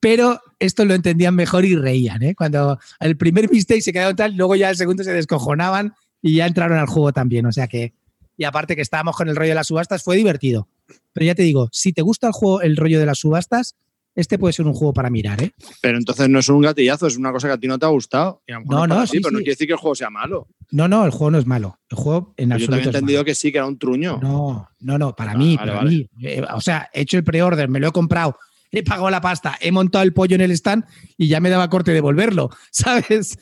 Pero 0.00 0.40
esto 0.58 0.84
lo 0.84 0.94
entendían 0.94 1.34
mejor 1.36 1.64
y 1.64 1.76
reían. 1.76 2.22
¿eh? 2.24 2.34
Cuando 2.34 2.78
el 2.98 3.16
primer 3.16 3.48
mistake 3.50 3.82
se 3.82 3.92
quedaron 3.92 4.16
tal, 4.16 4.34
luego 4.34 4.56
ya 4.56 4.68
el 4.70 4.76
segundo 4.76 5.04
se 5.04 5.12
descojonaban 5.12 5.92
y 6.20 6.34
ya 6.34 6.46
entraron 6.46 6.76
al 6.78 6.86
juego 6.86 7.12
también. 7.12 7.46
O 7.46 7.52
sea 7.52 7.68
que. 7.68 7.94
Y 8.36 8.42
aparte 8.44 8.74
que 8.74 8.82
estábamos 8.82 9.14
con 9.16 9.28
el 9.28 9.36
rollo 9.36 9.50
de 9.50 9.54
las 9.54 9.68
subastas, 9.68 10.02
fue 10.02 10.16
divertido. 10.16 10.66
Pero 11.12 11.26
ya 11.26 11.34
te 11.36 11.42
digo, 11.42 11.68
si 11.72 11.92
te 11.92 12.02
gusta 12.02 12.26
el 12.28 12.32
juego, 12.32 12.62
el 12.62 12.76
rollo 12.76 12.98
de 12.98 13.06
las 13.06 13.18
subastas, 13.18 13.76
este 14.14 14.38
puede 14.38 14.52
ser 14.52 14.66
un 14.66 14.74
juego 14.74 14.92
para 14.92 15.08
mirar, 15.10 15.42
¿eh? 15.42 15.52
Pero 15.80 15.96
entonces 15.98 16.28
no 16.28 16.38
es 16.40 16.48
un 16.48 16.60
gatillazo, 16.62 17.06
es 17.06 17.16
una 17.16 17.32
cosa 17.32 17.48
que 17.48 17.54
a 17.54 17.58
ti 17.58 17.66
no 17.68 17.78
te 17.78 17.86
ha 17.86 17.90
gustado. 17.90 18.42
Y 18.46 18.52
a 18.52 18.56
lo 18.56 18.60
mejor 18.62 18.74
No, 18.76 18.86
no, 18.96 19.02
ti, 19.02 19.08
sí, 19.08 19.20
pero 19.20 19.30
no 19.32 19.38
quiere 19.38 19.52
decir 19.52 19.66
que 19.66 19.72
el 19.74 19.78
juego 19.78 19.94
sea 19.94 20.10
malo. 20.10 20.48
No, 20.72 20.88
no, 20.88 21.04
el 21.04 21.10
juego 21.10 21.30
no 21.32 21.38
es 21.38 21.46
malo. 21.46 21.78
El 21.88 21.96
juego 21.98 22.34
en 22.36 22.48
Yo 22.50 22.54
absoluto 22.54 22.70
también 22.76 22.86
he 22.94 22.98
entendido 22.98 23.18
malo. 23.18 23.24
que 23.24 23.34
sí, 23.34 23.52
que 23.52 23.58
era 23.58 23.66
un 23.66 23.78
truño. 23.78 24.18
No, 24.22 24.68
no, 24.80 24.98
no, 24.98 25.14
para 25.14 25.32
Ah, 25.32 25.36
mí, 25.36 25.56
vale, 25.56 25.70
para 25.72 25.84
vale. 25.84 25.90
mí. 25.90 26.08
Eh, 26.22 26.42
o 26.54 26.60
sea, 26.60 26.88
he 26.92 27.02
hecho 27.02 27.16
el 27.16 27.24
pre-order, 27.24 27.68
me 27.68 27.80
lo 27.80 27.88
he 27.88 27.92
comprado, 27.92 28.36
he 28.72 28.82
pagado 28.82 29.10
la 29.10 29.20
pasta, 29.20 29.56
he 29.60 29.72
montado 29.72 30.02
el 30.04 30.12
pollo 30.12 30.34
en 30.36 30.40
el 30.42 30.50
stand 30.52 30.84
y 31.16 31.28
ya 31.28 31.40
me 31.40 31.50
daba 31.50 31.68
corte 31.70 31.92
devolverlo, 31.92 32.50
¿sabes? 32.70 33.38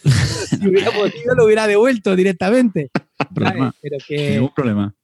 si 0.48 0.68
hubiera 0.68 0.90
podido, 0.90 1.34
lo 1.36 1.44
hubiera 1.44 1.66
devuelto 1.66 2.14
directamente. 2.16 2.90
Pero 3.34 3.72
que 4.06 4.30
Ningún 4.32 4.54
problema. 4.54 4.94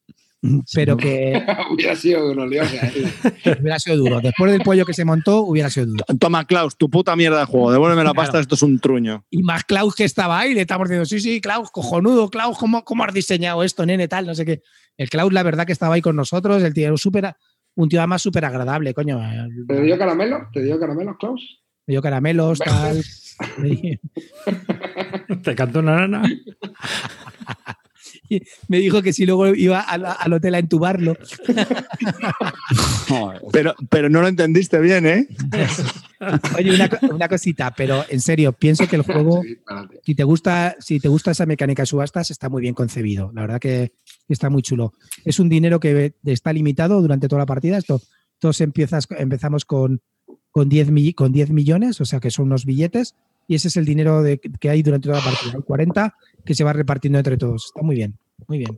Pero 0.74 0.97
que 0.97 1.42
hubiera 1.70 1.97
sido 1.97 2.26
duro, 2.28 2.47
Leo. 2.47 2.64
hubiera 3.61 3.78
sido 3.78 3.97
duro. 3.97 4.20
Después 4.20 4.53
del 4.53 4.62
pollo 4.62 4.84
que 4.84 4.95
se 4.95 5.05
montó, 5.05 5.40
hubiera 5.40 5.70
sido 5.70 5.86
duro. 5.86 6.05
Toma, 6.18 6.47
Klaus, 6.47 6.76
tu 6.76 6.90
puta 6.90 7.16
mierda 7.16 7.40
de 7.40 7.47
juego. 7.47 7.72
Devuélveme 7.72 8.05
la 8.05 8.12
Claro. 8.12 8.26
pasta, 8.26 8.40
esto 8.40 8.55
es 8.55 8.62
un 8.62 8.78
truño. 8.78 9.24
Y 9.30 9.42
más 9.42 9.64
Klaus 9.64 9.95
que 9.95 10.05
estaba 10.05 10.38
ahí, 10.38 10.55
le 10.55 10.62
estamos 10.62 10.88
diciendo, 10.88 11.07
sí, 11.07 11.20
sí, 11.20 11.40
Klaus, 11.40 11.70
cojonudo, 11.70 12.28
Klaus, 12.30 12.59
¿cómo, 12.59 12.84
cómo 12.84 13.05
has 13.05 13.14
diseñado 13.14 13.62
esto, 13.62 13.86
nene, 13.86 14.09
tal? 14.09 14.26
No 14.26 14.34
sé 14.34 14.45
qué. 14.45 14.62
El 14.97 15.09
Klaus, 15.11 15.32
la 15.32 15.42
verdad 15.42 15.66
que 15.66 15.72
estaba 15.72 15.95
ahí 15.95 16.03
con 16.03 16.16
nosotros, 16.16 16.62
el 16.62 16.72
tío 16.74 16.86
era 16.88 16.97
súper, 16.97 17.34
un 17.74 17.88
tío 17.88 18.01
además 18.01 18.22
súper 18.22 18.45
agradable, 18.45 18.95
coño. 18.95 19.20
¿Te 19.66 19.82
dio 19.82 19.99
caramelo? 19.99 20.49
¿Te 20.53 20.62
dio 20.62 20.78
caramelo, 20.78 21.16
Klaus? 21.18 21.62
Me 21.86 21.92
dio 21.92 22.03
caramelos, 22.03 22.59
tal. 22.61 23.03
Te 25.42 25.55
cantó 25.55 25.80
una 25.80 26.07
nana. 26.07 26.22
Me 28.68 28.79
dijo 28.79 29.03
que 29.03 29.12
si 29.12 29.27
luego 29.27 29.49
iba 29.55 29.81
al, 29.81 30.05
al 30.07 30.33
hotel 30.33 30.55
a 30.55 30.59
entubarlo. 30.59 31.16
Pero, 33.53 33.75
pero 33.91 34.09
no 34.09 34.20
lo 34.22 34.29
entendiste 34.29 34.81
bien, 34.81 35.07
¿eh? 35.07 35.29
Oye, 36.57 36.75
una, 36.75 36.89
co- 36.89 37.14
una 37.14 37.29
cosita, 37.29 37.72
pero 37.77 38.05
en 38.09 38.20
serio, 38.20 38.53
pienso 38.53 38.89
que 38.89 38.97
el 38.97 39.03
juego, 39.03 39.43
Sí, 39.43 39.57
si 40.05 40.14
te 40.14 40.25
gusta, 40.25 40.77
si 40.81 41.01
te 41.01 41.09
gusta 41.09 41.31
esa 41.33 41.47
mecánica 41.47 41.83
de 41.83 41.87
subastas, 41.87 42.31
está 42.31 42.49
muy 42.49 42.62
bien 42.62 42.75
concebido. 42.75 43.31
La 43.35 43.43
verdad 43.43 43.61
que 43.61 43.93
está 44.29 44.49
muy 44.51 44.62
chulo. 44.62 44.93
Es 45.25 45.39
un 45.39 45.49
dinero 45.49 45.81
que 45.81 46.14
está 46.25 46.53
limitado 46.53 47.01
durante 47.03 47.29
toda 47.29 47.41
la 47.41 47.47
partida. 47.47 47.79
Esto, 47.79 48.01
todos 48.39 48.61
empiezas, 48.61 49.07
empezamos 49.18 49.64
con, 49.64 50.01
con, 50.51 50.68
10, 50.68 50.91
mi- 50.91 51.12
con 51.12 51.33
10 51.33 51.51
millones, 51.51 52.01
o 52.01 52.05
sea 52.07 52.20
que 52.20 52.31
son 52.31 52.47
unos 52.47 52.64
billetes, 52.64 53.14
y 53.47 53.55
ese 53.55 53.68
es 53.68 53.76
el 53.76 53.84
dinero 53.84 54.22
de- 54.22 54.38
que 54.38 54.70
hay 54.70 54.82
durante 54.82 55.09
toda 55.09 55.18
la 55.20 55.24
partida. 55.24 55.53
Hay 55.55 55.62
40 55.62 56.14
que 56.45 56.55
se 56.55 56.64
va 56.64 56.72
repartiendo 56.72 57.18
entre 57.18 57.36
todos. 57.36 57.66
Está 57.66 57.82
muy 57.82 57.95
bien, 57.97 58.16
muy 58.49 58.59
bien, 58.59 58.76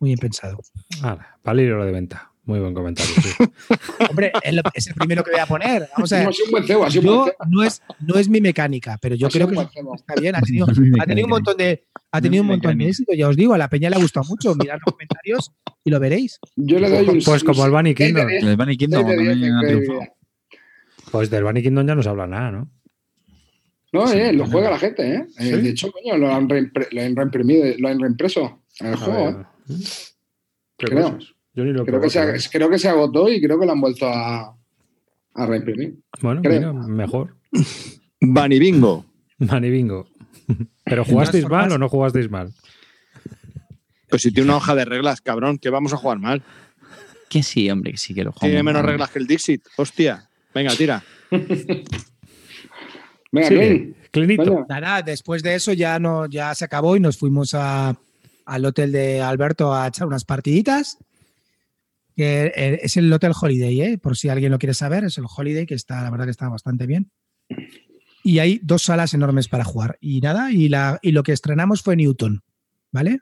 muy 0.00 0.08
bien 0.10 0.18
pensado. 0.18 0.58
Ahora, 1.02 1.38
para 1.42 1.60
el 1.60 1.68
de 1.68 1.92
venta. 1.92 2.32
Muy 2.44 2.60
buen 2.60 2.72
comentario. 2.72 3.12
sí. 3.20 3.28
Hombre, 4.08 4.32
es, 4.42 4.54
lo- 4.54 4.62
es 4.72 4.86
el 4.86 4.94
primero 4.94 5.22
que 5.22 5.32
voy 5.32 5.40
a 5.40 5.44
poner. 5.44 5.86
Vamos 5.94 6.10
a 6.14 6.20
ver. 6.20 6.28
Buen 6.50 6.64
cebo, 6.66 6.88
Yo, 6.88 7.26
no, 7.46 7.62
es, 7.62 7.82
no 8.00 8.14
es 8.14 8.26
mi 8.30 8.40
mecánica, 8.40 8.96
pero 9.02 9.14
yo 9.16 9.26
Ha 9.26 9.30
creo 9.30 9.48
que 9.48 9.54
está 9.94 10.14
bien. 10.18 10.34
Ha 10.34 10.40
tenido, 10.40 10.66
No 10.66 10.72
ha 10.72 11.24
un 11.24 11.28
montón 11.28 11.58
de, 11.58 11.84
ha 12.10 12.20
tenido 12.22 12.42
un 12.42 12.46
No 12.46 12.54
montón 12.54 12.78
de 12.78 12.88
éxito. 12.88 13.12
Ya 13.12 13.28
os 13.28 13.36
digo, 13.36 13.52
a 13.52 13.58
la 13.58 13.68
peña 13.68 13.90
le 13.90 13.96
ha 13.96 13.98
gustado 13.98 14.24
mucho. 14.30 14.54
Mirad 14.54 14.78
los 14.82 14.94
comentarios 14.94 15.52
y 15.84 15.90
lo 15.90 16.00
veréis. 16.00 16.40
Yo 16.56 16.78
le 16.78 16.88
doy 16.88 17.06
un 17.18 17.22
Pues 17.22 17.44
como 17.44 17.66
el 17.66 17.70
Bunny 17.70 17.94
Kingdom. 17.94 18.26
El 18.30 18.56
Bunny 18.56 18.76
Kingdom. 18.78 19.06
Pues 21.10 21.28
del 21.28 21.44
Bunny 21.44 21.62
Kingdom 21.62 21.86
ya 21.86 21.94
no 21.94 22.02
se 22.02 22.08
habla 22.08 22.26
nada, 22.26 22.50
¿no? 22.50 22.70
No, 23.92 24.06
Sí, 24.06 24.18
eh, 24.18 24.32
lo 24.32 24.46
juega 24.46 24.70
la 24.70 24.78
gente, 24.78 25.14
¿eh? 25.14 25.26
Eh, 25.38 25.42
¿Sí? 25.44 25.50
De 25.62 25.70
hecho, 25.70 25.90
coño, 25.90 26.16
lo 26.18 26.32
han, 26.34 26.48
reimpre- 26.48 26.88
lo 26.90 27.00
han 27.02 27.16
reimprimido, 27.16 27.64
lo 27.78 27.88
han 27.88 27.98
reimpreso 28.00 28.62
en 28.80 28.86
el 28.88 28.94
A 28.94 28.96
juego. 28.98 29.28
¿eh? 29.30 29.34
ver. 29.34 29.46
¿Qué 30.76 30.86
Creo. 30.86 31.18
Yo 31.54 31.64
ni 31.64 31.72
lo 31.72 31.84
Creo, 31.84 32.00
que 32.00 32.10
se, 32.10 32.50
creo 32.50 32.68
que 32.70 32.78
se 32.78 32.88
agotó 32.88 33.28
y 33.30 33.40
creo 33.40 33.58
que 33.58 33.66
lo 33.66 33.72
han 33.72 33.80
vuelto 33.80 34.06
a, 34.06 34.54
a 35.34 35.46
reimprimir. 35.46 35.96
Bueno, 36.20 36.42
creo. 36.42 36.72
mira, 36.74 36.86
mejor. 36.86 37.36
Bunny 38.20 38.58
Bingo. 38.58 39.04
Mani 39.38 39.70
bingo. 39.70 40.08
¿Pero 40.84 41.04
jugasteis 41.04 41.44
formas- 41.44 41.62
mal 41.68 41.72
o 41.72 41.78
no 41.78 41.88
jugasteis 41.88 42.28
mal? 42.30 42.52
Pues 44.10 44.22
si 44.22 44.32
tiene 44.32 44.48
una 44.48 44.56
hoja 44.56 44.74
de 44.74 44.84
reglas, 44.84 45.20
cabrón, 45.20 45.58
que 45.58 45.70
vamos 45.70 45.92
a 45.92 45.96
jugar 45.96 46.18
mal. 46.18 46.42
Que 47.28 47.42
sí, 47.42 47.70
hombre, 47.70 47.92
que 47.92 47.98
sí 47.98 48.14
que 48.14 48.24
lo 48.24 48.32
jugamos. 48.32 48.48
Tiene 48.50 48.62
menos 48.62 48.82
mal. 48.82 48.90
reglas 48.92 49.10
que 49.10 49.18
el 49.18 49.26
Dixit. 49.26 49.62
Hostia. 49.76 50.28
Venga, 50.54 50.74
tira. 50.74 51.02
Venga, 53.30 53.48
Sí, 53.48 53.54
Clint, 53.56 53.96
Clinito. 54.10 54.66
Nada, 54.68 55.02
después 55.02 55.42
de 55.42 55.54
eso 55.54 55.72
ya, 55.72 55.98
no, 55.98 56.26
ya 56.26 56.54
se 56.54 56.64
acabó 56.64 56.96
y 56.96 57.00
nos 57.00 57.16
fuimos 57.18 57.54
a- 57.54 57.94
al 58.46 58.64
hotel 58.64 58.92
de 58.92 59.20
Alberto 59.20 59.74
a 59.74 59.86
echar 59.88 60.06
unas 60.06 60.24
partiditas. 60.24 60.98
Que 62.16 62.46
eh, 62.56 62.80
es 62.82 62.96
el 62.96 63.12
Hotel 63.12 63.32
Holiday, 63.40 63.80
¿eh? 63.82 63.98
por 63.98 64.16
si 64.16 64.28
alguien 64.28 64.50
lo 64.50 64.58
quiere 64.58 64.74
saber. 64.74 65.04
Es 65.04 65.18
el 65.18 65.26
Holiday, 65.34 65.66
que 65.66 65.74
está, 65.74 66.02
la 66.02 66.10
verdad 66.10 66.24
que 66.24 66.32
está 66.32 66.48
bastante 66.48 66.86
bien. 66.86 67.10
Y 68.24 68.40
hay 68.40 68.58
dos 68.62 68.82
salas 68.82 69.14
enormes 69.14 69.46
para 69.48 69.62
jugar. 69.64 69.98
Y 70.00 70.20
nada, 70.20 70.50
y, 70.50 70.68
la, 70.68 70.98
y 71.02 71.12
lo 71.12 71.22
que 71.22 71.32
estrenamos 71.32 71.82
fue 71.82 71.94
Newton, 71.94 72.42
¿vale? 72.90 73.20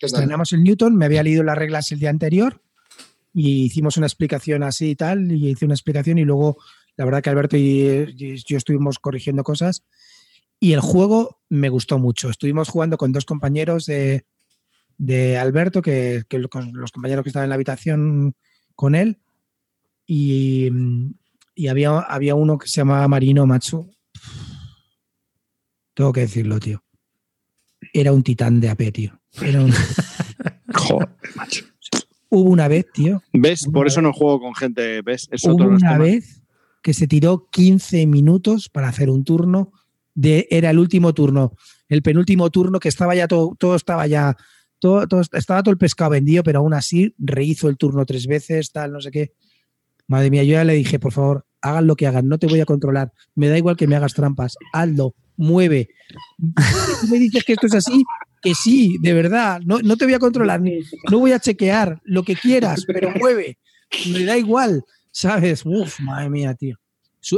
Estrenamos 0.00 0.52
el 0.52 0.62
Newton, 0.62 0.96
me 0.96 1.04
había 1.04 1.22
leído 1.22 1.42
las 1.42 1.58
reglas 1.58 1.90
el 1.92 1.98
día 1.98 2.08
anterior 2.10 2.62
y 3.34 3.64
hicimos 3.64 3.96
una 3.96 4.06
explicación 4.06 4.62
así 4.62 4.90
y 4.90 4.96
tal, 4.96 5.30
y 5.30 5.50
hice 5.50 5.64
una 5.64 5.74
explicación 5.74 6.18
y 6.18 6.24
luego 6.24 6.56
la 6.98 7.04
verdad 7.06 7.22
que 7.22 7.30
Alberto 7.30 7.56
y, 7.56 7.62
y 8.18 8.36
yo 8.44 8.58
estuvimos 8.58 8.98
corrigiendo 8.98 9.42
cosas 9.44 9.84
y 10.60 10.72
el 10.72 10.80
juego 10.80 11.40
me 11.48 11.68
gustó 11.70 11.98
mucho. 11.98 12.28
Estuvimos 12.28 12.68
jugando 12.68 12.98
con 12.98 13.12
dos 13.12 13.24
compañeros 13.24 13.86
de, 13.86 14.26
de 14.98 15.38
Alberto, 15.38 15.80
que, 15.80 16.24
los 16.28 16.90
compañeros 16.92 17.22
que 17.22 17.30
estaban 17.30 17.44
en 17.46 17.50
la 17.50 17.54
habitación 17.54 18.34
con 18.74 18.94
él 18.96 19.18
y, 20.06 20.68
y 21.54 21.68
había, 21.68 22.00
había 22.00 22.34
uno 22.34 22.58
que 22.58 22.68
se 22.68 22.80
llamaba 22.80 23.06
Marino 23.08 23.46
Matsu. 23.46 23.90
Tengo 25.94 26.12
que 26.12 26.20
decirlo, 26.22 26.58
tío. 26.60 26.82
Era 27.92 28.12
un 28.12 28.22
titán 28.22 28.60
de 28.60 28.70
AP, 28.70 28.92
tío. 28.92 29.20
Era 29.40 29.60
un- 29.60 29.72
Joder, 30.74 31.08
macho. 31.36 31.64
Hubo 32.30 32.50
una 32.50 32.68
vez, 32.68 32.86
tío, 32.92 33.22
¿Ves? 33.32 33.66
Por 33.72 33.86
eso 33.86 34.00
vez. 34.00 34.02
no 34.02 34.12
juego 34.12 34.40
con 34.40 34.54
gente. 34.54 35.00
¿Ves? 35.02 35.28
Es 35.30 35.44
hubo 35.44 35.54
otro 35.54 35.68
una 35.68 35.96
vez 35.96 36.37
que 36.82 36.94
se 36.94 37.06
tiró 37.06 37.48
15 37.50 38.06
minutos 38.06 38.68
para 38.68 38.88
hacer 38.88 39.10
un 39.10 39.24
turno. 39.24 39.72
De, 40.14 40.48
era 40.50 40.70
el 40.70 40.80
último 40.80 41.14
turno, 41.14 41.54
el 41.88 42.02
penúltimo 42.02 42.50
turno 42.50 42.80
que 42.80 42.88
estaba 42.88 43.14
ya 43.14 43.28
todo, 43.28 43.54
todo 43.56 43.76
estaba 43.76 44.04
ya, 44.08 44.36
todo, 44.80 45.06
todo- 45.06 45.22
estaba 45.32 45.62
todo 45.62 45.70
el 45.70 45.78
pescado 45.78 46.10
vendido, 46.10 46.42
pero 46.42 46.58
aún 46.58 46.74
así 46.74 47.14
rehizo 47.18 47.68
el 47.68 47.76
turno 47.76 48.04
tres 48.04 48.26
veces, 48.26 48.72
tal, 48.72 48.90
no 48.92 49.00
sé 49.00 49.12
qué. 49.12 49.32
Madre 50.08 50.30
mía, 50.30 50.42
yo 50.42 50.54
ya 50.54 50.64
le 50.64 50.72
dije, 50.74 50.98
por 50.98 51.12
favor, 51.12 51.46
hagan 51.60 51.86
lo 51.86 51.94
que 51.94 52.08
hagan, 52.08 52.26
no 52.28 52.36
te 52.38 52.48
voy 52.48 52.58
a 52.60 52.64
controlar, 52.64 53.12
me 53.36 53.46
da 53.48 53.56
igual 53.58 53.76
que 53.76 53.86
me 53.86 53.94
hagas 53.94 54.12
trampas, 54.14 54.56
hazlo, 54.72 55.14
mueve. 55.36 55.88
Tú 57.00 57.06
me 57.08 57.18
dices 57.20 57.44
que 57.44 57.52
esto 57.52 57.66
es 57.68 57.74
así, 57.74 58.02
que 58.42 58.56
sí, 58.56 58.96
de 59.00 59.12
verdad, 59.12 59.60
no, 59.64 59.78
no 59.80 59.96
te 59.96 60.04
voy 60.04 60.14
a 60.14 60.18
controlar, 60.18 60.60
no 61.12 61.18
voy 61.20 61.30
a 61.30 61.38
chequear, 61.38 62.00
lo 62.04 62.24
que 62.24 62.34
quieras, 62.34 62.84
pero 62.86 63.12
mueve, 63.20 63.58
me 64.12 64.24
da 64.24 64.36
igual, 64.36 64.82
¿sabes? 65.18 65.66
Uf, 65.66 65.98
madre 65.98 66.30
mía, 66.30 66.54
tío. 66.54 66.76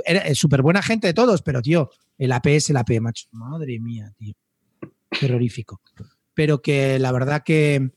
Era 0.04 0.20
es 0.20 0.38
súper 0.38 0.60
buena 0.60 0.82
gente 0.82 1.06
de 1.06 1.14
todos, 1.14 1.40
pero 1.40 1.62
tío, 1.62 1.90
el 2.18 2.30
AP 2.30 2.46
es 2.48 2.68
el 2.68 2.76
AP, 2.76 3.00
macho. 3.00 3.26
Madre 3.32 3.80
mía, 3.80 4.12
tío. 4.18 4.34
Terrorífico. 5.18 5.80
Pero 6.34 6.60
que 6.60 6.98
la 6.98 7.10
verdad 7.10 7.42
que, 7.42 7.90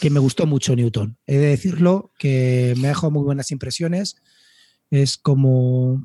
que 0.00 0.10
me 0.10 0.18
gustó 0.18 0.46
mucho 0.46 0.74
Newton. 0.74 1.16
He 1.24 1.38
de 1.38 1.46
decirlo, 1.46 2.10
que 2.18 2.74
me 2.78 2.88
ha 2.88 2.90
dejado 2.90 3.12
muy 3.12 3.22
buenas 3.22 3.52
impresiones. 3.52 4.16
Es 4.90 5.16
como. 5.16 6.04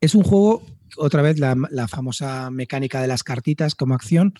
Es 0.00 0.14
un 0.14 0.22
juego, 0.22 0.62
otra 0.98 1.22
vez, 1.22 1.40
la, 1.40 1.56
la 1.68 1.88
famosa 1.88 2.48
mecánica 2.52 3.02
de 3.02 3.08
las 3.08 3.24
cartitas 3.24 3.74
como 3.74 3.94
acción, 3.94 4.34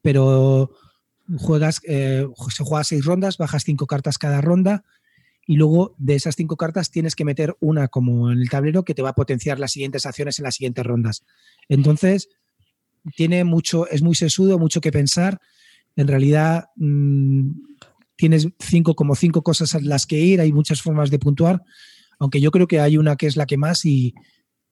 pero 0.00 0.74
juegas, 1.36 1.82
eh, 1.86 2.26
se 2.48 2.64
juega 2.64 2.84
seis 2.84 3.04
rondas, 3.04 3.36
bajas 3.36 3.64
cinco 3.64 3.86
cartas 3.86 4.16
cada 4.16 4.40
ronda 4.40 4.84
y 5.46 5.56
luego 5.56 5.94
de 5.98 6.14
esas 6.14 6.36
cinco 6.36 6.56
cartas 6.56 6.90
tienes 6.90 7.14
que 7.14 7.24
meter 7.24 7.56
una 7.60 7.88
como 7.88 8.30
en 8.30 8.40
el 8.40 8.48
tablero 8.48 8.84
que 8.84 8.94
te 8.94 9.02
va 9.02 9.10
a 9.10 9.14
potenciar 9.14 9.58
las 9.58 9.72
siguientes 9.72 10.06
acciones 10.06 10.38
en 10.38 10.44
las 10.44 10.54
siguientes 10.54 10.84
rondas. 10.84 11.24
Entonces, 11.68 12.28
tiene 13.16 13.44
mucho, 13.44 13.88
es 13.88 14.02
muy 14.02 14.14
sesudo, 14.14 14.58
mucho 14.58 14.80
que 14.80 14.90
pensar. 14.90 15.40
En 15.96 16.08
realidad, 16.08 16.66
mmm, 16.76 17.50
tienes 18.16 18.48
cinco 18.58 18.94
como 18.94 19.14
cinco 19.14 19.42
cosas 19.42 19.74
a 19.74 19.80
las 19.80 20.06
que 20.06 20.18
ir, 20.18 20.40
hay 20.40 20.52
muchas 20.52 20.80
formas 20.80 21.10
de 21.10 21.18
puntuar, 21.18 21.62
aunque 22.18 22.40
yo 22.40 22.50
creo 22.50 22.66
que 22.66 22.80
hay 22.80 22.96
una 22.96 23.16
que 23.16 23.26
es 23.26 23.36
la 23.36 23.46
que 23.46 23.56
más 23.56 23.84
y, 23.84 24.14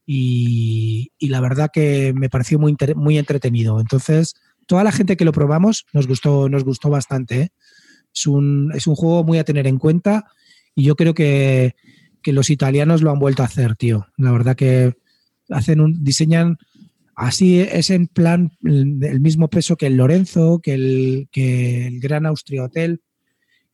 y, 0.07 1.11
la 1.21 1.41
verdad 1.41 1.71
que 1.73 2.13
me 2.15 2.31
pareció 2.31 2.59
muy, 2.59 2.77
muy 2.97 3.19
entretenido. 3.19 3.81
Entonces, 3.81 4.35
toda 4.67 4.85
la 4.85 4.93
gente 4.93 5.17
que 5.17 5.25
lo 5.25 5.33
probamos 5.33 5.87
nos 5.93 6.07
gustó, 6.07 6.49
nos 6.49 6.65
gustó 6.65 6.89
bastante. 6.89 7.41
¿eh? 7.41 7.49
Es, 8.15 8.27
un, 8.27 8.73
es 8.75 8.87
un 8.87 8.95
juego 8.95 9.25
muy 9.25 9.39
a 9.39 9.45
tener 9.45 9.67
en 9.67 9.79
cuenta 9.79 10.27
y 10.75 10.85
yo 10.85 10.97
creo 10.97 11.15
que, 11.15 11.75
que, 12.23 12.33
los 12.33 12.51
italianos 12.51 13.03
lo 13.03 13.11
han 13.11 13.19
vuelto 13.19 13.43
a 13.43 13.47
hacer, 13.47 13.77
tío. 13.77 14.07
La 14.17 14.33
verdad 14.33 14.57
que 14.57 14.95
hacen 15.49 15.81
un, 15.81 16.03
diseñan 16.03 16.59
así, 17.15 17.61
es 17.61 17.91
en 17.91 18.07
plan 18.07 18.53
el, 18.65 19.21
mismo 19.21 19.49
peso 19.49 19.77
que 19.77 19.87
el 19.87 19.97
Lorenzo, 19.97 20.61
que 20.63 20.75
el, 20.75 21.29
que 21.31 21.87
el 21.87 22.01
Gran 22.01 22.27
Austria 22.27 22.65
Hotel. 22.65 23.03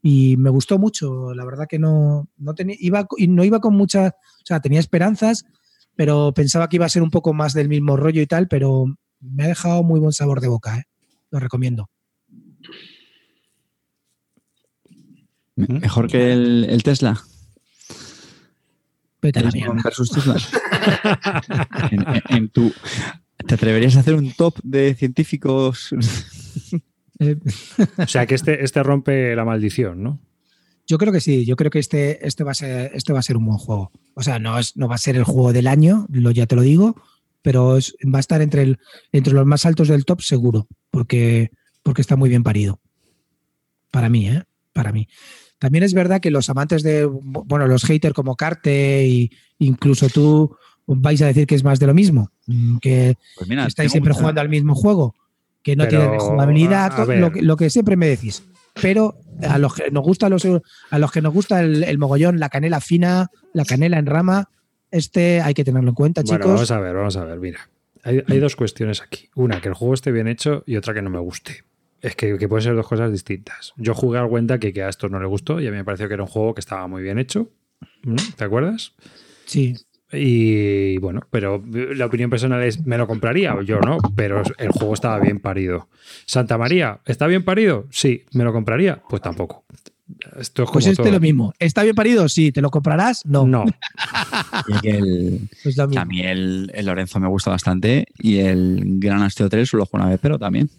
Y 0.00 0.36
me 0.36 0.50
gustó 0.50 0.78
mucho, 0.78 1.34
la 1.34 1.44
verdad 1.44 1.66
que 1.68 1.78
no, 1.78 2.28
no 2.36 2.54
tenía, 2.54 2.76
iba, 2.78 3.06
no 3.28 3.44
iba 3.44 3.60
con 3.60 3.74
mucha, 3.74 4.08
o 4.08 4.46
sea, 4.46 4.60
tenía 4.60 4.78
esperanzas, 4.78 5.44
pero 5.96 6.32
pensaba 6.32 6.68
que 6.68 6.76
iba 6.76 6.86
a 6.86 6.90
ser 6.90 7.02
un 7.02 7.10
poco 7.10 7.34
más 7.34 7.52
del 7.52 7.68
mismo 7.68 7.96
rollo 7.96 8.22
y 8.22 8.26
tal, 8.26 8.46
pero 8.46 8.84
me 9.20 9.44
ha 9.44 9.48
dejado 9.48 9.82
muy 9.82 9.98
buen 9.98 10.12
sabor 10.12 10.40
de 10.40 10.46
boca, 10.46 10.78
¿eh? 10.78 10.84
lo 11.32 11.40
recomiendo. 11.40 11.90
Mejor 15.66 16.06
que 16.08 16.32
el, 16.32 16.64
el 16.68 16.82
Tesla. 16.82 17.20
Vete 19.20 19.40
a 19.40 19.42
la 19.42 19.50
mierda. 19.50 19.74
Versus 19.82 20.10
Tesla. 20.10 20.36
en, 21.90 22.00
en, 22.08 22.22
en 22.36 22.48
tu, 22.50 22.72
¿Te 23.46 23.54
atreverías 23.54 23.96
a 23.96 24.00
hacer 24.00 24.14
un 24.14 24.32
top 24.32 24.58
de 24.62 24.94
científicos 24.94 25.90
Eh, 27.20 27.36
O 27.98 28.06
sea 28.06 28.26
que 28.26 28.36
este, 28.36 28.62
este 28.62 28.80
rompe 28.84 29.34
la 29.34 29.44
maldición, 29.44 30.02
¿no? 30.04 30.20
Yo 30.86 30.98
creo 30.98 31.12
que 31.12 31.20
sí, 31.20 31.44
yo 31.44 31.56
creo 31.56 31.70
que 31.70 31.80
este, 31.80 32.24
este, 32.26 32.44
va, 32.44 32.52
a 32.52 32.54
ser, 32.54 32.92
este 32.94 33.12
va 33.12 33.18
a 33.18 33.22
ser 33.22 33.36
un 33.36 33.44
buen 33.44 33.58
juego. 33.58 33.90
O 34.14 34.22
sea, 34.22 34.38
no, 34.38 34.56
es, 34.58 34.76
no 34.76 34.86
va 34.88 34.94
a 34.94 34.98
ser 34.98 35.16
el 35.16 35.24
juego 35.24 35.52
del 35.52 35.66
año, 35.66 36.06
lo, 36.10 36.30
ya 36.30 36.46
te 36.46 36.54
lo 36.54 36.62
digo, 36.62 36.94
pero 37.42 37.76
es- 37.76 37.94
va 38.06 38.18
a 38.18 38.20
estar 38.20 38.40
entre, 38.40 38.62
el, 38.62 38.78
entre 39.10 39.34
los 39.34 39.44
más 39.46 39.66
altos 39.66 39.88
del 39.88 40.04
top 40.04 40.22
seguro, 40.22 40.68
porque, 40.92 41.50
porque 41.82 42.00
está 42.02 42.14
muy 42.14 42.28
bien 42.30 42.44
parido. 42.44 42.80
Para 43.90 44.08
mí, 44.08 44.28
¿eh? 44.28 44.44
Para 44.72 44.92
mí. 44.92 45.08
También 45.58 45.84
es 45.84 45.92
verdad 45.94 46.20
que 46.20 46.30
los 46.30 46.48
amantes 46.50 46.82
de, 46.82 47.04
bueno, 47.06 47.66
los 47.66 47.84
haters 47.84 48.14
como 48.14 48.36
Carte 48.36 49.04
y 49.06 49.30
incluso 49.58 50.08
tú 50.08 50.56
vais 50.86 51.20
a 51.22 51.26
decir 51.26 51.46
que 51.46 51.54
es 51.54 51.64
más 51.64 51.78
de 51.80 51.86
lo 51.86 51.94
mismo, 51.94 52.30
mm, 52.46 52.78
que 52.78 53.16
Pues 53.36 53.48
mira, 53.48 53.66
estáis 53.66 53.90
siempre 53.90 54.10
mucha- 54.10 54.20
jugando 54.20 54.40
al 54.40 54.48
mismo 54.48 54.74
juego, 54.74 55.14
que 55.62 55.76
no 55.76 55.84
Pero, 55.84 55.98
tiene 56.02 56.18
jugabilidad, 56.18 57.06
lo, 57.18 57.32
que, 57.32 57.42
lo 57.42 57.56
que 57.56 57.70
siempre 57.70 57.96
me 57.96 58.06
decís. 58.06 58.42
Pero 58.80 59.16
a 59.42 59.58
los 59.58 59.74
que 59.74 59.90
nos 59.90 60.04
gusta 60.04 60.28
los 60.28 60.46
a 60.90 60.98
los 60.98 61.10
que 61.10 61.20
nos 61.20 61.34
gusta 61.34 61.60
el, 61.60 61.82
el 61.82 61.98
mogollón, 61.98 62.38
la 62.38 62.48
canela 62.48 62.80
fina, 62.80 63.28
la 63.52 63.64
canela 63.64 63.98
en 63.98 64.06
rama, 64.06 64.48
este 64.92 65.40
hay 65.42 65.52
que 65.54 65.64
tenerlo 65.64 65.88
en 65.90 65.94
cuenta, 65.96 66.22
Bueno, 66.22 66.38
chicos. 66.38 66.52
vamos 66.54 66.70
a 66.70 66.78
ver, 66.80 66.94
vamos 66.94 67.16
a 67.16 67.24
ver, 67.24 67.38
mira. 67.40 67.68
Hay, 68.04 68.22
hay 68.26 68.38
dos 68.38 68.54
cuestiones 68.54 69.02
aquí. 69.02 69.28
Una, 69.34 69.60
que 69.60 69.68
el 69.68 69.74
juego 69.74 69.92
esté 69.94 70.12
bien 70.12 70.28
hecho 70.28 70.62
y 70.66 70.76
otra 70.76 70.94
que 70.94 71.02
no 71.02 71.10
me 71.10 71.18
guste. 71.18 71.64
Es 72.00 72.14
que, 72.14 72.38
que 72.38 72.48
pueden 72.48 72.62
ser 72.62 72.74
dos 72.76 72.86
cosas 72.86 73.10
distintas. 73.10 73.72
Yo 73.76 73.94
jugué 73.94 74.18
al 74.18 74.28
cuenta 74.28 74.58
que, 74.58 74.72
que 74.72 74.82
a 74.82 74.88
esto 74.88 75.08
no 75.08 75.18
le 75.20 75.26
gustó 75.26 75.60
y 75.60 75.66
a 75.66 75.70
mí 75.70 75.76
me 75.76 75.84
pareció 75.84 76.06
que 76.08 76.14
era 76.14 76.22
un 76.22 76.28
juego 76.28 76.54
que 76.54 76.60
estaba 76.60 76.86
muy 76.86 77.02
bien 77.02 77.18
hecho. 77.18 77.48
¿Te 78.36 78.44
acuerdas? 78.44 78.92
Sí. 79.46 79.74
Y 80.12 80.96
bueno, 80.98 81.20
pero 81.30 81.62
la 81.70 82.06
opinión 82.06 82.30
personal 82.30 82.62
es, 82.62 82.86
me 82.86 82.96
lo 82.96 83.06
compraría, 83.06 83.54
yo 83.62 83.78
no, 83.80 83.98
pero 84.16 84.42
el 84.58 84.68
juego 84.70 84.94
estaba 84.94 85.18
bien 85.20 85.38
parido. 85.40 85.88
Santa 86.24 86.56
María, 86.56 87.00
¿está 87.04 87.26
bien 87.26 87.44
parido? 87.44 87.86
Sí, 87.90 88.24
¿me 88.32 88.44
lo 88.44 88.52
compraría? 88.54 89.02
Pues 89.08 89.20
tampoco. 89.20 89.64
Esto 90.38 90.62
es 90.62 90.66
como 90.68 90.72
Pues 90.74 90.86
este 90.86 91.02
todo. 91.02 91.12
lo 91.12 91.20
mismo. 91.20 91.52
¿Está 91.58 91.82
bien 91.82 91.94
parido? 91.94 92.26
Sí. 92.30 92.50
¿Te 92.52 92.62
lo 92.62 92.70
comprarás? 92.70 93.26
No. 93.26 93.46
No, 93.46 93.66
y 94.82 94.88
el- 94.88 95.48
Pues 95.62 95.76
lo 95.76 95.84
a 95.84 96.04
mí 96.06 96.20
el, 96.22 96.70
el 96.74 96.86
Lorenzo 96.86 97.20
me 97.20 97.28
gusta 97.28 97.50
bastante 97.50 98.06
y 98.18 98.38
el 98.38 98.80
Gran 98.98 99.20
Asteo 99.22 99.50
3 99.50 99.68
solo 99.68 99.84
juego 99.84 100.04
una 100.04 100.10
vez, 100.12 100.20
pero 100.22 100.38
también 100.38 100.70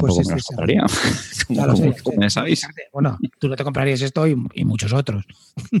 tampoco 0.00 0.16
Pues 0.16 0.28
me 0.28 0.32
lo 0.34 0.38
este, 0.38 0.54
compraría. 0.54 0.84
como, 1.46 1.66
como- 1.74 1.94
como 2.02 2.22
ya 2.22 2.30
sabéis. 2.30 2.66
Bueno, 2.92 3.18
tú 3.38 3.48
no 3.48 3.56
te 3.56 3.64
comprarías 3.64 4.00
esto 4.02 4.26
y, 4.26 4.36
y 4.54 4.64
muchos 4.64 4.92
otros. 4.92 5.24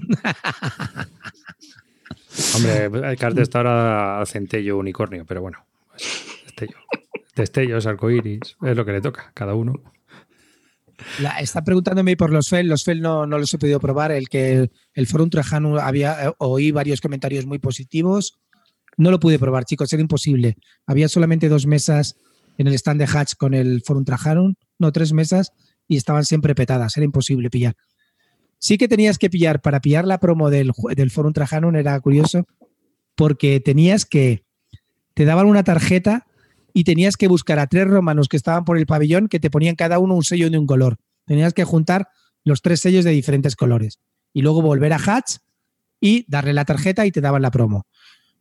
hombre, 2.54 2.84
el 3.10 3.16
cartel 3.16 3.42
está 3.42 3.58
ahora 3.58 4.20
a 4.20 4.26
centello 4.26 4.78
unicornio, 4.78 5.24
pero 5.26 5.42
bueno, 5.42 5.58
destello. 6.44 6.76
Destellos, 7.34 7.86
arcoiris, 7.86 8.56
es 8.62 8.76
lo 8.76 8.84
que 8.84 8.92
le 8.92 9.00
toca, 9.00 9.30
cada 9.34 9.54
uno. 9.54 9.74
La- 11.20 11.38
está 11.40 11.62
preguntándome 11.62 12.16
por 12.16 12.30
los 12.30 12.48
FEL. 12.48 12.68
Los 12.68 12.84
FEL 12.84 13.02
no, 13.02 13.26
no 13.26 13.38
los 13.38 13.52
he 13.52 13.58
podido 13.58 13.78
probar. 13.78 14.12
El 14.12 14.30
que 14.30 14.70
el 14.94 15.06
Forum 15.06 15.28
Trajano 15.28 15.78
había 15.78 16.28
eh, 16.28 16.32
oí 16.38 16.70
varios 16.70 17.02
comentarios 17.02 17.44
muy 17.44 17.58
positivos. 17.58 18.38
No 18.96 19.10
lo 19.10 19.20
pude 19.20 19.38
probar, 19.38 19.66
chicos, 19.66 19.92
era 19.92 20.00
imposible. 20.00 20.56
Había 20.86 21.10
solamente 21.10 21.50
dos 21.50 21.66
mesas 21.66 22.16
en 22.58 22.66
el 22.66 22.74
stand 22.74 23.00
de 23.00 23.06
Hatch 23.06 23.34
con 23.36 23.54
el 23.54 23.82
Forum 23.82 24.04
Trajano, 24.04 24.54
no 24.78 24.92
tres 24.92 25.12
mesas, 25.12 25.52
y 25.88 25.96
estaban 25.96 26.24
siempre 26.24 26.54
petadas. 26.54 26.96
Era 26.96 27.04
imposible 27.04 27.50
pillar. 27.50 27.76
Sí 28.58 28.78
que 28.78 28.88
tenías 28.88 29.18
que 29.18 29.30
pillar, 29.30 29.60
para 29.60 29.80
pillar 29.80 30.06
la 30.06 30.18
promo 30.18 30.50
del, 30.50 30.72
del 30.94 31.10
Forum 31.10 31.32
Trajano 31.32 31.76
era 31.76 31.98
curioso, 32.00 32.46
porque 33.14 33.60
tenías 33.60 34.04
que, 34.04 34.44
te 35.14 35.24
daban 35.24 35.46
una 35.46 35.64
tarjeta 35.64 36.26
y 36.72 36.84
tenías 36.84 37.16
que 37.16 37.28
buscar 37.28 37.58
a 37.58 37.66
tres 37.66 37.86
romanos 37.86 38.28
que 38.28 38.36
estaban 38.36 38.64
por 38.64 38.76
el 38.76 38.86
pabellón 38.86 39.28
que 39.28 39.40
te 39.40 39.50
ponían 39.50 39.76
cada 39.76 39.98
uno 39.98 40.14
un 40.14 40.24
sello 40.24 40.50
de 40.50 40.58
un 40.58 40.66
color. 40.66 40.98
Tenías 41.24 41.54
que 41.54 41.64
juntar 41.64 42.08
los 42.44 42.62
tres 42.62 42.80
sellos 42.80 43.04
de 43.04 43.12
diferentes 43.12 43.56
colores 43.56 43.98
y 44.32 44.42
luego 44.42 44.62
volver 44.62 44.92
a 44.92 44.98
Hatch 44.98 45.38
y 46.00 46.24
darle 46.28 46.52
la 46.52 46.64
tarjeta 46.64 47.06
y 47.06 47.10
te 47.10 47.20
daban 47.20 47.42
la 47.42 47.50
promo. 47.50 47.86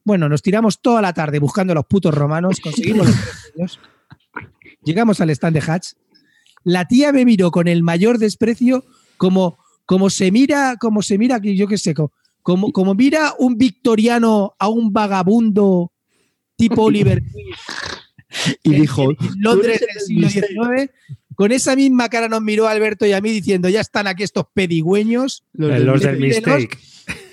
Bueno, 0.04 0.30
nos 0.30 0.42
tiramos 0.42 0.82
toda 0.82 1.02
la 1.02 1.14
tarde 1.14 1.40
buscando 1.40 1.72
a 1.72 1.76
los 1.76 1.86
putos 1.86 2.14
romanos, 2.14 2.60
conseguimos 2.60 3.08
los 3.08 3.16
tres 3.16 3.52
sellos. 3.54 3.80
Llegamos 4.86 5.20
al 5.22 5.30
stand 5.32 5.58
de 5.60 5.72
Hatch. 5.72 5.90
La 6.64 6.86
tía 6.88 7.12
me 7.12 7.26
miró 7.26 7.52
con 7.52 7.68
el 7.68 7.84
mayor 7.84 8.18
desprecio, 8.18 8.86
como, 9.18 9.58
como 9.86 10.10
se 10.10 10.32
mira, 10.32 10.78
como 10.80 11.02
se 11.02 11.18
mira, 11.18 11.40
yo 11.42 11.68
qué 11.68 11.78
sé, 11.78 11.94
co- 11.94 12.12
como, 12.42 12.72
como 12.72 12.94
mira 12.96 13.34
un 13.40 13.58
victoriano 13.58 14.56
a 14.60 14.68
un 14.70 14.94
vagabundo 14.94 15.92
tipo 16.56 16.84
Oliver 16.86 17.22
Y 18.64 18.74
dijo, 18.76 19.12
en 19.12 19.18
Londres 19.40 19.80
del 19.82 20.02
siglo 20.02 20.30
XIX. 20.30 20.92
Con 21.36 21.52
esa 21.52 21.76
misma 21.76 22.08
cara 22.10 22.28
nos 22.30 22.42
miró 22.42 22.68
Alberto 22.68 23.06
y 23.06 23.12
a 23.12 23.20
mí 23.22 23.30
diciendo, 23.32 23.68
ya 23.70 23.82
están 23.82 24.08
aquí 24.08 24.24
estos 24.24 24.46
pedigüeños, 24.54 25.44
los, 25.54 25.72
Eh, 25.72 25.80
los 25.80 26.02
del 26.02 26.20
mistake. 26.20 26.78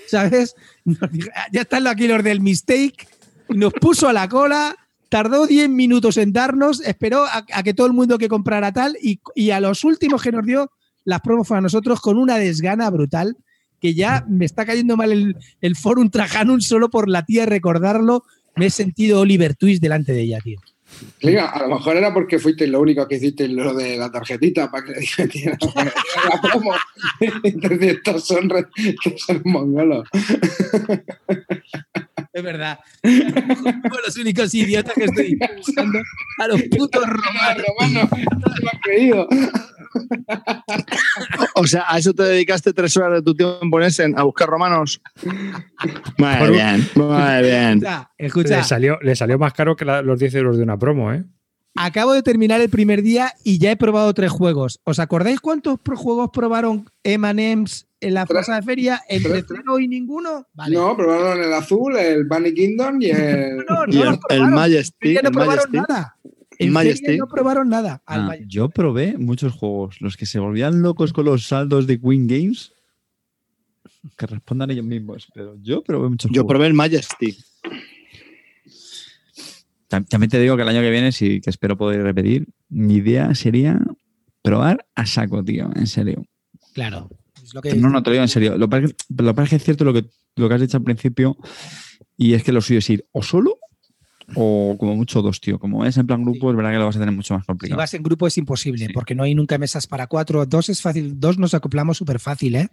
¿sabes? 0.07 0.55
Nos 0.85 1.11
dijo, 1.11 1.29
"Ah, 1.35 1.47
ya 1.51 1.61
están 1.61 1.87
aquí 1.87 2.07
los 2.07 2.23
del 2.23 2.39
mistake. 2.41 3.07
Nos 3.49 3.73
puso 3.73 4.07
a 4.09 4.13
la 4.13 4.27
cola, 4.29 4.75
tardó 5.13 5.45
10 5.45 5.69
minutos 5.69 6.17
en 6.17 6.33
darnos, 6.33 6.81
esperó 6.81 7.23
a, 7.27 7.45
que 7.61 7.75
todo 7.75 7.85
el 7.85 7.93
mundo 7.93 8.17
que 8.17 8.27
comprara 8.27 8.73
tal 8.73 8.97
y, 8.99 9.51
a 9.51 9.59
los 9.59 9.83
últimos 9.83 10.23
que 10.23 10.31
nos 10.31 10.43
dio 10.43 10.71
las 11.05 11.21
promos 11.21 11.51
a 11.51 11.61
nosotros 11.61 12.01
con 12.01 12.17
una 12.17 12.39
desgana 12.39 12.89
brutal 12.89 13.37
que 13.79 13.93
ya 13.93 14.25
me 14.27 14.45
está 14.45 14.65
cayendo 14.65 14.97
mal 14.97 15.11
el, 15.11 15.35
el 15.61 15.75
Forum 15.75 16.09
Trajanum 16.09 16.61
solo 16.61 16.89
por 16.89 17.09
la 17.09 17.23
tía 17.23 17.45
recordarlo. 17.45 18.23
Me 18.55 18.65
he 18.65 18.69
sentido 18.71 19.19
Oliver 19.19 19.53
Twist 19.53 19.83
delante 19.83 20.13
de 20.13 20.21
ella, 20.21 20.39
tío. 20.39 20.59
Liga, 21.21 21.49
a 21.49 21.61
lo 21.61 21.75
mejor 21.75 21.95
era 21.95 22.11
porque 22.11 22.39
fuiste 22.39 22.65
lo 22.65 22.81
único 22.81 23.07
que 23.07 23.17
hiciste 23.17 23.47
lo 23.47 23.75
de 23.75 23.97
la 23.97 24.11
tarjetita 24.11 24.71
para 24.71 24.83
que 24.83 24.93
le 24.93 24.99
dijeran 24.99 25.59
la 25.59 26.41
promo. 26.41 26.73
Entonces 27.43 27.97
estos 27.97 28.25
son, 28.25 28.49
que 28.49 29.17
son 29.19 29.41
mongolos. 29.45 30.09
Es 32.33 32.43
verdad. 32.43 32.79
Somos 33.03 33.99
los 34.05 34.17
únicos 34.17 34.53
idiotas 34.55 34.93
que 34.95 35.03
estoy 35.05 35.37
usando 35.59 35.99
a 36.39 36.47
los 36.47 36.61
putos 36.63 37.03
romanos. 37.05 37.63
Romano, 37.67 38.09
no 38.11 38.53
se 38.55 38.61
lo 38.63 38.69
han 38.73 38.79
creído. 38.81 39.27
O 41.55 41.67
sea, 41.67 41.85
a 41.87 41.97
eso 41.99 42.13
te 42.13 42.23
dedicaste 42.23 42.73
tres 42.73 42.97
horas 42.97 43.13
de 43.13 43.21
tu 43.21 43.35
tiempo 43.35 43.79
en 43.79 43.85
ese, 43.87 44.11
a 44.15 44.23
buscar 44.23 44.49
romanos. 44.49 45.01
Muy 46.17 46.49
bien, 46.51 46.87
muy 46.95 47.41
bien. 47.43 47.73
Escucha, 47.77 48.09
escucha, 48.17 48.57
Le 48.57 48.63
salió, 48.63 48.97
le 49.01 49.15
salió 49.15 49.37
más 49.37 49.53
caro 49.53 49.75
que 49.75 49.85
la- 49.85 50.01
los 50.01 50.19
10 50.19 50.33
euros 50.35 50.57
de 50.57 50.63
una 50.63 50.77
promo, 50.77 51.13
¿eh? 51.13 51.23
acabo 51.75 52.13
de 52.13 52.21
terminar 52.21 52.61
el 52.61 52.69
primer 52.69 53.01
día 53.01 53.33
y 53.43 53.57
ya 53.57 53.71
he 53.71 53.75
probado 53.77 54.13
tres 54.13 54.29
juegos. 54.31 54.79
¿Os 54.83 54.99
acordáis 54.99 55.39
cuántos 55.39 55.79
pro- 55.79 55.97
juegos 55.97 56.29
probaron 56.31 56.87
Emanems 57.03 57.87
en 58.03 58.13
la 58.13 58.25
plaza 58.25 58.55
de 58.55 58.61
feria? 58.61 59.01
¿Entre 59.09 59.31
Tres. 59.31 59.45
cero 59.47 59.79
y 59.79 59.87
ninguno? 59.87 60.47
Vale. 60.53 60.75
No, 60.75 60.95
probaron 60.95 61.41
el 61.43 61.53
azul, 61.53 61.95
el 61.97 62.25
Bunny 62.25 62.53
Kingdom 62.53 63.01
y 63.01 63.05
el. 63.09 63.57
No, 63.69 63.85
no, 63.85 63.93
Y 63.93 64.01
el, 64.01 64.19
el. 64.29 64.47
Majesty. 64.47 65.13
No 65.13 65.19
el 65.21 65.31
probaron 65.31 65.47
Majesty. 65.71 65.77
nada. 65.77 66.17
En 66.59 66.71
Majesty. 66.71 67.17
no 67.17 67.27
probaron 67.27 67.69
nada. 67.69 68.01
Al 68.05 68.29
Ah, 68.31 68.37
yo 68.47 68.69
probé 68.69 69.17
muchos 69.17 69.53
juegos. 69.53 69.99
Los 70.01 70.15
que 70.17 70.25
se 70.25 70.39
volvían 70.39 70.81
locos 70.81 71.11
con 71.13 71.25
los 71.25 71.47
saldos 71.47 71.87
de 71.87 71.99
Queen 71.99 72.27
Games. 72.27 72.71
Que 74.17 74.27
respondan 74.27 74.69
ellos 74.71 74.85
mismos. 74.85 75.27
Pero 75.33 75.57
yo 75.61 75.81
probé 75.83 76.09
muchos 76.09 76.29
Yo 76.31 76.41
juegos. 76.43 76.49
probé 76.53 76.67
el 76.67 76.73
Majesty. 76.73 77.37
Tam- 79.89 80.07
También 80.07 80.29
te 80.29 80.39
digo 80.39 80.55
que 80.55 80.63
el 80.63 80.69
año 80.69 80.81
que 80.81 80.89
viene, 80.91 81.11
sí 81.11 81.41
que 81.41 81.49
espero 81.49 81.77
poder 81.77 82.01
repetir, 82.03 82.47
mi 82.69 82.95
idea 82.95 83.33
sería 83.35 83.79
probar 84.41 84.85
a 84.95 85.05
saco, 85.05 85.43
tío, 85.43 85.69
en 85.75 85.87
serio. 85.87 86.25
Claro. 86.73 87.09
Es 87.53 87.55
lo 87.55 87.61
que 87.61 87.75
No, 87.75 87.89
no, 87.89 88.01
te 88.01 88.09
lo 88.09 88.13
digo 88.13 88.23
en 88.23 88.29
serio. 88.29 88.57
Lo 88.57 88.67
que 88.67 88.71
pasa 88.71 88.85
es 88.85 88.93
que, 88.93 89.23
lo 89.23 89.35
que 89.35 89.55
es 89.55 89.63
cierto 89.63 89.83
lo 89.85 89.93
que, 89.93 90.05
lo 90.37 90.47
que 90.49 90.55
has 90.55 90.61
dicho 90.61 90.77
al 90.77 90.83
principio 90.83 91.37
y 92.17 92.33
es 92.33 92.43
que 92.43 92.51
lo 92.51 92.61
suyo 92.61 92.79
es 92.79 92.89
ir 92.89 93.05
o 93.11 93.21
solo 93.21 93.57
o 94.35 94.75
como 94.79 94.95
mucho 94.95 95.21
dos, 95.21 95.39
tío. 95.41 95.59
Como 95.59 95.85
es 95.85 95.97
en 95.97 96.07
plan 96.07 96.23
grupo, 96.23 96.49
es 96.49 96.55
verdad 96.55 96.71
que 96.71 96.77
lo 96.77 96.85
vas 96.85 96.95
a 96.95 96.99
tener 96.99 97.13
mucho 97.13 97.33
más 97.35 97.43
Si 97.43 97.47
complicado. 97.47 97.77
vas 97.77 97.93
en 97.93 98.01
grupo 98.03 98.25
es 98.25 98.37
imposible, 98.37 98.87
Sí. 98.87 98.93
porque 98.93 99.13
no 99.15 99.23
hay 99.23 99.35
nunca 99.35 99.57
mesas 99.57 99.85
para 99.85 100.07
cuatro. 100.07 100.45
Dos 100.45 100.69
es 100.69 100.81
fácil, 100.81 101.19
dos 101.19 101.37
nos 101.37 101.53
acoplamos 101.53 101.97
súper 101.97 102.19
fácil, 102.19 102.55
¿eh? 102.55 102.69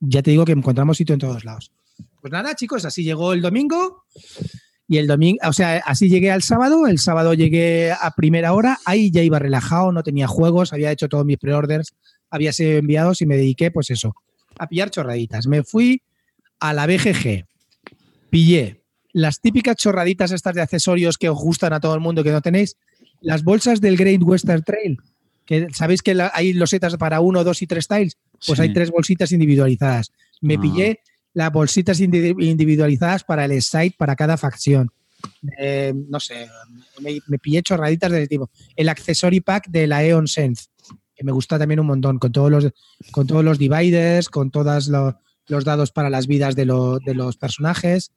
Ya 0.00 0.22
te 0.22 0.30
digo 0.32 0.44
que 0.44 0.52
encontramos 0.52 0.96
sitio 0.96 1.14
en 1.14 1.20
todos 1.20 1.44
lados. 1.44 1.72
Pues 2.20 2.32
nada, 2.32 2.54
chicos, 2.54 2.84
así 2.84 3.02
llegó 3.04 3.32
el 3.32 3.40
domingo. 3.40 4.04
Y 4.88 4.98
el 4.98 5.06
domingo, 5.06 5.38
o 5.46 5.52
sea, 5.52 5.76
así 5.86 6.08
llegué 6.08 6.32
al 6.32 6.42
sábado. 6.42 6.86
El 6.88 6.98
sábado 6.98 7.32
llegué 7.34 7.92
a 7.92 8.10
primera 8.16 8.52
hora. 8.52 8.78
Ahí 8.84 9.10
ya 9.12 9.22
iba 9.22 9.38
relajado, 9.38 9.92
no 9.92 10.02
tenía 10.02 10.26
juegos, 10.26 10.72
había 10.72 10.90
hecho 10.90 11.08
todos 11.08 11.24
mis 11.24 11.38
preorders, 11.38 11.94
había 12.30 12.52
sido 12.52 12.78
enviados 12.78 13.20
y 13.22 13.26
me 13.26 13.36
dediqué, 13.36 13.70
pues 13.70 13.90
eso, 13.90 14.14
a 14.58 14.66
pillar 14.68 14.90
chorraditas. 14.90 15.46
Me 15.46 15.62
fui 15.64 16.02
a 16.60 16.72
la 16.72 16.86
BGG, 16.86 17.44
pillé 18.30 18.80
las 19.12 19.40
típicas 19.40 19.76
chorraditas 19.76 20.30
estas 20.30 20.54
de 20.54 20.62
accesorios 20.62 21.18
que 21.18 21.28
os 21.28 21.38
gustan 21.38 21.72
a 21.72 21.80
todo 21.80 21.94
el 21.94 22.00
mundo 22.00 22.22
que 22.22 22.30
no 22.30 22.40
tenéis, 22.40 22.76
las 23.20 23.42
bolsas 23.42 23.80
del 23.80 23.96
Great 23.96 24.22
Western 24.22 24.62
Trail, 24.62 24.98
que 25.44 25.66
sabéis 25.74 26.00
que 26.02 26.14
la- 26.14 26.30
hay 26.32 26.52
losetas 26.52 26.96
para 26.96 27.20
uno, 27.20 27.42
dos 27.42 27.60
y 27.62 27.66
tres 27.66 27.88
tiles, 27.88 28.16
pues 28.46 28.56
Sí. 28.58 28.62
hay 28.62 28.72
tres 28.72 28.90
bolsitas 28.90 29.32
individualizadas. 29.32 30.12
Me 30.40 30.54
Ah. 30.54 30.60
pillé 30.60 31.00
las 31.34 31.50
bolsitas 31.52 32.00
indi- 32.00 32.34
individualizadas 32.44 33.24
para 33.24 33.44
el 33.46 33.60
site, 33.62 33.96
para 33.98 34.14
cada 34.14 34.36
facción. 34.36 34.90
Eh, 35.58 35.92
no 36.08 36.18
sé, 36.20 36.48
me, 37.00 37.18
me 37.26 37.38
pillé 37.38 37.62
chorraditas 37.62 38.10
de 38.12 38.18
ese 38.20 38.28
tipo. 38.28 38.48
El 38.76 38.88
accessory 38.88 39.40
pack 39.40 39.68
de 39.68 39.86
la 39.86 40.04
Eon 40.04 40.26
Sense, 40.28 40.66
me 41.24 41.32
gusta 41.32 41.58
también 41.58 41.80
un 41.80 41.86
montón, 41.86 42.18
con 42.18 42.32
todos 42.32 42.50
los, 42.50 42.70
con 43.10 43.26
todos 43.26 43.44
los 43.44 43.58
dividers, 43.58 44.28
con 44.28 44.50
todos 44.50 44.88
los 45.46 45.64
dados 45.64 45.90
para 45.90 46.10
las 46.10 46.26
vidas 46.26 46.54
de, 46.56 46.64
de 47.04 47.14
los 47.14 47.36
personajes 47.36 48.12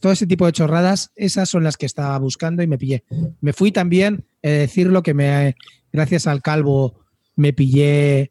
todo 0.00 0.12
ese 0.12 0.26
tipo 0.26 0.46
de 0.46 0.52
chorradas, 0.52 1.10
esas 1.16 1.48
son 1.48 1.64
las 1.64 1.76
que 1.76 1.86
estaba 1.86 2.16
buscando 2.18 2.62
y 2.62 2.66
me 2.66 2.78
pillé. 2.78 3.04
Me 3.40 3.52
fui 3.52 3.72
también, 3.72 4.24
he 4.42 4.50
de 4.50 4.58
decirlo, 4.58 5.02
que 5.02 5.14
me, 5.14 5.56
gracias 5.92 6.26
al 6.26 6.42
calvo 6.42 6.94
me 7.36 7.52
pillé 7.52 8.30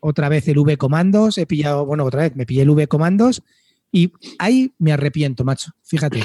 otra 0.00 0.28
vez 0.28 0.46
el 0.48 0.58
V 0.58 0.76
comandos, 0.76 1.38
he 1.38 1.46
pillado, 1.46 1.86
bueno, 1.86 2.04
otra 2.04 2.22
vez 2.22 2.36
me 2.36 2.46
pillé 2.46 2.62
el 2.62 2.70
V 2.70 2.86
comandos 2.86 3.42
y 3.90 4.12
ahí 4.38 4.72
me 4.78 4.92
arrepiento, 4.92 5.44
macho. 5.44 5.72
Fíjate, 5.82 6.22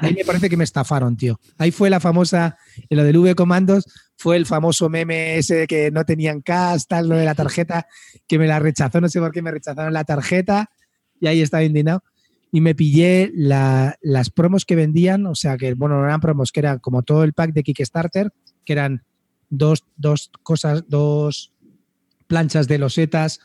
ahí 0.00 0.14
me 0.14 0.24
parece 0.24 0.50
que 0.50 0.56
me 0.56 0.64
estafaron, 0.64 1.16
tío. 1.16 1.40
Ahí 1.58 1.70
fue 1.70 1.88
la 1.88 2.00
famosa, 2.00 2.58
lo 2.90 3.04
del 3.04 3.16
V 3.16 3.34
comandos, 3.34 3.84
fue 4.16 4.36
el 4.36 4.46
famoso 4.46 4.88
meme 4.88 5.36
ese 5.36 5.54
de 5.54 5.66
que 5.66 5.90
no 5.90 6.04
tenían 6.04 6.40
cash, 6.40 6.84
tal, 6.88 7.08
lo 7.08 7.16
de 7.16 7.24
la 7.24 7.34
tarjeta, 7.34 7.86
que 8.26 8.38
me 8.38 8.46
la 8.46 8.58
rechazó, 8.58 9.00
no 9.00 9.08
sé 9.08 9.20
por 9.20 9.32
qué 9.32 9.42
me 9.42 9.50
rechazaron 9.50 9.92
la 9.92 10.04
tarjeta 10.04 10.70
y 11.20 11.26
ahí 11.26 11.40
estaba 11.40 11.64
indignado 11.64 12.02
y 12.54 12.60
me 12.60 12.76
pillé 12.76 13.32
las 13.34 14.30
promos 14.30 14.64
que 14.64 14.76
vendían, 14.76 15.26
o 15.26 15.34
sea 15.34 15.56
que, 15.56 15.74
bueno, 15.74 15.98
no 15.98 16.04
eran 16.04 16.20
promos, 16.20 16.52
que 16.52 16.60
eran 16.60 16.78
como 16.78 17.02
todo 17.02 17.24
el 17.24 17.32
pack 17.32 17.52
de 17.52 17.64
Kickstarter, 17.64 18.32
que 18.64 18.72
eran 18.72 19.02
dos, 19.50 19.84
dos 19.96 20.30
cosas, 20.44 20.84
dos 20.86 21.52
planchas 22.28 22.68
de 22.68 22.78
losetas, 22.78 23.40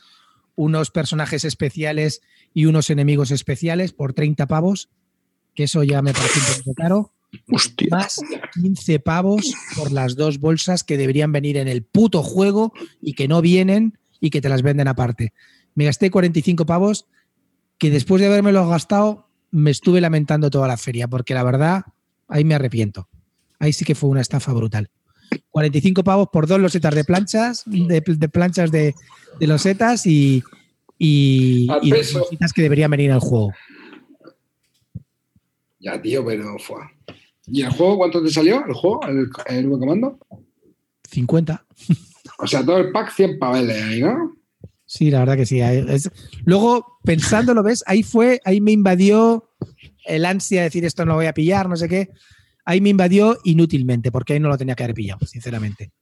unos 0.54 0.92
personajes 0.92 1.44
especiales 1.44 2.20
y 2.54 2.66
unos 2.66 2.88
enemigos 2.88 3.32
especiales 3.32 3.92
por 3.92 4.12
30 4.12 4.46
pavos, 4.46 4.90
que 5.56 5.64
eso 5.64 5.82
ya 5.82 6.02
me 6.02 6.12
parece 6.12 6.38
un 6.38 6.58
poco 6.58 6.74
caro. 6.74 7.12
Más 7.90 8.20
15 8.54 9.00
pavos 9.00 9.54
por 9.76 9.92
las 9.92 10.16
dos 10.16 10.38
bolsas 10.38 10.82
que 10.82 10.96
deberían 10.96 11.32
venir 11.32 11.56
en 11.56 11.68
el 11.68 11.82
puto 11.82 12.22
juego 12.22 12.72
y 13.00 13.14
que 13.14 13.28
no 13.28 13.40
vienen 13.40 13.98
y 14.20 14.30
que 14.30 14.40
te 14.40 14.48
las 14.48 14.62
venden 14.62 14.88
aparte. 14.88 15.32
Me 15.74 15.84
gasté 15.84 16.10
45 16.10 16.66
pavos 16.66 17.06
que 17.78 17.90
después 17.90 18.20
de 18.20 18.26
haberme 18.26 18.52
gastado 18.52 19.28
me 19.50 19.70
estuve 19.70 20.00
lamentando 20.00 20.50
toda 20.50 20.68
la 20.68 20.76
feria, 20.76 21.08
porque 21.08 21.34
la 21.34 21.42
verdad, 21.42 21.84
ahí 22.28 22.44
me 22.44 22.54
arrepiento. 22.54 23.08
Ahí 23.58 23.72
sí 23.72 23.84
que 23.84 23.94
fue 23.94 24.10
una 24.10 24.20
estafa 24.20 24.52
brutal. 24.52 24.90
45 25.50 26.04
pavos 26.04 26.28
por 26.32 26.46
dos 26.46 26.60
losetas 26.60 26.94
de 26.94 27.04
planchas, 27.04 27.62
de, 27.66 28.02
planchas 28.28 28.70
de, 28.70 28.94
losetas 29.40 30.06
y, 30.06 30.42
y, 30.98 31.68
y 31.82 31.90
losetas 31.90 32.52
que 32.52 32.62
deberían 32.62 32.90
venir 32.90 33.12
al 33.12 33.20
juego. 33.20 33.52
Ya, 35.78 36.00
tío, 36.00 36.24
pero 36.24 36.58
fue. 36.58 36.82
¿Y 37.52 37.62
el 37.62 37.70
juego 37.70 37.98
cuánto 37.98 38.22
te 38.22 38.30
salió? 38.30 38.64
¿El 38.66 38.74
juego? 38.74 39.00
¿El, 39.06 39.28
el 39.46 39.70
comando? 39.70 40.18
50. 41.10 41.66
O 42.38 42.46
sea, 42.46 42.64
todo 42.64 42.78
el 42.78 42.90
pack 42.92 43.12
100 43.12 43.38
paveles 43.38 43.82
ahí, 43.82 44.00
¿no? 44.00 44.36
Sí, 44.86 45.10
la 45.10 45.20
verdad 45.20 45.36
que 45.36 45.46
sí. 45.46 45.60
Luego, 46.44 46.98
pensándolo, 47.04 47.62
¿ves? 47.62 47.84
Ahí 47.86 48.02
fue, 48.02 48.40
ahí 48.44 48.60
me 48.60 48.72
invadió 48.72 49.50
el 50.04 50.24
ansia 50.24 50.60
de 50.60 50.64
decir 50.64 50.84
esto 50.84 51.04
no 51.04 51.12
lo 51.12 51.16
voy 51.16 51.26
a 51.26 51.34
pillar, 51.34 51.68
no 51.68 51.76
sé 51.76 51.88
qué. 51.88 52.10
Ahí 52.64 52.80
me 52.80 52.88
invadió 52.88 53.38
inútilmente, 53.44 54.10
porque 54.10 54.34
ahí 54.34 54.40
no 54.40 54.48
lo 54.48 54.58
tenía 54.58 54.74
que 54.74 54.84
haber 54.84 54.94
pillado, 54.94 55.26
sinceramente. 55.26 55.92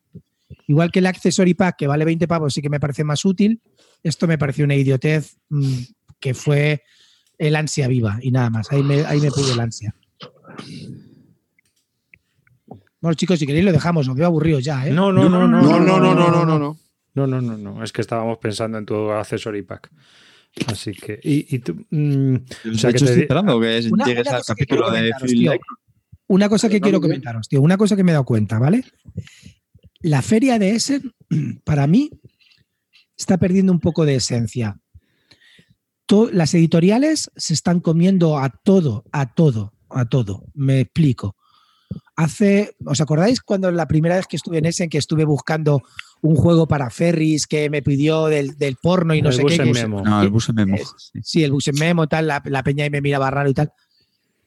Igual 0.66 0.90
que 0.90 0.98
el 1.00 1.06
Accessory 1.06 1.54
Pack, 1.54 1.76
que 1.76 1.86
vale 1.86 2.04
20 2.04 2.26
pavos, 2.28 2.54
sí 2.54 2.62
que 2.62 2.70
me 2.70 2.80
parece 2.80 3.04
más 3.04 3.24
útil. 3.24 3.60
Esto 4.02 4.26
me 4.26 4.38
pareció 4.38 4.64
una 4.64 4.74
idiotez 4.74 5.36
mm, 5.48 5.78
que 6.20 6.34
fue 6.34 6.82
el 7.36 7.56
ansia 7.56 7.88
viva 7.88 8.18
y 8.22 8.30
nada 8.30 8.50
más. 8.50 8.70
Ahí 8.72 8.82
me, 8.82 9.04
ahí 9.04 9.20
me 9.20 9.30
pude 9.30 9.52
el 9.52 9.60
ansia. 9.60 9.94
Bueno, 13.00 13.14
chicos, 13.14 13.38
si 13.38 13.46
queréis 13.46 13.64
lo 13.64 13.72
dejamos, 13.72 14.08
os 14.08 14.16
veo 14.16 14.26
aburridos 14.26 14.64
ya, 14.64 14.86
¿eh? 14.86 14.90
No, 14.90 15.12
no, 15.12 15.28
no, 15.28 15.46
no, 15.46 15.60
no, 15.60 15.78
no, 15.78 16.00
no, 16.00 16.14
no, 16.14 16.44
no, 16.44 16.58
no. 16.58 16.76
No, 17.14 17.26
no, 17.26 17.40
no, 17.40 17.56
no. 17.56 17.82
Es 17.82 17.92
que 17.92 18.00
estábamos 18.00 18.38
pensando 18.38 18.78
en 18.78 18.86
tu 18.86 19.10
accessory 19.10 19.62
pack. 19.62 19.90
Así 20.66 20.92
que. 20.92 21.18
Y, 21.22 21.58
tú. 21.58 21.84
Mm, 21.90 22.36
o 22.74 22.78
sea, 22.78 22.90
que 22.90 22.98
estoy 22.98 23.22
esperando 23.22 23.60
que 23.60 23.82
llegues 24.06 24.28
al 24.28 24.42
capítulo 24.44 24.90
de 24.90 25.10
Una 26.26 26.48
cosa 26.48 26.68
que 26.68 26.80
quiero 26.80 27.00
comentaros, 27.00 27.48
tío. 27.48 27.60
Una 27.60 27.76
cosa 27.76 27.96
que 27.96 28.04
me 28.04 28.12
he 28.12 28.14
dado 28.14 28.24
cuenta, 28.24 28.58
¿vale? 28.58 28.84
La 30.00 30.22
feria 30.22 30.58
de 30.58 30.70
Essen, 30.70 31.12
para 31.64 31.86
mí, 31.86 32.10
está 33.16 33.38
perdiendo 33.38 33.72
un 33.72 33.80
poco 33.80 34.04
de 34.04 34.16
esencia. 34.16 34.78
las 36.32 36.54
editoriales 36.54 37.30
se 37.36 37.54
están 37.54 37.80
comiendo 37.80 38.38
a 38.38 38.50
todo, 38.50 39.04
a 39.12 39.34
todo, 39.34 39.72
a 39.90 40.08
todo. 40.08 40.44
Me 40.54 40.80
explico. 40.80 41.36
Hace, 42.18 42.74
¿os 42.84 43.00
acordáis 43.00 43.40
cuando 43.40 43.70
la 43.70 43.86
primera 43.86 44.16
vez 44.16 44.26
que 44.26 44.34
estuve 44.34 44.58
en 44.58 44.64
Essen, 44.64 44.88
que 44.88 44.98
estuve 44.98 45.24
buscando 45.24 45.84
un 46.20 46.34
juego 46.34 46.66
para 46.66 46.90
ferries 46.90 47.46
que 47.46 47.70
me 47.70 47.80
pidió 47.80 48.26
del, 48.26 48.56
porno 48.82 49.14
y 49.14 49.22
no 49.22 49.30
sé 49.30 49.44
qué. 49.44 49.64
Memo. 49.64 50.02
no, 50.02 50.20
el 50.20 50.28
bus 50.28 50.48
en 50.48 50.56
memo. 50.56 50.76
sí, 51.22 51.44
el 51.44 51.52
bus 51.52 51.68
en 51.68 51.76
memo, 51.78 52.08
tal, 52.08 52.26
la, 52.26 52.62
peña 52.64 52.84
y 52.86 52.90
me 52.90 53.00
miraba 53.00 53.30
raro 53.30 53.48
y 53.48 53.54
tal. 53.54 53.72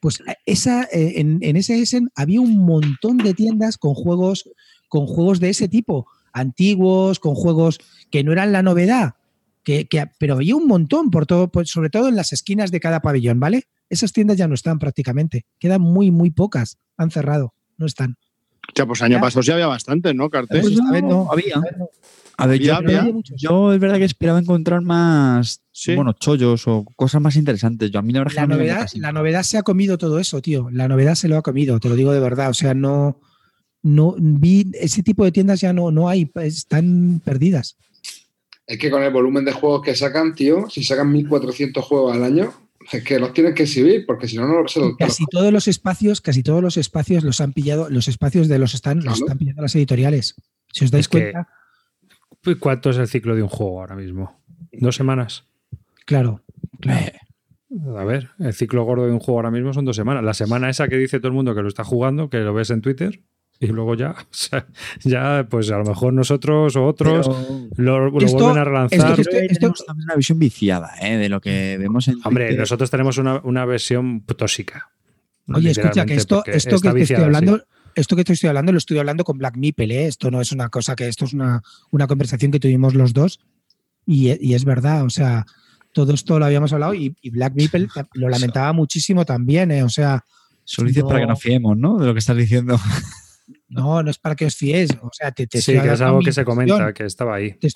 Pues 0.02 0.22
esa, 0.45 0.84
eh, 0.91 1.14
en, 1.22 1.38
en, 1.39 1.56
ese 1.56 1.80
Essen 1.80 2.11
había 2.14 2.41
un 2.41 2.57
montón 2.57 3.15
de 3.19 3.34
tiendas 3.34 3.77
con 3.77 3.93
juegos, 3.93 4.49
con 4.89 5.07
juegos 5.07 5.39
de 5.39 5.52
ese 5.52 5.69
tipo, 5.69 6.07
antiguos, 6.34 7.19
con 7.19 7.35
juegos 7.35 7.80
que 8.10 8.22
no 8.26 8.34
eran 8.34 8.52
la 8.52 8.64
novedad, 8.64 9.15
que, 9.64 9.88
pero 10.19 10.34
había 10.35 10.57
un 10.57 10.68
montón, 10.68 11.10
por 11.10 11.26
todo, 11.26 11.49
sobre 11.64 11.89
todo 11.89 12.10
en 12.10 12.18
las 12.18 12.34
esquinas 12.34 12.69
de 12.69 12.81
cada 12.81 12.99
pabellón, 12.99 13.39
¿vale? 13.39 13.69
Esas 13.89 14.11
tiendas 14.11 14.35
ya 14.35 14.49
no 14.49 14.56
están 14.56 14.77
prácticamente, 14.77 15.45
quedan 15.57 15.81
muy, 15.81 16.11
muy 16.11 16.31
pocas, 16.31 16.77
han 16.98 17.11
cerrado, 17.11 17.53
no 17.81 17.87
están. 17.87 18.15
Ya, 18.73 18.85
pues 18.85 19.01
año 19.01 19.19
pasado 19.19 19.43
sí 19.43 19.51
había 19.51 19.67
bastante, 19.67 20.13
¿no, 20.13 20.29
Cartel? 20.29 20.61
Pues 20.61 21.03
no, 21.03 21.29
había. 21.29 21.61
A 22.37 22.47
ver, 22.47 22.59
yo, 23.35 23.73
es 23.73 23.79
verdad 23.79 23.97
que 23.97 24.05
esperaba 24.05 24.39
encontrar 24.39 24.81
más, 24.81 25.61
bueno, 25.95 26.13
chollos 26.13 26.67
o 26.67 26.85
cosas 26.95 27.21
más 27.21 27.35
interesantes. 27.35 27.91
Yo 27.91 27.99
a 27.99 28.01
mí 28.01 28.13
la, 28.13 28.23
la 28.33 28.47
novedad, 28.47 28.87
la 28.95 29.11
novedad 29.11 29.43
se 29.43 29.57
ha 29.57 29.63
comido 29.63 29.97
todo 29.97 30.17
eso, 30.17 30.41
tío. 30.41 30.69
La 30.71 30.87
novedad 30.87 31.15
se 31.15 31.27
lo 31.27 31.37
ha 31.37 31.41
comido, 31.41 31.79
te 31.79 31.89
lo 31.89 31.95
digo 31.95 32.13
de 32.13 32.19
verdad. 32.19 32.49
O 32.49 32.53
sea, 32.53 32.73
no, 32.73 33.19
no 33.83 34.15
vi 34.17 34.71
ese 34.73 35.03
tipo 35.03 35.23
de 35.23 35.31
tiendas 35.31 35.61
ya 35.61 35.73
no, 35.73 35.91
no 35.91 36.09
hay, 36.09 36.31
están 36.35 37.21
perdidas. 37.23 37.77
Es 38.65 38.77
que 38.79 38.89
con 38.89 39.03
el 39.03 39.11
volumen 39.11 39.45
de 39.45 39.51
juegos 39.51 39.81
que 39.83 39.95
sacan, 39.95 40.33
tío, 40.33 40.69
si 40.69 40.83
sacan 40.83 41.11
1400 41.11 41.83
juegos 41.83 42.15
al 42.15 42.23
año, 42.23 42.53
es 42.91 43.03
que 43.03 43.19
los 43.19 43.33
tienen 43.33 43.53
que 43.53 43.63
exhibir, 43.63 44.05
porque 44.05 44.27
si 44.27 44.37
no, 44.37 44.47
no 44.47 44.67
se 44.67 44.79
los 44.79 44.97
Casi 44.97 45.25
todos 45.25 45.51
los 45.51 45.67
espacios, 45.67 46.21
casi 46.21 46.43
todos 46.43 46.61
los 46.61 46.77
espacios 46.77 47.23
los 47.23 47.41
han 47.41 47.53
pillado, 47.53 47.89
los 47.89 48.07
espacios 48.07 48.47
de 48.47 48.59
los 48.59 48.73
están, 48.73 49.03
los 49.03 49.19
están 49.19 49.37
pillando 49.37 49.61
las 49.61 49.75
editoriales. 49.75 50.35
Si 50.71 50.85
os 50.85 50.91
dais 50.91 51.07
cuenta. 51.07 51.47
¿Cuánto 52.59 52.89
es 52.89 52.97
el 52.97 53.07
ciclo 53.07 53.35
de 53.35 53.43
un 53.43 53.49
juego 53.49 53.81
ahora 53.81 53.95
mismo? 53.95 54.41
¿Dos 54.71 54.95
semanas? 54.95 55.45
Claro, 56.05 56.43
claro. 56.79 57.05
Eh, 57.05 57.19
a 57.97 58.03
ver, 58.03 58.31
el 58.39 58.53
ciclo 58.53 58.83
gordo 58.83 59.05
de 59.05 59.11
un 59.11 59.19
juego 59.19 59.39
ahora 59.39 59.51
mismo 59.51 59.73
son 59.73 59.85
dos 59.85 59.95
semanas. 59.95 60.23
La 60.23 60.33
semana 60.33 60.69
esa 60.69 60.87
que 60.87 60.97
dice 60.97 61.19
todo 61.19 61.27
el 61.27 61.33
mundo 61.33 61.53
que 61.53 61.61
lo 61.61 61.67
está 61.67 61.83
jugando, 61.83 62.29
que 62.29 62.39
lo 62.39 62.53
ves 62.53 62.69
en 62.69 62.81
Twitter, 62.81 63.21
y 63.61 63.67
luego 63.67 63.93
ya, 63.93 64.15
ya, 65.03 65.45
pues 65.47 65.69
a 65.69 65.77
lo 65.77 65.85
mejor 65.85 66.13
nosotros 66.13 66.75
o 66.75 66.83
otros 66.83 67.29
lo, 67.77 68.11
vuelven 68.11 68.57
a 68.57 68.63
relanzar. 68.63 69.19
Esto, 69.19 69.29
tenemos 69.29 69.83
una 70.03 70.15
visión 70.15 70.39
viciada 70.39 70.95
¿eh? 70.99 71.17
de 71.17 71.29
lo 71.29 71.39
que 71.39 71.77
vemos 71.79 72.07
en. 72.07 72.17
Hombre, 72.23 72.57
nosotros 72.57 72.89
tenemos 72.89 73.19
una, 73.19 73.39
una 73.43 73.63
versión 73.65 74.21
tóxica. 74.21 74.89
Oye, 75.47 75.69
escucha, 75.69 76.05
que 76.07 76.15
esto, 76.15 76.43
esto 76.47 76.79
que 76.79 76.91
te 76.91 77.01
estoy 77.03 77.23
hablando. 77.23 77.63
Esto 77.93 78.15
que 78.15 78.23
te 78.23 78.33
estoy 78.33 78.47
hablando 78.47 78.71
lo 78.71 78.77
estoy 78.77 78.97
hablando 78.99 79.25
con 79.25 79.38
Black 79.38 79.57
Meeple, 79.57 79.93
¿eh? 79.93 80.07
esto 80.07 80.31
no 80.31 80.39
es 80.39 80.53
una 80.53 80.69
cosa 80.69 80.95
que 80.95 81.09
esto 81.09 81.25
es 81.25 81.33
una, 81.33 81.61
una 81.91 82.07
conversación 82.07 82.49
que 82.49 82.59
tuvimos 82.59 82.95
los 82.95 83.11
dos 83.11 83.41
y, 84.05 84.29
y, 84.39 84.53
es 84.53 84.63
verdad, 84.63 85.03
o 85.03 85.09
sea, 85.09 85.45
todo 85.91 86.13
esto 86.13 86.39
lo 86.39 86.45
habíamos 86.45 86.71
hablado 86.71 86.93
y, 86.93 87.13
Black 87.29 87.53
Meeple 87.53 87.89
lo 88.13 88.29
lamentaba 88.29 88.71
muchísimo 88.71 89.25
también, 89.25 89.71
¿eh? 89.71 89.83
o 89.83 89.89
sea. 89.89 90.23
Solo 90.63 90.88
dices 90.88 91.03
para 91.03 91.19
que 91.19 91.27
nos 91.27 91.41
fiemos, 91.41 91.77
¿no? 91.77 91.97
De 91.97 92.07
lo 92.07 92.13
que 92.13 92.19
estás 92.19 92.38
diciendo. 92.38 92.79
No, 93.72 94.03
no 94.03 94.11
es 94.11 94.18
para 94.18 94.35
que 94.35 94.45
os 94.45 94.56
fiéis. 94.56 94.91
O 95.02 95.10
sea, 95.14 95.31
te, 95.31 95.48
sí, 95.61 95.72
que 95.72 95.93
es 95.93 96.02
algo 96.02 96.19
que 96.19 96.34
se 96.34 96.43
comenta, 96.43 96.93
que 96.93 97.06
estaba 97.06 97.35
ahí. 97.35 97.53
Te 97.53 97.68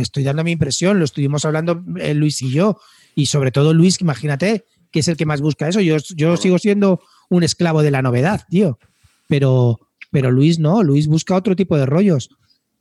estoy, 0.00 0.24
dando 0.24 0.42
mi 0.42 0.52
impresión, 0.52 0.98
lo 0.98 1.04
estuvimos 1.04 1.44
hablando 1.44 1.84
eh, 1.98 2.14
Luis 2.14 2.40
y 2.40 2.50
yo. 2.50 2.78
Y 3.14 3.26
sobre 3.26 3.50
todo 3.50 3.74
Luis, 3.74 4.00
imagínate, 4.00 4.64
que 4.90 5.00
es 5.00 5.08
el 5.08 5.18
que 5.18 5.26
más 5.26 5.42
busca 5.42 5.68
eso. 5.68 5.82
Yo, 5.82 5.98
yo 6.14 6.38
sigo 6.38 6.58
siendo 6.58 7.00
un 7.28 7.42
esclavo 7.42 7.82
de 7.82 7.90
la 7.90 8.00
novedad, 8.00 8.44
tío. 8.48 8.78
Pero, 9.28 9.78
pero 10.10 10.30
Luis 10.30 10.58
no, 10.58 10.82
Luis 10.82 11.06
busca 11.06 11.36
otro 11.36 11.54
tipo 11.54 11.76
de 11.76 11.84
rollos. 11.84 12.30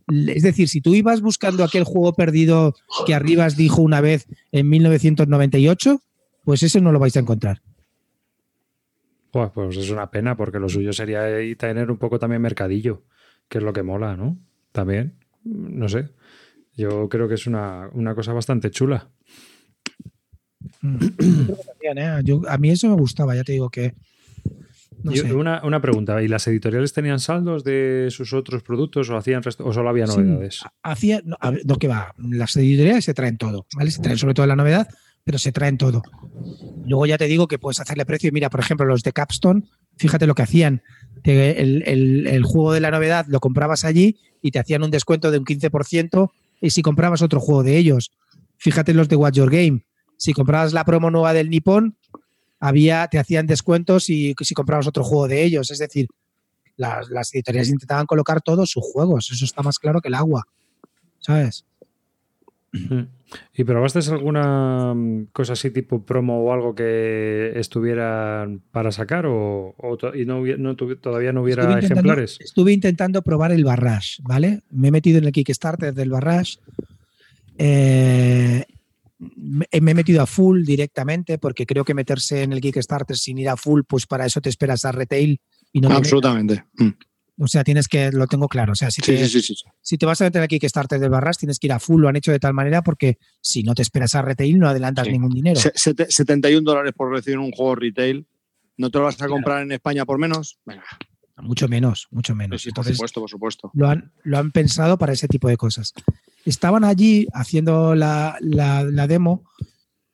Es 0.07 0.44
decir, 0.44 0.69
si 0.69 0.80
tú 0.80 0.95
ibas 0.95 1.19
buscando 1.19 1.61
aquel 1.65 1.84
juego 1.84 2.14
perdido 2.14 2.73
que 3.06 3.14
Arribas 3.14 3.57
dijo 3.57 3.82
una 3.82 3.99
vez 3.99 4.27
en 4.53 4.69
1998, 4.69 6.02
pues 6.45 6.64
ese 6.64 6.80
no 6.80 6.94
lo 6.94 6.99
vais 6.99 7.18
a 7.18 7.19
encontrar 7.19 7.61
pues 9.53 9.78
es 9.78 9.90
una 9.90 10.10
pena 10.12 10.36
porque 10.38 10.60
lo 10.60 10.70
suyo 10.70 10.94
sería 10.94 11.24
tener 11.57 11.91
un 11.91 11.98
poco 11.98 12.20
también 12.20 12.41
mercadillo, 12.41 13.03
que 13.49 13.57
es 13.60 13.64
lo 13.64 13.74
que 13.74 13.84
mola, 13.84 14.16
¿no? 14.16 14.38
También, 14.72 15.16
no 15.44 15.90
sé. 15.90 16.10
Yo 16.76 17.07
creo 17.10 17.28
que 17.28 17.36
es 17.36 17.48
una, 17.48 17.90
cosa 18.16 18.34
bastante 18.34 18.72
chula. 18.72 19.10
Mm. 20.82 20.98
¿eh? 21.82 22.24
a 22.49 22.57
mí 22.57 22.70
eso 22.70 22.90
me 22.90 22.95
gustaba, 22.95 23.36
ya 23.36 23.44
te 23.44 23.53
digo 23.53 23.70
que 23.70 23.94
No 25.03 25.12
Y 25.12 25.18
sé. 25.18 25.34
una, 25.34 25.64
una 25.64 25.80
pregunta, 25.82 26.22
¿y 26.24 26.28
las 26.28 26.48
editoriales 26.48 26.94
tenían 26.94 27.20
saldos 27.20 27.64
de 27.64 28.07
sus 28.10 28.34
otros 28.34 28.64
productos 28.64 29.10
o 29.10 29.18
hacían 29.18 29.41
o 29.60 29.74
solo 29.74 29.90
había 29.90 30.07
Sí. 30.07 30.18
novedades? 30.18 30.64
Hacía, 30.84 31.22
no, 31.24 31.78
que 31.78 31.88
va, 31.88 32.14
las 32.18 32.56
editoriales 32.57 33.06
se 33.06 33.14
traen 33.14 33.38
todo, 33.38 33.68
¿vale? 33.76 33.91
Se 33.91 34.02
traen 34.02 34.18
sobre 34.18 34.34
todo 34.34 34.48
la 34.48 34.56
novedad, 34.56 34.88
pero 35.26 35.38
se 35.39 35.52
traen 35.52 35.77
todo. 35.77 36.03
Luego 36.85 37.06
ya 37.07 37.18
te 37.18 37.26
digo 37.26 37.47
que 37.47 37.57
puedes 37.60 37.80
hacerle 37.81 38.06
precio. 38.06 38.31
Mira, 38.31 38.49
por 38.49 38.60
ejemplo, 38.61 38.85
los 38.85 39.02
de 39.03 39.11
Capstone, 39.11 39.64
fíjate 39.97 40.27
lo 40.27 40.35
que 40.35 40.43
hacían. 40.43 40.84
El- 41.23 42.27
el 42.27 42.43
juego 42.43 42.72
de 42.72 42.80
la 42.80 42.91
novedad 42.91 43.26
lo 43.27 43.39
comprabas 43.39 43.84
allí 43.84 44.18
y 44.41 44.52
te 44.52 44.60
hacían 44.60 44.84
un 44.84 44.91
descuento 44.91 45.31
de 45.31 45.39
un 45.39 45.45
15% 45.45 46.31
y 46.61 46.69
si 46.69 46.84
comprabas 46.84 47.23
otro 47.23 47.39
juego 47.41 47.64
de 47.64 47.76
ellos. 47.77 48.11
Fíjate 48.57 48.93
los 48.93 49.10
de 49.10 49.15
Watch 49.15 49.35
Your 49.35 49.49
Game. 49.49 49.84
Si 50.18 50.31
comprabas 50.34 50.72
la 50.73 50.85
promo 50.85 51.10
nueva 51.10 51.34
del 51.34 51.49
Nippon, 51.49 51.97
había, 52.60 53.07
te 53.07 53.18
hacían 53.18 53.47
descuentos 53.47 54.10
y 54.11 54.35
si 54.39 54.53
comprabas 54.53 54.85
otro 54.88 55.03
juego 55.03 55.27
de 55.27 55.43
ellos. 55.43 55.72
Es 55.72 55.80
decir, 55.80 56.07
las, 56.77 57.10
las 57.10 57.34
editoriales 57.34 57.69
intentaban 57.69 58.06
colocar 58.06 58.41
todos 58.41 58.69
sus 58.69 58.84
juegos. 58.84 59.31
Eso 59.31 59.43
está 59.43 59.64
más 59.64 59.80
claro 59.80 60.02
que 60.02 60.10
el 60.10 60.14
agua. 60.14 60.43
¿Sabes? 61.19 61.65
Mm. 62.89 63.07
¿Y 63.53 63.64
probaste 63.64 63.99
alguna 64.11 64.93
mm, 64.93 65.27
cosa 65.31 65.53
así 65.53 65.72
tipo 65.72 66.06
promo 66.06 66.43
o 66.43 66.53
algo 66.53 66.76
que 66.76 67.52
estuviera 67.56 68.47
para 68.72 68.91
sacar 68.91 69.26
o, 69.26 69.73
o 69.77 69.97
to- 69.97 70.15
y 70.15 70.26
no, 70.26 70.43
todavía 70.76 71.31
no 71.34 71.41
hubiera 71.41 71.64
Estuve 71.64 71.85
ejemplares? 71.85 72.38
Estuve 72.39 72.73
intentando 72.73 73.22
probar 73.22 73.52
el 73.52 73.64
Barrage, 73.64 74.22
¿vale? 74.23 74.61
Me 74.72 74.89
he 74.89 74.91
metido 74.91 75.18
en 75.18 75.26
el 75.26 75.31
Kickstarter 75.31 75.93
del 75.93 76.10
Barrage. 76.10 76.57
Eh, 77.57 78.64
me 79.18 79.65
he 79.72 79.93
metido 79.93 80.22
a 80.22 80.26
full 80.26 80.64
directamente 80.64 81.38
porque 81.38 81.65
creo 81.65 81.85
que 81.85 81.93
meterse 81.93 82.43
en 82.43 82.53
el 82.53 82.61
Kickstarter 82.61 83.18
sin 83.18 83.38
ir 83.38 83.49
a 83.49 83.57
full, 83.57 83.81
pues 83.88 84.06
para 84.06 84.26
eso 84.26 84.41
te 84.41 84.49
esperas 84.49 84.85
a 84.85 84.91
retail 84.91 85.39
y 85.72 85.81
no 85.81 85.88
te 85.89 85.95
Absolutamente. 85.95 86.64
Mm. 86.77 86.89
O 87.38 87.48
sea, 87.48 87.64
tienes 87.64 87.88
que, 87.88 88.12
lo 88.12 88.28
tengo 88.28 88.48
claro. 88.48 88.72
O 88.72 88.76
sea, 88.76 88.90
si, 88.91 89.02
Sí, 89.02 89.12
te, 89.12 89.28
sí, 89.28 89.41
sí, 89.41 89.56
sí, 89.56 89.64
si 89.82 89.98
te 89.98 90.06
vas 90.06 90.22
a 90.22 90.24
meter 90.26 90.40
en 90.40 90.44
el 90.44 90.48
Kickstarter 90.48 90.99
del 90.99 91.10
Barrage, 91.10 91.40
tienes 91.40 91.60
que 91.60 91.68
ir 91.68 91.74
a 91.74 91.80
full. 91.80 92.02
Lo 92.02 92.07
han 92.10 92.16
hecho 92.16 92.32
de 92.32 92.40
tal 92.40 92.53
manera 92.53 92.82
porque 92.82 93.18
si 93.41 93.64
no 93.64 93.76
te 93.76 93.82
esperas 93.82 94.16
a 94.16 94.22
retail, 94.22 94.57
no 94.57 94.70
adelantas 94.70 95.07
ningún 95.10 95.32
dinero. 95.32 95.60
Se- 95.60 95.74
sete- 95.76 96.07
71 96.10 96.64
dólares 96.64 96.94
por 96.95 97.12
recibir 97.12 97.40
un 97.40 97.52
juego 97.52 97.76
retail. 97.76 98.26
¿No 98.78 98.90
te 98.90 98.98
lo 98.99 99.06
vas 99.06 99.22
a 99.22 99.28
comprar 99.28 99.62
en 99.64 99.72
España 99.72 100.06
por 100.06 100.18
menos? 100.20 100.60
Venga, 100.66 100.84
Mucho 101.38 101.68
menos, 101.68 102.07
mucho 102.12 102.34
menos. 102.36 102.62
sí, 102.62 102.72
por 102.72 102.86
supuesto, 102.86 103.20
por 103.20 103.30
supuesto. 103.30 103.72
lo 103.74 103.90
han, 103.90 104.12
lo 104.24 104.38
han 104.38 104.52
pensado 104.52 104.98
para 104.98 105.12
ese 105.14 105.28
tipo 105.28 105.48
de 105.49 105.57
cosas. 105.57 105.94
Estaban 106.45 106.84
allí 106.86 107.28
haciendo 107.34 107.95
la, 107.95 108.38
la- 108.40 108.84
la 108.84 109.07
demo, 109.07 109.44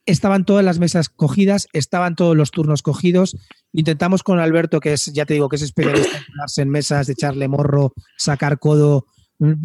estaban 0.05 0.45
todas 0.45 0.65
las 0.65 0.79
mesas 0.79 1.09
cogidas, 1.09 1.67
estaban 1.73 2.15
todos 2.15 2.35
los 2.35 2.51
turnos 2.51 2.81
cogidos. 2.81 3.37
Intentamos 3.73 4.23
con 4.23 4.39
Alberto, 4.39 4.79
que 4.79 4.93
es, 4.93 5.05
ya 5.13 5.25
te 5.25 5.33
digo, 5.33 5.49
que 5.49 5.55
es 5.57 5.61
especialista 5.61 6.17
en 6.17 6.63
en 6.63 6.69
mesas, 6.69 7.07
de 7.07 7.13
echarle 7.13 7.47
morro, 7.47 7.93
sacar 8.17 8.59
codo. 8.59 9.05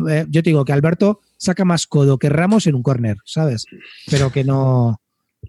Eh, 0.08 0.26
Yo 0.28 0.42
te 0.42 0.50
digo 0.50 0.64
que 0.64 0.72
Alberto 0.72 1.20
saca 1.36 1.64
más 1.64 1.86
codo 1.86 2.18
que 2.18 2.28
Ramos 2.28 2.66
en 2.66 2.74
un 2.74 2.82
corner, 2.82 3.16
¿sabes? 3.24 3.66
Pero 4.10 4.30
que 4.30 4.44
no, 4.44 5.00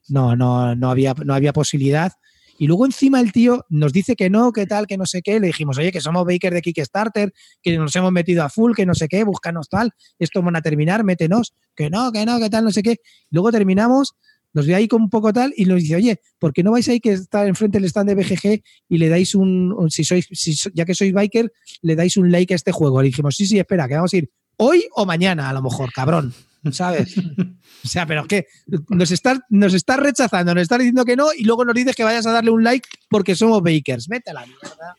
no, 0.09 0.35
no, 0.35 0.75
no, 0.75 0.89
había, 0.89 1.13
no 1.25 1.33
había 1.33 1.53
posibilidad. 1.53 2.13
Y 2.59 2.65
luego 2.65 2.85
encima 2.85 3.19
el 3.19 3.31
tío 3.31 3.65
nos 3.69 3.93
dice 3.93 4.15
que 4.15 4.29
no, 4.29 4.51
que 4.51 4.65
tal, 4.65 4.87
que 4.87 4.97
no 4.97 5.05
sé 5.05 5.21
qué. 5.21 5.39
Le 5.39 5.47
dijimos, 5.47 5.77
oye, 5.77 5.91
que 5.91 6.01
somos 6.01 6.25
Baker 6.25 6.53
de 6.53 6.61
Kickstarter, 6.61 7.33
que 7.61 7.77
nos 7.77 7.95
hemos 7.95 8.11
metido 8.11 8.43
a 8.43 8.49
full, 8.49 8.73
que 8.73 8.85
no 8.85 8.95
sé 8.95 9.07
qué, 9.07 9.23
búscanos 9.23 9.69
tal, 9.69 9.91
esto 10.17 10.41
van 10.41 10.55
a 10.55 10.61
terminar, 10.61 11.03
métenos, 11.03 11.53
que 11.75 11.89
no, 11.89 12.11
que 12.11 12.25
no, 12.25 12.39
que 12.39 12.49
tal, 12.49 12.65
no 12.65 12.71
sé 12.71 12.81
qué. 12.81 12.97
Luego 13.29 13.51
terminamos, 13.51 14.15
nos 14.53 14.65
ve 14.67 14.75
ahí 14.75 14.87
con 14.87 15.01
un 15.01 15.09
poco 15.09 15.31
tal 15.33 15.53
y 15.55 15.65
nos 15.65 15.81
dice, 15.81 15.95
oye, 15.95 16.19
¿por 16.39 16.53
qué 16.53 16.63
no 16.63 16.71
vais 16.71 16.87
ahí 16.89 16.99
que 16.99 17.13
está 17.13 17.45
enfrente 17.47 17.77
del 17.79 17.85
stand 17.89 18.09
de 18.09 18.15
BGG 18.15 18.63
y 18.89 18.97
le 18.97 19.09
dais 19.09 19.35
un, 19.35 19.71
un- 19.73 19.91
si 19.91 20.03
sois, 20.03 20.27
si 20.31 20.55
so- 20.55 20.69
ya 20.73 20.85
que 20.85 20.95
sois 20.95 21.13
biker, 21.13 21.51
le 21.81 21.95
dais 21.95 22.17
un 22.17 22.31
like 22.31 22.53
a 22.53 22.55
este 22.55 22.71
juego? 22.71 23.01
Le 23.01 23.07
dijimos, 23.09 23.35
sí, 23.35 23.45
sí, 23.45 23.59
espera, 23.59 23.87
que 23.87 23.95
vamos 23.95 24.13
a 24.13 24.17
ir 24.17 24.29
hoy 24.57 24.85
o 24.95 25.05
mañana, 25.05 25.49
a 25.49 25.53
lo 25.53 25.61
mejor, 25.61 25.91
cabrón, 25.93 26.33
¿sabes? 26.71 27.15
O 27.85 27.87
sea, 27.87 28.05
pero 28.07 28.21
es 28.21 28.27
que 28.27 28.47
nos 28.89 29.11
estás, 29.11 29.39
nos 29.49 29.73
estás 29.73 29.97
rechazando, 29.97 30.53
nos 30.53 30.63
estás 30.63 30.79
diciendo 30.79 31.05
que 31.05 31.15
no 31.15 31.27
y 31.37 31.43
luego 31.43 31.63
nos 31.63 31.75
dices 31.75 31.95
que 31.95 32.03
vayas 32.03 32.25
a 32.25 32.31
darle 32.31 32.49
un 32.49 32.63
like 32.63 32.89
porque 33.09 33.35
somos 33.35 33.61
bakers. 33.61 34.07
Vete 34.07 34.31
a 34.31 34.33
la 34.33 34.45
mierda. 34.45 34.95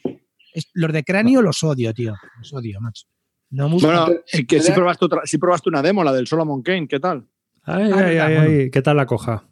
Es- 0.54 0.70
los 0.74 0.92
de 0.92 1.02
cráneo 1.02 1.42
los 1.42 1.62
odio, 1.64 1.92
tío. 1.92 2.14
Los 2.38 2.52
odio, 2.54 2.80
macho. 2.80 3.06
No. 3.50 3.68
Bueno, 3.68 4.06
que 4.46 4.60
te- 4.60 4.72
probaste, 4.72 5.04
otra- 5.04 5.22
sí 5.24 5.36
probaste 5.38 5.68
una 5.68 5.82
demo, 5.82 6.04
la 6.04 6.12
del 6.12 6.26
Solomon 6.26 6.62
Kane, 6.62 6.86
¿qué 6.86 7.00
tal? 7.00 7.26
Ay, 7.70 7.90
Ah, 7.92 7.96
ay, 7.96 8.02
verdad, 8.14 8.26
ay, 8.26 8.34
bueno. 8.36 8.50
ay, 8.62 8.70
¿Qué 8.70 8.82
tal 8.82 8.96
la 8.96 9.06
coja? 9.06 9.44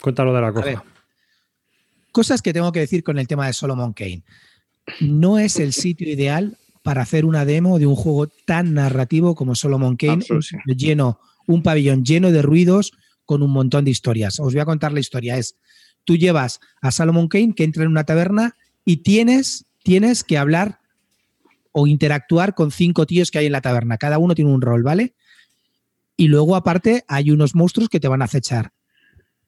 Cuéntalo 0.00 0.34
de 0.34 0.40
la 0.40 0.50
ver. 0.50 0.74
coja. 0.74 0.84
Cosas 2.12 2.42
que 2.42 2.52
tengo 2.52 2.72
que 2.72 2.80
decir 2.80 3.04
con 3.04 3.18
el 3.18 3.28
tema 3.28 3.46
de 3.46 3.52
Solomon 3.52 3.92
Kane. 3.92 4.24
No 5.00 5.38
es 5.38 5.58
el 5.60 5.72
sitio 5.72 6.08
ideal 6.10 6.56
para 6.82 7.02
hacer 7.02 7.24
una 7.24 7.44
demo 7.44 7.78
de 7.78 7.86
un 7.86 7.94
juego 7.94 8.26
tan 8.46 8.74
narrativo 8.74 9.34
como 9.34 9.54
Solomon 9.54 9.96
Kane, 9.96 10.24
un, 10.30 10.40
lleno, 10.76 11.20
un 11.46 11.62
pabellón 11.62 12.04
lleno 12.04 12.32
de 12.32 12.42
ruidos 12.42 12.92
con 13.24 13.42
un 13.42 13.50
montón 13.52 13.84
de 13.84 13.92
historias. 13.92 14.40
Os 14.40 14.52
voy 14.52 14.60
a 14.60 14.64
contar 14.64 14.92
la 14.92 14.98
historia. 15.00 15.36
Es, 15.36 15.56
tú 16.04 16.16
llevas 16.16 16.58
a 16.80 16.90
Solomon 16.90 17.28
Kane 17.28 17.54
que 17.54 17.62
entra 17.64 17.84
en 17.84 17.90
una 17.90 18.04
taberna 18.04 18.56
y 18.84 18.98
tienes, 18.98 19.66
tienes 19.84 20.24
que 20.24 20.38
hablar 20.38 20.80
o 21.70 21.86
interactuar 21.86 22.54
con 22.56 22.72
cinco 22.72 23.06
tíos 23.06 23.30
que 23.30 23.38
hay 23.38 23.46
en 23.46 23.52
la 23.52 23.60
taberna. 23.60 23.96
Cada 23.98 24.18
uno 24.18 24.34
tiene 24.34 24.50
un 24.50 24.60
rol, 24.62 24.82
¿vale? 24.82 25.14
Y 26.20 26.28
luego, 26.28 26.54
aparte, 26.54 27.02
hay 27.08 27.30
unos 27.30 27.54
monstruos 27.54 27.88
que 27.88 27.98
te 27.98 28.06
van 28.06 28.20
a 28.20 28.26
acechar. 28.26 28.74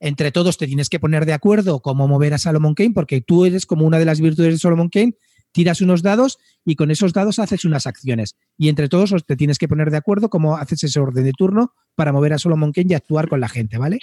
Entre 0.00 0.32
todos 0.32 0.56
te 0.56 0.66
tienes 0.66 0.88
que 0.88 0.98
poner 0.98 1.26
de 1.26 1.34
acuerdo 1.34 1.80
cómo 1.80 2.08
mover 2.08 2.32
a 2.32 2.38
Solomon 2.38 2.72
Kane, 2.72 2.92
porque 2.94 3.20
tú 3.20 3.44
eres 3.44 3.66
como 3.66 3.84
una 3.84 3.98
de 3.98 4.06
las 4.06 4.22
virtudes 4.22 4.54
de 4.54 4.58
Solomon 4.58 4.88
Kane, 4.88 5.12
tiras 5.52 5.82
unos 5.82 6.00
dados 6.00 6.38
y 6.64 6.76
con 6.76 6.90
esos 6.90 7.12
dados 7.12 7.38
haces 7.38 7.66
unas 7.66 7.86
acciones. 7.86 8.36
Y 8.56 8.70
entre 8.70 8.88
todos 8.88 9.12
os 9.12 9.26
te 9.26 9.36
tienes 9.36 9.58
que 9.58 9.68
poner 9.68 9.90
de 9.90 9.98
acuerdo 9.98 10.30
cómo 10.30 10.56
haces 10.56 10.82
ese 10.82 10.98
orden 10.98 11.24
de 11.24 11.32
turno 11.32 11.74
para 11.94 12.10
mover 12.10 12.32
a 12.32 12.38
Solomon 12.38 12.72
Kane 12.72 12.86
y 12.88 12.94
actuar 12.94 13.28
con 13.28 13.40
la 13.40 13.50
gente, 13.50 13.76
¿vale? 13.76 13.98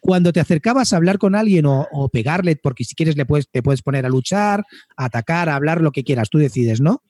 Cuando 0.00 0.32
te 0.32 0.40
acercabas 0.40 0.94
a 0.94 0.96
hablar 0.96 1.18
con 1.18 1.34
alguien 1.34 1.66
o, 1.66 1.86
o 1.92 2.08
pegarle, 2.08 2.56
porque 2.56 2.84
si 2.84 2.94
quieres 2.94 3.18
le 3.18 3.26
puedes, 3.26 3.50
te 3.50 3.62
puedes 3.62 3.82
poner 3.82 4.06
a 4.06 4.08
luchar, 4.08 4.64
a 4.96 5.04
atacar, 5.04 5.50
a 5.50 5.56
hablar, 5.56 5.82
lo 5.82 5.92
que 5.92 6.04
quieras, 6.04 6.30
tú 6.30 6.38
decides, 6.38 6.80
¿no? 6.80 7.02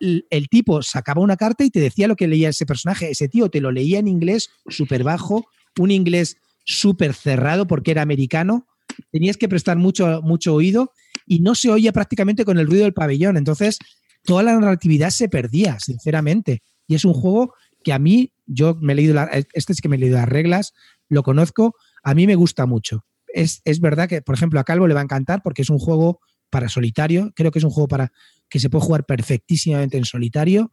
El, 0.00 0.48
tipo 0.48 0.82
sacaba 0.82 1.20
una 1.20 1.36
carta 1.36 1.64
y 1.64 1.70
te 1.70 1.80
decía 1.80 2.08
lo 2.08 2.16
que 2.16 2.26
leía 2.26 2.48
ese 2.48 2.66
personaje. 2.66 3.10
Ese 3.10 3.28
tío 3.28 3.50
te 3.50 3.60
lo 3.60 3.70
leía 3.70 3.98
en 3.98 4.08
inglés 4.08 4.50
súper 4.66 5.04
bajo, 5.04 5.46
un 5.78 5.90
inglés 5.90 6.38
súper 6.64 7.14
cerrado 7.14 7.66
porque 7.66 7.90
era 7.90 8.02
americano. 8.02 8.66
Tenías 9.12 9.36
que 9.36 9.48
prestar 9.48 9.76
mucho, 9.76 10.20
mucho 10.22 10.54
oído 10.54 10.92
y 11.26 11.40
no 11.40 11.54
se 11.54 11.70
oía 11.70 11.92
prácticamente 11.92 12.44
con 12.44 12.58
el 12.58 12.66
ruido 12.66 12.84
del 12.84 12.94
pabellón. 12.94 13.36
Entonces, 13.36 13.78
toda 14.24 14.42
la 14.42 14.58
narratividad 14.58 15.10
se 15.10 15.28
perdía, 15.28 15.78
sinceramente. 15.78 16.62
Y 16.86 16.94
es 16.94 17.04
un 17.04 17.12
juego 17.12 17.54
que 17.84 17.92
a 17.92 17.98
mí, 17.98 18.32
yo 18.46 18.76
me 18.80 18.94
he 18.94 18.96
leído, 18.96 19.20
este 19.52 19.72
es 19.72 19.80
que 19.80 19.88
me 19.88 19.96
he 19.96 19.98
leído 20.00 20.16
las 20.18 20.28
reglas, 20.28 20.72
lo 21.08 21.22
conozco, 21.22 21.76
a 22.02 22.14
mí 22.14 22.26
me 22.26 22.34
gusta 22.34 22.66
mucho. 22.66 23.04
Es, 23.32 23.62
es 23.64 23.80
verdad 23.80 24.08
que, 24.08 24.22
por 24.22 24.34
ejemplo, 24.34 24.58
a 24.60 24.64
Calvo 24.64 24.88
le 24.88 24.94
va 24.94 25.00
a 25.00 25.04
encantar 25.04 25.42
porque 25.42 25.62
es 25.62 25.70
un 25.70 25.78
juego 25.78 26.20
para 26.50 26.68
solitario, 26.68 27.32
creo 27.34 27.50
que 27.52 27.60
es 27.60 27.64
un 27.64 27.70
juego 27.70 27.88
para 27.88 28.12
que 28.50 28.60
se 28.60 28.68
puede 28.68 28.84
jugar 28.84 29.06
perfectísimamente 29.06 29.96
en 29.96 30.04
solitario 30.04 30.70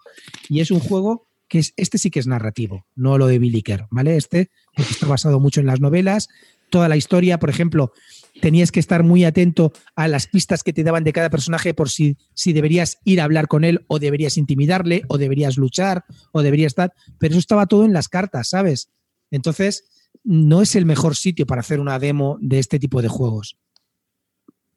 y 0.50 0.60
es 0.60 0.72
un 0.72 0.80
juego 0.80 1.28
que 1.48 1.60
es, 1.60 1.74
este 1.78 1.98
sí 1.98 2.10
que 2.10 2.20
es 2.20 2.28
narrativo, 2.28 2.86
no 2.96 3.18
lo 3.18 3.28
de 3.28 3.40
Billy 3.40 3.62
Kerr, 3.62 3.88
¿vale? 3.90 4.18
Este 4.18 4.50
está 4.76 5.08
basado 5.08 5.40
mucho 5.40 5.62
en 5.62 5.68
las 5.68 5.80
novelas, 5.80 6.28
toda 6.70 6.90
la 6.90 6.98
historia, 6.98 7.40
por 7.40 7.50
ejemplo, 7.50 7.94
tenías 8.42 8.72
que 8.72 8.80
estar 8.80 9.04
muy 9.04 9.24
atento 9.24 9.72
a 9.96 10.08
las 10.08 10.28
pistas 10.28 10.64
que 10.64 10.74
te 10.74 10.84
daban 10.84 11.04
de 11.04 11.14
cada 11.14 11.30
personaje 11.30 11.74
por 11.74 11.90
si, 11.90 12.18
si 12.34 12.54
deberías 12.54 12.98
ir 13.06 13.22
a 13.22 13.24
hablar 13.24 13.48
con 13.48 13.64
él 13.64 13.86
o 13.88 14.00
deberías 14.00 14.38
intimidarle 14.38 15.04
o 15.08 15.18
deberías 15.18 15.58
luchar 15.58 16.04
o 16.32 16.42
deberías 16.42 16.72
estar, 16.72 16.94
pero 17.20 17.32
eso 17.32 17.40
estaba 17.40 17.66
todo 17.66 17.86
en 17.86 17.94
las 17.94 18.10
cartas, 18.10 18.50
¿sabes? 18.50 18.90
Entonces, 19.32 19.86
no 20.24 20.62
es 20.62 20.76
el 20.76 20.86
mejor 20.86 21.16
sitio 21.16 21.46
para 21.46 21.62
hacer 21.62 21.80
una 21.80 22.00
demo 22.00 22.38
de 22.42 22.60
este 22.60 22.80
tipo 22.80 23.02
de 23.02 23.08
juegos. 23.08 23.58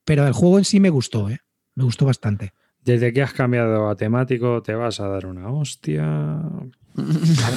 Pero 0.05 0.27
el 0.27 0.33
juego 0.33 0.59
en 0.59 0.65
sí 0.65 0.81
me 0.81 0.91
gustó, 0.91 1.29
¿eh? 1.29 1.41
Me 1.75 1.85
gustó 1.85 2.07
bastante. 2.07 2.53
Desde 2.85 3.13
que 3.13 3.23
has 3.23 3.33
cambiado 3.33 3.89
a 3.89 3.97
temático, 3.97 4.63
te 4.63 4.75
vas 4.75 5.01
a 5.01 5.09
dar 5.09 5.27
una 5.27 5.49
hostia. 5.51 6.05
A 6.37 7.51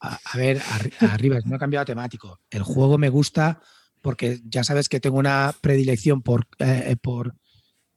a, 0.00 0.18
a 0.32 0.36
ver, 0.38 0.58
arri- 0.60 0.92
arriba, 1.00 1.38
no 1.44 1.56
he 1.56 1.58
cambiado 1.58 1.84
temático. 1.84 2.40
El 2.50 2.62
juego 2.62 2.98
me 2.98 3.08
gusta 3.08 3.60
porque 4.00 4.40
ya 4.44 4.64
sabes 4.64 4.88
que 4.88 4.98
tengo 5.00 5.18
una 5.18 5.54
predilección 5.60 6.22
por, 6.22 6.46
eh, 6.58 6.96
por, 7.00 7.34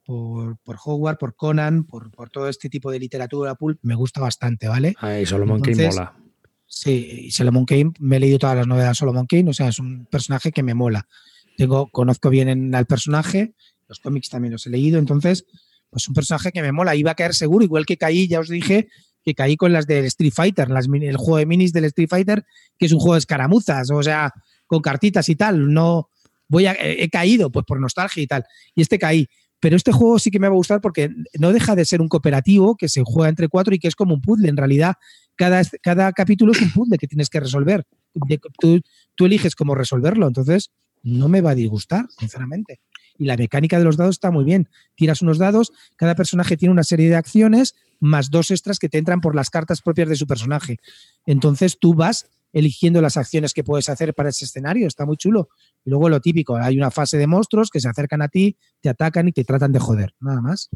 por, 0.05 0.57
por 0.57 0.77
Hogwarts, 0.83 1.19
por 1.19 1.35
Conan, 1.35 1.85
por, 1.85 2.11
por 2.11 2.29
todo 2.29 2.49
este 2.49 2.69
tipo 2.69 2.91
de 2.91 2.99
literatura 2.99 3.55
pulp. 3.55 3.79
Me 3.83 3.95
gusta 3.95 4.19
bastante, 4.19 4.67
¿vale? 4.67 4.95
Ay, 4.99 5.25
Solomon 5.25 5.61
Kane 5.61 5.87
mola. 5.87 6.13
Sí, 6.65 7.29
Solomon 7.31 7.65
Kane, 7.65 7.91
me 7.99 8.17
he 8.17 8.19
leído 8.19 8.39
todas 8.39 8.57
las 8.57 8.67
novelas 8.67 8.89
de 8.89 8.95
Solomon 8.95 9.25
Kane, 9.27 9.49
o 9.49 9.53
sea, 9.53 9.69
es 9.69 9.79
un 9.79 10.05
personaje 10.07 10.51
que 10.51 10.63
me 10.63 10.73
mola. 10.73 11.07
Tengo, 11.55 11.87
conozco 11.87 12.29
bien 12.29 12.49
en- 12.49 12.75
al 12.75 12.85
personaje, 12.85 13.53
los 13.87 13.99
cómics 13.99 14.29
también 14.29 14.51
los 14.53 14.65
he 14.65 14.71
leído, 14.71 14.97
entonces, 14.99 15.45
pues 15.93 16.07
un 16.07 16.15
personaje 16.15 16.51
que 16.51 16.61
me 16.61 16.71
mola. 16.71 16.95
Iba 16.95 17.11
a 17.11 17.15
caer 17.15 17.35
seguro, 17.35 17.63
igual 17.63 17.85
que 17.85 17.97
caí, 17.97 18.27
ya 18.27 18.39
os 18.39 18.49
dije, 18.49 18.87
que 19.23 19.35
caí 19.35 19.55
con 19.55 19.71
las 19.71 19.85
del 19.85 20.05
Street 20.05 20.33
Fighter, 20.33 20.69
las, 20.69 20.87
el 20.87 21.17
juego 21.17 21.37
de 21.37 21.45
minis 21.45 21.71
del 21.71 21.85
Street 21.85 22.09
Fighter, 22.09 22.43
que 22.77 22.87
es 22.87 22.91
un 22.91 22.99
juego 22.99 23.13
de 23.13 23.19
escaramuzas, 23.19 23.91
o 23.91 24.01
sea, 24.01 24.33
con 24.65 24.81
cartitas 24.81 25.29
y 25.29 25.35
tal. 25.35 25.71
No 25.71 26.09
voy 26.49 26.65
a, 26.65 26.75
he 26.79 27.09
caído, 27.09 27.51
pues 27.51 27.65
por 27.65 27.79
nostalgia 27.79 28.23
y 28.23 28.27
tal. 28.27 28.43
Y 28.75 28.81
este 28.81 28.97
caí. 28.97 29.27
Pero 29.59 29.77
este 29.77 29.93
juego 29.93 30.19
sí 30.19 30.29
que 30.29 30.39
me 30.39 30.47
va 30.49 30.53
a 30.53 30.57
gustar 30.57 30.81
porque 30.81 31.09
no 31.39 31.53
deja 31.53 31.73
de 31.73 31.85
ser 31.85 32.01
un 32.01 32.09
cooperativo 32.09 32.75
que 32.75 32.89
se 32.89 33.01
juega 33.05 33.29
entre 33.29 33.47
cuatro 33.47 33.73
y 33.73 33.79
que 33.79 33.87
es 33.87 33.95
como 33.95 34.15
un 34.15 34.19
puzzle. 34.19 34.49
En 34.49 34.57
realidad, 34.57 34.95
cada, 35.35 35.61
cada 35.81 36.11
capítulo 36.11 36.51
es 36.51 36.61
un 36.61 36.71
puzzle 36.71 36.97
que 36.97 37.07
tienes 37.07 37.29
que 37.29 37.39
resolver. 37.39 37.85
Tú, 38.59 38.81
tú 39.15 39.25
eliges 39.25 39.55
cómo 39.55 39.73
resolverlo. 39.73 40.27
Entonces, 40.27 40.71
no 41.03 41.29
me 41.29 41.39
va 41.39 41.51
a 41.51 41.55
disgustar, 41.55 42.07
sinceramente. 42.17 42.81
Y 43.17 43.25
la 43.25 43.37
mecánica 43.37 43.77
de 43.77 43.85
los 43.85 43.97
dados 43.97 44.15
está 44.15 44.31
muy 44.31 44.43
bien. 44.43 44.69
Tiras 44.95 45.21
unos 45.21 45.37
dados, 45.37 45.71
cada 45.95 46.15
personaje 46.15 46.57
tiene 46.57 46.71
una 46.71 46.83
serie 46.83 47.09
de 47.09 47.15
acciones, 47.15 47.75
más 47.99 48.29
dos 48.31 48.51
extras 48.51 48.79
que 48.79 48.89
te 48.89 48.97
entran 48.97 49.21
por 49.21 49.35
las 49.35 49.49
cartas 49.49 49.81
propias 49.81 50.09
de 50.09 50.15
su 50.15 50.27
personaje. 50.27 50.79
Entonces 51.25 51.77
tú 51.79 51.93
vas 51.93 52.27
eligiendo 52.53 53.01
las 53.01 53.17
acciones 53.17 53.53
que 53.53 53.63
puedes 53.63 53.89
hacer 53.89 54.13
para 54.13 54.29
ese 54.29 54.45
escenario. 54.45 54.87
Está 54.87 55.05
muy 55.05 55.17
chulo. 55.17 55.49
Y 55.83 55.89
luego 55.89 56.07
lo 56.07 56.21
típico, 56.21 56.55
hay 56.55 56.77
una 56.77 56.91
fase 56.91 57.17
de 57.17 57.27
monstruos 57.27 57.69
que 57.69 57.79
se 57.79 57.89
acercan 57.89 58.21
a 58.21 58.27
ti, 58.27 58.55
te 58.79 58.89
atacan 58.89 59.27
y 59.27 59.31
te 59.31 59.43
tratan 59.43 59.71
de 59.71 59.79
joder. 59.79 60.13
Nada 60.19 60.41
más. 60.41 60.69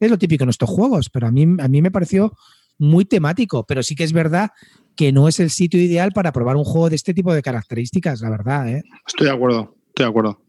Es 0.00 0.10
lo 0.10 0.18
típico 0.18 0.44
en 0.44 0.50
estos 0.50 0.68
juegos, 0.68 1.10
pero 1.10 1.26
a 1.26 1.30
mí, 1.30 1.42
a 1.42 1.68
mí 1.68 1.82
me 1.82 1.90
pareció 1.90 2.32
muy 2.78 3.04
temático. 3.04 3.64
Pero 3.66 3.82
sí 3.82 3.94
que 3.94 4.04
es 4.04 4.12
verdad 4.12 4.50
que 4.96 5.12
no 5.12 5.28
es 5.28 5.40
el 5.40 5.50
sitio 5.50 5.80
ideal 5.80 6.12
para 6.12 6.32
probar 6.32 6.56
un 6.56 6.64
juego 6.64 6.88
de 6.88 6.96
este 6.96 7.14
tipo 7.14 7.32
de 7.34 7.42
características, 7.42 8.20
la 8.22 8.30
verdad. 8.30 8.68
¿eh? 8.68 8.82
Estoy 9.06 9.26
de 9.26 9.32
acuerdo, 9.32 9.76
estoy 9.88 10.04
de 10.04 10.10
acuerdo. 10.10 10.42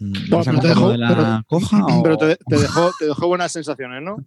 Mm, 0.00 0.12
Bueno, 0.30 0.36
¿Vas 0.36 0.48
a 0.48 0.50
pero 0.52 0.60
te 0.62 0.68
dejó- 0.68 0.80
lo 0.86 0.90
de 0.92 0.98
la 0.98 1.08
pero- 1.08 1.44
coja 1.46 1.84
o- 1.86 2.02
Pero 2.02 2.16
te, 2.16 2.36
te 2.36 2.56
dejó, 2.58 2.90
te 2.98 3.06
dejó 3.06 3.26
buenas 3.28 3.52
sensaciones, 3.52 4.02
¿no? 4.02 4.24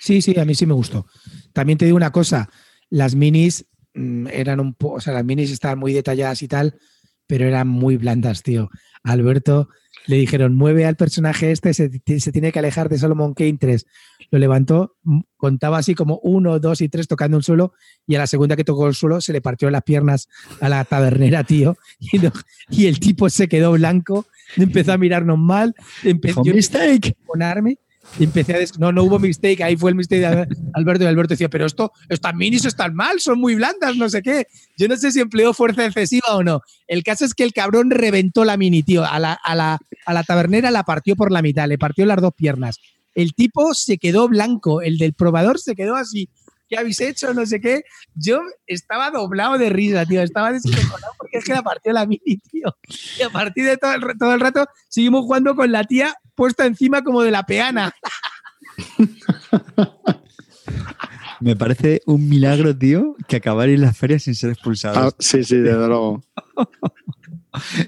Sí, 0.00 0.22
sí, 0.22 0.38
a 0.38 0.44
mí 0.44 0.54
sí 0.54 0.64
me 0.66 0.74
gustó. 0.74 1.06
También 1.52 1.76
te 1.78 1.84
digo 1.86 1.96
una 1.96 2.12
cosa, 2.12 2.48
las 2.90 3.14
minis 3.14 3.66
mm, 3.94 4.28
eran 4.28 4.60
un 4.60 4.74
poco, 4.74 4.94
o 4.96 5.00
sea, 5.00 5.14
las 5.14 5.24
minis 5.24 5.50
estaban 5.50 5.78
muy 5.78 5.92
detalladas 5.92 6.42
y 6.42 6.48
tal, 6.48 6.78
pero 7.26 7.46
eran 7.46 7.66
muy 7.68 7.96
blandas, 7.96 8.42
tío. 8.42 8.70
Alberto 9.02 9.68
le 10.08 10.16
dijeron, 10.16 10.56
mueve 10.56 10.84
al 10.86 10.96
personaje 10.96 11.52
este, 11.52 11.72
se, 11.74 11.90
se 12.18 12.32
tiene 12.32 12.50
que 12.50 12.58
alejar 12.58 12.88
de 12.88 12.98
Solomon 12.98 13.34
Kane 13.34 13.58
3. 13.60 13.86
Lo 14.30 14.38
levantó, 14.38 14.96
mm, 15.04 15.20
contaba 15.36 15.78
así 15.78 15.94
como 15.94 16.18
uno, 16.22 16.58
dos 16.58 16.80
y 16.80 16.88
tres 16.88 17.06
tocando 17.06 17.36
un 17.36 17.42
suelo, 17.42 17.72
y 18.06 18.14
a 18.16 18.18
la 18.18 18.26
segunda 18.26 18.56
que 18.56 18.64
tocó 18.64 18.88
el 18.88 18.94
suelo 18.94 19.20
se 19.20 19.32
le 19.32 19.40
partió 19.40 19.70
las 19.70 19.82
piernas 19.82 20.28
a 20.60 20.68
la 20.68 20.84
tabernera, 20.84 21.44
tío. 21.44 21.76
Y, 22.12 22.18
no- 22.18 22.32
y 22.70 22.86
el 22.86 22.98
tipo 22.98 23.28
se 23.30 23.48
quedó 23.48 23.72
blanco, 23.72 24.26
empezó 24.56 24.92
a 24.94 24.98
mirarnos 24.98 25.38
mal, 25.38 25.74
empezó 26.02 26.40
a 26.40 26.44
ponerme 27.26 27.78
empecé 28.18 28.54
a 28.54 28.58
no 28.78 28.90
no 28.90 29.04
hubo 29.04 29.18
mistake 29.18 29.62
ahí 29.62 29.76
fue 29.76 29.90
el 29.90 29.96
mistake 29.96 30.20
de 30.20 30.26
Al- 30.26 30.48
Alberto 30.74 31.04
y 31.04 31.06
Alberto 31.06 31.34
decía 31.34 31.48
pero 31.48 31.66
esto 31.66 31.92
estas 32.08 32.34
minis 32.34 32.64
están 32.64 32.94
mal 32.94 33.20
son 33.20 33.38
muy 33.38 33.54
blandas 33.54 33.96
no 33.96 34.08
sé 34.08 34.22
qué 34.22 34.46
yo 34.76 34.88
no 34.88 34.96
sé 34.96 35.12
si 35.12 35.20
empleó 35.20 35.54
fuerza 35.54 35.84
excesiva 35.86 36.34
o 36.34 36.42
no. 36.42 36.60
El 36.86 37.02
caso 37.02 37.24
es 37.24 37.34
que 37.34 37.44
el 37.44 37.52
cabrón 37.52 37.90
reventó 37.90 38.44
la 38.44 38.56
mini 38.56 38.82
tío 38.82 39.04
a 39.04 39.18
la, 39.18 39.32
a 39.32 39.54
la, 39.54 39.78
a 40.06 40.14
la 40.14 40.22
tabernera 40.24 40.70
la 40.70 40.84
partió 40.84 41.16
por 41.16 41.30
la 41.32 41.42
mitad 41.42 41.68
le 41.68 41.78
partió 41.78 42.06
las 42.06 42.20
dos 42.20 42.32
piernas. 42.34 42.78
El 43.14 43.34
tipo 43.34 43.74
se 43.74 43.98
quedó 43.98 44.28
blanco 44.28 44.80
el 44.82 44.98
del 44.98 45.14
probador 45.14 45.58
se 45.58 45.74
quedó 45.74 45.96
así 45.96 46.28
¿Qué 46.68 46.76
habéis 46.76 47.00
hecho? 47.00 47.32
No 47.34 47.46
sé 47.46 47.60
qué. 47.60 47.82
Yo 48.14 48.40
estaba 48.66 49.10
doblado 49.10 49.56
de 49.58 49.70
risa, 49.70 50.04
tío. 50.04 50.22
Estaba 50.22 50.52
descojonado 50.52 51.12
porque 51.18 51.38
es 51.38 51.44
que 51.44 51.52
la 51.54 51.62
partió 51.62 51.92
la 51.92 52.06
mini, 52.06 52.38
tío. 52.50 52.76
Y 53.18 53.22
a 53.22 53.30
partir 53.30 53.64
de 53.64 53.76
todo 53.76 53.94
el, 53.94 54.02
todo 54.18 54.34
el 54.34 54.40
rato 54.40 54.66
seguimos 54.88 55.22
jugando 55.24 55.54
con 55.56 55.72
la 55.72 55.84
tía 55.84 56.14
puesta 56.34 56.66
encima 56.66 57.02
como 57.02 57.22
de 57.22 57.30
la 57.30 57.44
peana. 57.44 57.92
Me 61.40 61.54
parece 61.54 62.02
un 62.06 62.28
milagro, 62.28 62.76
tío, 62.76 63.14
que 63.28 63.36
acabar 63.36 63.68
en 63.68 63.80
las 63.80 63.96
ferias 63.96 64.24
sin 64.24 64.34
ser 64.34 64.50
Ah, 64.50 64.52
expulsados. 64.54 65.14
sí, 65.20 65.44
sí, 65.44 65.56
desde 65.56 65.86
luego. 65.86 66.20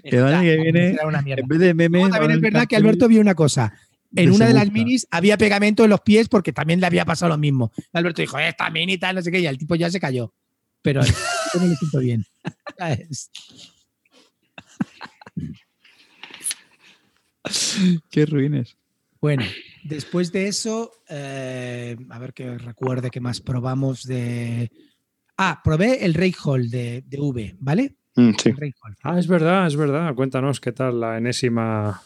El 0.04 0.24
año 0.24 0.40
que 0.42 0.56
viene, 0.56 0.90
Era 0.92 1.06
una 1.06 1.20
mierda. 1.20 1.42
en 1.42 1.48
vez 1.48 1.58
de 1.58 1.74
memes. 1.74 2.00
Luego 2.02 2.14
también 2.16 2.32
es 2.36 2.40
verdad 2.40 2.66
que 2.68 2.76
Alberto 2.76 3.08
vio 3.08 3.20
una 3.20 3.34
cosa. 3.34 3.74
En 4.16 4.30
una 4.30 4.46
de 4.46 4.54
las 4.54 4.72
minis 4.72 5.06
había 5.10 5.38
pegamento 5.38 5.84
en 5.84 5.90
los 5.90 6.00
pies 6.00 6.28
porque 6.28 6.52
también 6.52 6.80
le 6.80 6.86
había 6.86 7.04
pasado 7.04 7.30
lo 7.30 7.38
mismo. 7.38 7.70
Alberto 7.92 8.22
dijo, 8.22 8.38
esta 8.38 8.70
mini 8.70 8.98
tal, 8.98 9.16
no 9.16 9.22
sé 9.22 9.30
qué, 9.30 9.40
y 9.40 9.46
el 9.46 9.58
tipo 9.58 9.74
ya 9.76 9.90
se 9.90 10.00
cayó. 10.00 10.32
Pero 10.82 11.02
yo 11.04 11.60
no 11.60 11.66
me 11.66 11.76
siento 11.76 11.98
bien. 11.98 12.24
Qué 18.10 18.26
ruines. 18.26 18.76
Bueno, 19.20 19.44
después 19.84 20.32
de 20.32 20.48
eso, 20.48 20.92
eh, 21.08 21.96
a 22.08 22.18
ver 22.18 22.32
que 22.32 22.56
recuerde 22.56 23.10
qué 23.10 23.20
más 23.20 23.40
probamos 23.40 24.04
de. 24.04 24.70
Ah, 25.36 25.60
probé 25.62 26.04
el 26.04 26.14
Ray 26.14 26.34
Hall 26.42 26.70
de, 26.70 27.04
de 27.06 27.20
V, 27.20 27.56
¿vale? 27.60 27.96
Mm, 28.14 28.30
sí. 28.42 28.50
El 28.50 28.74
Hall. 28.82 28.96
Ah, 29.02 29.18
es 29.18 29.26
verdad, 29.26 29.66
es 29.66 29.76
verdad. 29.76 30.14
Cuéntanos 30.14 30.60
qué 30.60 30.72
tal 30.72 31.00
la 31.00 31.18
enésima. 31.18 32.02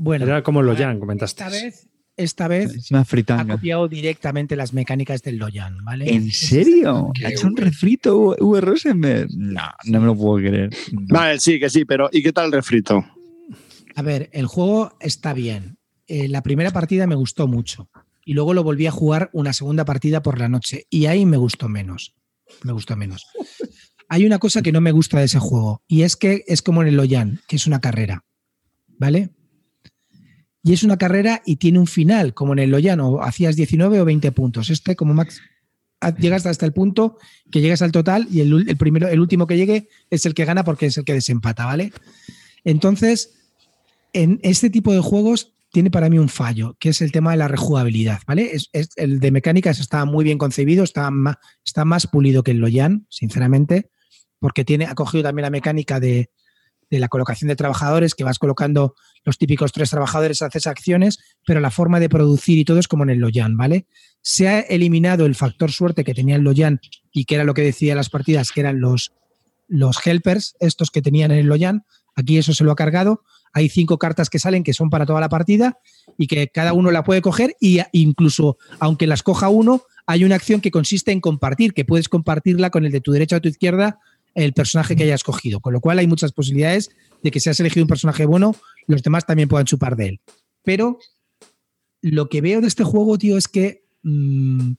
Bueno, 0.00 0.24
Era 0.26 0.42
como 0.44 0.62
lo 0.62 0.70
a 0.70 0.74
ver, 0.74 0.84
Jan, 0.84 1.00
comentaste. 1.00 1.42
esta 1.42 1.48
vez, 1.50 1.88
esta 2.16 2.46
vez 2.48 2.72
Es 2.74 2.90
una 2.92 3.00
ha 3.40 3.44
copiado 3.46 3.88
directamente 3.88 4.54
las 4.54 4.72
mecánicas 4.72 5.22
del 5.22 5.38
Loyan, 5.38 5.84
¿vale? 5.84 6.08
¿En 6.14 6.30
serio? 6.30 7.12
¿Ha 7.24 7.30
hecho 7.30 7.48
un 7.48 7.56
refrito 7.56 8.16
V- 8.16 8.36
V. 8.40 8.60
Rosenberg? 8.60 9.28
No, 9.36 9.62
no 9.86 10.00
me 10.00 10.06
lo 10.06 10.16
puedo 10.16 10.38
creer. 10.38 10.70
Vale, 10.92 11.40
sí, 11.40 11.58
que 11.58 11.68
sí, 11.68 11.84
pero 11.84 12.08
¿y 12.12 12.22
qué 12.22 12.32
tal 12.32 12.46
el 12.46 12.52
refrito? 12.52 13.04
A 13.96 14.02
ver, 14.02 14.30
el 14.32 14.46
juego 14.46 14.96
está 15.00 15.32
bien. 15.34 15.78
Eh, 16.06 16.28
la 16.28 16.42
primera 16.42 16.70
partida 16.70 17.06
me 17.08 17.16
gustó 17.16 17.48
mucho. 17.48 17.90
Y 18.24 18.34
luego 18.34 18.54
lo 18.54 18.62
volví 18.62 18.86
a 18.86 18.92
jugar 18.92 19.30
una 19.32 19.52
segunda 19.52 19.84
partida 19.84 20.22
por 20.22 20.38
la 20.38 20.48
noche. 20.48 20.86
Y 20.90 21.06
ahí 21.06 21.26
me 21.26 21.36
gustó 21.38 21.68
menos. 21.68 22.14
Me 22.62 22.72
gustó 22.72 22.94
menos. 22.96 23.26
Hay 24.08 24.24
una 24.24 24.38
cosa 24.38 24.62
que 24.62 24.70
no 24.72 24.80
me 24.80 24.92
gusta 24.92 25.18
de 25.18 25.24
ese 25.24 25.38
juego. 25.40 25.82
Y 25.88 26.02
es 26.02 26.16
que 26.16 26.44
es 26.46 26.62
como 26.62 26.82
en 26.82 26.88
el 26.88 26.96
Loyan, 26.96 27.40
que 27.48 27.56
es 27.56 27.66
una 27.66 27.80
carrera. 27.80 28.24
¿Vale? 28.98 29.30
Y 30.68 30.74
es 30.74 30.82
una 30.82 30.98
carrera 30.98 31.40
y 31.46 31.56
tiene 31.56 31.78
un 31.78 31.86
final, 31.86 32.34
como 32.34 32.52
en 32.52 32.58
el 32.58 32.70
Loyan, 32.70 33.00
o 33.00 33.22
hacías 33.22 33.56
19 33.56 34.02
o 34.02 34.04
20 34.04 34.32
puntos. 34.32 34.68
Este, 34.68 34.96
como 34.96 35.14
max, 35.14 35.40
llegas 36.18 36.44
hasta 36.44 36.66
el 36.66 36.74
punto 36.74 37.16
que 37.50 37.62
llegas 37.62 37.80
al 37.80 37.90
total 37.90 38.28
y 38.30 38.40
el, 38.40 38.76
primero, 38.76 39.08
el 39.08 39.18
último 39.18 39.46
que 39.46 39.56
llegue 39.56 39.88
es 40.10 40.26
el 40.26 40.34
que 40.34 40.44
gana 40.44 40.64
porque 40.64 40.84
es 40.84 40.98
el 40.98 41.06
que 41.06 41.14
desempata, 41.14 41.64
¿vale? 41.64 41.90
Entonces, 42.64 43.32
en 44.12 44.40
este 44.42 44.68
tipo 44.68 44.92
de 44.92 45.00
juegos 45.00 45.54
tiene 45.72 45.90
para 45.90 46.10
mí 46.10 46.18
un 46.18 46.28
fallo, 46.28 46.76
que 46.78 46.90
es 46.90 47.00
el 47.00 47.12
tema 47.12 47.30
de 47.30 47.38
la 47.38 47.48
rejugabilidad, 47.48 48.20
¿vale? 48.26 48.50
Es, 48.52 48.68
el 48.96 49.20
de 49.20 49.30
mecánicas 49.30 49.80
está 49.80 50.04
muy 50.04 50.22
bien 50.22 50.36
concebido, 50.36 50.84
está 50.84 51.10
más, 51.10 51.36
está 51.64 51.86
más 51.86 52.06
pulido 52.06 52.42
que 52.42 52.50
el 52.50 52.58
Loyan, 52.58 53.06
sinceramente, 53.08 53.88
porque 54.38 54.66
tiene, 54.66 54.84
ha 54.84 54.94
cogido 54.94 55.22
también 55.22 55.44
la 55.44 55.50
mecánica 55.50 55.98
de, 55.98 56.28
de 56.90 56.98
la 56.98 57.08
colocación 57.08 57.48
de 57.48 57.56
trabajadores, 57.56 58.14
que 58.14 58.24
vas 58.24 58.38
colocando 58.38 58.94
los 59.24 59.38
típicos 59.38 59.72
tres 59.72 59.90
trabajadores, 59.90 60.42
haces 60.42 60.66
acciones, 60.66 61.18
pero 61.46 61.60
la 61.60 61.70
forma 61.70 62.00
de 62.00 62.08
producir 62.08 62.58
y 62.58 62.64
todo 62.64 62.78
es 62.78 62.88
como 62.88 63.02
en 63.02 63.10
el 63.10 63.18
Loyan, 63.18 63.56
¿vale? 63.56 63.86
Se 64.22 64.48
ha 64.48 64.60
eliminado 64.60 65.26
el 65.26 65.34
factor 65.34 65.70
suerte 65.70 66.04
que 66.04 66.14
tenía 66.14 66.36
el 66.36 66.42
Loyan 66.42 66.80
y 67.12 67.24
que 67.24 67.34
era 67.34 67.44
lo 67.44 67.54
que 67.54 67.62
decía 67.62 67.94
las 67.94 68.10
partidas, 68.10 68.52
que 68.52 68.60
eran 68.60 68.80
los, 68.80 69.12
los 69.66 70.04
helpers, 70.06 70.56
estos 70.60 70.90
que 70.90 71.02
tenían 71.02 71.30
en 71.30 71.38
el 71.38 71.46
Loyan, 71.46 71.84
aquí 72.16 72.38
eso 72.38 72.54
se 72.54 72.64
lo 72.64 72.72
ha 72.72 72.76
cargado, 72.76 73.22
hay 73.52 73.68
cinco 73.68 73.98
cartas 73.98 74.30
que 74.30 74.38
salen 74.38 74.62
que 74.62 74.74
son 74.74 74.90
para 74.90 75.06
toda 75.06 75.20
la 75.20 75.28
partida 75.28 75.78
y 76.16 76.26
que 76.26 76.48
cada 76.48 76.72
uno 76.72 76.90
la 76.90 77.04
puede 77.04 77.22
coger 77.22 77.56
y 77.60 77.80
incluso 77.92 78.58
aunque 78.78 79.06
las 79.06 79.22
coja 79.22 79.48
uno, 79.48 79.82
hay 80.06 80.24
una 80.24 80.36
acción 80.36 80.60
que 80.60 80.70
consiste 80.70 81.12
en 81.12 81.20
compartir, 81.20 81.74
que 81.74 81.84
puedes 81.84 82.08
compartirla 82.08 82.70
con 82.70 82.84
el 82.84 82.92
de 82.92 83.00
tu 83.00 83.12
derecha 83.12 83.36
o 83.36 83.40
tu 83.40 83.48
izquierda, 83.48 83.98
el 84.34 84.52
personaje 84.52 84.96
que 84.96 85.04
hayas 85.04 85.24
cogido. 85.24 85.60
Con 85.60 85.72
lo 85.72 85.80
cual 85.80 85.98
hay 85.98 86.06
muchas 86.06 86.32
posibilidades 86.32 86.90
de 87.22 87.30
que 87.30 87.40
si 87.40 87.50
has 87.50 87.60
elegido 87.60 87.84
un 87.84 87.88
personaje 87.88 88.26
bueno, 88.26 88.54
los 88.86 89.02
demás 89.02 89.26
también 89.26 89.48
puedan 89.48 89.66
chupar 89.66 89.96
de 89.96 90.08
él. 90.08 90.20
Pero 90.62 90.98
lo 92.02 92.28
que 92.28 92.40
veo 92.40 92.60
de 92.60 92.68
este 92.68 92.84
juego, 92.84 93.18
tío, 93.18 93.36
es 93.36 93.48
que 93.48 93.84
mm, 94.02 94.72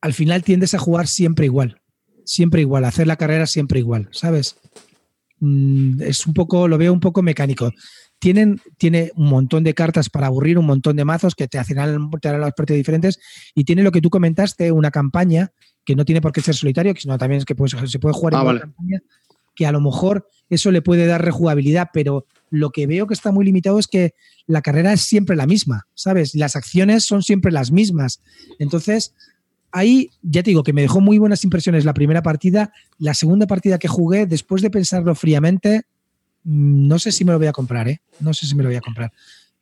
al 0.00 0.12
final 0.12 0.44
tiendes 0.44 0.74
a 0.74 0.78
jugar 0.78 1.06
siempre 1.06 1.46
igual. 1.46 1.80
Siempre 2.24 2.62
igual, 2.62 2.84
a 2.84 2.88
hacer 2.88 3.06
la 3.06 3.16
carrera 3.16 3.46
siempre 3.46 3.80
igual, 3.80 4.08
¿sabes? 4.12 4.56
Mm, 5.40 6.00
es 6.02 6.26
un 6.26 6.34
poco, 6.34 6.68
lo 6.68 6.78
veo 6.78 6.92
un 6.92 7.00
poco 7.00 7.22
mecánico. 7.22 7.70
Tienen, 8.18 8.60
tiene 8.78 9.10
un 9.16 9.28
montón 9.28 9.64
de 9.64 9.74
cartas 9.74 10.08
para 10.08 10.28
aburrir, 10.28 10.58
un 10.58 10.64
montón 10.66 10.96
de 10.96 11.04
mazos 11.04 11.34
que 11.34 11.46
te 11.46 11.58
hacen 11.58 11.76
te 12.20 12.28
harán 12.28 12.40
las 12.40 12.52
partidas 12.54 12.78
diferentes 12.78 13.18
y 13.54 13.64
tiene 13.64 13.82
lo 13.82 13.92
que 13.92 14.00
tú 14.00 14.08
comentaste, 14.08 14.72
una 14.72 14.90
campaña 14.90 15.52
que 15.84 15.94
no 15.94 16.04
tiene 16.06 16.22
por 16.22 16.32
qué 16.32 16.40
ser 16.40 16.54
solitario, 16.54 16.94
sino 16.96 17.18
también 17.18 17.38
es 17.40 17.44
que 17.44 17.54
pues, 17.54 17.76
se 17.86 17.98
puede 17.98 18.14
jugar 18.14 18.32
en 18.32 18.38
Ah, 18.38 18.42
modo 18.42 18.46
vale. 18.48 18.60
campaña, 18.60 19.00
que 19.54 19.66
a 19.66 19.72
lo 19.72 19.80
mejor 19.82 20.26
eso 20.48 20.70
le 20.70 20.80
puede 20.80 21.06
dar 21.06 21.22
rejugabilidad, 21.22 21.88
pero 21.92 22.26
lo 22.50 22.70
que 22.70 22.86
veo 22.86 23.06
que 23.06 23.14
está 23.14 23.30
muy 23.30 23.44
limitado 23.44 23.78
es 23.78 23.86
que 23.86 24.14
la 24.46 24.62
carrera 24.62 24.92
es 24.92 25.02
siempre 25.02 25.36
la 25.36 25.46
misma, 25.46 25.86
¿sabes? 25.94 26.34
Las 26.34 26.56
acciones 26.56 27.04
son 27.04 27.22
siempre 27.22 27.52
las 27.52 27.72
mismas. 27.72 28.20
Entonces, 28.58 29.14
ahí 29.72 30.10
ya 30.22 30.42
te 30.42 30.50
digo 30.50 30.62
que 30.62 30.72
me 30.72 30.82
dejó 30.82 31.00
muy 31.00 31.18
buenas 31.18 31.44
impresiones 31.44 31.84
la 31.84 31.94
primera 31.94 32.22
partida. 32.22 32.72
La 32.98 33.12
segunda 33.12 33.46
partida 33.46 33.78
que 33.78 33.88
jugué, 33.88 34.26
después 34.26 34.62
de 34.62 34.70
pensarlo 34.70 35.14
fríamente, 35.14 35.82
no 36.44 36.98
sé 36.98 37.12
si 37.12 37.24
me 37.24 37.32
lo 37.32 37.38
voy 37.38 37.48
a 37.48 37.52
comprar, 37.52 37.88
¿eh? 37.88 38.00
No 38.20 38.34
sé 38.34 38.46
si 38.46 38.54
me 38.54 38.62
lo 38.62 38.68
voy 38.68 38.76
a 38.76 38.80
comprar. 38.80 39.12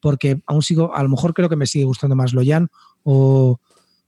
Porque 0.01 0.41
aún 0.47 0.63
sigo, 0.63 0.95
a 0.95 1.03
lo 1.03 1.09
mejor 1.09 1.33
creo 1.33 1.49
que 1.49 1.57
me 1.57 1.67
sigue 1.67 1.85
gustando 1.85 2.17
más 2.17 2.35
Loyan 2.35 2.69
o, 3.05 3.61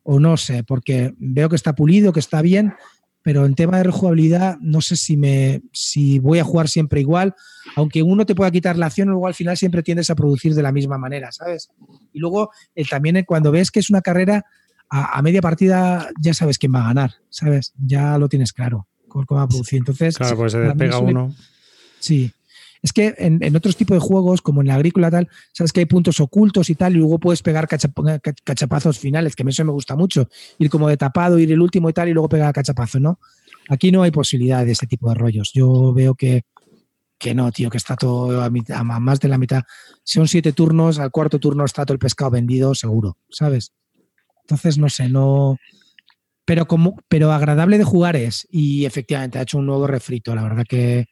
o 0.03 0.21
no 0.21 0.37
sé, 0.37 0.65
porque 0.65 1.15
veo 1.19 1.49
que 1.49 1.57
está 1.57 1.75
pulido, 1.75 2.13
que 2.13 2.21
está 2.21 2.43
bien, 2.43 2.75
pero 3.23 3.47
en 3.47 3.55
tema 3.55 3.79
de 3.79 3.85
rejugabilidad 3.85 4.59
no 4.61 4.81
sé 4.81 4.97
si 4.97 5.17
me 5.17 5.63
si 5.73 6.19
voy 6.19 6.41
a 6.41 6.45
jugar 6.45 6.69
siempre 6.69 7.01
igual, 7.01 7.35
aunque 7.77 8.03
uno 8.03 8.27
te 8.27 8.35
pueda 8.35 8.51
quitar 8.51 8.77
la 8.77 8.87
acción, 8.87 9.09
luego 9.09 9.27
al 9.27 9.35
final 9.35 9.57
siempre 9.57 9.83
tiendes 9.83 10.11
a 10.11 10.17
producir 10.17 10.55
de 10.55 10.63
la 10.63 10.73
misma 10.73 10.99
manera, 10.99 11.33
¿sabes? 11.33 11.71
Y 12.13 12.19
luego 12.19 12.51
eh, 12.75 12.85
también 12.85 13.17
eh, 13.17 13.25
cuando 13.25 13.51
ves 13.51 13.71
que 13.71 13.81
es 13.81 13.89
una 13.89 14.03
carrera 14.03 14.45
a, 14.91 15.19
a, 15.19 15.23
media 15.23 15.41
partida 15.41 16.09
ya 16.21 16.35
sabes 16.35 16.59
quién 16.59 16.75
va 16.75 16.83
a 16.83 16.89
ganar, 16.89 17.15
¿sabes? 17.31 17.73
Ya 17.79 18.19
lo 18.19 18.29
tienes 18.29 18.53
claro 18.53 18.89
cómo 19.25 19.39
va 19.39 19.45
a 19.45 19.49
producir. 19.49 19.79
Entonces, 19.79 20.17
claro, 20.17 20.37
pues 20.37 20.53
se 20.53 20.59
despega 20.59 20.99
uno. 20.99 21.35
Sí. 22.01 22.33
Es 22.85 22.93
que 22.93 23.15
en, 23.17 23.57
otros 23.57 23.79
tipos 23.79 23.95
de 23.97 24.01
juegos, 24.01 24.43
como 24.43 24.61
en 24.61 24.67
la 24.67 24.75
agrícola 24.75 25.11
tal, 25.11 25.27
sabes 25.55 25.73
que 25.73 25.81
hay 25.81 25.87
puntos 25.87 26.21
ocultos 26.21 26.69
y 26.69 26.75
tal, 26.75 26.95
y 26.95 26.99
luego 26.99 27.19
puedes 27.19 27.41
pegar 27.41 27.67
cachap 27.67 27.95
cachapazos 28.45 28.99
finales, 28.99 29.35
que 29.35 29.43
a 29.43 29.45
mí 29.47 29.53
eso 29.53 29.65
me 29.65 29.73
gusta 29.73 29.97
mucho. 29.97 30.29
Ir 30.59 30.69
como 30.69 30.87
de 30.87 30.99
tapado, 30.99 31.39
ir 31.39 31.51
el 31.51 31.63
último 31.63 31.89
y 31.89 31.95
tal, 31.95 32.11
y 32.11 32.13
luego 32.13 32.29
pegar 32.29 32.53
cachapazo, 32.53 33.01
¿no? 33.01 33.19
Aquí 33.71 33.91
no 33.91 34.03
hay 34.03 34.11
posibilidad 34.11 34.67
de 34.67 34.73
ese 34.73 34.87
tipo 34.87 35.09
de 35.09 35.15
rollos. 35.15 35.51
Yo 35.55 35.95
veo 35.95 36.15
que, 36.15 36.43
que 37.19 37.35
no, 37.35 37.51
tío, 37.53 37.71
que 37.71 37.79
está 37.79 37.97
todo 37.97 38.43
a, 38.43 38.51
mitad, 38.51 38.81
a 38.81 38.85
más 38.85 39.19
de 39.19 39.29
la 39.29 39.39
mitad. 39.39 39.63
Son 40.03 40.29
siete 40.29 40.53
turnos, 40.53 40.99
al 40.99 41.11
cuarto 41.11 41.39
turno 41.39 41.65
está 41.65 41.87
todo 41.87 41.95
el 41.95 41.99
pescado 41.99 42.33
vendido, 42.33 42.75
seguro, 42.75 43.17
¿sabes? 43.31 43.73
Entonces, 44.43 44.77
no 44.77 44.91
sé, 44.91 45.09
no. 45.09 45.57
Pero, 46.45 46.67
como, 46.67 46.99
pero 47.09 47.33
agradable 47.33 47.79
de 47.79 47.85
jugar 47.85 48.15
es. 48.15 48.47
Y 48.51 48.85
efectivamente 48.85 49.39
ha 49.39 49.43
hecho 49.43 49.57
un 49.57 49.65
nuevo 49.65 49.87
refrito. 49.87 50.35
La 50.35 50.43
verdad 50.43 50.67
que 50.69 51.07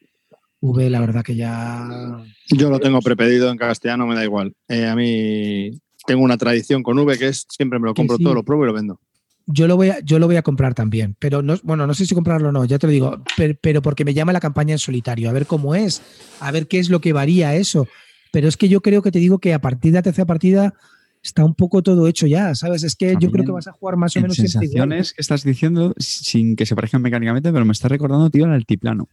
V, 0.63 0.89
la 0.89 1.01
verdad 1.01 1.23
que 1.23 1.35
ya. 1.35 2.23
Yo 2.49 2.69
lo 2.69 2.79
tengo 2.79 3.01
prepedido 3.01 3.51
en 3.51 3.57
castellano, 3.57 4.07
me 4.07 4.15
da 4.15 4.23
igual. 4.23 4.53
Eh, 4.69 4.87
a 4.87 4.95
mí 4.95 5.71
tengo 6.07 6.23
una 6.23 6.37
tradición 6.37 6.83
con 6.83 6.97
V 6.97 7.17
que 7.17 7.27
es 7.27 7.45
siempre 7.49 7.79
me 7.79 7.87
lo 7.87 7.93
compro 7.93 8.15
sí. 8.15 8.23
todo, 8.23 8.33
lo 8.33 8.43
pruebo 8.43 8.63
y 8.63 8.67
lo 8.67 8.73
vendo. 8.73 8.99
Yo 9.45 9.67
lo 9.67 9.75
voy 9.75 9.89
a, 9.89 9.99
yo 9.99 10.19
lo 10.19 10.27
voy 10.27 10.37
a 10.37 10.41
comprar 10.41 10.73
también, 10.73 11.17
pero 11.19 11.41
no, 11.41 11.57
bueno, 11.63 11.85
no 11.85 11.93
sé 11.93 12.05
si 12.05 12.15
comprarlo 12.15 12.47
o 12.47 12.51
no, 12.53 12.63
ya 12.63 12.79
te 12.79 12.87
lo 12.87 12.93
digo, 12.93 13.21
pero, 13.35 13.55
pero, 13.61 13.81
porque 13.81 14.05
me 14.05 14.13
llama 14.13 14.31
la 14.31 14.39
campaña 14.39 14.71
en 14.71 14.79
solitario, 14.79 15.29
a 15.29 15.33
ver 15.33 15.47
cómo 15.47 15.75
es, 15.75 16.01
a 16.39 16.49
ver 16.51 16.67
qué 16.67 16.79
es 16.79 16.89
lo 16.89 17.01
que 17.01 17.11
varía 17.11 17.53
eso. 17.55 17.85
Pero 18.31 18.47
es 18.47 18.55
que 18.55 18.69
yo 18.69 18.79
creo 18.79 19.01
que 19.01 19.11
te 19.11 19.19
digo 19.19 19.39
que 19.39 19.53
a 19.53 19.59
partir 19.59 19.91
de 19.91 19.97
la 19.97 20.03
tercera 20.03 20.25
partida 20.25 20.73
está 21.21 21.43
un 21.43 21.55
poco 21.55 21.83
todo 21.83 22.07
hecho 22.07 22.25
ya, 22.25 22.55
¿sabes? 22.55 22.83
Es 22.83 22.95
que 22.95 23.11
También 23.11 23.29
yo 23.29 23.33
creo 23.33 23.45
que 23.45 23.51
vas 23.51 23.67
a 23.67 23.73
jugar 23.73 23.97
más 23.97 24.15
o 24.15 24.21
menos 24.21 24.37
sensaciones 24.37 25.11
que 25.11 25.21
estás 25.21 25.43
diciendo 25.43 25.93
sin 25.97 26.55
que 26.55 26.65
se 26.65 26.73
parezcan 26.73 27.01
mecánicamente, 27.01 27.51
pero 27.51 27.65
me 27.65 27.73
está 27.73 27.89
recordando, 27.89 28.29
tío, 28.29 28.45
el 28.45 28.51
altiplano. 28.51 29.09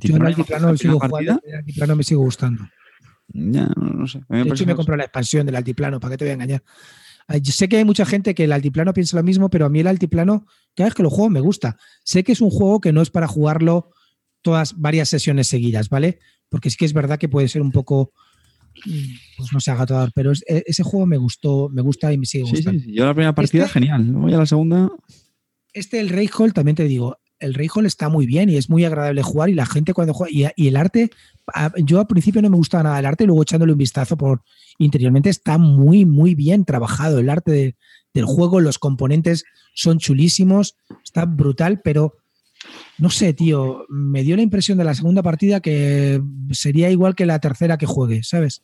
Yo 0.00 0.16
el 0.16 0.26
altiplano, 0.26 0.76
sigo 0.76 0.98
jugando, 0.98 1.40
el 1.44 1.54
altiplano 1.56 1.96
me 1.96 2.02
sigue 2.02 2.18
gustando. 2.18 2.68
Ya, 3.28 3.70
no, 3.76 3.90
no 3.90 4.06
sé. 4.06 4.20
De 4.28 4.42
hecho, 4.42 4.66
me 4.66 4.74
compro 4.74 4.96
la 4.96 5.04
expansión 5.04 5.46
del 5.46 5.56
altiplano, 5.56 6.00
¿para 6.00 6.12
qué 6.12 6.18
te 6.18 6.24
voy 6.24 6.30
a 6.30 6.34
engañar? 6.34 6.62
Yo 7.40 7.52
sé 7.52 7.68
que 7.68 7.78
hay 7.78 7.84
mucha 7.84 8.04
gente 8.04 8.34
que 8.34 8.44
el 8.44 8.52
altiplano 8.52 8.92
piensa 8.92 9.16
lo 9.16 9.22
mismo, 9.22 9.48
pero 9.48 9.66
a 9.66 9.68
mí 9.68 9.80
el 9.80 9.86
altiplano, 9.86 10.46
cada 10.74 10.88
vez 10.88 10.94
que 10.94 11.02
lo 11.02 11.10
juego, 11.10 11.30
me 11.30 11.40
gusta. 11.40 11.76
Sé 12.04 12.24
que 12.24 12.32
es 12.32 12.40
un 12.40 12.50
juego 12.50 12.80
que 12.80 12.92
no 12.92 13.00
es 13.00 13.10
para 13.10 13.26
jugarlo 13.26 13.90
todas 14.42 14.78
varias 14.78 15.08
sesiones 15.08 15.46
seguidas, 15.46 15.88
¿vale? 15.88 16.18
Porque 16.48 16.68
sí 16.68 16.76
que 16.76 16.84
es 16.84 16.92
verdad 16.92 17.18
que 17.18 17.28
puede 17.28 17.48
ser 17.48 17.62
un 17.62 17.70
poco, 17.70 18.12
pues 19.36 19.52
no 19.52 19.60
sé, 19.60 19.70
agatador, 19.70 20.10
pero 20.14 20.32
es, 20.32 20.44
e, 20.48 20.64
ese 20.66 20.82
juego 20.82 21.06
me 21.06 21.16
gustó, 21.16 21.68
me 21.70 21.80
gusta 21.80 22.12
y 22.12 22.18
me 22.18 22.26
sigue 22.26 22.44
gustando. 22.44 22.80
Sí, 22.80 22.86
sí, 22.86 22.94
yo 22.94 23.06
la 23.06 23.14
primera 23.14 23.34
partida, 23.34 23.66
este, 23.66 23.74
genial. 23.74 24.04
Voy 24.12 24.34
a 24.34 24.38
la 24.38 24.46
segunda. 24.46 24.90
Este, 25.72 26.00
el 26.00 26.10
Rayhall, 26.10 26.52
también 26.52 26.74
te 26.74 26.84
digo, 26.84 27.18
el 27.42 27.54
Rayhall 27.54 27.86
está 27.86 28.08
muy 28.08 28.24
bien 28.26 28.48
y 28.48 28.56
es 28.56 28.70
muy 28.70 28.84
agradable 28.84 29.22
jugar 29.22 29.50
y 29.50 29.54
la 29.54 29.66
gente 29.66 29.92
cuando 29.92 30.14
juega, 30.14 30.52
y, 30.56 30.68
el 30.68 30.76
arte, 30.76 31.10
yo 31.84 32.00
al 32.00 32.06
principio 32.06 32.40
no 32.40 32.50
me 32.50 32.56
gustaba 32.56 32.84
nada 32.84 32.98
el 32.98 33.06
arte, 33.06 33.26
luego 33.26 33.42
echándole 33.42 33.72
un 33.72 33.78
vistazo 33.78 34.16
por 34.16 34.42
interiormente 34.78 35.28
está 35.28 35.58
muy, 35.58 36.06
muy 36.06 36.34
bien 36.34 36.64
trabajado 36.64 37.18
el 37.18 37.28
arte 37.28 37.50
de, 37.50 37.76
del 38.14 38.24
juego, 38.24 38.60
los 38.60 38.78
componentes 38.78 39.44
son 39.74 39.98
chulísimos, 39.98 40.76
está 41.04 41.24
brutal, 41.24 41.80
pero 41.82 42.16
no 42.98 43.10
sé, 43.10 43.32
tío, 43.34 43.84
me 43.88 44.22
dio 44.22 44.36
la 44.36 44.42
impresión 44.42 44.78
de 44.78 44.84
la 44.84 44.94
segunda 44.94 45.22
partida 45.22 45.60
que 45.60 46.22
sería 46.52 46.90
igual 46.90 47.14
que 47.14 47.26
la 47.26 47.40
tercera 47.40 47.78
que 47.78 47.86
juegue, 47.86 48.22
¿sabes? 48.22 48.62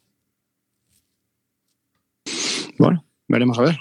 Bueno, 2.78 3.04
veremos 3.26 3.58
a 3.58 3.62
ver. 3.62 3.78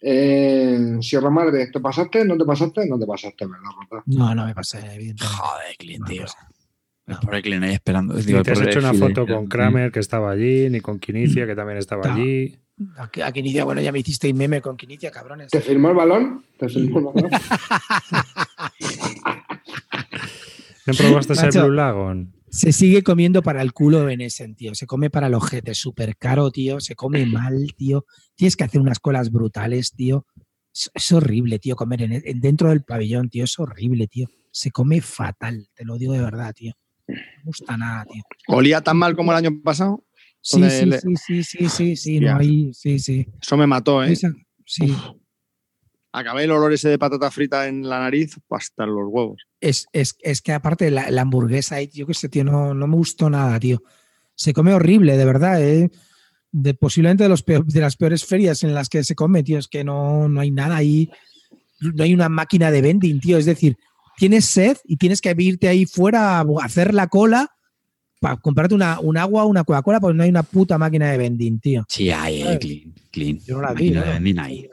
Eh, 0.00 0.98
Sierra 1.00 1.30
Madre, 1.30 1.66
¿te 1.72 1.80
pasaste? 1.80 2.24
¿No 2.24 2.36
te 2.36 2.44
pasaste? 2.44 2.86
No 2.86 2.98
te 2.98 3.06
pasaste, 3.06 3.46
¿verdad, 3.46 3.70
Rota? 3.90 4.02
No, 4.06 4.34
no 4.34 4.46
me 4.46 4.54
pasé, 4.54 4.78
evidentemente. 4.78 5.26
Joder, 5.26 5.76
Clint, 5.76 6.06
tío. 6.06 6.24
El 7.06 7.16
pobre 7.16 7.42
Clint 7.42 7.64
ahí 7.64 7.72
esperando. 7.72 8.14
Ni 8.14 8.22
te 8.22 8.52
has 8.52 8.60
hecho 8.60 8.78
una 8.80 8.92
foto 8.94 9.26
con 9.26 9.46
Kramer, 9.46 9.90
que 9.90 10.00
estaba 10.00 10.30
allí, 10.30 10.68
ni 10.70 10.80
con 10.80 10.98
Quinicia, 10.98 11.46
que 11.46 11.54
también 11.54 11.78
estaba 11.78 12.06
no. 12.06 12.14
allí. 12.14 12.56
A, 12.96 13.32
Quinicia, 13.32 13.64
bueno, 13.64 13.80
ya 13.80 13.90
me 13.90 13.98
hicisteis 13.98 14.34
meme 14.34 14.60
con 14.60 14.76
Quinicia, 14.76 15.10
cabrones. 15.10 15.50
¿Te 15.50 15.60
firmó 15.60 15.88
el 15.90 15.96
balón? 15.96 16.44
¿Te 16.58 16.68
firmó 16.68 16.98
el 16.98 17.04
balón? 17.06 17.30
¿No 20.86 20.94
probaste 20.94 21.34
ser 21.34 21.50
Blue 21.52 21.70
Lagon? 21.72 22.37
Se 22.50 22.72
sigue 22.72 23.02
comiendo 23.02 23.42
para 23.42 23.62
el 23.62 23.72
culo 23.72 24.08
en 24.08 24.20
ese 24.20 24.48
tío. 24.54 24.74
Se 24.74 24.86
come 24.86 25.10
para 25.10 25.26
el 25.26 25.34
ojete, 25.34 25.74
súper 25.74 26.16
caro, 26.16 26.50
tío. 26.50 26.80
Se 26.80 26.94
come 26.94 27.26
mal, 27.26 27.74
tío. 27.76 28.06
Tienes 28.34 28.56
que 28.56 28.64
hacer 28.64 28.80
unas 28.80 28.98
colas 28.98 29.30
brutales, 29.30 29.92
tío. 29.94 30.26
Es, 30.74 30.90
es 30.94 31.12
horrible, 31.12 31.58
tío, 31.58 31.76
comer 31.76 32.02
en, 32.02 32.22
en, 32.24 32.40
dentro 32.40 32.70
del 32.70 32.82
pabellón, 32.82 33.28
tío. 33.28 33.44
Es 33.44 33.58
horrible, 33.58 34.06
tío. 34.06 34.28
Se 34.50 34.70
come 34.70 35.00
fatal, 35.00 35.68
te 35.74 35.84
lo 35.84 35.98
digo 35.98 36.12
de 36.12 36.20
verdad, 36.20 36.54
tío. 36.54 36.72
No 37.06 37.14
me 37.14 37.44
gusta 37.44 37.76
nada, 37.76 38.04
tío. 38.04 38.22
¿Olía 38.48 38.80
tan 38.80 38.96
mal 38.96 39.16
como 39.16 39.32
el 39.32 39.38
año 39.38 39.60
pasado? 39.62 40.04
Sí, 40.40 40.62
sí, 40.70 40.86
le... 40.86 41.00
sí, 41.00 41.16
sí, 41.16 41.42
sí, 41.42 41.68
sí, 41.68 41.96
sí, 41.96 42.20
no, 42.20 42.36
ahí, 42.36 42.72
sí, 42.72 42.98
sí. 42.98 43.26
Eso 43.40 43.56
me 43.56 43.66
mató, 43.66 44.02
¿eh? 44.02 44.12
Esa, 44.12 44.32
sí. 44.64 44.90
Uf. 44.90 45.16
Acabé 46.18 46.44
el 46.44 46.50
olor 46.50 46.72
ese 46.72 46.88
de 46.88 46.98
patata 46.98 47.30
frita 47.30 47.68
en 47.68 47.88
la 47.88 48.00
nariz 48.00 48.38
hasta 48.50 48.86
los 48.86 49.08
huevos. 49.08 49.42
Es, 49.60 49.86
es, 49.92 50.16
es 50.20 50.42
que 50.42 50.52
aparte 50.52 50.90
la, 50.90 51.10
la 51.10 51.22
hamburguesa, 51.22 51.80
yo 51.82 52.06
qué 52.06 52.14
sé, 52.14 52.28
tío, 52.28 52.44
no, 52.44 52.74
no 52.74 52.86
me 52.86 52.96
gustó 52.96 53.30
nada, 53.30 53.58
tío. 53.60 53.82
Se 54.34 54.52
come 54.52 54.72
horrible, 54.72 55.16
de 55.16 55.24
verdad, 55.24 55.62
¿eh? 55.62 55.90
De, 56.50 56.74
posiblemente 56.74 57.24
de, 57.24 57.28
los 57.28 57.42
peor, 57.42 57.66
de 57.66 57.80
las 57.80 57.96
peores 57.96 58.24
ferias 58.24 58.62
en 58.62 58.74
las 58.74 58.88
que 58.88 59.04
se 59.04 59.14
come, 59.14 59.42
tío. 59.42 59.58
Es 59.58 59.68
que 59.68 59.84
no, 59.84 60.28
no 60.28 60.40
hay 60.40 60.50
nada 60.50 60.76
ahí. 60.76 61.10
No 61.80 62.04
hay 62.04 62.14
una 62.14 62.28
máquina 62.28 62.70
de 62.70 62.82
vending, 62.82 63.20
tío. 63.20 63.38
Es 63.38 63.46
decir, 63.46 63.76
tienes 64.16 64.44
sed 64.46 64.76
y 64.84 64.96
tienes 64.96 65.20
que 65.20 65.34
irte 65.38 65.68
ahí 65.68 65.86
fuera 65.86 66.40
a 66.40 66.44
hacer 66.62 66.94
la 66.94 67.06
cola 67.06 67.54
para 68.20 68.36
comprarte 68.36 68.74
una, 68.74 69.00
un 69.00 69.16
agua 69.16 69.44
o 69.44 69.48
una 69.48 69.64
Coca-Cola 69.64 70.00
porque 70.00 70.16
no 70.16 70.22
hay 70.24 70.30
una 70.30 70.42
puta 70.42 70.78
máquina 70.78 71.10
de 71.10 71.18
vending, 71.18 71.60
tío. 71.60 71.84
Sí, 71.88 72.10
hay, 72.10 72.42
hay 72.42 72.58
clean, 72.58 72.94
clean. 73.10 73.38
Yo 73.40 73.56
no 73.56 73.62
la 73.62 73.74
vi, 73.74 73.90
¿no? 73.90 74.02
de 74.02 74.08
vending 74.08 74.38
hay. 74.38 74.68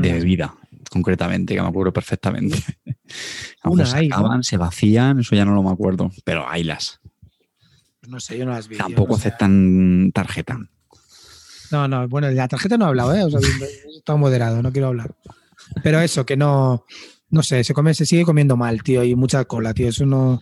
De 0.00 0.12
bebida, 0.12 0.54
concretamente, 0.90 1.54
que 1.54 1.62
me 1.62 1.68
acuerdo 1.68 1.92
perfectamente. 1.92 2.58
Una 3.64 3.86
se 3.86 4.06
acaban, 4.06 4.38
¿no? 4.38 4.42
se 4.42 4.56
vacían, 4.56 5.20
eso 5.20 5.34
ya 5.34 5.44
no 5.44 5.54
lo 5.54 5.62
me 5.62 5.70
acuerdo, 5.70 6.10
pero 6.24 6.48
haylas. 6.48 7.00
No 8.08 8.20
sé, 8.20 8.38
yo 8.38 8.44
no 8.44 8.52
las 8.52 8.68
vi. 8.68 8.76
Tampoco 8.76 9.14
no 9.14 9.18
sé. 9.18 9.28
aceptan 9.28 10.12
tarjeta. 10.12 10.58
No, 11.70 11.88
no, 11.88 12.08
bueno, 12.08 12.28
de 12.28 12.34
la 12.34 12.48
tarjeta 12.48 12.76
no 12.76 12.84
he 12.84 12.88
hablado, 12.88 13.14
¿eh? 13.14 13.24
O 13.24 13.30
sea, 13.30 13.40
está 13.96 14.16
moderado, 14.16 14.62
no 14.62 14.72
quiero 14.72 14.88
hablar. 14.88 15.14
Pero 15.82 16.00
eso, 16.00 16.26
que 16.26 16.36
no, 16.36 16.84
no 17.30 17.42
sé, 17.42 17.64
se 17.64 17.74
come, 17.74 17.94
se 17.94 18.06
sigue 18.06 18.24
comiendo 18.24 18.56
mal, 18.56 18.82
tío, 18.82 19.02
y 19.02 19.14
mucha 19.14 19.44
cola, 19.44 19.74
tío. 19.74 19.88
Eso 19.88 20.06
no, 20.06 20.40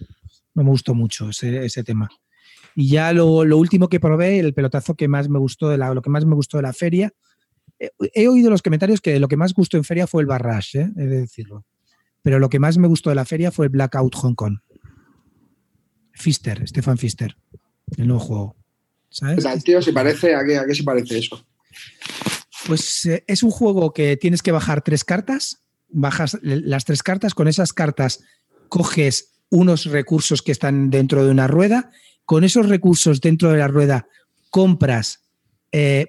no 0.54 0.62
me 0.62 0.70
gustó 0.70 0.94
mucho, 0.94 1.30
ese, 1.30 1.64
ese 1.64 1.84
tema. 1.84 2.08
Y 2.74 2.88
ya 2.88 3.12
lo, 3.12 3.44
lo, 3.44 3.58
último 3.58 3.88
que 3.88 4.00
probé, 4.00 4.38
el 4.38 4.54
pelotazo 4.54 4.94
que 4.94 5.08
más 5.08 5.28
me 5.28 5.38
gustó 5.38 5.68
de 5.68 5.78
la, 5.78 5.92
lo 5.94 6.02
que 6.02 6.10
más 6.10 6.24
me 6.24 6.34
gustó 6.34 6.56
de 6.56 6.62
la 6.64 6.72
feria, 6.72 7.12
he 8.14 8.28
oído 8.28 8.50
los 8.50 8.62
comentarios 8.62 9.00
que 9.00 9.18
lo 9.18 9.28
que 9.28 9.36
más 9.36 9.54
gustó 9.54 9.76
en 9.76 9.84
feria 9.84 10.06
fue 10.06 10.22
el 10.22 10.26
Barrage, 10.26 10.80
¿eh? 10.80 10.90
he 10.96 11.06
de 11.06 11.20
decirlo. 11.20 11.64
Pero 12.22 12.38
lo 12.38 12.48
que 12.48 12.58
más 12.58 12.78
me 12.78 12.88
gustó 12.88 13.10
de 13.10 13.16
la 13.16 13.24
feria 13.24 13.50
fue 13.50 13.66
el 13.66 13.70
Blackout 13.70 14.14
Hong 14.14 14.34
Kong. 14.34 14.58
Fister, 16.12 16.66
Stefan 16.68 16.98
Fister, 16.98 17.36
el 17.96 18.06
nuevo 18.06 18.20
juego. 18.20 18.56
¿Sabes? 19.08 19.44
El 19.44 19.64
tío 19.64 19.82
se 19.82 19.92
parece, 19.92 20.34
¿a 20.34 20.44
qué, 20.44 20.56
¿a 20.56 20.64
qué 20.64 20.74
se 20.74 20.84
parece 20.84 21.18
eso? 21.18 21.44
Pues 22.66 23.04
eh, 23.06 23.24
es 23.26 23.42
un 23.42 23.50
juego 23.50 23.92
que 23.92 24.16
tienes 24.16 24.42
que 24.42 24.52
bajar 24.52 24.82
tres 24.82 25.04
cartas, 25.04 25.62
bajas 25.88 26.38
las 26.42 26.84
tres 26.84 27.02
cartas, 27.02 27.34
con 27.34 27.48
esas 27.48 27.72
cartas 27.72 28.20
coges 28.68 29.34
unos 29.50 29.84
recursos 29.86 30.40
que 30.40 30.52
están 30.52 30.88
dentro 30.90 31.24
de 31.24 31.30
una 31.30 31.46
rueda, 31.46 31.90
con 32.24 32.44
esos 32.44 32.68
recursos 32.68 33.20
dentro 33.20 33.50
de 33.50 33.58
la 33.58 33.68
rueda 33.68 34.06
compras, 34.50 35.21
eh, 35.72 36.06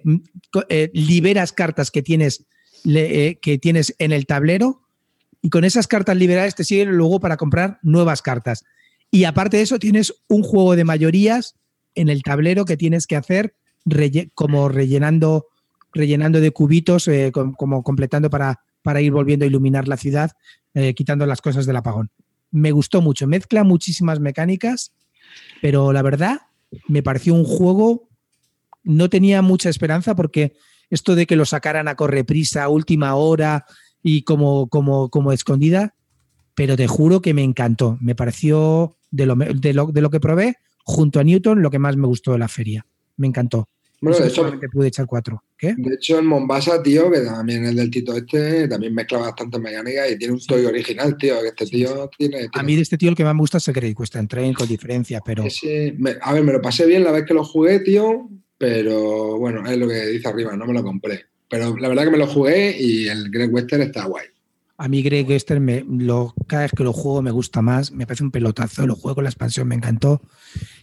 eh, 0.67 0.91
liberas 0.93 1.53
cartas 1.53 1.89
que 1.89 2.03
tienes, 2.03 2.45
eh, 2.85 3.39
que 3.41 3.57
tienes 3.57 3.95
en 3.97 4.11
el 4.11 4.25
tablero 4.25 4.81
y 5.41 5.49
con 5.49 5.63
esas 5.63 5.87
cartas 5.87 6.17
liberadas 6.17 6.55
te 6.55 6.65
siguen 6.65 6.91
luego 6.91 7.21
para 7.21 7.37
comprar 7.37 7.79
nuevas 7.81 8.21
cartas. 8.21 8.65
Y 9.09 9.23
aparte 9.23 9.57
de 9.57 9.63
eso 9.63 9.79
tienes 9.79 10.13
un 10.27 10.43
juego 10.43 10.75
de 10.75 10.83
mayorías 10.83 11.55
en 11.95 12.09
el 12.09 12.23
tablero 12.23 12.65
que 12.65 12.75
tienes 12.75 13.07
que 13.07 13.15
hacer 13.15 13.55
como 14.33 14.69
rellenando, 14.69 15.47
rellenando 15.93 16.39
de 16.41 16.51
cubitos, 16.51 17.09
como, 17.31 17.83
completando 17.83 18.29
para, 18.29 18.61
para, 18.81 19.01
ir 19.01 19.11
volviendo 19.11 19.45
a 19.45 19.47
iluminar 19.47 19.87
la 19.87 19.97
ciudad, 19.97 20.31
quitando 20.95 21.25
las 21.25 21.41
cosas 21.41 21.65
del 21.65 21.75
apagón. 21.75 22.09
Me 22.49 22.71
gustó 22.71 23.01
mucho, 23.01 23.27
mezcla 23.27 23.63
muchísimas 23.63 24.19
mecánicas, 24.19 24.93
pero 25.61 25.91
la 25.91 26.01
verdad 26.01 26.41
me 26.87 27.03
pareció 27.03 27.33
un 27.33 27.43
juego, 27.43 28.07
no 28.83 29.09
tenía 29.09 29.41
mucha 29.41 29.69
esperanza 29.69 30.15
porque 30.15 30.53
esto 30.89 31.15
de 31.15 31.25
que 31.25 31.35
lo 31.35 31.45
sacaran 31.45 31.87
a 31.87 31.95
correprisa, 31.95 32.63
a 32.63 32.69
última 32.69 33.15
hora, 33.15 33.65
y 34.01 34.23
como, 34.23 34.67
como, 34.67 35.09
como 35.09 35.31
escondida, 35.31 35.95
pero 36.55 36.75
te 36.75 36.87
juro 36.87 37.21
que 37.21 37.33
me 37.33 37.43
encantó. 37.43 37.97
Me 38.01 38.15
pareció 38.15 38.97
de 39.11 39.25
lo, 39.25 39.35
de 39.35 39.73
lo, 39.73 39.87
de 39.87 40.01
lo 40.01 40.09
que 40.09 40.19
probé, 40.19 40.55
junto 40.83 41.19
a 41.19 41.23
Newton, 41.23 41.61
lo 41.61 41.71
que 41.71 41.79
más 41.79 41.95
me 41.97 42.07
gustó 42.07 42.33
de 42.33 42.37
la 42.39 42.47
feria. 42.47 42.85
Me 43.17 43.27
encantó. 43.27 43.69
Bueno, 44.01 44.19
de 44.19 44.27
hecho, 44.27 44.51
pude 44.73 44.89
echar 44.89 45.05
cuatro. 45.05 45.41
¿Qué? 45.57 45.73
de 45.77 45.95
hecho, 45.95 46.19
el 46.19 46.25
Mombasa, 46.25 46.83
tío, 46.83 47.09
que 47.09 47.21
también 47.21 47.63
es 47.63 47.73
del 47.73 47.89
Tito 47.89 48.13
este, 48.17 48.67
también 48.67 48.93
mezcla 48.93 49.19
bastantes 49.19 49.61
mecánicas 49.61 50.11
y 50.11 50.17
tiene 50.17 50.33
un 50.33 50.41
toy 50.45 50.65
original, 50.65 51.15
tío. 51.17 51.35
Que 51.41 51.47
este 51.47 51.65
tío 51.67 52.09
tiene. 52.17 52.35
A 52.43 52.49
tiene- 52.49 52.65
mí 52.65 52.75
de 52.75 52.81
este 52.81 52.97
tío 52.97 53.09
el 53.09 53.15
que 53.15 53.23
más 53.23 53.33
me 53.33 53.39
gusta 53.39 53.59
es 53.59 53.67
el 53.69 53.73
Great 53.73 53.97
Western 53.97 54.27
Train, 54.27 54.53
con 54.53 54.67
diferencia, 54.67 55.21
pero 55.25 55.43
ese- 55.43 55.95
me- 55.97 56.17
a 56.21 56.33
ver, 56.33 56.43
me 56.43 56.51
lo 56.51 56.61
pasé 56.61 56.85
bien 56.85 57.05
la 57.05 57.11
vez 57.13 57.23
que 57.25 57.33
lo 57.33 57.45
jugué, 57.45 57.79
tío, 57.79 58.29
pero 58.57 59.37
bueno, 59.37 59.65
es 59.69 59.77
lo 59.77 59.87
que 59.87 60.05
dice 60.07 60.27
arriba, 60.27 60.55
no 60.55 60.65
me 60.65 60.73
lo 60.73 60.83
compré. 60.83 61.25
Pero 61.49 61.75
la 61.77 61.87
verdad 61.89 62.05
que 62.05 62.11
me 62.11 62.17
lo 62.17 62.27
jugué 62.27 62.75
y 62.79 63.07
el 63.07 63.29
Great 63.29 63.51
Western 63.51 63.81
está 63.83 64.05
guay. 64.05 64.25
a 64.77 64.87
mí 64.87 65.03
Great 65.03 65.27
Western 65.29 65.63
me, 65.63 65.85
lo, 65.87 66.33
cada 66.47 66.63
vez 66.63 66.71
que 66.75 66.83
lo 66.83 66.93
juego 66.93 67.21
me 67.21 67.31
gusta 67.31 67.61
más, 67.61 67.91
me 67.91 68.05
parece 68.07 68.23
un 68.23 68.31
pelotazo, 68.31 68.87
lo 68.87 68.95
juego 68.95 69.15
con 69.15 69.23
la 69.25 69.29
expansión, 69.29 69.67
me 69.67 69.75
encantó. 69.75 70.21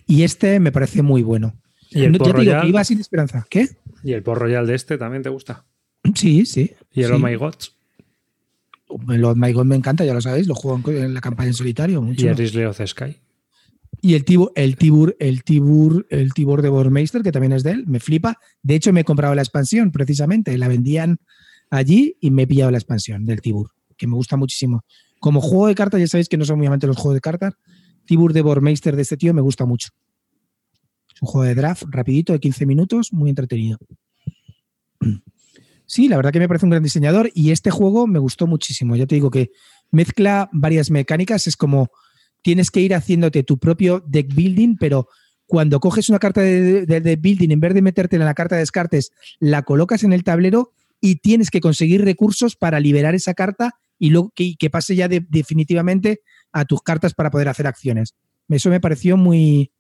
Y 0.07 0.23
este 0.23 0.61
me 0.61 0.71
parece 0.73 1.03
muy 1.03 1.23
bueno. 1.23 1.55
¿Y 1.91 2.05
el 2.05 2.13
No, 2.13 2.19
Port 2.19 2.33
te 2.37 2.41
digo 2.41 2.53
Royal? 2.53 2.69
iba 2.69 2.85
sin 2.85 3.01
esperanza. 3.01 3.47
¿Qué? 3.51 3.69
¿Y 4.05 4.13
el 4.13 4.23
Port 4.23 4.41
Royal 4.41 4.67
de 4.67 4.75
este 4.77 4.97
también 4.97 5.23
te 5.23 5.29
gusta? 5.29 5.65
Sí, 6.15 6.47
sí. 6.47 6.73
¿Y 6.93 7.03
el 7.03 7.09
sí. 7.09 7.13
Oh 7.15 7.19
My 7.19 7.35
Gods? 7.35 7.75
Lo 9.09 9.35
My 9.37 9.53
God 9.53 9.65
me 9.67 9.77
encanta, 9.77 10.05
ya 10.05 10.15
lo 10.15 10.21
sabéis, 10.21 10.47
lo 10.47 10.55
juego 10.55 10.81
en, 10.91 11.03
en 11.05 11.15
la 11.15 11.21
campaña 11.21 11.49
en 11.49 11.55
solitario. 11.55 12.01
Mucho. 12.03 12.25
¿Y 12.27 12.29
el 12.29 12.37
Risley 12.37 12.65
of 12.65 12.77
the 12.77 12.87
Sky? 12.87 13.17
Y 14.03 14.15
el 14.15 14.25
Tibur, 14.25 14.53
el 14.55 14.77
Tibur, 14.77 15.17
el 15.19 15.45
Tibur, 15.45 16.07
el 16.09 16.33
Tibur 16.33 16.63
de 16.63 16.71
Bormeister, 16.71 17.23
que 17.23 17.33
también 17.33 17.53
es 17.53 17.63
de 17.63 17.73
él, 17.73 17.87
me 17.87 18.01
flipa. 18.01 18.39
De 18.63 18.75
hecho, 18.75 18.93
me 18.93 19.01
he 19.01 19.05
comprado 19.05 19.35
la 19.35 19.43
expansión, 19.43 19.93
precisamente. 19.93 20.57
La 20.57 20.69
vendían 20.69 21.19
allí 21.69 22.17
y 22.21 22.31
me 22.31 22.43
he 22.43 22.47
pillado 22.47 22.71
la 22.71 22.79
expansión 22.79 23.27
del 23.27 23.43
Tibur, 23.43 23.71
que 23.97 24.07
me 24.07 24.15
gusta 24.15 24.37
muchísimo. 24.37 24.85
Como 25.19 25.43
juego 25.43 25.67
de 25.67 25.75
cartas, 25.75 26.01
ya 26.01 26.07
sabéis 26.07 26.29
que 26.29 26.39
no 26.39 26.47
soy 26.47 26.57
muy 26.57 26.67
amante 26.67 26.87
de 26.87 26.89
los 26.89 26.97
juegos 26.97 27.17
de 27.17 27.21
cartas. 27.21 27.55
Tibur 28.07 28.33
de 28.33 28.41
Bormeister 28.41 28.97
de 28.97 29.03
este 29.03 29.19
tío 29.19 29.35
me 29.35 29.43
gusta 29.43 29.67
mucho. 29.67 29.91
Es 31.15 31.21
un 31.21 31.29
juego 31.29 31.47
de 31.47 31.55
draft 31.55 31.85
rapidito, 31.91 32.33
de 32.33 32.41
15 32.41 32.65
minutos, 32.65 33.13
muy 33.13 33.31
entretenido. 33.31 33.79
Sí, 35.87 36.07
la 36.07 36.15
verdad 36.15 36.31
que 36.31 36.39
me 36.39 36.47
parece 36.47 36.67
un 36.67 36.71
gran 36.71 36.85
diseñador 36.85 37.33
y 37.35 37.51
este 37.51 37.73
juego 37.73 38.07
me 38.07 38.21
gustó 38.21 38.47
muchísimo. 38.47 38.95
Ya 38.95 39.07
te 39.07 39.17
digo 39.17 39.29
que 39.29 39.51
mezcla 39.91 40.49
varias 40.53 40.89
mecánicas, 40.89 41.49
es 41.49 41.57
como 41.57 41.89
tienes 42.43 42.71
que 42.71 42.81
ir 42.81 42.95
haciéndote 42.95 43.43
tu 43.43 43.59
propio 43.59 44.03
deck 44.07 44.35
building, 44.35 44.77
pero 44.79 45.09
cuando 45.47 45.81
coges 45.81 46.09
una 46.09 46.19
carta 46.19 46.41
de, 46.41 46.87
de 46.87 47.01
deck 47.01 47.21
building, 47.21 47.51
en 47.51 47.61
vez 47.61 47.75
de 47.75 47.83
metértela 47.83 48.25
en 48.25 48.27
la 48.29 48.35
carta 48.35 48.55
de 48.55 48.61
descartes, 48.63 49.11
la 49.41 49.63
colocas 49.63 50.05
en 50.05 50.13
el 50.13 50.23
tablero 50.25 50.73
y 51.01 51.17
tienes 51.17 51.51
que 51.51 51.61
conseguir 51.61 52.05
recursos 52.05 52.57
para 52.57 52.79
liberar 52.79 53.15
esa 53.15 53.35
carta 53.35 53.75
y 53.99 54.11
luego 54.11 54.33
que, 54.35 54.57
pase 54.71 54.95
ya 54.97 55.09
de- 55.09 55.27
definitivamente 55.29 56.21
a 56.53 56.65
tus 56.65 56.83
cartas 56.83 57.15
para 57.15 57.31
poder 57.31 57.49
hacer 57.49 57.67
acciones. 57.67 58.15
Eso 58.49 58.71
me 58.71 58.81
pareció 58.81 59.17
muy, 59.17 59.73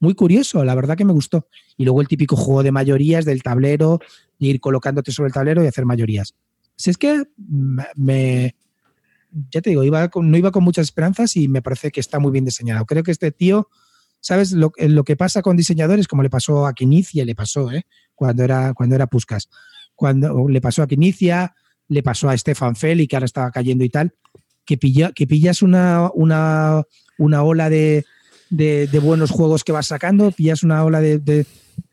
muy 0.00 0.14
curioso, 0.14 0.64
la 0.64 0.74
verdad 0.74 0.96
que 0.96 1.04
me 1.04 1.12
gustó. 1.12 1.48
Y 1.76 1.84
luego 1.84 2.00
el 2.00 2.08
típico 2.08 2.36
juego 2.36 2.62
de 2.62 2.72
mayorías 2.72 3.24
del 3.24 3.42
tablero, 3.42 4.00
de 4.38 4.46
ir 4.46 4.60
colocándote 4.60 5.12
sobre 5.12 5.28
el 5.28 5.34
tablero 5.34 5.64
y 5.64 5.66
hacer 5.66 5.84
mayorías. 5.84 6.34
Si 6.76 6.90
es 6.90 6.98
que 6.98 7.24
me, 7.96 8.54
ya 9.50 9.60
te 9.60 9.70
digo, 9.70 9.84
iba 9.84 10.08
con- 10.08 10.30
no 10.30 10.36
iba 10.36 10.50
con 10.50 10.64
muchas 10.64 10.84
esperanzas 10.84 11.36
y 11.36 11.48
me 11.48 11.62
parece 11.62 11.90
que 11.90 12.00
está 12.00 12.18
muy 12.18 12.32
bien 12.32 12.44
diseñado. 12.44 12.84
Creo 12.86 13.02
que 13.02 13.10
este 13.10 13.30
tío, 13.32 13.68
¿sabes? 14.20 14.52
Lo, 14.52 14.72
lo 14.78 15.04
que 15.04 15.16
pasa 15.16 15.42
con 15.42 15.56
diseñadores, 15.56 16.08
como 16.08 16.22
le 16.22 16.30
pasó 16.30 16.66
a 16.66 16.74
Quinicia, 16.74 17.24
le 17.24 17.34
pasó, 17.34 17.70
¿eh? 17.72 17.86
Cuando 18.14 18.44
era, 18.44 18.72
cuando 18.74 18.94
era 18.94 19.06
Puskas. 19.06 19.48
Cuando 19.94 20.48
le 20.48 20.60
pasó 20.60 20.82
a 20.82 20.86
Quinicia, 20.86 21.54
le 21.88 22.02
pasó 22.02 22.28
a 22.28 22.36
Stefan 22.36 22.76
Feli, 22.76 23.06
que 23.06 23.16
ahora 23.16 23.26
estaba 23.26 23.50
cayendo 23.50 23.84
y 23.84 23.90
tal, 23.90 24.12
que, 24.64 24.76
pilla, 24.76 25.12
que 25.12 25.26
pillas 25.26 25.62
una, 25.62 26.10
una, 26.14 26.82
una 27.18 27.42
ola 27.42 27.70
de, 27.70 28.04
de, 28.50 28.98
buenos 29.02 29.30
juegos 29.30 29.64
que 29.64 29.72
vas 29.72 29.86
sacando, 29.86 30.32
pillas 30.32 30.62
una 30.62 30.84
ola 30.84 31.00
de, 31.00 31.18
de, 31.18 31.46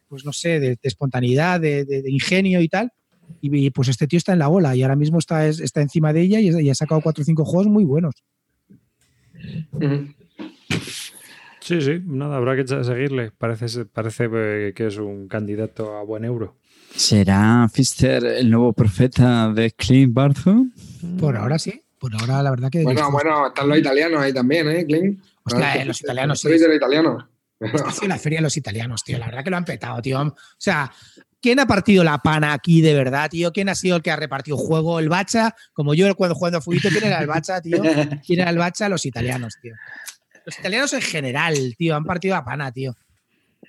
pues 0.08 0.26
no 0.26 0.34
sé, 0.34 0.60
de, 0.60 0.70
de 0.70 0.80
espontaneidad, 0.84 1.60
de 1.60 2.04
ingenio 2.08 2.62
y 2.62 2.70
tal. 2.70 2.92
Y, 3.42 3.66
y, 3.66 3.70
pues 3.72 3.88
este 3.90 4.08
tío 4.08 4.18
está 4.18 4.34
en 4.34 4.40
la 4.40 4.50
ola 4.50 4.76
y 4.76 4.84
ahora 4.84 4.96
mismo 4.96 5.20
está, 5.20 5.48
es- 5.48 5.60
está 5.60 5.82
encima 5.82 6.14
de 6.14 6.22
ella 6.22 6.40
y, 6.40 6.50
y 6.50 6.70
ha 6.70 6.76
sacado 6.76 7.02
cuatro 7.02 7.22
o 7.22 7.26
cinco 7.26 7.44
juegos 7.46 7.68
muy 7.68 7.84
buenos. 7.84 8.16
Sí, 11.60 11.82
sí, 11.82 12.02
nada, 12.06 12.38
habrá 12.38 12.56
que 12.56 12.68
seguirle. 12.68 13.32
Parece, 13.32 13.86
parece 13.86 14.30
eh, 14.34 14.74
que 14.76 14.88
es 14.88 14.98
un 14.98 15.28
candidato 15.28 15.96
a 15.98 16.04
buen 16.04 16.26
euro. 16.26 16.58
¿Será 16.96 17.68
Fister 17.72 18.24
el 18.26 18.50
nuevo 18.52 18.74
profeta 18.74 19.52
de 19.52 19.72
Clint 19.72 20.14
Barton? 20.14 20.74
Por 21.20 21.38
ahora 21.38 21.58
sí, 21.58 21.82
por 22.00 22.14
ahora 22.16 22.44
la 22.44 22.52
verdad 22.52 22.70
que... 22.70 22.84
Bueno, 22.84 23.10
bueno, 23.12 23.48
están 23.48 23.68
los 23.70 23.78
italianos 23.78 24.22
ahí 24.22 24.34
también, 24.34 24.70
¿eh, 24.70 24.86
Clint? 24.86 25.20
Hostia, 25.46 25.76
eh, 25.82 25.86
los 25.86 26.02
italianos 26.02 26.40
sí. 26.42 26.50
Los 26.50 26.76
italianos. 26.76 27.26
Ha 27.86 27.92
sido 27.92 28.08
la 28.10 28.18
feria 28.20 28.40
de 28.40 28.44
los 28.44 28.58
italianos, 28.58 29.04
tío. 29.04 29.18
La 29.18 29.28
verdad 29.28 29.44
que 29.44 29.50
lo 29.50 29.58
han 29.58 29.66
petado, 29.66 30.02
tío. 30.02 30.22
O 30.22 30.36
sea, 30.58 30.92
¿quién 31.44 31.60
ha 31.60 31.68
partido 31.68 32.04
la 32.04 32.18
pana 32.20 32.54
aquí 32.54 32.82
de 32.82 32.94
verdad, 32.94 33.30
tío? 33.30 33.52
¿Quién 33.52 33.68
ha 33.68 33.76
sido 33.76 33.98
el 33.98 34.02
que 34.02 34.10
ha 34.10 34.16
repartido 34.16 34.58
juego? 34.58 35.00
¿El 35.00 35.10
Bacha? 35.10 35.54
Como 35.74 35.94
yo 35.94 36.16
cuando 36.16 36.34
jugando 36.34 36.58
a 36.58 36.62
Fubito, 36.62 36.88
¿quién 36.90 37.04
era 37.04 37.20
el 37.20 37.28
Bacha, 37.28 37.62
tío? 37.62 37.82
¿Quién 38.26 38.40
era 38.40 38.50
el 38.50 38.58
Bacha? 38.58 38.88
Los 38.90 39.06
italianos, 39.06 39.58
tío. 39.62 39.76
Los 40.46 40.58
italianos 40.58 40.94
en 40.94 41.02
general, 41.02 41.76
tío, 41.78 41.96
han 41.96 42.06
partido 42.06 42.36
la 42.36 42.46
pana, 42.46 42.72
tío. 42.72 42.96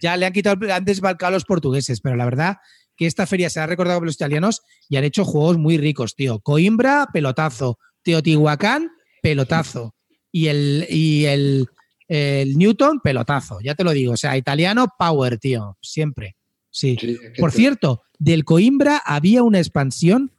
Ya 0.01 0.16
le 0.16 0.24
han 0.24 0.32
quitado, 0.32 0.72
han 0.72 0.84
desbalcado 0.84 1.28
a 1.28 1.32
los 1.32 1.44
portugueses, 1.44 2.01
pero 2.01 2.16
la 2.16 2.24
verdad 2.24 2.56
que 2.96 3.06
esta 3.06 3.26
feria 3.26 3.51
se 3.51 3.59
ha 3.59 3.66
recordado 3.66 3.98
por 3.98 4.06
los 4.06 4.14
italianos 4.14 4.62
y 4.88 4.96
han 4.96 5.05
hecho 5.05 5.24
juegos 5.24 5.59
muy 5.59 5.76
ricos, 5.76 6.14
tío. 6.14 6.38
Coimbra, 6.40 7.09
pelotazo. 7.12 7.78
Teotihuacán, 8.02 8.90
pelotazo. 9.20 9.94
Y 10.30 10.46
el, 10.46 10.86
y 10.88 11.24
el, 11.26 11.68
el 12.06 12.56
Newton, 12.56 13.01
pelotazo. 13.01 13.59
Ya 13.60 13.74
te 13.74 13.82
lo 13.82 13.90
digo. 13.90 14.12
O 14.12 14.16
sea, 14.16 14.36
italiano, 14.36 14.86
power, 14.96 15.38
tío. 15.38 15.76
Siempre. 15.80 16.36
Sí. 16.74 16.96
Sí, 17.01 17.10
es 17.12 17.20
que 17.32 17.40
Por 17.40 17.52
cierto, 17.52 18.02
del 18.18 18.44
Coimbra 18.44 19.01
había 19.05 19.42
una 19.44 19.59
expansión 19.59 20.32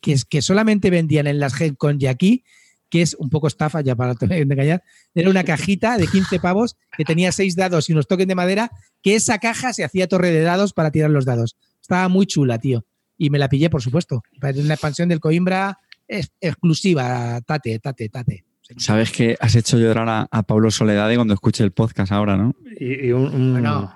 que, 0.00 0.12
es, 0.12 0.24
que 0.24 0.40
solamente 0.40 0.88
vendían 0.88 1.26
en 1.26 1.40
las 1.40 1.52
Gen 1.54 1.74
Con 1.74 1.98
y 2.00 2.06
aquí, 2.06 2.44
que 2.88 3.02
es 3.02 3.14
un 3.14 3.28
poco 3.28 3.48
estafa, 3.48 3.80
ya 3.80 3.96
para 3.96 4.14
engañar. 4.30 4.82
Era 5.14 5.30
una 5.30 5.42
cajita 5.44 5.98
de 5.98 6.06
15 6.06 6.38
pavos 6.38 6.76
que 6.96 7.04
tenía 7.04 7.32
6 7.32 7.56
dados 7.56 7.88
y 7.88 7.92
unos 7.92 8.06
tokens 8.06 8.28
de 8.28 8.34
madera, 8.36 8.70
que 9.02 9.16
esa 9.16 9.38
caja 9.38 9.72
se 9.72 9.82
hacía 9.84 10.06
torre 10.06 10.30
de 10.30 10.42
dados 10.42 10.72
para 10.72 10.90
tirar 10.92 11.10
los 11.10 11.24
dados. 11.24 11.56
Estaba 11.80 12.08
muy 12.08 12.26
chula, 12.26 12.58
tío. 12.58 12.84
Y 13.18 13.30
me 13.30 13.38
la 13.38 13.48
pillé, 13.48 13.68
por 13.68 13.82
supuesto. 13.82 14.22
Es 14.40 14.56
una 14.58 14.74
expansión 14.74 15.08
del 15.08 15.20
Coimbra 15.20 15.78
es 16.08 16.32
exclusiva, 16.40 17.40
tate, 17.46 17.78
tate, 17.78 18.08
tate. 18.08 18.44
Sabes 18.78 19.10
que 19.12 19.36
has 19.40 19.54
hecho 19.56 19.76
llorar 19.78 20.08
a, 20.08 20.28
a 20.30 20.42
Pablo 20.44 20.70
Soledad 20.70 21.12
cuando 21.16 21.34
escuche 21.34 21.62
el 21.64 21.72
podcast 21.72 22.12
ahora, 22.12 22.36
¿no? 22.36 22.54
Y, 22.78 23.06
y 23.08 23.12
un- 23.12 23.32
un- 23.34 23.52
Bueno. 23.52 23.92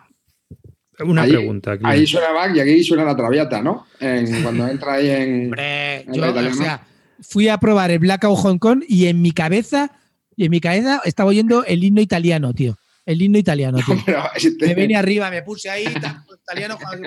Una 1.01 1.23
ahí, 1.23 1.31
pregunta. 1.33 1.73
Clint. 1.77 1.87
Ahí 1.87 2.07
suena 2.07 2.31
back 2.33 2.57
y 2.57 2.61
aquí 2.61 2.85
suena 2.85 3.05
la 3.05 3.17
traviata, 3.17 3.63
¿no? 3.63 3.87
En- 4.01 4.27
cuando 4.43 4.69
entra 4.69 4.95
ahí 4.95 5.09
en. 5.11 5.45
Hombre, 5.47 6.01
En 6.03 6.13
yo, 6.15 6.25
o 6.33 6.53
sea, 6.55 6.87
fui 7.21 7.49
a 7.49 7.59
probar 7.59 7.91
el 7.91 7.99
Blackout 7.99 8.39
Hong 8.39 8.59
Kong 8.59 8.83
y 8.89 9.07
en 9.07 9.21
mi 9.23 9.33
cabeza, 9.33 9.91
y 10.37 10.45
en 10.45 10.51
mi 10.51 10.61
cabeza 10.61 11.01
estaba 11.05 11.31
oyendo 11.31 11.65
el 11.65 11.83
himno 11.85 12.01
italiano, 12.01 12.53
tío. 12.53 12.77
El 13.07 13.21
himno 13.21 13.37
italiano, 13.39 13.79
tío. 13.85 13.97
Pero 14.07 14.23
este- 14.35 14.67
Me 14.67 14.75
vine 14.75 14.97
arriba, 14.97 15.31
me 15.31 15.43
puse 15.43 15.69
ahí, 15.69 15.85
tal, 16.01 16.23
italiano, 16.43 16.79
cuando 16.81 17.07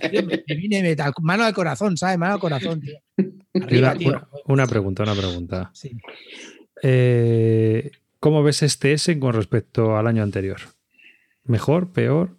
se 0.00 0.22
me, 0.22 0.42
me 0.48 0.54
vine 0.54 0.82
me- 0.82 0.96
tal, 0.96 1.12
mano 1.20 1.44
al 1.44 1.52
corazón, 1.52 1.96
¿sabes? 1.98 2.16
Mano 2.16 2.34
al 2.34 2.40
corazón, 2.40 2.80
tío. 2.80 2.98
Arriba, 3.62 3.90
una, 3.90 3.98
tío. 3.98 4.08
una- 4.08 4.28
una 4.46 4.66
pregunta, 4.66 5.02
una 5.02 5.14
pregunta. 5.14 5.70
Sí. 5.74 5.96
Eh, 6.82 7.90
¿Cómo 8.20 8.42
ves 8.42 8.62
este 8.62 8.92
S 8.92 9.18
con 9.18 9.34
respecto 9.34 9.96
al 9.96 10.06
año 10.06 10.22
anterior? 10.22 10.58
¿Mejor? 11.44 11.92
¿Peor? 11.92 12.36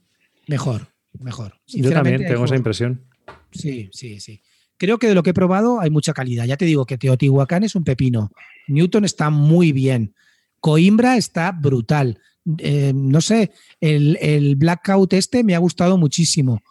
Mejor, 0.48 0.88
mejor. 1.20 1.60
Yo 1.68 1.92
también 1.92 2.26
tengo 2.26 2.46
esa 2.46 2.56
impresión. 2.56 3.06
Sí, 3.52 3.90
sí, 3.92 4.20
sí. 4.20 4.42
Creo 4.78 5.00
que 5.00 5.08
de 5.08 5.16
lo 5.16 5.24
que 5.24 5.32
he 5.32 5.34
probado 5.34 5.80
hay 5.80 5.90
mucha 5.90 6.14
calidad. 6.14 6.46
Ya 6.46 6.58
te 6.58 6.66
digo 6.66 6.86
que 6.86 6.98
Teotihuacán 6.98 7.64
es 7.64 7.76
un 7.76 7.84
pepino. 7.84 8.32
Newton 8.68 9.06
está 9.06 9.30
muy 9.30 9.72
bien. 9.72 10.14
Coimbra 10.60 11.18
está 11.18 11.52
brutal. 11.52 12.20
Eh, 12.60 12.94
no 12.96 13.20
sé, 13.20 13.52
el, 13.82 14.18
el 14.22 14.56
Blackout 14.56 15.14
este 15.14 15.44
me 15.44 15.56
ha 15.56 15.60
gustado 15.60 15.98
muchísimo. 15.98 16.62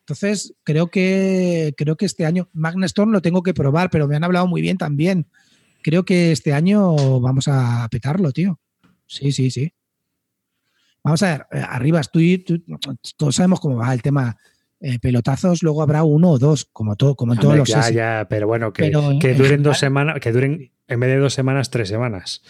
Entonces, 0.00 0.54
creo 0.62 0.88
que, 0.88 1.72
creo 1.76 1.96
que 1.96 2.04
este 2.04 2.26
año 2.26 2.50
Magna 2.52 2.84
Storm 2.86 3.10
lo 3.10 3.22
tengo 3.22 3.42
que 3.42 3.54
probar, 3.54 3.88
pero 3.88 4.06
me 4.06 4.16
han 4.16 4.24
hablado 4.24 4.46
muy 4.46 4.60
bien 4.60 4.76
también. 4.76 5.26
Creo 5.82 6.04
que 6.04 6.30
este 6.30 6.52
año 6.52 7.20
vamos 7.20 7.48
a 7.48 7.88
petarlo, 7.90 8.30
tío. 8.30 8.60
Sí, 9.06 9.32
sí, 9.32 9.50
sí. 9.50 9.72
Vamos 11.04 11.22
a 11.22 11.30
ver, 11.32 11.46
eh, 11.52 11.64
arriba, 11.68 12.00
tú, 12.02 12.18
y- 12.18 12.38
tú- 12.38 12.62
todos 13.16 13.36
sabemos 13.36 13.60
cómo 13.60 13.76
va 13.76 13.92
el 13.92 14.02
tema 14.02 14.36
eh, 14.80 14.98
pelotazos, 14.98 15.62
luego 15.62 15.82
habrá 15.82 16.02
uno 16.02 16.30
o 16.30 16.38
dos, 16.38 16.64
como, 16.72 16.96
todo, 16.96 17.14
como 17.14 17.32
en 17.34 17.38
todos 17.38 17.56
los 17.56 17.68
ya, 17.68 17.80
ya, 17.94 18.26
pero 18.28 18.46
bueno, 18.46 18.72
que, 18.72 18.84
Pero 18.84 19.18
que 19.20 19.30
en 19.30 19.38
duren 19.38 19.62
dos 19.62 19.78
semanas, 19.78 20.18
que 20.20 20.32
duren 20.32 20.72
en 20.88 21.00
vez 21.00 21.10
de 21.10 21.16
dos 21.18 21.32
semanas, 21.32 21.70
tres 21.70 21.88
semanas, 21.88 22.42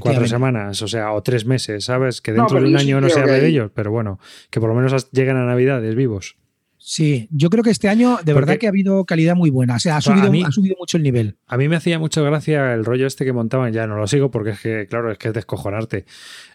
cuatro 0.00 0.22
semanas, 0.30 0.80
o 0.80 0.88
sea, 0.88 1.12
o 1.12 1.22
tres 1.22 1.44
meses, 1.44 1.84
¿sabes? 1.84 2.22
Que 2.22 2.32
dentro 2.32 2.56
de 2.62 2.68
un 2.68 2.72
año 2.80 3.00
no 3.02 3.08
se 3.10 3.20
hable 3.20 3.32
de 3.42 3.48
ellos, 3.48 3.70
pero 3.74 3.90
bueno, 3.90 4.18
que 4.50 4.60
por 4.60 4.70
lo 4.70 4.74
menos 4.74 5.10
lleguen 5.10 5.36
a 5.36 5.44
Navidades 5.44 5.94
vivos. 5.94 6.36
Sí, 6.84 7.28
yo 7.30 7.48
creo 7.48 7.62
que 7.62 7.70
este 7.70 7.88
año 7.88 8.18
de 8.24 8.34
verdad 8.34 8.58
que 8.58 8.66
ha 8.66 8.70
habido 8.70 9.04
calidad 9.04 9.36
muy 9.36 9.50
buena. 9.50 9.76
O 9.76 9.78
sea, 9.78 9.98
ha 9.98 10.00
subido, 10.00 10.32
mí- 10.32 10.42
ha 10.44 10.50
subido 10.50 10.74
mucho 10.80 10.96
el 10.96 11.04
nivel. 11.04 11.36
A 11.46 11.56
mí 11.56 11.68
me 11.68 11.76
hacía 11.76 11.98
mucha 12.00 12.20
gracia 12.22 12.74
el 12.74 12.84
rollo 12.84 13.06
este 13.06 13.24
que 13.24 13.32
montaban, 13.32 13.72
ya 13.72 13.86
no 13.86 13.96
lo 13.96 14.06
sigo 14.08 14.32
porque 14.32 14.50
es 14.50 14.60
que, 14.60 14.86
claro, 14.88 15.12
es 15.12 15.16
que 15.18 15.28
es 15.28 15.34
descojonarte. 15.34 16.06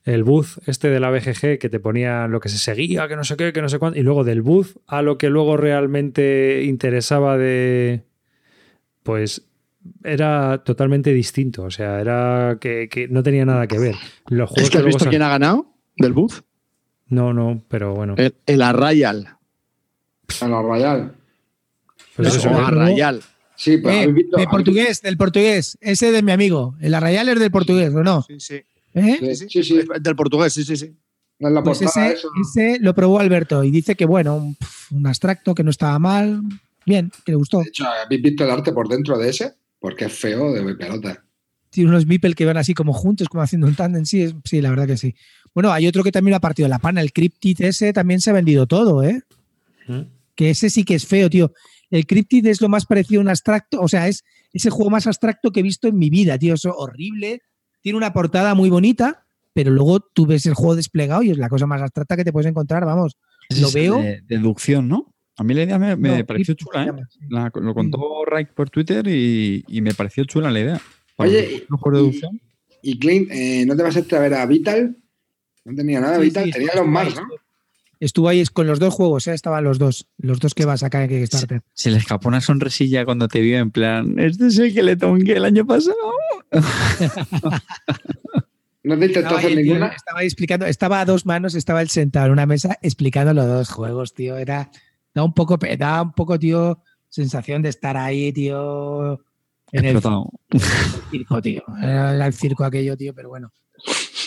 El 0.03 0.25
booth 0.25 0.57
este 0.67 0.89
de 0.89 0.99
la 0.99 1.09
BGG 1.11 1.57
que 1.59 1.69
te 1.69 1.79
ponía 1.79 2.27
lo 2.27 2.41
que 2.41 2.49
se 2.49 2.57
seguía, 2.57 3.07
que 3.07 3.15
no 3.15 3.23
sé 3.23 3.37
qué, 3.37 3.53
que 3.53 3.61
no 3.61 3.69
sé 3.69 3.79
cuánto, 3.79 3.97
y 3.97 4.03
luego 4.03 4.25
del 4.25 4.41
booth 4.41 4.75
a 4.85 5.01
lo 5.01 5.17
que 5.17 5.29
luego 5.29 5.55
realmente 5.55 6.63
interesaba 6.65 7.37
de. 7.37 8.03
Pues 9.03 9.43
era 10.03 10.61
totalmente 10.65 11.13
distinto. 11.13 11.63
O 11.63 11.71
sea, 11.71 12.01
era 12.01 12.57
que, 12.59 12.89
que 12.89 13.07
no 13.07 13.23
tenía 13.23 13.45
nada 13.45 13.65
que 13.67 13.79
ver. 13.79 13.95
Los 14.27 14.49
¿Es 14.51 14.53
juegos 14.55 14.69
que 14.71 14.77
has 14.79 14.85
visto 14.85 15.09
quién 15.09 15.21
ha 15.21 15.29
ganado 15.29 15.73
del 15.95 16.11
booth? 16.11 16.41
No, 17.07 17.31
no, 17.33 17.63
pero 17.69 17.95
bueno. 17.95 18.15
El, 18.17 18.35
el 18.45 18.61
Arrayal. 18.61 19.36
A 20.41 20.47
la 20.47 20.61
Royal. 20.61 21.15
Pues 22.15 22.27
no, 22.29 22.35
eso. 22.35 23.19
Sí, 23.55 23.77
pero 23.77 23.89
Eh, 23.95 23.99
habéis 24.03 24.13
visto. 24.15 24.37
de 24.37 24.47
portugués, 24.47 25.01
del 25.01 25.17
portugués. 25.17 25.77
Ese 25.81 26.11
de 26.11 26.21
mi 26.21 26.31
amigo. 26.31 26.75
El 26.79 26.93
Arrayal 26.93 27.29
es 27.29 27.39
del 27.39 27.49
portugués, 27.51 27.93
¿o 27.93 28.03
no? 28.03 28.21
Sí, 28.23 28.39
sí. 28.39 28.55
¿Eh? 28.93 29.17
visto- 29.21 29.49
Sí, 29.49 29.63
sí. 29.63 29.79
Del 29.99 30.15
portugués, 30.15 30.53
sí, 30.53 30.63
sí, 30.63 30.75
sí. 30.77 30.95
La 31.39 31.63
Pues 31.63 31.79
portada 31.79 32.07
ese, 32.07 32.15
eso. 32.17 32.29
ese 32.41 32.77
lo 32.79 32.93
probó 32.95 33.19
Alberto 33.19 33.63
y 33.63 33.69
dice 33.71 33.95
que, 33.95 34.05
bueno, 34.05 34.55
un, 34.91 35.07
abstracto 35.07 35.53
que 35.55 35.63
no 35.63 35.69
estaba 35.71 35.97
mal. 35.99 36.41
Bien, 36.85 37.11
que 37.25 37.31
le 37.33 37.35
gustó. 37.37 37.59
De 37.61 37.69
hecho, 37.69 37.85
¿habéis 37.85 38.21
visto 38.21 38.43
el 38.43 38.51
arte 38.51 38.71
por 38.71 38.87
dentro 38.87 39.17
de 39.17 39.29
ese? 39.29 39.53
Porque 39.79 40.05
es 40.05 40.13
feo 40.13 40.51
de 40.53 40.73
pelota. 40.75 41.23
Tiene 41.69 41.89
unos 41.89 42.05
Mipel 42.07 42.33
que 42.35 42.45
van 42.45 42.57
así 42.57 42.73
como 42.73 42.93
juntos, 42.93 43.27
como 43.29 43.43
haciendo 43.43 43.67
un 43.67 43.75
tándem. 43.75 44.05
Sí, 44.05 44.21
es- 44.21 44.35
sí, 44.45 44.61
la 44.61 44.69
verdad 44.71 44.87
que 44.87 44.97
sí. 44.97 45.13
Bueno, 45.53 45.71
hay 45.71 45.85
otro 45.87 46.03
que 46.03 46.11
también 46.11 46.31
lo 46.31 46.37
ha 46.37 46.41
partido 46.41 46.67
la 46.67 46.79
pana. 46.79 47.01
El 47.01 47.11
Cryptid 47.13 47.61
ese 47.61 47.93
también 47.93 48.19
se 48.21 48.29
ha 48.29 48.33
vendido 48.33 48.65
todo, 48.67 49.03
¿eh? 49.03 49.21
¿Mm? 49.87 50.01
Que 50.37 50.51
ese 50.51 50.69
sí 50.69 50.85
que 50.85 50.95
es 50.95 51.05
feo, 51.05 51.29
tío. 51.29 51.51
El 51.89 52.05
Cryptid 52.05 52.45
es 52.47 52.61
lo 52.61 52.69
más 52.69 52.85
parecido 52.85 53.19
a 53.19 53.23
un 53.23 53.29
abstracto, 53.29 53.81
o 53.81 53.87
sea, 53.87 54.07
es, 54.07 54.23
es 54.53 54.65
el 54.65 54.71
juego 54.71 54.89
más 54.91 55.07
abstracto 55.07 55.51
que 55.51 55.59
he 55.61 55.63
visto 55.63 55.87
en 55.89 55.97
mi 55.97 56.09
vida, 56.09 56.37
tío. 56.37 56.53
Es 56.53 56.63
horrible. 56.65 57.41
Tiene 57.81 57.97
una 57.97 58.13
portada 58.13 58.53
muy 58.55 58.69
bonita, 58.69 59.25
pero 59.53 59.71
luego 59.71 59.99
tú 59.99 60.25
ves 60.25 60.45
el 60.45 60.53
juego 60.53 60.75
desplegado 60.75 61.23
y 61.23 61.31
es 61.31 61.37
la 61.37 61.49
cosa 61.49 61.65
más 61.65 61.81
abstracta 61.81 62.15
que 62.15 62.23
te 62.23 62.31
puedes 62.31 62.47
encontrar, 62.49 62.85
vamos. 62.85 63.17
Lo 63.59 63.71
veo. 63.71 63.97
De 63.97 64.21
deducción, 64.27 64.87
¿no? 64.87 65.13
A 65.37 65.43
mí 65.43 65.53
la 65.53 65.63
idea 65.63 65.79
me, 65.79 65.95
me 65.95 66.19
No, 66.19 66.25
pareció 66.25 66.55
Cryptid 66.55 66.71
chula, 66.71 66.85
¿eh? 66.85 67.03
La- 67.29 67.51
lo 67.53 67.73
contó 67.73 68.25
Raik 68.25 68.53
por 68.53 68.69
Twitter 68.69 69.07
y, 69.07 69.63
y 69.67 69.81
me 69.81 69.93
pareció 69.93 70.23
chula 70.25 70.51
la 70.51 70.59
idea. 70.59 70.81
Para 71.15 71.29
Oye, 71.29 71.65
juegos 71.69 71.93
de 71.93 71.97
deducción. 71.99 72.41
Y 72.83 72.99
Clint, 72.99 73.29
eh, 73.31 73.65
¿no 73.65 73.75
te 73.75 73.83
vas 73.83 73.95
a 73.95 73.99
ir 73.99 74.15
a 74.15 74.19
ver 74.19 74.33
a 74.35 74.45
Vital? 74.45 74.97
No 75.65 75.75
tenía 75.75 75.99
nada, 75.99 76.17
Sí, 76.17 76.23
Vital. 76.25 76.45
sí, 76.45 76.51
tenía 76.51 76.71
los 76.75 76.87
más, 76.87 77.15
¿no? 77.15 77.23
Estuvo 77.99 78.29
ahí 78.29 78.43
con 78.45 78.67
los 78.67 78.79
dos 78.79 78.93
juegos, 78.93 79.27
¿eh? 79.27 79.33
estaban 79.33 79.63
los 79.63 79.79
dos. 79.79 80.07
Los 80.17 80.39
dos 80.39 80.53
que 80.53 80.65
va 80.65 80.73
a 80.73 80.77
sacar 80.77 81.03
en 81.03 81.09
Kickstarter. 81.09 81.61
Se 81.73 81.89
le 81.91 81.97
escapó 81.97 82.27
una 82.29 82.41
sonrisilla 82.41 83.05
cuando 83.05 83.27
te 83.27 83.41
vio 83.41 83.57
en 83.57 83.71
plan, 83.71 84.19
este 84.19 84.47
es 84.47 84.57
el 84.59 84.73
que 84.73 84.83
le 84.83 84.95
tongué 84.95 85.33
el 85.37 85.45
año 85.45 85.65
pasado. 85.65 85.95
No 88.83 88.97
te 88.97 89.07
intentó 89.07 89.19
Estaba 89.35 89.39
hacer 89.39 89.55
ninguna. 89.57 89.87
estaba 89.87 90.19
ahí 90.21 90.27
explicando, 90.27 90.65
estaba 90.65 91.01
a 91.01 91.05
dos 91.05 91.25
manos, 91.25 91.55
estaba 91.55 91.81
él 91.81 91.89
sentado 91.89 92.27
en 92.27 92.31
una 92.31 92.45
mesa 92.45 92.77
explicando 92.81 93.33
los 93.33 93.45
dos 93.45 93.69
juegos, 93.69 94.13
tío. 94.13 94.37
Era, 94.37 94.71
da 95.13 95.23
un 95.25 95.33
poco, 95.33 95.57
da 95.77 96.01
un 96.03 96.13
poco, 96.13 96.39
tío, 96.39 96.81
sensación 97.09 97.61
de 97.61 97.69
estar 97.69 97.97
ahí, 97.97 98.31
tío, 98.31 99.15
en 99.73 99.83
el 99.85 99.97
Explotado. 99.97 100.29
circo, 101.11 101.41
tío. 101.41 101.63
Era 101.81 102.15
era 102.15 102.27
el 102.27 102.33
circo 102.33 102.63
aquello, 102.63 102.95
tío, 102.95 103.13
pero 103.13 103.27
bueno. 103.27 103.51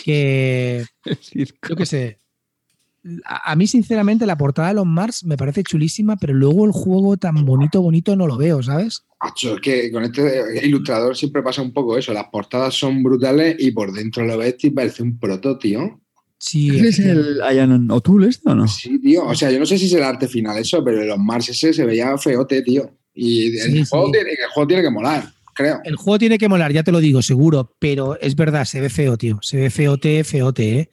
Que 0.03 0.85
El 1.05 1.17
circo. 1.17 1.69
yo 1.69 1.75
qué 1.75 1.85
sé. 1.87 2.19
A, 3.25 3.55
mí, 3.55 3.65
sinceramente, 3.65 4.25
la 4.25 4.37
portada 4.37 4.69
de 4.69 4.73
los 4.75 4.85
Mars 4.85 5.23
me 5.23 5.37
parece 5.37 5.63
chulísima, 5.63 6.17
pero 6.17 6.33
luego 6.33 6.65
el 6.65 6.71
juego 6.71 7.17
tan 7.17 7.45
bonito, 7.45 7.81
bonito 7.81 8.15
no 8.15 8.27
lo 8.27 8.37
veo, 8.37 8.61
¿sabes? 8.61 9.05
Macho, 9.21 9.55
es 9.55 9.61
que 9.61 9.91
con 9.91 10.03
este 10.03 10.65
ilustrador 10.65 11.17
siempre 11.17 11.41
pasa 11.41 11.61
un 11.61 11.73
poco 11.73 11.97
eso. 11.97 12.13
Las 12.13 12.27
portadas 12.31 12.75
son 12.75 13.01
brutales 13.01 13.55
y 13.59 13.71
por 13.71 13.91
dentro 13.91 14.25
lo 14.25 14.37
ves 14.37 14.55
y 14.63 14.69
parece 14.69 15.01
un 15.01 15.17
proto, 15.17 15.57
tío. 15.57 15.99
Sí, 16.37 16.69
¿Ese 16.75 16.87
es 16.89 16.99
el 16.99 17.41
Ian 17.53 17.89
O'Toole 17.91 18.29
este 18.29 18.49
o 18.49 18.55
no? 18.55 18.67
Sí, 18.67 18.99
tío. 18.99 19.25
O 19.25 19.35
sea, 19.35 19.51
yo 19.51 19.59
no 19.59 19.65
sé 19.65 19.77
si 19.77 19.85
es 19.85 19.93
el 19.93 20.03
arte 20.03 20.27
final 20.27 20.57
eso, 20.57 20.83
pero 20.83 21.03
los 21.03 21.19
Mars 21.19 21.49
ese 21.49 21.71
se 21.71 21.85
veía 21.85 22.17
feote, 22.17 22.61
tío. 22.63 22.97
Y 23.13 23.57
el, 23.59 23.71
Sí, 23.71 23.85
juego, 23.85 24.07
sí. 24.07 24.11
Tiene, 24.13 24.29
el 24.31 24.49
juego 24.51 24.67
tiene 24.67 24.83
que 24.83 24.89
molar, 24.89 25.33
creo. 25.53 25.79
El 25.83 25.95
juego 25.95 26.17
tiene 26.17 26.37
que 26.37 26.49
molar, 26.49 26.71
ya 26.73 26.83
te 26.83 26.91
lo 26.91 26.99
digo, 26.99 27.21
seguro, 27.21 27.75
pero 27.77 28.19
es 28.19 28.35
verdad, 28.35 28.65
se 28.65 28.81
ve 28.81 28.89
feo, 28.89 29.17
tío. 29.17 29.37
Se 29.41 29.57
ve 29.57 29.69
feote, 29.69 30.23
feote, 30.23 30.79
¿eh? 30.79 30.89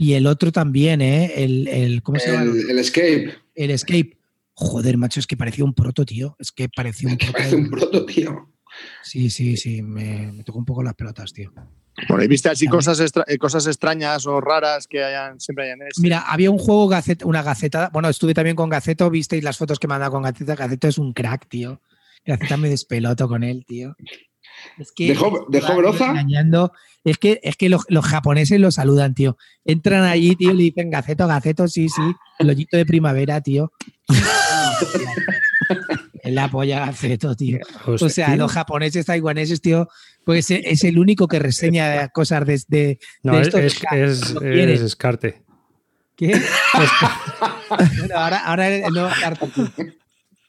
Y 0.00 0.12
el 0.14 0.28
otro 0.28 0.52
también, 0.52 1.00
¿eh? 1.00 1.32
El, 1.42 1.66
el 1.66 2.02
¿cómo 2.04 2.20
se 2.20 2.30
llama? 2.30 2.44
El, 2.44 2.78
Escape. 2.78 3.34
El 3.56 3.70
Escape. 3.72 4.16
Joder, 4.54 4.96
macho, 4.96 5.18
es 5.18 5.26
que 5.26 5.36
parecía 5.36 5.64
un 5.64 5.74
proto, 5.74 6.04
tío. 6.06 6.36
Es 6.38 6.52
que 6.52 6.68
parecía 6.68 7.08
un 7.10 7.16
Que 7.16 7.26
proto. 7.26 7.36
parece 7.38 7.56
un 7.56 7.68
proto, 7.68 8.06
tío. 8.06 8.52
Sí, 9.02 9.28
sí, 9.28 9.56
sí, 9.56 9.82
me, 9.82 10.30
me 10.32 10.44
tocó 10.44 10.60
un 10.60 10.64
poco 10.64 10.84
las 10.84 10.94
pelotas, 10.94 11.32
tío. 11.32 11.52
Bueno, 12.08 12.22
¿y 12.22 12.28
viste 12.28 12.48
así 12.48 12.68
cosas, 12.68 13.00
extra- 13.00 13.24
eh, 13.26 13.38
cosas 13.38 13.66
extrañas 13.66 14.24
o 14.26 14.40
raras 14.40 14.86
que 14.86 15.02
hayan, 15.02 15.40
siempre 15.40 15.64
hayan 15.64 15.82
ese? 15.82 16.00
Mira, 16.00 16.20
había 16.20 16.52
un 16.52 16.58
juego, 16.58 16.88
una 17.24 17.42
gacetada. 17.42 17.90
Bueno, 17.92 18.08
estuve 18.08 18.34
también 18.34 18.54
con 18.54 18.68
Gaceto, 18.68 19.10
visteis 19.10 19.42
las 19.42 19.56
fotos 19.58 19.80
que 19.80 19.88
me 19.88 19.94
han 19.94 20.00
dado 20.00 20.12
con 20.12 20.22
Gaceto. 20.22 20.54
Gaceto 20.54 20.86
es 20.86 20.98
un 20.98 21.12
crack, 21.12 21.48
tío. 21.48 21.82
Gaceta 22.24 22.56
me 22.56 22.68
despeloto 22.68 23.26
con 23.26 23.42
él, 23.42 23.64
tío. 23.66 23.96
Es 24.78 24.92
que 24.92 25.08
¿Dejó- 25.14 25.46
dejó 25.48 25.76
broza? 25.76 26.10
engañando. 26.10 26.72
Es 27.04 27.16
que, 27.18 27.40
es 27.42 27.56
que 27.56 27.68
los, 27.68 27.84
los 27.88 28.04
japoneses 28.04 28.60
lo 28.60 28.70
saludan, 28.70 29.14
tío. 29.14 29.36
Entran 29.64 30.04
allí, 30.04 30.36
tío, 30.36 30.50
y 30.52 30.54
le 30.56 30.62
dicen 30.64 30.90
Gaceto, 30.90 31.26
Gaceto, 31.26 31.66
sí, 31.68 31.88
sí. 31.88 32.02
El 32.38 32.50
hoyito 32.50 32.76
de 32.76 32.84
primavera, 32.86 33.40
tío. 33.40 33.72
Es 36.22 36.32
la 36.32 36.50
polla 36.50 36.80
Gaceto, 36.86 37.34
tío. 37.36 37.58
O 37.86 38.08
sea, 38.08 38.36
los 38.36 38.52
japoneses 38.52 39.06
taiwaneses, 39.06 39.60
tío, 39.60 39.88
pues 40.24 40.50
es, 40.50 40.60
es 40.64 40.84
el 40.84 40.98
único 40.98 41.28
que 41.28 41.38
reseña 41.38 42.08
cosas 42.08 42.44
de, 42.44 42.60
de, 42.68 42.98
No, 43.22 43.34
de 43.34 43.40
es, 43.40 43.46
estos 43.48 43.60
es, 43.62 43.78
que- 43.78 44.04
es, 44.04 44.34
lo 44.34 44.40
quiere. 44.40 44.74
es 44.74 44.80
Escarte. 44.82 45.42
¿Qué? 46.16 46.32
bueno, 47.98 48.14
ahora, 48.16 48.38
ahora 48.44 48.68
el 48.68 48.92
nuevo 48.92 49.08
cartón. 49.20 49.52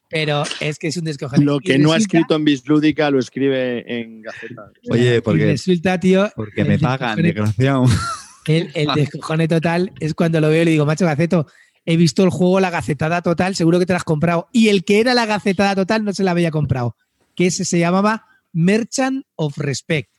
Pero 0.09 0.43
es 0.59 0.79
que 0.79 0.87
es 0.87 0.97
un 0.97 1.03
descojone. 1.05 1.45
Lo 1.45 1.59
que 1.59 1.77
no 1.77 1.91
ha 1.91 1.97
escrito 1.97 2.35
en 2.35 2.43
Bislúdica 2.43 3.11
lo 3.11 3.19
escribe 3.19 3.83
en 3.87 4.21
Gaceta. 4.23 4.71
Oye, 4.89 5.17
y 5.17 5.21
porque, 5.21 5.45
resulta, 5.45 5.99
tío, 5.99 6.31
porque 6.35 6.63
me 6.65 6.79
pagan, 6.79 7.21
desgraciado. 7.21 7.85
el, 8.47 8.71
el 8.73 8.87
descojone 8.95 9.47
total 9.47 9.91
es 9.99 10.15
cuando 10.15 10.41
lo 10.41 10.49
veo 10.49 10.63
y 10.63 10.65
le 10.65 10.71
digo, 10.71 10.85
macho 10.87 11.05
Gaceto, 11.05 11.45
he 11.85 11.95
visto 11.95 12.23
el 12.23 12.29
juego 12.31 12.59
La 12.59 12.69
Gacetada 12.71 13.21
Total, 13.21 13.55
seguro 13.55 13.77
que 13.79 13.85
te 13.85 13.93
la 13.93 13.97
has 13.97 14.03
comprado. 14.03 14.49
Y 14.51 14.69
el 14.69 14.83
que 14.83 14.99
era 14.99 15.13
La 15.13 15.25
Gacetada 15.27 15.75
Total 15.75 16.03
no 16.03 16.13
se 16.13 16.23
la 16.23 16.31
había 16.31 16.49
comprado. 16.51 16.95
Que 17.35 17.47
ese 17.47 17.63
se 17.63 17.77
llamaba 17.79 18.25
Merchant 18.51 19.25
of 19.35 19.57
Respect. 19.57 20.09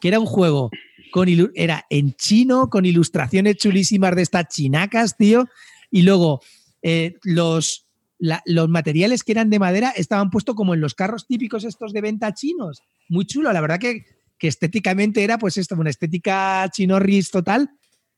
Que 0.00 0.08
era 0.08 0.18
un 0.20 0.26
juego 0.26 0.70
con 1.12 1.28
ilu- 1.28 1.50
era 1.54 1.86
en 1.90 2.12
chino, 2.14 2.68
con 2.70 2.84
ilustraciones 2.84 3.56
chulísimas 3.56 4.14
de 4.14 4.22
estas 4.22 4.48
chinacas, 4.48 5.16
tío. 5.16 5.48
Y 5.90 6.02
luego 6.02 6.40
eh, 6.82 7.14
los, 7.22 7.87
la- 8.18 8.42
los 8.46 8.68
materiales 8.68 9.22
que 9.22 9.32
eran 9.32 9.50
de 9.50 9.58
madera 9.58 9.90
estaban 9.96 10.30
puestos 10.30 10.54
como 10.54 10.74
en 10.74 10.80
los 10.80 10.94
carros 10.94 11.26
típicos 11.26 11.64
estos 11.64 11.92
de 11.92 12.00
venta 12.00 12.32
chinos. 12.34 12.82
Muy 13.08 13.24
chulo, 13.26 13.52
la 13.52 13.60
verdad 13.60 13.78
que, 13.78 14.04
que 14.38 14.48
estéticamente 14.48 15.22
era 15.24 15.38
pues 15.38 15.56
esto, 15.56 15.74
una 15.76 15.90
estética 15.90 16.68
chinorris 16.72 17.30
total, 17.30 17.70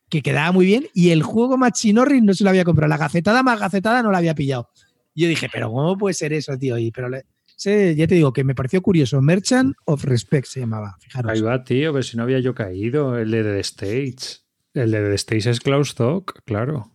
que 0.08 0.22
quedaba 0.22 0.52
muy 0.52 0.66
bien. 0.66 0.86
Y 0.94 1.10
el 1.10 1.22
juego 1.22 1.56
más 1.56 1.72
chinorris 1.72 2.22
no 2.22 2.34
se 2.34 2.44
lo 2.44 2.50
había 2.50 2.64
comprado. 2.64 2.88
La 2.88 2.96
gacetada 2.96 3.42
más 3.42 3.60
gacetada 3.60 4.02
no 4.02 4.10
la 4.10 4.18
había 4.18 4.34
pillado. 4.34 4.68
Y 5.14 5.22
yo 5.22 5.28
dije, 5.28 5.48
pero 5.52 5.70
¿cómo 5.70 5.96
puede 5.98 6.14
ser 6.14 6.32
eso, 6.32 6.56
tío? 6.58 6.78
Y, 6.78 6.90
pero 6.90 7.08
le- 7.08 7.24
ya 7.62 8.06
te 8.06 8.14
digo 8.14 8.32
que 8.32 8.42
me 8.42 8.54
pareció 8.54 8.80
curioso. 8.80 9.20
Merchant 9.20 9.76
of 9.84 10.04
Respect 10.04 10.46
se 10.46 10.60
llamaba, 10.60 10.96
fijaros. 10.98 11.30
Ahí 11.30 11.40
va, 11.42 11.62
tío, 11.62 11.92
pero 11.92 12.02
si 12.02 12.16
no 12.16 12.22
había 12.22 12.40
yo 12.40 12.54
caído. 12.54 13.18
El 13.18 13.30
de 13.30 13.42
The 13.42 13.60
States. 13.60 14.46
El 14.72 14.90
de 14.92 15.00
The 15.10 15.14
States 15.16 15.46
es 15.46 15.60
Klaus 15.60 15.94
Zock, 15.94 16.40
claro. 16.46 16.90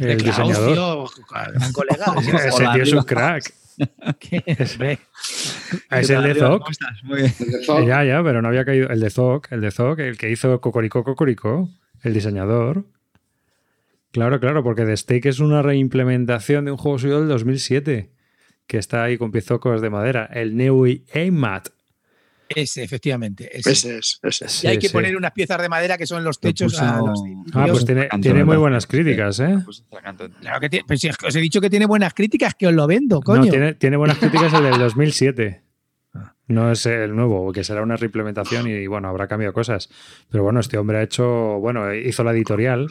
El 0.00 0.16
Klaus, 0.22 0.36
diseñador. 0.38 0.72
tío, 0.74 1.24
gran 1.30 1.72
colega. 1.72 2.14
Ese 2.46 2.50
Hola, 2.52 2.72
tío 2.74 2.82
es 2.82 2.92
un 2.92 3.02
crack. 3.04 3.54
Que- 4.18 4.42
ve, 4.78 4.98
Es 5.90 6.10
el 6.10 6.22
de 6.24 6.34
Zoc. 6.34 6.68
Ya, 7.86 8.02
ya, 8.04 8.22
pero 8.24 8.42
no 8.42 8.48
había 8.48 8.64
caído. 8.64 8.88
El 8.88 8.98
de 9.00 9.10
Zoc, 9.10 9.52
el 9.52 9.60
de 9.60 9.70
Zoc, 9.70 10.00
el 10.00 10.18
que 10.18 10.30
hizo 10.30 10.60
Cocoricó 10.60 11.04
Cocoricó, 11.04 11.68
el 12.02 12.12
diseñador. 12.14 12.84
Claro, 14.10 14.40
claro, 14.40 14.64
porque 14.64 14.84
The 14.84 14.96
Stake 14.96 15.28
es 15.28 15.38
una 15.38 15.62
reimplementación 15.62 16.64
de 16.64 16.72
un 16.72 16.76
juego 16.76 16.98
suyo 16.98 17.20
del 17.20 17.28
2007, 17.28 18.10
que 18.66 18.78
está 18.78 19.04
ahí 19.04 19.16
con 19.18 19.30
piezocos 19.30 19.80
de 19.80 19.90
madera, 19.90 20.28
el 20.32 20.56
Neui 20.56 21.04
Eimat. 21.12 21.68
Ese, 22.54 22.82
efectivamente. 22.82 23.48
ese. 23.58 23.70
Ese 23.70 23.98
es, 23.98 24.18
ese 24.22 24.44
es. 24.46 24.64
Y 24.64 24.66
hay 24.68 24.74
Sí, 24.74 24.80
que 24.80 24.88
sí. 24.88 24.92
poner 24.92 25.16
unas 25.16 25.32
piezas 25.32 25.60
de 25.60 25.68
madera 25.68 25.98
que 25.98 26.06
son 26.06 26.24
los 26.24 26.40
techos. 26.40 26.72
puso- 26.74 26.82
a 26.84 26.98
los 26.98 27.20
Ah, 27.54 27.66
pues 27.70 27.84
tiene, 27.84 28.08
tiene 28.22 28.44
muy 28.44 28.56
buenas 28.56 28.86
críticas, 28.86 29.40
¿eh? 29.40 29.58
Pues. 29.64 29.84
Claro 30.40 30.60
que 30.60 30.68
tiene, 30.68 30.84
pues 30.86 31.00
si 31.00 31.08
os 31.08 31.36
he 31.36 31.40
dicho 31.40 31.60
que 31.60 31.70
tiene 31.70 31.86
buenas 31.86 32.14
críticas, 32.14 32.54
que 32.54 32.66
os 32.66 32.72
lo 32.72 32.86
vendo, 32.86 33.20
coño. 33.20 33.44
No, 33.44 33.50
tiene, 33.50 33.74
tiene 33.74 33.96
buenas 33.96 34.18
críticas 34.18 34.52
el 34.54 34.64
del 34.64 34.78
2007. 34.78 35.62
Ah. 36.14 36.34
No 36.46 36.70
es 36.72 36.86
el 36.86 37.14
nuevo, 37.14 37.52
que 37.52 37.64
será 37.64 37.82
una 37.82 37.96
reimplementación 37.96 38.66
y 38.68 38.86
bueno, 38.86 39.08
habrá 39.08 39.28
cambiado 39.28 39.52
cosas. 39.52 39.90
Pero 40.30 40.42
bueno, 40.44 40.60
este 40.60 40.78
hombre 40.78 40.98
ha 40.98 41.02
hecho, 41.02 41.26
bueno, 41.60 41.92
hizo 41.94 42.24
la 42.24 42.32
editorial, 42.32 42.88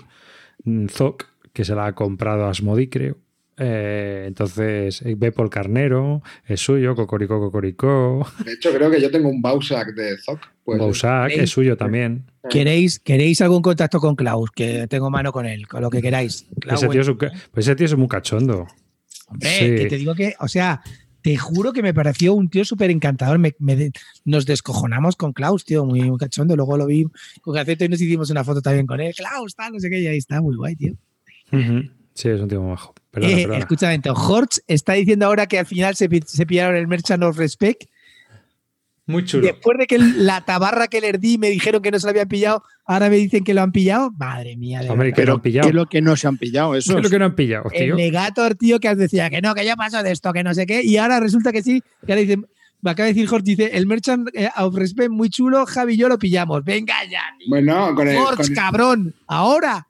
mm, 0.63 0.87
Zoc, 0.87 1.25
que 1.53 1.65
se 1.65 1.73
la 1.73 1.87
ha 1.87 1.93
comprado 1.93 2.45
Asmodi, 2.47 2.87
creo. 2.87 3.17
Eh, 3.59 4.25
entonces, 4.27 5.01
eh, 5.01 5.15
ve 5.17 5.31
por 5.31 5.49
carnero, 5.49 6.21
es 6.45 6.61
suyo, 6.61 6.95
Cocoricó, 6.95 7.39
Cocoricó. 7.39 8.27
De 8.45 8.53
hecho, 8.53 8.71
creo 8.73 8.91
que 8.91 9.01
yo 9.01 9.09
tengo 9.09 9.29
un 9.29 9.41
Bausac 9.41 9.93
de 9.95 10.15
Zoc. 10.19 10.39
Pues, 10.63 10.79
Bausac 10.79 11.31
es 11.31 11.49
suyo 11.49 11.75
también. 11.75 12.29
¿Queréis, 12.49 12.99
¿Queréis 12.99 13.41
algún 13.41 13.61
contacto 13.61 13.99
con 13.99 14.15
Klaus? 14.15 14.51
Que 14.51 14.87
tengo 14.87 15.09
mano 15.09 15.31
con 15.31 15.45
él, 15.45 15.67
con 15.67 15.81
lo 15.81 15.89
que 15.89 16.01
queráis. 16.01 16.45
Klaus, 16.61 16.83
Ese 16.83 16.91
tío, 16.91 17.01
es 17.01 17.07
un 17.07 17.17
pues 17.17 17.31
ese 17.67 17.75
tío 17.75 17.85
es 17.87 17.95
muy 17.97 18.07
cachondo. 18.07 18.67
Hombre, 19.27 19.49
Sí. 19.49 19.65
que 19.75 19.85
te 19.89 19.97
digo 19.97 20.13
que, 20.15 20.33
o 20.39 20.47
sea, 20.47 20.81
te 21.21 21.35
juro 21.35 21.73
que 21.73 21.81
me 21.81 21.93
pareció 21.93 22.33
un 22.35 22.49
tío 22.49 22.63
súper 22.63 22.91
encantador. 22.91 23.39
Me, 23.39 23.53
me 23.59 23.75
de- 23.75 23.91
nos 24.23 24.45
descojonamos 24.45 25.15
con 25.17 25.33
Klaus, 25.33 25.65
tío, 25.65 25.83
muy, 25.83 26.01
muy 26.03 26.17
cachondo. 26.17 26.55
Luego 26.55 26.77
lo 26.77 26.85
vi 26.85 27.05
con 27.41 27.53
Gaceto 27.55 27.83
y 27.85 27.89
nos 27.89 27.99
hicimos 27.99 28.29
una 28.29 28.43
foto 28.43 28.61
también 28.61 28.85
con 28.85 29.01
él. 29.01 29.13
Klaus, 29.15 29.55
tal, 29.55 29.73
no 29.73 29.79
sé 29.79 29.89
qué, 29.89 29.99
y 29.99 30.07
ahí 30.07 30.17
está, 30.17 30.41
muy 30.41 30.55
guay, 30.55 30.75
tío. 30.75 30.93
Ujú. 31.51 31.89
Sí, 32.17 32.29
es 32.29 32.41
un 32.41 32.47
tío 32.47 32.59
muy 32.61 32.71
bajo. 32.71 32.95
Perdona, 33.11 33.31
Eh, 33.33 33.37
perdona. 33.43 33.59
escucha, 33.59 33.93
entonces, 33.93 34.25
Hortz 34.27 34.61
está 34.67 34.93
diciendo 34.93 35.27
ahora 35.27 35.45
que 35.45 35.59
al 35.59 35.67
final 35.67 35.95
se, 35.95 36.09
pi- 36.09 36.23
se 36.25 36.47
pillaron 36.47 36.75
el 36.75 36.87
Merchant 36.87 37.21
of 37.21 37.37
Respect. 37.37 37.83
Muy 39.05 39.23
chulo. 39.23 39.43
Después 39.45 39.77
de 39.77 39.85
que 39.85 39.99
la 39.99 40.41
tabarra 40.43 40.87
que 40.87 40.99
les 40.99 41.21
di 41.21 41.37
me 41.37 41.49
dijeron 41.49 41.81
que 41.81 41.91
no 41.91 41.99
se 41.99 42.07
lo 42.07 42.09
habían 42.09 42.27
pillado, 42.27 42.63
ahora 42.85 43.09
me 43.09 43.17
dicen 43.17 43.43
que 43.43 43.53
lo 43.53 43.61
han 43.61 43.71
pillado. 43.71 44.11
Madre 44.17 44.57
mía, 44.57 44.81
de 44.81 44.89
Hombre, 44.89 45.11
que 45.13 45.15
Pero 45.21 45.33
han 45.35 45.39
¿qué 45.39 45.43
pillado. 45.43 45.69
es 45.69 45.75
lo 45.75 45.85
que 45.85 46.01
no 46.01 46.15
se 46.17 46.27
han 46.27 46.37
pillado? 46.37 46.75
Eso 46.75 46.93
¿Qué 46.93 46.97
es 46.99 47.03
lo 47.03 47.09
que 47.11 47.19
no 47.19 47.25
han 47.25 47.35
pillado, 47.35 47.69
el? 47.71 47.95
Legator, 47.95 48.55
tío, 48.55 48.79
que 48.79 48.93
decía 48.95 49.29
que 49.29 49.41
no, 49.41 49.53
que 49.55 49.63
ya 49.63 49.75
pasó 49.77 50.01
de 50.03 50.11
esto, 50.11 50.33
que 50.33 50.43
no 50.43 50.53
sé 50.55 50.65
qué, 50.65 50.81
y 50.83 50.97
ahora 50.97 51.19
resulta 51.21 51.51
que 51.53 51.61
sí, 51.63 51.81
que 52.05 52.11
ahora 52.13 52.21
dice, 52.21 52.37
me 52.81 52.91
acaba 52.91 53.05
de 53.07 53.13
decir 53.13 53.29
Jorge, 53.29 53.43
dice, 53.45 53.69
el 53.77 53.85
Merchant 53.87 54.27
eh, 54.33 54.49
of 54.57 54.75
Respect 54.75 55.09
muy 55.11 55.29
chulo, 55.29 55.65
Javi 55.65 55.93
y 55.93 55.97
yo 55.97 56.09
lo 56.09 56.17
pillamos. 56.19 56.63
Venga 56.65 56.95
ya, 57.05 57.21
tío. 57.37 57.47
Bueno, 57.49 57.93
con 57.95 58.07
el, 58.09 58.17
Jorge, 58.17 58.43
con, 58.43 58.53
cabrón, 58.55 59.15
ahora. 59.27 59.87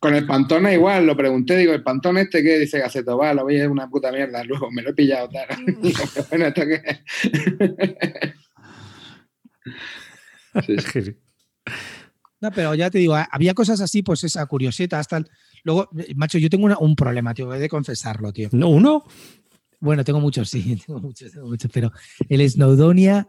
Con 0.00 0.14
el 0.14 0.26
Pantone 0.26 0.74
igual, 0.74 1.06
lo 1.06 1.16
pregunté, 1.16 1.56
digo, 1.56 1.72
¿el 1.72 1.82
Pantone 1.82 2.22
este 2.22 2.42
qué? 2.42 2.58
Dice 2.58 2.78
Gaceto, 2.78 3.16
va, 3.18 3.34
lo 3.34 3.42
voy 3.44 3.60
a 3.60 3.68
una 3.70 3.88
puta 3.88 4.10
mierda, 4.12 4.42
luego 4.44 4.70
me 4.70 4.82
lo 4.82 4.90
he 4.90 4.94
pillado, 4.94 5.28
tal. 5.30 5.46
Bueno, 6.30 6.46
¿esto 6.46 6.62
qué? 6.66 6.98
Sí, 10.66 11.02
sí. 11.02 11.16
No, 12.40 12.50
pero 12.50 12.74
ya 12.74 12.90
te 12.90 12.98
digo, 12.98 13.14
había 13.30 13.54
cosas 13.54 13.80
así, 13.80 14.02
pues 14.02 14.24
esa 14.24 14.44
curiosita, 14.46 14.98
hasta 14.98 15.18
el- 15.18 15.30
Luego, 15.64 15.88
macho, 16.16 16.38
yo 16.38 16.50
tengo 16.50 16.64
una- 16.66 16.78
un 16.78 16.96
problema, 16.96 17.32
tío, 17.34 17.52
he 17.54 17.60
de 17.60 17.68
confesarlo, 17.68 18.32
tío. 18.32 18.48
¿No, 18.52 18.68
¿Uno? 18.68 19.04
Bueno, 19.78 20.02
tengo 20.02 20.18
muchos, 20.20 20.48
sí, 20.50 20.76
tengo 20.86 21.00
muchos, 21.00 21.30
tengo 21.32 21.46
muchos, 21.46 21.70
pero 21.72 21.92
el 22.28 22.48
Snowdonia 22.50 23.28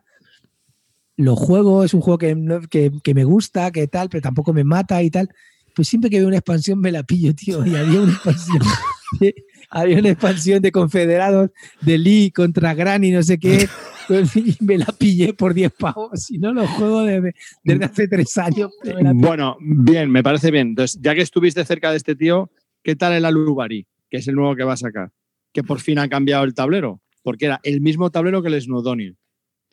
lo 1.17 1.35
juego, 1.35 1.83
es 1.83 1.93
un 1.93 2.01
juego 2.01 2.17
que, 2.17 2.35
que, 2.71 2.91
que 3.03 3.13
me 3.13 3.23
gusta, 3.23 3.69
que 3.71 3.87
tal, 3.87 4.09
pero 4.09 4.21
tampoco 4.23 4.51
me 4.51 4.63
mata 4.63 5.03
y 5.03 5.11
tal. 5.11 5.29
Pues 5.75 5.87
siempre 5.87 6.09
que 6.09 6.19
veo 6.19 6.27
una 6.27 6.37
expansión 6.37 6.79
me 6.79 6.91
la 6.91 7.03
pillo, 7.03 7.33
tío, 7.33 7.65
y 7.65 7.75
había 7.75 8.01
una 8.01 8.11
expansión. 8.13 8.59
de- 9.19 9.35
había 9.69 9.97
una 9.99 10.09
expansión 10.09 10.61
de 10.61 10.71
confederados 10.71 11.49
de 11.81 11.97
Lee 11.97 12.31
contra 12.31 12.75
Granny, 12.75 13.09
no 13.11 13.23
sé 13.23 13.39
qué, 13.39 13.67
pues, 14.07 14.35
y 14.35 14.55
me 14.59 14.77
la 14.77 14.85
pillé 14.85 15.33
por 15.33 15.53
10 15.55 15.71
pavos. 15.73 16.21
Si 16.21 16.37
no 16.37 16.53
lo 16.53 16.67
juego 16.67 17.01
desde, 17.03 17.33
desde 17.63 17.85
hace 17.85 18.07
tres 18.07 18.37
años. 18.37 18.71
Bueno, 19.15 19.57
bien, 19.59 20.11
me 20.11 20.21
parece 20.21 20.51
bien. 20.51 20.69
Entonces, 20.69 20.99
ya 21.01 21.15
que 21.15 21.21
estuviste 21.21 21.65
cerca 21.65 21.89
de 21.91 21.97
este 21.97 22.15
tío, 22.15 22.51
¿qué 22.83 22.95
tal 22.95 23.13
el 23.13 23.25
Alubari? 23.25 23.87
Que 24.11 24.17
es 24.17 24.27
el 24.27 24.35
nuevo 24.35 24.55
que 24.55 24.63
va 24.63 24.73
a 24.73 24.77
sacar. 24.77 25.09
Que 25.51 25.63
por 25.63 25.79
fin 25.79 25.97
ha 25.97 26.07
cambiado 26.07 26.43
el 26.43 26.53
tablero. 26.53 27.01
Porque 27.23 27.45
era 27.45 27.59
el 27.63 27.81
mismo 27.81 28.11
tablero 28.11 28.41
que 28.43 28.49
el 28.49 28.61
Snowdonia. 28.61 29.13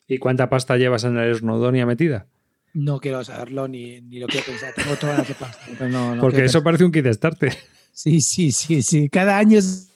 ¿Y 0.07 0.17
cuánta 0.17 0.49
pasta 0.49 0.77
llevas 0.77 1.03
en 1.03 1.17
el 1.17 1.35
Snowdonia 1.35 1.85
metida? 1.85 2.27
No 2.73 2.99
quiero 2.99 3.23
saberlo 3.23 3.67
ni, 3.67 4.01
ni 4.01 4.19
lo 4.19 4.27
quiero 4.27 4.45
pensar. 4.45 4.73
Tengo 4.73 4.95
todas 4.95 5.17
las 5.19 5.27
de 5.27 5.35
pasta, 5.35 5.65
pero 5.77 5.89
no- 5.89 6.15
no 6.15 6.21
Porque 6.21 6.45
eso 6.45 6.63
parece 6.63 6.85
un 6.85 6.91
kit 6.91 7.05
starter. 7.07 7.55
Sí, 7.91 8.21
sí, 8.21 8.51
sí, 8.51 8.81
sí. 8.81 9.09
Cada 9.09 9.37
año 9.37 9.59
es- 9.59 9.87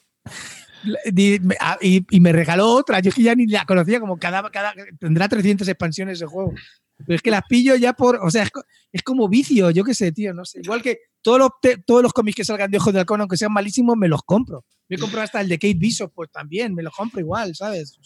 y, 1.82 2.06
y 2.16 2.20
me 2.20 2.32
regaló 2.32 2.68
otra. 2.70 3.00
Yo 3.00 3.10
es 3.10 3.16
que 3.16 3.24
ya 3.24 3.34
ni 3.36 3.48
la 3.48 3.66
conocía, 3.66 4.00
como 4.00 4.18
cada, 4.18 4.50
cada 4.52 4.74
tendrá 5.00 5.28
300 5.28 5.68
expansiones 5.68 6.18
ese 6.18 6.26
juego. 6.28 6.54
Pero 6.98 7.16
es 7.16 7.22
que 7.22 7.32
las 7.32 7.42
pillo 7.50 7.76
ya 7.76 7.94
por, 7.94 8.18
o 8.22 8.30
sea, 8.30 8.44
es, 8.44 8.52
es 8.92 9.02
como 9.02 9.28
vicio, 9.28 9.70
yo 9.72 9.84
qué 9.84 9.94
sé, 9.94 10.12
tío, 10.12 10.34
no 10.34 10.46
sé. 10.46 10.62
Igual 10.64 10.82
que 10.82 11.00
todos 11.22 11.40
los, 11.40 11.50
te- 11.62 11.78
todos 11.78 12.02
los 12.04 12.14
cómics 12.14 12.36
que 12.38 12.46
salgan 12.46 12.72
de 12.72 12.78
Ojo 12.78 12.92
de 12.92 13.00
Halcón, 13.00 13.20
aunque 13.22 13.36
sean 13.38 13.52
malísimos, 13.52 13.98
me 13.98 14.08
los 14.08 14.22
compro. 14.24 14.64
Me 14.88 14.98
compro 14.98 15.22
hasta 15.22 15.42
el 15.42 15.50
de 15.50 15.58
Kate 15.58 15.74
Bishop, 15.74 16.12
pues 16.14 16.30
también, 16.32 16.74
me 16.74 16.84
los 16.84 16.94
compro 16.94 17.20
igual, 17.20 17.56
¿sabes? 17.56 17.98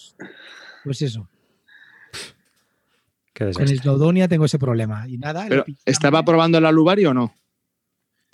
Pues 0.83 1.01
eso. 1.01 1.27
Qué 3.39 3.53
Con 3.53 3.67
Snowdonia 3.69 4.27
tengo 4.27 4.43
ese 4.43 4.59
problema. 4.59 5.07
Y 5.07 5.17
nada, 5.17 5.45
Pero, 5.47 5.63
¿estaba 5.85 6.23
probando 6.25 6.57
el 6.57 6.65
Alubari 6.65 7.05
o 7.05 7.13
no? 7.13 7.33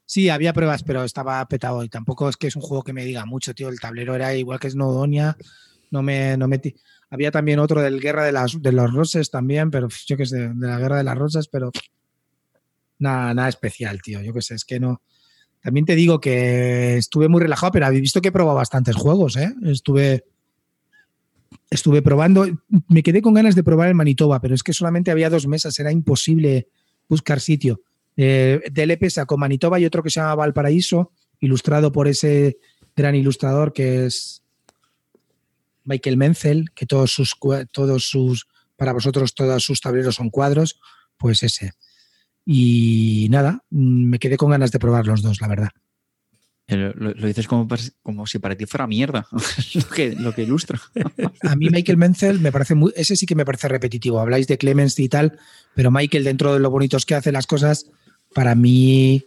Sí, 0.04 0.30
había 0.30 0.52
pruebas, 0.52 0.82
pero 0.82 1.04
estaba 1.04 1.48
petado 1.48 1.84
y 1.84 1.90
tampoco 1.90 2.28
es 2.28 2.38
que 2.38 2.48
es 2.48 2.56
un 2.56 2.64
juego 2.64 2.84
que 2.84 2.92
me 2.92 3.06
diga 3.06 3.26
mucho, 3.26 3.54
tío. 3.54 3.70
El 3.70 3.80
tablero 3.80 4.16
era 4.16 4.34
igual 4.34 4.60
que 4.60 4.70
Snowdonia. 4.70 5.38
No 5.92 6.02
me, 6.02 6.36
no 6.38 6.48
metí. 6.48 6.76
Había 7.12 7.30
también 7.30 7.60
otro 7.60 7.82
del 7.82 8.02
Guerra 8.02 8.24
de, 8.24 8.32
las, 8.32 8.60
de 8.60 8.72
los 8.72 8.92
Roses 8.92 9.30
también, 9.30 9.70
pero 9.70 9.90
yo 10.08 10.18
qué 10.18 10.26
sé, 10.26 10.50
de 10.50 10.68
la 10.68 10.80
Guerra 10.80 10.98
de 10.98 11.04
las 11.04 11.18
Rosas, 11.18 11.48
pero 11.48 11.72
nada, 12.98 13.32
nada 13.36 13.50
especial, 13.50 14.02
tío. 14.02 14.22
Yo 14.22 14.34
qué 14.34 14.42
sé, 14.42 14.56
es 14.56 14.66
que 14.66 14.80
no. 14.80 15.04
También 15.62 15.86
te 15.86 15.96
digo 15.96 16.20
que 16.20 16.98
estuve 16.98 17.28
muy 17.28 17.42
relajado, 17.42 17.72
pero 17.72 17.86
habéis 17.86 18.02
visto 18.02 18.22
que 18.22 18.30
he 18.30 18.32
probado 18.32 18.58
bastantes 18.58 18.96
juegos, 18.96 19.38
¿eh? 19.38 19.54
Estuve. 19.64 20.26
Estuve 21.70 22.02
probando. 22.02 22.46
Me 22.90 23.04
quedé 23.04 23.22
con 23.22 23.34
ganas 23.34 23.56
de 23.56 23.64
probar 23.64 23.88
el 23.88 23.96
Manitoba, 23.96 24.40
pero 24.40 24.56
es 24.56 24.64
que 24.64 24.74
solamente 24.74 25.12
había 25.12 25.30
dos 25.30 25.48
mesas, 25.48 25.80
era 25.80 25.92
imposible 25.92 26.68
buscar 27.08 27.40
sitio. 27.40 27.82
Eh, 28.18 28.62
DLP 28.72 29.10
sacó 29.10 29.38
Manitoba 29.38 29.80
y 29.80 29.86
otro 29.86 30.04
que 30.04 30.10
se 30.10 30.20
llama 30.20 30.36
Valparaíso, 30.36 31.12
ilustrado 31.40 31.92
por 31.92 32.08
ese 32.08 32.58
gran 32.96 33.16
ilustrador 33.16 33.74
que 33.74 34.06
es 34.06 34.42
Michael 35.84 36.18
Menzel, 36.18 36.72
que 36.74 36.86
todos 36.86 37.12
sus, 37.12 37.36
todos 37.72 38.04
sus, 38.10 38.48
para 38.76 38.94
vosotros 38.94 39.34
todos 39.34 39.64
sus 39.64 39.82
tableros 39.82 40.16
son 40.16 40.30
cuadros, 40.30 40.80
pues 41.18 41.44
ese. 41.44 41.74
Y 42.46 43.28
nada, 43.32 43.64
me 43.70 44.20
quedé 44.20 44.38
con 44.38 44.52
ganas 44.52 44.72
de 44.72 44.80
probar 44.80 45.08
los 45.08 45.22
dos, 45.22 45.42
la 45.42 45.48
verdad. 45.48 45.70
Lo, 46.68 47.14
dices 47.14 47.48
como, 47.48 47.68
como 48.02 48.26
si 48.26 48.40
para 48.40 48.56
ti 48.56 48.66
fuera 48.66 48.88
mierda 48.88 49.28
lo, 50.20 50.34
que, 50.34 50.42
ilustra. 50.42 50.82
A 51.44 51.56
mí 51.56 51.70
Michael 51.70 51.98
Menzel 51.98 52.40
me 52.40 52.52
parece 52.52 52.74
muy, 52.74 52.92
ese 52.96 53.16
sí 53.16 53.28
que 53.28 53.36
me 53.36 53.46
parece 53.46 53.68
repetitivo. 53.68 54.20
Habláis 54.20 54.48
de 54.48 54.58
Clemens 54.58 54.98
y 55.00 55.08
tal, 55.08 55.38
pero 55.76 55.92
Michael 55.92 56.24
dentro 56.24 56.54
de 56.54 56.60
lo 56.60 56.72
bonitos 56.72 57.06
que 57.06 57.14
hace 57.14 57.32
las 57.32 57.46
cosas, 57.46 57.86
para 58.34 58.56
mí 58.56 59.26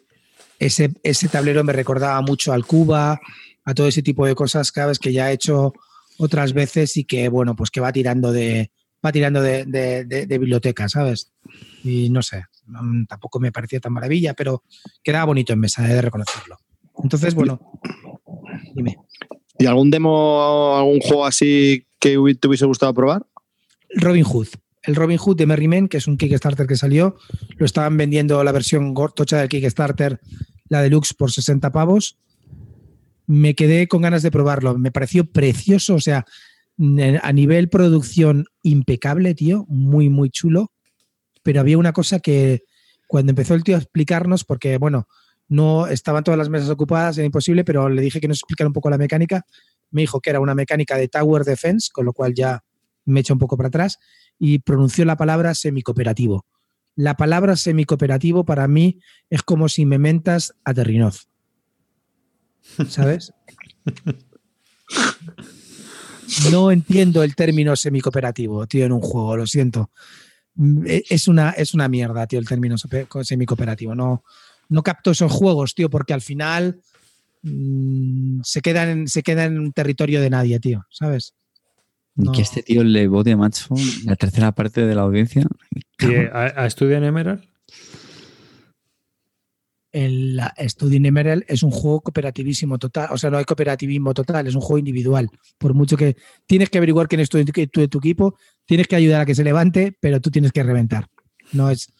ese, 0.58 0.90
ese 1.04 1.28
tablero 1.28 1.62
me 1.62 1.72
recordaba 1.72 2.20
mucho 2.22 2.52
al 2.52 2.66
Cuba, 2.66 3.20
a 3.64 3.74
todo 3.74 3.86
ese 3.86 4.02
tipo 4.02 4.26
de 4.26 4.34
cosas, 4.34 4.72
cada 4.72 4.88
que 4.98 5.12
ya 5.12 5.26
ha 5.26 5.32
hecho 5.32 5.72
otras 6.18 6.52
veces 6.52 6.96
y 6.96 7.04
que 7.04 7.28
bueno, 7.28 7.54
pues 7.54 7.70
que 7.70 7.80
va 7.80 7.92
tirando 7.92 8.32
de 8.32 8.72
va 9.04 9.12
tirando 9.12 9.40
de, 9.40 9.64
de- 9.64 10.04
de- 10.04 10.26
de 10.26 10.38
biblioteca, 10.38 10.88
¿sabes? 10.88 11.30
Y 11.84 12.10
no 12.10 12.20
sé, 12.22 12.46
mm, 12.66 13.04
tampoco 13.04 13.38
me 13.38 13.52
parecía 13.52 13.78
tan 13.78 13.92
maravilla, 13.92 14.34
pero 14.34 14.64
quedaba 15.04 15.26
bonito 15.26 15.52
en 15.52 15.60
mesa, 15.60 15.88
he 15.88 15.94
de 15.94 16.02
reconocerlo. 16.02 16.58
Entonces, 17.02 17.34
bueno, 17.34 17.60
dime. 18.74 18.98
¿Y 19.58 19.66
algún 19.66 19.90
demo, 19.90 20.76
algún 20.76 21.00
juego 21.00 21.26
así 21.26 21.86
que 21.98 22.16
te 22.40 22.48
hubiese 22.48 22.66
gustado 22.66 22.94
probar? 22.94 23.26
Robin 23.94 24.24
Hood. 24.24 24.48
El 24.82 24.94
Robin 24.94 25.18
Hood 25.18 25.36
de 25.36 25.46
Merry 25.46 25.68
Men, 25.68 25.88
que 25.88 25.96
es 25.96 26.06
un 26.06 26.16
Kickstarter 26.16 26.66
que 26.66 26.76
salió, 26.76 27.16
lo 27.56 27.66
estaban 27.66 27.96
vendiendo 27.96 28.42
la 28.44 28.52
versión 28.52 28.94
gortocha 28.94 29.38
del 29.38 29.48
Kickstarter, 29.48 30.20
la 30.68 30.82
deluxe, 30.82 31.14
por 31.14 31.32
60 31.32 31.72
pavos. 31.72 32.18
Me 33.26 33.54
quedé 33.54 33.88
con 33.88 34.02
ganas 34.02 34.22
de 34.22 34.30
probarlo. 34.30 34.78
Me 34.78 34.92
pareció 34.92 35.30
precioso, 35.30 35.96
o 35.96 36.00
sea, 36.00 36.24
a 37.22 37.32
nivel 37.32 37.68
producción 37.68 38.46
impecable, 38.62 39.34
tío, 39.34 39.66
muy, 39.68 40.08
muy 40.08 40.30
chulo. 40.30 40.72
Pero 41.42 41.60
había 41.60 41.78
una 41.78 41.92
cosa 41.92 42.20
que 42.20 42.62
cuando 43.08 43.30
empezó 43.30 43.54
el 43.54 43.64
tío 43.64 43.74
a 43.74 43.80
explicarnos, 43.80 44.44
porque 44.44 44.78
bueno, 44.78 45.08
no 45.48 45.86
estaban 45.86 46.24
todas 46.24 46.38
las 46.38 46.48
mesas 46.48 46.68
ocupadas, 46.68 47.16
era 47.18 47.24
imposible, 47.24 47.64
pero 47.64 47.88
le 47.88 48.02
dije 48.02 48.20
que 48.20 48.28
nos 48.28 48.38
explicara 48.38 48.68
un 48.68 48.74
poco 48.74 48.90
la 48.90 48.98
mecánica. 48.98 49.44
Me 49.90 50.02
dijo 50.02 50.20
que 50.20 50.30
era 50.30 50.40
una 50.40 50.54
mecánica 50.54 50.96
de 50.96 51.08
Tower 51.08 51.44
Defense, 51.44 51.88
con 51.92 52.04
lo 52.04 52.12
cual 52.12 52.34
ya 52.34 52.62
me 53.06 53.20
echa 53.20 53.32
un 53.32 53.38
poco 53.38 53.56
para 53.56 53.68
atrás 53.68 53.98
y 54.38 54.58
pronunció 54.60 55.04
la 55.04 55.16
palabra 55.16 55.54
semicooperativo. 55.54 56.46
La 56.94 57.16
palabra 57.16 57.56
semicooperativo 57.56 58.44
para 58.44 58.68
mí 58.68 59.00
es 59.30 59.42
como 59.42 59.68
si 59.68 59.86
me 59.86 59.98
mentas 59.98 60.54
a 60.64 60.74
Terrinoz. 60.74 61.28
¿Sabes? 62.88 63.32
No 66.52 66.70
entiendo 66.70 67.22
el 67.22 67.34
término 67.34 67.74
semicooperativo, 67.74 68.66
tío, 68.66 68.84
en 68.84 68.92
un 68.92 69.00
juego, 69.00 69.36
lo 69.36 69.46
siento. 69.46 69.90
Es 70.84 71.28
una, 71.28 71.50
es 71.50 71.72
una 71.72 71.88
mierda, 71.88 72.26
tío, 72.26 72.38
el 72.38 72.46
término 72.46 72.76
semicooperativo. 72.76 73.94
No, 73.94 74.24
no 74.68 74.82
capto 74.82 75.10
esos 75.10 75.32
juegos, 75.32 75.74
tío, 75.74 75.90
porque 75.90 76.12
al 76.12 76.20
final 76.20 76.80
mm, 77.42 78.40
se, 78.42 78.60
quedan 78.60 78.88
en, 78.88 79.08
se 79.08 79.22
quedan 79.22 79.52
en 79.54 79.60
un 79.60 79.72
territorio 79.72 80.20
de 80.20 80.30
nadie, 80.30 80.60
tío, 80.60 80.84
¿sabes? 80.90 81.34
Y 82.16 82.22
No. 82.22 82.32
que 82.32 82.42
este 82.42 82.62
tío 82.62 82.82
le 82.84 83.06
vote 83.08 83.36
macho 83.36 83.74
la 84.04 84.16
tercera 84.16 84.52
parte 84.52 84.84
de 84.84 84.94
la 84.94 85.02
audiencia. 85.02 85.46
¿Y, 86.00 86.14
a, 86.32 86.46
a 86.46 86.70
Studio 86.70 86.96
en 86.96 87.04
Emerald? 87.04 87.44
el 89.90 90.40
Studying 90.68 91.06
Emerald 91.06 91.44
es 91.48 91.62
un 91.62 91.70
juego 91.70 92.02
cooperativísimo 92.02 92.78
total. 92.78 93.08
O 93.10 93.18
sea, 93.18 93.30
no 93.30 93.38
hay 93.38 93.44
cooperativismo 93.44 94.12
total, 94.14 94.46
es 94.46 94.54
un 94.54 94.60
juego 94.60 94.78
individual. 94.78 95.30
Por 95.56 95.74
mucho 95.74 95.96
que 95.96 96.16
tienes 96.46 96.68
que 96.70 96.78
averiguar 96.78 97.08
quién 97.08 97.20
es 97.20 97.28
tu, 97.28 97.42
tu, 97.44 97.88
tu 97.88 97.98
equipo, 97.98 98.36
tienes 98.66 98.86
que 98.86 98.96
ayudar 98.96 99.22
a 99.22 99.26
que 99.26 99.34
se 99.34 99.44
levante, 99.44 99.96
pero 100.00 100.20
tú 100.20 100.30
tienes 100.30 100.52
que 100.52 100.62
reventar. 100.62 101.08
No 101.52 101.70
es. 101.70 101.92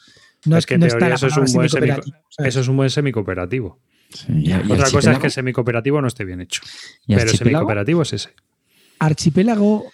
No 0.46 0.56
es, 0.56 0.66
que 0.66 0.78
no 0.78 0.86
está 0.86 1.12
eso, 1.12 1.26
es 1.26 1.36
un 1.36 1.52
buen 1.52 1.68
semi, 1.68 1.90
eso 2.38 2.60
es 2.60 2.68
un 2.68 2.76
buen 2.76 2.90
semicooperativo. 2.90 3.80
Sí, 4.10 4.52
Otra 4.70 4.90
cosa 4.90 5.12
es 5.12 5.18
que 5.18 5.30
semicooperativo 5.30 6.00
no 6.00 6.08
esté 6.08 6.24
bien 6.24 6.40
hecho. 6.40 6.62
Pero 7.06 7.28
semicooperativo 7.28 8.02
es 8.02 8.12
ese. 8.12 8.30
Archipiélago 9.00 9.86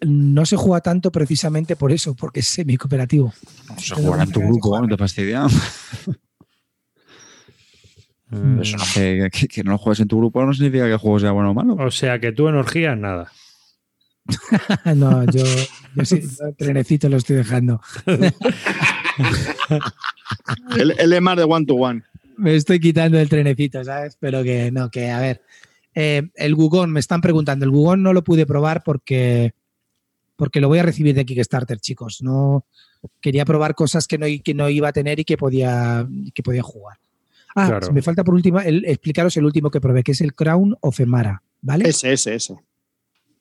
no 0.00 0.44
se 0.46 0.56
juega 0.56 0.80
tanto 0.80 1.12
precisamente 1.12 1.76
por 1.76 1.92
eso, 1.92 2.14
porque 2.14 2.40
es 2.40 2.48
semicooperativo. 2.48 3.32
No 3.68 3.78
se 3.78 3.94
juega 3.94 4.24
en 4.24 4.32
tu 4.32 4.40
grupo, 4.40 4.80
no 4.80 4.88
te 4.88 4.96
fastidia. 4.96 5.46
Eso 8.60 8.76
no, 8.76 8.84
que, 8.94 9.30
que, 9.48 9.62
no 9.62 9.78
juegues 9.78 10.00
en 10.00 10.08
tu 10.08 10.18
grupo 10.18 10.44
no 10.44 10.52
significa 10.52 10.86
que 10.86 10.92
el 10.92 10.98
juego 10.98 11.20
sea 11.20 11.30
bueno 11.30 11.52
o 11.52 11.54
malo. 11.54 11.74
O 11.74 11.90
sea 11.92 12.18
que 12.18 12.32
tú 12.32 12.48
energía 12.48 12.96
nada. 12.96 13.30
no, 14.96 15.24
yo, 15.26 15.44
yo 15.94 16.04
sí, 16.04 16.22
trenecito 16.56 17.08
lo 17.08 17.18
estoy 17.18 17.36
dejando. 17.36 17.80
el, 20.78 20.94
el 20.98 21.20
más 21.20 21.36
de 21.36 21.44
one 21.44 21.66
to 21.66 21.74
one. 21.74 22.02
Me 22.36 22.56
estoy 22.56 22.80
quitando 22.80 23.18
el 23.18 23.28
trenecito, 23.28 23.84
¿sabes? 23.84 24.16
Pero 24.18 24.42
que 24.42 24.70
no, 24.72 24.90
que 24.90 25.10
a 25.10 25.20
ver. 25.20 25.42
Eh, 25.94 26.22
el 26.34 26.54
Gugón, 26.54 26.90
me 26.90 27.00
están 27.00 27.20
preguntando. 27.20 27.64
El 27.64 27.70
Gugón 27.70 28.02
no 28.02 28.12
lo 28.12 28.24
pude 28.24 28.46
probar 28.46 28.82
porque, 28.82 29.54
porque 30.36 30.60
lo 30.60 30.68
voy 30.68 30.80
a 30.80 30.82
recibir 30.82 31.14
de 31.14 31.24
Kickstarter, 31.24 31.78
chicos. 31.78 32.22
No 32.22 32.66
quería 33.20 33.44
probar 33.44 33.74
cosas 33.74 34.08
que 34.08 34.18
no, 34.18 34.26
que 34.42 34.54
no 34.54 34.68
iba 34.68 34.88
a 34.88 34.92
tener 34.92 35.20
y 35.20 35.24
que 35.24 35.36
podía, 35.36 36.08
que 36.34 36.42
podía 36.42 36.62
jugar. 36.62 36.98
Ah, 37.54 37.78
me 37.92 38.02
falta 38.02 38.24
por 38.24 38.34
último 38.34 38.60
explicaros 38.60 39.36
el 39.36 39.44
último 39.44 39.70
que 39.70 39.80
probé, 39.80 40.02
que 40.02 40.10
es 40.10 40.20
el 40.20 40.34
Crown 40.34 40.76
of 40.80 40.98
Emara, 40.98 41.40
¿vale? 41.60 41.88
Ese, 41.88 42.12
ese, 42.12 42.34
ese. 42.34 42.56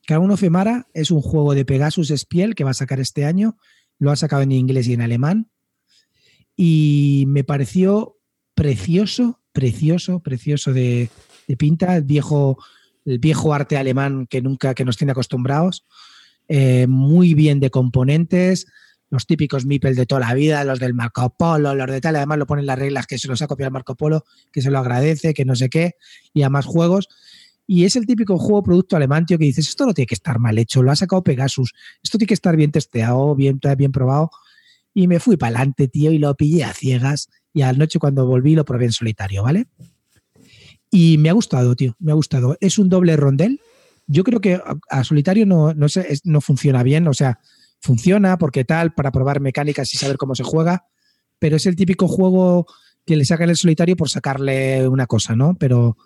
Crown 0.05 0.31
of 0.31 0.43
es 0.93 1.11
un 1.11 1.21
juego 1.21 1.55
de 1.55 1.65
Pegasus 1.65 2.09
Spiel 2.09 2.55
que 2.55 2.63
va 2.63 2.71
a 2.71 2.75
sacar 2.75 2.99
este 2.99 3.25
año. 3.25 3.57
Lo 3.99 4.11
ha 4.11 4.15
sacado 4.15 4.41
en 4.41 4.51
inglés 4.51 4.87
y 4.87 4.93
en 4.93 5.01
alemán. 5.01 5.49
Y 6.55 7.25
me 7.27 7.43
pareció 7.43 8.17
precioso, 8.53 9.41
precioso, 9.53 10.19
precioso 10.19 10.73
de, 10.73 11.09
pinta. 11.57 11.95
El 11.95 12.03
viejo, 12.03 12.57
el 13.05 13.19
viejo 13.19 13.53
arte 13.53 13.77
alemán 13.77 14.27
que 14.27 14.41
nunca 14.41 14.73
que 14.73 14.85
nos 14.85 14.97
tiene 14.97 15.11
acostumbrados. 15.11 15.85
Eh, 16.49 16.87
muy 16.87 17.33
bien 17.33 17.59
de 17.59 17.69
componentes 17.69 18.67
los 19.13 19.27
típicos 19.27 19.65
Mipel 19.67 19.95
de 19.95 20.07
toda 20.07 20.21
la 20.21 20.33
vida, 20.33 20.63
los 20.63 20.79
del 20.79 20.95
Marco 20.95 21.29
Polo, 21.37 21.75
los 21.75 21.87
de 21.87 22.01
tal, 22.01 22.15
además 22.15 22.39
lo 22.39 22.47
ponen 22.47 22.65
las 22.65 22.79
reglas 22.79 23.05
que 23.05 23.19
se 23.19 23.27
los 23.27 23.43
ha 23.43 23.47
copiado 23.47 23.67
el 23.67 23.73
Marco 23.73 23.95
Polo, 23.95 24.25
que 24.51 24.63
se 24.63 24.71
lo 24.71 24.79
agradece, 24.79 25.35
que 25.35 25.45
no 25.45 25.55
sé 25.55 25.69
qué, 25.69 25.97
y 26.33 26.41
a 26.41 26.49
más 26.49 26.65
juegos. 26.65 27.09
Y 27.65 27.85
es 27.85 27.95
el 27.95 28.05
típico 28.05 28.37
juego 28.37 28.63
producto 28.63 28.95
alemán, 28.95 29.25
tío, 29.25 29.37
que 29.37 29.45
dices, 29.45 29.69
esto 29.69 29.85
no 29.85 29.93
tiene 29.93 30.07
que 30.07 30.15
estar 30.15 30.39
mal 30.39 30.57
hecho, 30.57 30.83
lo 30.83 30.91
ha 30.91 30.95
sacado 30.95 31.23
Pegasus, 31.23 31.73
esto 32.03 32.17
tiene 32.17 32.27
que 32.27 32.33
estar 32.33 32.55
bien 32.55 32.71
testeado, 32.71 33.35
bien, 33.35 33.59
bien 33.77 33.91
probado. 33.91 34.31
Y 34.93 35.07
me 35.07 35.19
fui 35.19 35.37
para 35.37 35.57
adelante, 35.57 35.87
tío, 35.87 36.11
y 36.11 36.19
lo 36.19 36.35
pillé 36.35 36.65
a 36.65 36.73
ciegas. 36.73 37.29
Y 37.53 37.61
a 37.61 37.71
la 37.71 37.77
noche 37.77 37.99
cuando 37.99 38.27
volví 38.27 38.55
lo 38.55 38.65
probé 38.65 38.85
en 38.85 38.91
solitario, 38.91 39.43
¿vale? 39.43 39.67
Y 40.91 41.17
me 41.17 41.29
ha 41.29 41.33
gustado, 41.33 41.75
tío, 41.75 41.95
me 41.99 42.11
ha 42.11 42.15
gustado. 42.15 42.57
Es 42.61 42.77
un 42.77 42.89
doble 42.89 43.15
rondel. 43.17 43.59
Yo 44.05 44.23
creo 44.23 44.41
que 44.41 44.61
a, 44.89 45.03
solitario 45.03 45.45
no, 45.45 45.73
no, 45.73 45.89
sé, 45.89 46.19
no 46.25 46.41
funciona 46.41 46.83
bien, 46.83 47.07
o 47.07 47.13
sea, 47.13 47.39
funciona, 47.79 48.37
porque 48.37 48.65
tal, 48.65 48.93
para 48.93 49.11
probar 49.11 49.39
mecánicas 49.39 49.93
y 49.93 49.97
saber 49.97 50.17
cómo 50.17 50.35
se 50.35 50.43
juega, 50.43 50.85
pero 51.39 51.55
es 51.55 51.65
el 51.65 51.75
típico 51.75 52.07
juego 52.07 52.67
que 53.05 53.15
le 53.15 53.25
saca 53.25 53.43
el 53.45 53.57
solitario 53.57 53.97
por 53.97 54.09
sacarle 54.09 54.87
una 54.87 55.07
cosa, 55.07 55.35
¿no? 55.35 55.55
Pero, 55.55 55.97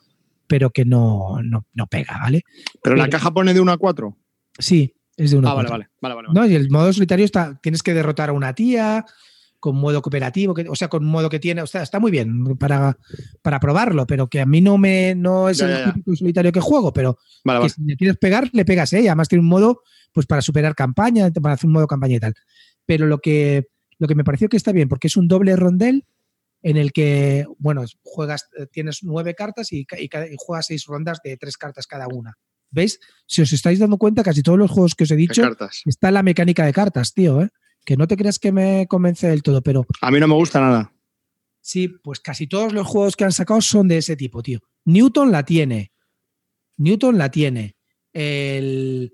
pero 0.47 0.71
que 0.71 0.85
no, 0.85 1.39
no, 1.43 1.87
pega, 1.87 2.17
¿vale? 2.19 2.43
Pero, 2.81 2.95
la 2.95 3.09
caja 3.09 3.31
pone 3.31 3.53
de 3.53 3.59
1 3.59 3.71
a 3.71 3.77
4. 3.77 4.17
Sí, 4.57 4.95
es 5.15 5.31
de 5.31 5.37
1 5.37 5.49
a 5.49 5.53
4. 5.53 5.71
Vale, 5.71 5.89
vale, 6.01 6.15
vale, 6.15 6.27
No, 6.31 6.45
y 6.45 6.55
el 6.55 6.69
modo 6.69 6.91
solitario 6.93 7.25
está, 7.25 7.59
tienes 7.61 7.83
que 7.83 7.93
derrotar 7.93 8.29
a 8.29 8.33
una 8.33 8.53
tía 8.53 9.05
con 9.59 9.75
modo 9.75 10.01
cooperativo, 10.01 10.53
que, 10.53 10.67
o 10.69 10.75
sea, 10.75 10.87
con 10.87 11.03
modo 11.03 11.29
que 11.29 11.39
tiene, 11.39 11.61
o 11.61 11.67
sea, 11.67 11.81
está 11.81 11.99
muy 11.99 12.11
bien 12.11 12.57
para, 12.57 12.97
para 13.41 13.59
probarlo, 13.59 14.05
pero 14.05 14.27
que 14.27 14.39
a 14.39 14.45
mí 14.45 14.61
no 14.61 14.77
me 14.77 15.15
no 15.15 15.49
es 15.49 15.59
el 15.61 15.83
típico 15.85 16.15
solitario 16.15 16.51
que 16.51 16.59
juego, 16.59 16.93
pero 16.93 17.17
que 17.43 17.69
si 17.69 17.83
le 17.83 17.97
quieres 17.97 18.17
pegar, 18.17 18.49
le 18.53 18.65
pegas, 18.65 18.93
¿eh? 18.93 18.99
además 19.07 19.27
tiene 19.27 19.41
un 19.41 19.49
modo 19.49 19.81
pues 20.13 20.27
para 20.27 20.41
superar 20.41 20.75
campaña, 20.75 21.31
para 21.31 21.55
hacer 21.55 21.67
un 21.67 21.73
modo 21.73 21.87
campaña 21.87 22.15
y 22.15 22.19
tal. 22.19 22.33
Pero 22.85 23.07
lo 23.07 23.17
que, 23.17 23.67
lo 23.97 24.07
que 24.07 24.15
me 24.15 24.23
pareció 24.23 24.47
que 24.47 24.57
está 24.57 24.71
bien, 24.71 24.89
porque 24.89 25.07
es 25.07 25.17
un 25.17 25.27
doble 25.27 25.55
rondel 25.55 26.05
en 26.61 26.77
el 26.77 26.91
que, 26.91 27.45
bueno, 27.59 27.85
juegas, 28.03 28.49
eh, 28.57 28.67
tienes 28.71 29.03
nueve 29.03 29.35
cartas 29.35 29.71
y, 29.71 29.85
juegas 30.37 30.67
seis 30.67 30.85
rondas 30.85 31.19
de 31.23 31.37
tres 31.37 31.57
cartas 31.57 31.87
cada 31.87 32.07
una. 32.07 32.33
¿Veis? 32.69 32.99
Si 33.25 33.41
os 33.41 33.53
estáis 33.53 33.79
dando 33.79 33.97
cuenta, 33.97 34.23
casi 34.23 34.43
todos 34.43 34.59
los 34.59 34.71
juegos 34.71 34.93
que 34.93 35.05
os 35.05 35.11
he 35.11 35.15
dicho 35.15 35.41
está 35.85 36.11
la 36.11 36.23
mecánica 36.23 36.65
de 36.65 36.73
cartas, 36.73 37.13
tío, 37.13 37.41
¿eh? 37.41 37.49
Que 37.85 37.95
no 37.95 38.07
te 38.07 38.17
creas 38.17 38.39
que 38.39 38.51
me 38.51 38.85
convence 38.87 39.29
del 39.29 39.41
todo, 39.41 39.61
pero. 39.61 39.85
A 40.01 40.11
mí 40.11 40.19
no 40.19 40.27
me 40.27 40.33
gusta 40.33 40.59
nada. 40.59 40.91
Sí, 41.61 41.87
pues 41.87 42.19
casi 42.19 42.47
todos 42.47 42.73
los 42.73 42.85
juegos 42.85 43.15
que 43.15 43.23
han 43.23 43.31
sacado 43.31 43.61
son 43.61 43.87
de 43.87 43.97
ese 43.97 44.17
tipo, 44.17 44.43
tío. 44.43 44.59
Newton 44.83 45.31
la 45.31 45.43
tiene. 45.43 45.93
Newton 46.75 47.17
la 47.17 47.31
tiene. 47.31 47.77
El, 48.11 49.13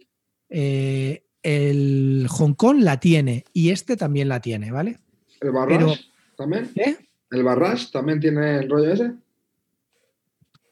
eh, 0.49 1.26
el 1.44 2.28
Hong 2.30 2.53
Kong 2.53 2.78
la 2.80 2.99
tiene 2.99 3.45
y 3.53 3.70
este 3.70 3.98
también 3.98 4.30
la 4.30 4.40
tiene, 4.40 4.72
¿vale? 4.72 4.99
¿El 5.41 5.52
Barras 5.52 5.99
también? 6.38 6.72
¿Eh? 6.76 6.98
¿El 7.34 7.41
Barras 7.43 7.91
también 7.91 8.19
tiene 8.19 8.60
el 8.60 8.69
rollo 8.69 8.93
ese? 8.93 9.11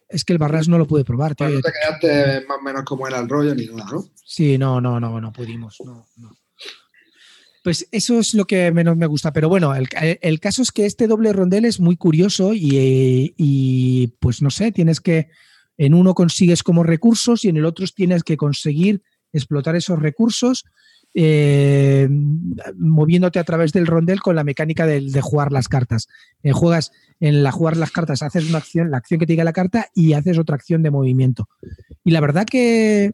Es 0.08 0.24
que 0.24 0.34
el 0.34 0.40
Barras 0.40 0.68
no 0.68 0.78
lo 0.78 0.86
pude 0.86 1.04
probar, 1.04 1.32
no 1.40 1.48
te 1.48 1.72
quedaste 1.72 2.46
más 2.46 2.60
o 2.60 2.62
menos 2.62 2.84
como 2.84 3.08
era 3.08 3.20
el 3.20 3.28
rollo 3.28 3.56
ni 3.56 3.66
nada, 3.66 3.90
¿no? 3.92 4.06
Sí, 4.24 4.60
no, 4.60 4.80
no, 4.80 5.00
no, 5.00 5.20
no 5.20 5.34
pudimos. 5.34 5.78
Pues 7.64 7.88
eso 7.92 8.20
es 8.20 8.36
lo 8.36 8.46
que 8.46 8.72
menos 8.72 8.96
me 8.96 9.08
gusta. 9.08 9.34
Pero 9.34 9.50
bueno, 9.50 9.74
el, 9.74 10.40
caso 10.40 10.62
es 10.62 10.72
que 10.72 10.86
este 10.86 11.08
doble 11.08 11.34
rondel 11.34 11.66
es 11.66 11.80
muy 11.80 11.98
curioso 11.98 12.54
y, 12.54 13.34
y, 13.38 14.08
pues 14.20 14.42
no 14.42 14.52
sé, 14.52 14.72
tienes 14.72 15.02
que. 15.02 15.30
En 15.78 15.96
uno 15.96 16.14
consigues 16.14 16.62
como 16.62 16.84
recursos 16.84 17.44
y 17.44 17.50
en 17.50 17.58
el 17.58 17.66
otro 17.66 17.88
tienes 17.96 18.24
que 18.24 18.38
conseguir 18.38 19.02
explotar 19.34 19.76
esos 19.76 19.98
recursos, 19.98 20.66
eh, 21.14 22.08
moviéndote 22.78 23.40
a 23.40 23.44
través 23.44 23.74
del 23.74 23.88
rondel 23.88 24.22
con 24.22 24.36
la 24.36 24.44
mecánica 24.44 24.86
de, 24.86 25.22
jugar 25.22 25.52
las 25.52 25.68
cartas. 25.68 26.08
Eh, 26.44 26.52
juegas 26.52 26.92
en 27.20 27.44
la 27.44 27.52
jugar 27.52 27.78
las 27.78 27.92
cartas, 27.92 28.22
haces 28.24 28.50
una 28.50 28.60
acción, 28.60 28.92
la 28.92 28.98
acción 28.98 29.20
que 29.20 29.26
te 29.26 29.34
diga 29.34 29.44
la 29.44 29.54
carta 29.54 29.88
y 29.94 30.14
haces 30.14 30.38
otra 30.38 30.56
acción 30.56 30.84
de 30.84 30.92
movimiento. 30.92 31.50
Y 32.04 32.12
la 32.12 32.22
verdad 32.22 32.46
que, 32.46 33.12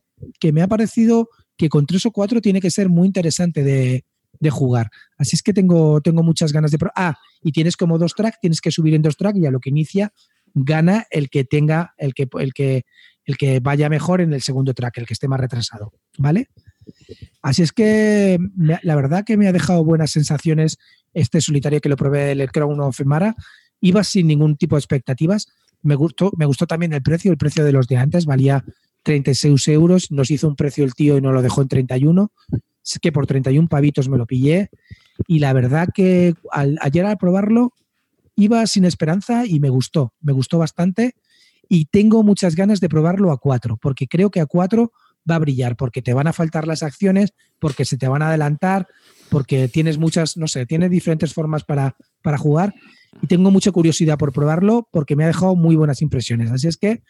me 0.53 0.61
ha 0.61 0.67
parecido 0.67 1.29
que 1.57 1.69
con 1.69 1.85
tres 1.85 2.05
o 2.05 2.11
cuatro 2.11 2.41
tiene 2.41 2.61
que 2.61 2.71
ser 2.71 2.89
muy 2.89 3.07
interesante 3.07 3.63
de, 3.63 4.03
jugar. 4.51 4.91
Así 5.17 5.35
es 5.35 5.41
que 5.41 5.51
tengo, 5.51 5.99
tengo 5.99 6.21
muchas 6.21 6.53
ganas 6.53 6.71
de... 6.71 6.77
Ah, 6.95 7.15
y 7.41 7.51
tienes 7.51 7.75
como 7.75 7.97
dos 7.97 8.13
tracks, 8.13 8.37
tienes 8.39 8.61
que 8.61 8.71
subir 8.71 8.93
en 8.93 9.01
dos 9.01 9.17
tracks 9.17 9.39
y 9.39 9.45
a 9.47 9.51
lo 9.51 9.59
que 9.59 9.71
inicia 9.71 10.13
gana 10.53 11.05
el 11.09 11.29
que 11.29 11.43
tenga, 11.43 11.93
el 11.97 12.13
que, 12.13 12.27
el 12.39 12.53
que, 12.53 12.85
el 13.25 13.37
que 13.37 13.59
vaya 13.59 13.89
mejor 13.89 14.21
en 14.21 14.33
el 14.33 14.41
segundo 14.41 14.73
track, 14.73 14.99
el 14.99 15.05
que 15.05 15.13
esté 15.13 15.27
más 15.27 15.39
retrasado, 15.39 15.91
¿vale? 16.17 16.49
Así 17.41 17.61
es 17.61 17.71
que 17.71 18.37
la 18.57 18.95
verdad 18.95 19.23
que 19.25 19.37
me 19.37 19.47
ha 19.47 19.51
dejado 19.51 19.83
buenas 19.83 20.11
sensaciones 20.11 20.77
este 21.13 21.41
solitario 21.41 21.81
que 21.81 21.89
lo 21.89 21.95
probé 21.95 22.31
el 22.31 22.51
Crown 22.51 22.79
of. 22.81 22.99
Iba 23.79 24.03
sin 24.03 24.27
ningún 24.27 24.57
tipo 24.57 24.75
de 24.75 24.79
expectativas. 24.79 25.47
Me 25.81 25.95
gustó, 25.95 26.31
me 26.37 26.45
gustó 26.45 26.65
también 26.65 26.93
el 26.93 27.01
precio, 27.01 27.31
el 27.31 27.37
precio 27.37 27.63
de 27.63 27.71
los 27.71 27.87
de 27.87 27.97
antes 27.97 28.25
valía 28.25 28.63
36 29.03 29.67
euros. 29.69 30.11
Nos 30.11 30.31
hizo 30.31 30.47
un 30.47 30.55
precio 30.55 30.83
el 30.83 30.93
tío 30.93 31.17
y 31.17 31.21
nos 31.21 31.33
lo 31.33 31.41
dejó 31.41 31.61
en 31.61 31.67
31. 31.67 32.31
Es 32.83 32.99
que 32.99 33.11
por 33.11 33.27
31 33.27 33.67
pavitos 33.67 34.09
me 34.09 34.17
lo 34.17 34.25
pillé. 34.25 34.69
Y 35.27 35.39
la 35.39 35.53
verdad 35.53 35.89
que 35.93 36.35
ayer 36.51 37.05
al 37.05 37.17
probarlo 37.17 37.73
iba 38.35 38.65
sin 38.67 38.85
esperanza 38.85 39.45
y 39.45 39.59
me 39.59 39.69
gustó, 39.69 40.13
me 40.21 40.31
gustó 40.31 40.59
bastante 40.59 41.15
y 41.69 41.85
tengo 41.85 42.23
muchas 42.23 42.55
ganas 42.55 42.79
de 42.79 42.89
probarlo 42.89 43.31
a 43.31 43.37
4, 43.37 43.77
porque 43.77 44.07
creo 44.07 44.29
que 44.29 44.39
a 44.39 44.45
4 44.45 44.91
va 45.29 45.35
a 45.35 45.39
brillar, 45.39 45.75
porque 45.75 46.01
te 46.01 46.13
van 46.13 46.27
a 46.27 46.33
faltar 46.33 46.67
las 46.67 46.83
acciones, 46.83 47.33
porque 47.59 47.85
se 47.85 47.97
te 47.97 48.07
van 48.07 48.21
a 48.21 48.29
adelantar, 48.29 48.87
porque 49.29 49.67
tienes 49.67 49.97
muchas, 49.97 50.37
no 50.37 50.47
sé, 50.47 50.65
tienes 50.65 50.89
diferentes 50.89 51.33
formas 51.33 51.63
para, 51.63 51.95
para 52.21 52.37
jugar 52.37 52.73
y 53.21 53.27
tengo 53.27 53.51
mucha 53.51 53.71
curiosidad 53.71 54.17
por 54.17 54.31
probarlo 54.31 54.87
porque 54.91 55.15
me 55.15 55.23
ha 55.23 55.27
dejado 55.27 55.55
muy 55.55 55.75
buenas 55.75 56.01
impresiones. 56.01 56.51
Así 56.51 56.67
es 56.67 56.77
que 56.77 57.01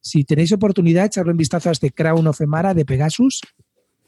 si 0.00 0.24
tenéis 0.24 0.52
oportunidad, 0.52 1.06
echarle 1.06 1.32
un 1.32 1.38
vistazo 1.38 1.68
a 1.68 1.72
este 1.72 1.90
Crown 1.90 2.26
of 2.26 2.38
de 2.38 2.84
Pegasus, 2.84 3.40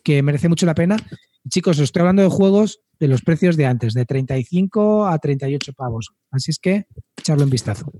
que 0.03 0.23
merece 0.23 0.49
mucho 0.49 0.67
la 0.67 0.75
pena. 0.75 0.97
Chicos, 1.49 1.79
os 1.79 1.85
estoy 1.85 2.01
hablando 2.01 2.23
de 2.23 2.29
juegos 2.29 2.81
de 2.99 3.09
los 3.09 3.23
precios 3.23 3.57
de 3.57 3.67
antes, 3.67 3.95
de 3.95 4.05
35 4.05 5.07
a 5.07 5.19
38 5.19 5.73
pavos. 5.73 6.11
Así 6.31 6.51
es 6.51 6.59
que 6.59 6.87
echarle 7.17 7.45
un 7.45 7.51
vistazo. 7.51 7.93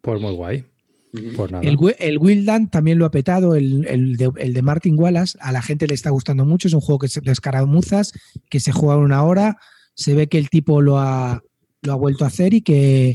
Pues 0.00 0.20
muy 0.20 0.34
guay. 0.34 0.71
Pues 1.12 1.52
el, 1.60 1.78
el 1.98 2.18
Wildland 2.18 2.70
también 2.70 2.98
lo 2.98 3.04
ha 3.04 3.10
petado, 3.10 3.54
el, 3.54 4.16
de, 4.16 4.62
Martin 4.62 4.98
Wallace. 4.98 5.36
A 5.40 5.52
la 5.52 5.60
gente 5.60 5.86
le 5.86 5.94
está 5.94 6.08
gustando 6.08 6.46
mucho. 6.46 6.68
Es 6.68 6.74
un 6.74 6.80
juego 6.80 7.00
que 7.00 7.08
se 7.08 7.20
descaramuzas, 7.20 8.12
que 8.48 8.60
se 8.60 8.72
juega 8.72 8.94
en 8.94 9.00
una 9.02 9.22
hora. 9.22 9.58
Se 9.94 10.14
ve 10.14 10.28
que 10.28 10.38
el 10.38 10.48
tipo 10.48 10.80
lo 10.80 10.98
ha, 10.98 11.42
lo 11.82 11.92
ha 11.92 11.96
vuelto 11.96 12.24
a 12.24 12.28
hacer 12.28 12.54
y 12.54 12.62
que, 12.62 13.14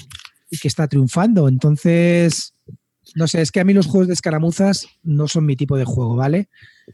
y 0.52 0.57
que 0.60 0.68
está 0.68 0.88
triunfando. 0.88 1.48
Entonces, 1.48 2.53
no 3.15 3.28
sé, 3.28 3.41
es 3.41 3.52
que 3.52 3.61
a 3.61 3.64
mí 3.64 3.74
los 3.74 3.88
juegos 3.88 4.07
de 4.07 4.14
escaramuzas 4.14 4.88
no 5.02 5.28
son 5.28 5.48
mi 5.48 5.56
tipo 5.56 5.76
de 5.76 5.86
juego, 5.86 6.15
¿vale? 6.15 6.49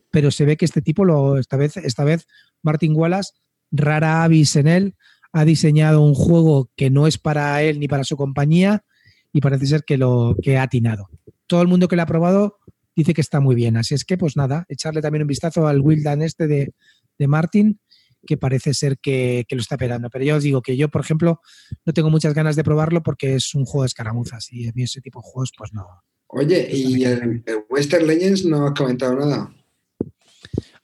Pero 0.10 0.32
se 0.32 0.46
ve 0.46 0.56
que 0.56 0.66
este 0.66 0.82
tipo, 0.82 1.04
lo, 1.04 1.38
esta, 1.38 1.58
vez, 1.58 1.76
esta 1.76 2.06
vez, 2.06 2.28
Martin 2.62 2.96
Wallace, 2.96 3.34
rara 3.72 4.24
avis 4.24 4.56
en 4.56 4.68
él, 4.68 4.96
ha 5.34 5.44
diseñado 5.44 6.02
un 6.02 6.14
juego 6.14 6.70
que 6.78 6.90
no 6.90 7.08
es 7.08 7.18
para 7.18 7.62
él 7.62 7.82
ni 7.82 7.90
para 7.90 8.06
su 8.06 8.16
compañía 8.16 8.86
y 9.34 9.42
parece 9.42 9.66
ser 9.66 9.84
que 9.84 9.98
lo 9.98 10.38
que 10.42 10.58
ha 10.58 10.64
atinado. 10.64 11.10
Todo 11.48 11.62
el 11.62 11.68
mundo 11.68 11.88
que 11.88 11.96
lo 11.96 12.04
ha 12.04 12.06
probado 12.06 12.60
dice 12.96 13.14
que 13.14 13.22
está 13.22 13.40
muy 13.40 13.56
bien. 13.56 13.76
Así 13.76 13.96
es 13.96 14.06
que, 14.06 14.18
pues 14.18 14.38
nada, 14.38 14.66
echarle 14.70 15.02
también 15.02 15.24
un 15.24 15.28
vistazo 15.28 15.68
al 15.68 15.82
Wildan 15.82 16.22
este 16.22 16.48
de, 16.48 16.74
de 17.18 17.28
Martin, 17.28 17.80
que 18.26 18.38
parece 18.38 18.74
ser 18.74 19.00
que, 19.00 19.46
que, 19.48 19.56
lo 19.56 19.62
está 19.62 19.76
esperando. 19.76 20.10
Pero 20.10 20.24
yo 20.24 20.36
os 20.38 20.44
digo 20.44 20.62
que 20.62 20.78
yo, 20.78 20.90
por 20.90 21.02
ejemplo, 21.02 21.42
no 21.86 21.94
tengo 21.94 22.10
muchas 22.10 22.34
ganas 22.34 22.56
de 22.56 22.64
probarlo 22.64 23.04
porque 23.04 23.36
es 23.36 23.54
un 23.56 23.66
juego 23.66 23.84
de 23.84 23.88
escaramuzas 23.88 24.54
y 24.54 24.70
a 24.70 24.72
mí 24.74 24.84
ese 24.84 25.02
tipo 25.02 25.20
de 25.20 25.24
juegos, 25.24 25.52
pues 25.58 25.74
no. 25.74 25.86
Oye, 26.28 26.70
¿y 26.72 27.04
el, 27.04 27.44
el 27.46 27.66
Western 27.70 28.08
Legends 28.08 28.46
no 28.46 28.68
has 28.68 28.74
comentado 28.74 29.16
nada? 29.16 29.54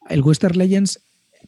El 0.09 0.21
Western 0.21 0.57
Legends, 0.57 1.01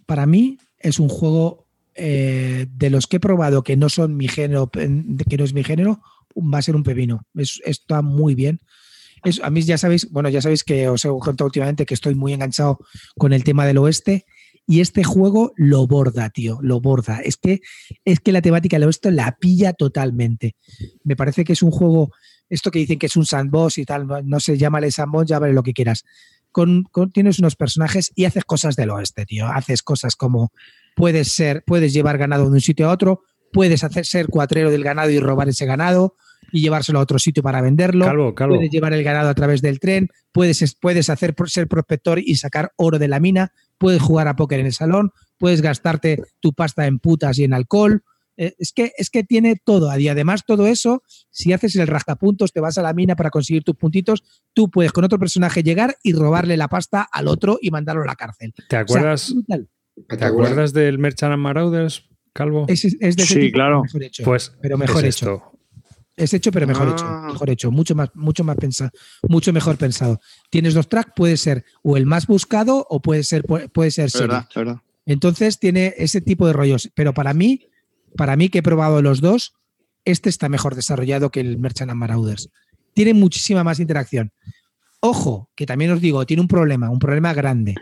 para 0.05 0.25
mí, 0.25 0.59
es 0.79 0.99
un 0.99 1.09
juego 1.09 1.67
eh, 1.95 2.67
de 2.71 2.89
los 2.89 3.07
que 3.07 3.17
he 3.17 3.19
probado 3.19 3.63
que 3.63 3.75
no 3.75 3.89
son 3.89 4.15
mi 4.15 4.27
género, 4.27 4.69
que 4.69 5.37
no 5.37 5.43
es 5.43 5.53
mi 5.53 5.63
género, 5.63 6.01
va 6.35 6.59
a 6.59 6.61
ser 6.61 6.75
un 6.75 6.83
pepino. 6.83 7.25
Es, 7.33 7.61
está 7.65 8.01
muy 8.01 8.35
bien. 8.35 8.59
Es, 9.23 9.39
a 9.43 9.49
mí 9.49 9.61
ya 9.61 9.77
sabéis, 9.77 10.09
bueno, 10.09 10.29
ya 10.29 10.41
sabéis 10.41 10.63
que 10.63 10.89
os 10.89 11.05
he 11.05 11.09
contado 11.09 11.45
últimamente 11.45 11.85
que 11.85 11.93
estoy 11.93 12.15
muy 12.15 12.33
enganchado 12.33 12.79
con 13.17 13.33
el 13.33 13.43
tema 13.43 13.65
del 13.65 13.77
oeste 13.77 14.25
y 14.67 14.79
este 14.79 15.03
juego 15.03 15.53
lo 15.57 15.85
borda, 15.87 16.29
tío, 16.29 16.59
lo 16.61 16.79
borda. 16.79 17.19
Es 17.19 17.37
que, 17.37 17.61
es 18.05 18.19
que 18.19 18.31
la 18.31 18.41
temática 18.41 18.77
del 18.77 18.87
oeste 18.87 19.11
la 19.11 19.35
pilla 19.37 19.73
totalmente. 19.73 20.55
Me 21.03 21.15
parece 21.15 21.43
que 21.43 21.53
es 21.53 21.63
un 21.63 21.71
juego, 21.71 22.11
esto 22.49 22.71
que 22.71 22.79
dicen 22.79 22.99
que 22.99 23.07
es 23.07 23.17
un 23.17 23.25
sandbox 23.25 23.77
y 23.79 23.85
tal, 23.85 24.07
no, 24.23 24.39
sé, 24.39 24.57
llámale 24.57 24.91
sandbox, 24.91 25.27
llámale 25.27 25.53
lo 25.53 25.63
que 25.63 25.73
quieras. 25.73 26.03
Con, 26.51 26.83
con, 26.83 27.11
tienes 27.11 27.39
unos 27.39 27.55
personajes 27.55 28.11
y 28.15 28.25
haces 28.25 28.43
cosas 28.43 28.75
del 28.75 28.89
oeste, 28.91 29.25
tío. 29.25 29.47
Haces 29.47 29.81
cosas 29.81 30.15
como 30.15 30.51
puedes 30.95 31.31
ser, 31.31 31.63
puedes 31.65 31.93
llevar 31.93 32.17
ganado 32.17 32.45
de 32.45 32.51
un 32.51 32.61
sitio 32.61 32.89
a 32.89 32.93
otro, 32.93 33.23
puedes 33.51 33.83
hacer 33.83 34.05
ser 34.05 34.27
cuatrero 34.27 34.71
del 34.71 34.83
ganado 34.83 35.09
y 35.09 35.19
robar 35.19 35.49
ese 35.49 35.65
ganado 35.65 36.15
y 36.51 36.61
llevárselo 36.61 36.99
a 36.99 37.01
otro 37.01 37.19
sitio 37.19 37.43
para 37.43 37.61
venderlo. 37.61 38.05
Calvo, 38.05 38.35
calvo. 38.35 38.55
Puedes 38.55 38.71
llevar 38.71 38.93
el 38.93 39.03
ganado 39.03 39.29
a 39.29 39.33
través 39.33 39.61
del 39.61 39.79
tren, 39.79 40.09
puedes, 40.31 40.75
puedes 40.79 41.09
hacer 41.09 41.35
ser 41.47 41.67
prospector 41.67 42.19
y 42.19 42.35
sacar 42.35 42.71
oro 42.75 42.99
de 42.99 43.07
la 43.07 43.19
mina, 43.19 43.53
puedes 43.77 44.01
jugar 44.01 44.27
a 44.27 44.35
póker 44.35 44.59
en 44.59 44.65
el 44.65 44.73
salón, 44.73 45.11
puedes 45.37 45.61
gastarte 45.61 46.21
tu 46.39 46.53
pasta 46.53 46.85
en 46.87 46.99
putas 46.99 47.39
y 47.39 47.43
en 47.43 47.53
alcohol. 47.53 48.03
Eh, 48.37 48.55
es, 48.57 48.71
que, 48.71 48.91
es 48.97 49.09
que 49.09 49.23
tiene 49.23 49.55
todo. 49.63 49.95
Y 49.97 50.07
además, 50.07 50.43
todo 50.45 50.65
eso, 50.65 51.03
si 51.29 51.53
haces 51.53 51.75
el 51.75 51.87
rascapuntos, 51.87 52.53
te 52.53 52.59
vas 52.59 52.77
a 52.77 52.81
la 52.81 52.93
mina 52.93 53.15
para 53.15 53.29
conseguir 53.29 53.63
tus 53.63 53.75
puntitos, 53.75 54.23
tú 54.53 54.71
puedes 54.71 54.91
con 54.91 55.03
otro 55.03 55.19
personaje 55.19 55.63
llegar 55.63 55.97
y 56.01 56.13
robarle 56.13 56.57
la 56.57 56.67
pasta 56.67 57.07
al 57.11 57.27
otro 57.27 57.59
y 57.61 57.71
mandarlo 57.71 58.03
a 58.03 58.07
la 58.07 58.15
cárcel. 58.15 58.53
¿Te 58.69 58.77
acuerdas? 58.77 59.31
O 59.31 59.43
sea, 59.45 59.59
¿Te 60.17 60.25
acuerdas 60.25 60.73
del 60.73 60.97
Merchant 60.97 61.33
and 61.33 61.41
Marauders, 61.41 62.09
Calvo? 62.33 62.65
Es, 62.67 62.85
es 62.85 63.15
de 63.15 63.23
sí, 63.25 63.39
tipo, 63.39 63.55
claro. 63.55 63.83
Mejor 63.83 64.03
hecho, 64.03 64.23
pues 64.23 64.53
pero 64.61 64.77
mejor 64.77 65.05
es 65.05 65.15
hecho. 65.17 65.33
Esto. 65.35 65.51
Es 66.15 66.33
hecho, 66.33 66.51
pero 66.51 66.67
mejor 66.67 66.87
Ah. 66.89 66.91
hecho. 66.91 67.05
Mejor 67.33 67.49
hecho. 67.49 67.71
Mucho 67.71 67.95
más, 67.95 68.09
mucho 68.13 68.43
más 68.43 68.55
pensado, 68.57 68.91
mucho 69.27 69.51
mejor 69.53 69.77
pensado. 69.77 70.19
Tienes 70.49 70.73
dos 70.73 70.87
tracks, 70.87 71.13
puede 71.15 71.37
ser 71.37 71.65
o 71.83 71.97
el 71.97 72.05
más 72.05 72.27
buscado 72.27 72.85
o 72.89 73.01
puede 73.01 73.23
ser, 73.23 73.43
puede 73.43 73.91
ser 73.91 74.09
verdad, 74.13 74.47
verdad. 74.55 74.77
Entonces 75.05 75.57
tiene 75.59 75.93
ese 75.97 76.21
tipo 76.21 76.45
de 76.47 76.53
rollos. 76.53 76.89
Pero 76.93 77.13
para 77.13 77.33
mí, 77.33 77.67
para 78.15 78.35
mí 78.35 78.49
que 78.49 78.59
he 78.59 78.63
probado 78.63 79.01
los 79.01 79.19
dos, 79.19 79.53
este 80.05 80.29
está 80.29 80.47
mejor 80.49 80.75
desarrollado 80.75 81.31
que 81.31 81.39
el 81.39 81.57
Merchant 81.57 81.91
and 81.91 81.99
Marauders. 81.99 82.49
Tiene 82.93 83.13
muchísima 83.13 83.63
más 83.63 83.79
interacción. 83.79 84.31
Ojo, 84.99 85.49
que 85.55 85.65
también 85.65 85.91
os 85.91 86.01
digo, 86.01 86.25
tiene 86.25 86.41
un 86.41 86.47
problema, 86.47 86.89
un 86.89 86.99
problema 86.99 87.33
grande 87.33 87.75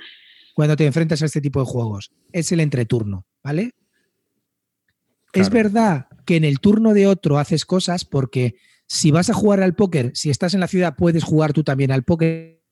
cuando 0.53 0.75
te 0.75 0.85
enfrentas 0.85 1.21
a 1.21 1.25
este 1.25 1.41
tipo 1.41 1.59
de 1.59 1.65
juegos. 1.65 2.11
Es 2.31 2.51
el 2.51 2.59
entreturno, 2.61 3.25
¿vale? 3.43 3.73
Claro. 5.31 5.47
Es 5.47 5.53
verdad 5.53 6.07
que 6.25 6.35
en 6.35 6.43
el 6.43 6.59
turno 6.59 6.93
de 6.93 7.07
otro 7.07 7.37
haces 7.37 7.65
cosas 7.65 8.05
porque 8.05 8.55
si 8.87 9.11
vas 9.11 9.29
a 9.29 9.33
jugar 9.33 9.61
al 9.61 9.75
póker, 9.75 10.11
si 10.15 10.29
estás 10.29 10.53
en 10.55 10.59
la 10.59 10.67
ciudad, 10.67 10.95
puedes 10.97 11.23
jugar 11.23 11.53
tú 11.53 11.63
también 11.63 11.91
al 11.91 12.03
póker. 12.03 12.63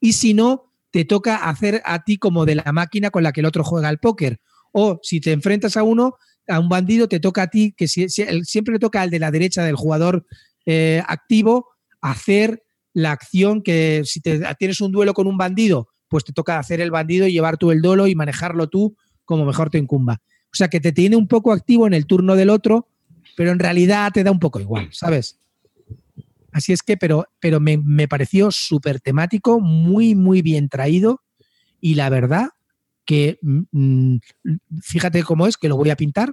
Y 0.00 0.14
si 0.14 0.34
no, 0.34 0.72
te 0.90 1.04
toca 1.04 1.36
hacer 1.48 1.80
a 1.84 2.04
ti 2.04 2.18
como 2.18 2.44
de 2.44 2.56
la 2.56 2.72
máquina 2.72 3.10
con 3.10 3.22
la 3.22 3.32
que 3.32 3.40
el 3.40 3.46
otro 3.46 3.62
juega 3.62 3.88
al 3.88 3.98
póker. 3.98 4.40
O 4.72 4.98
si 5.02 5.20
te 5.20 5.32
enfrentas 5.32 5.76
a 5.76 5.82
uno, 5.82 6.16
a 6.48 6.58
un 6.58 6.68
bandido, 6.68 7.08
te 7.08 7.20
toca 7.20 7.42
a 7.42 7.46
ti, 7.48 7.72
que 7.76 7.86
si, 7.86 8.08
si, 8.08 8.24
siempre 8.44 8.72
le 8.72 8.78
toca 8.78 9.00
al 9.00 9.10
de 9.10 9.18
la 9.18 9.30
derecha 9.30 9.62
del 9.64 9.76
jugador 9.76 10.26
eh, 10.64 11.02
activo, 11.06 11.68
hacer 12.00 12.62
la 12.92 13.12
acción 13.12 13.62
que 13.62 14.02
si 14.04 14.20
te, 14.20 14.40
tienes 14.58 14.80
un 14.80 14.90
duelo 14.90 15.14
con 15.14 15.26
un 15.26 15.36
bandido, 15.36 15.88
pues 16.08 16.24
te 16.24 16.32
toca 16.32 16.58
hacer 16.58 16.80
el 16.80 16.90
bandido 16.90 17.26
y 17.26 17.32
llevar 17.32 17.58
tú 17.58 17.70
el 17.70 17.82
dolo 17.82 18.06
y 18.06 18.14
manejarlo 18.14 18.68
tú 18.68 18.96
como 19.24 19.44
mejor 19.44 19.70
te 19.70 19.78
incumba. 19.78 20.22
O 20.56 20.58
sea 20.58 20.68
que 20.68 20.80
te 20.80 20.90
tiene 20.90 21.16
un 21.16 21.28
poco 21.28 21.52
activo 21.52 21.86
en 21.86 21.92
el 21.92 22.06
turno 22.06 22.34
del 22.34 22.48
otro, 22.48 22.88
pero 23.36 23.50
en 23.50 23.58
realidad 23.58 24.10
te 24.10 24.24
da 24.24 24.30
un 24.30 24.38
poco 24.38 24.58
igual, 24.58 24.88
¿sabes? 24.90 25.38
Así 26.50 26.72
es 26.72 26.82
que, 26.82 26.96
pero, 26.96 27.26
pero 27.40 27.60
me, 27.60 27.76
me 27.76 28.08
pareció 28.08 28.50
súper 28.50 28.98
temático, 29.02 29.60
muy, 29.60 30.14
muy 30.14 30.40
bien 30.40 30.70
traído 30.70 31.20
y 31.78 31.94
la 31.94 32.08
verdad 32.08 32.48
que 33.04 33.38
mmm, 33.42 34.16
fíjate 34.80 35.22
cómo 35.24 35.46
es, 35.46 35.58
que 35.58 35.68
lo 35.68 35.76
voy 35.76 35.90
a 35.90 35.96
pintar. 35.96 36.32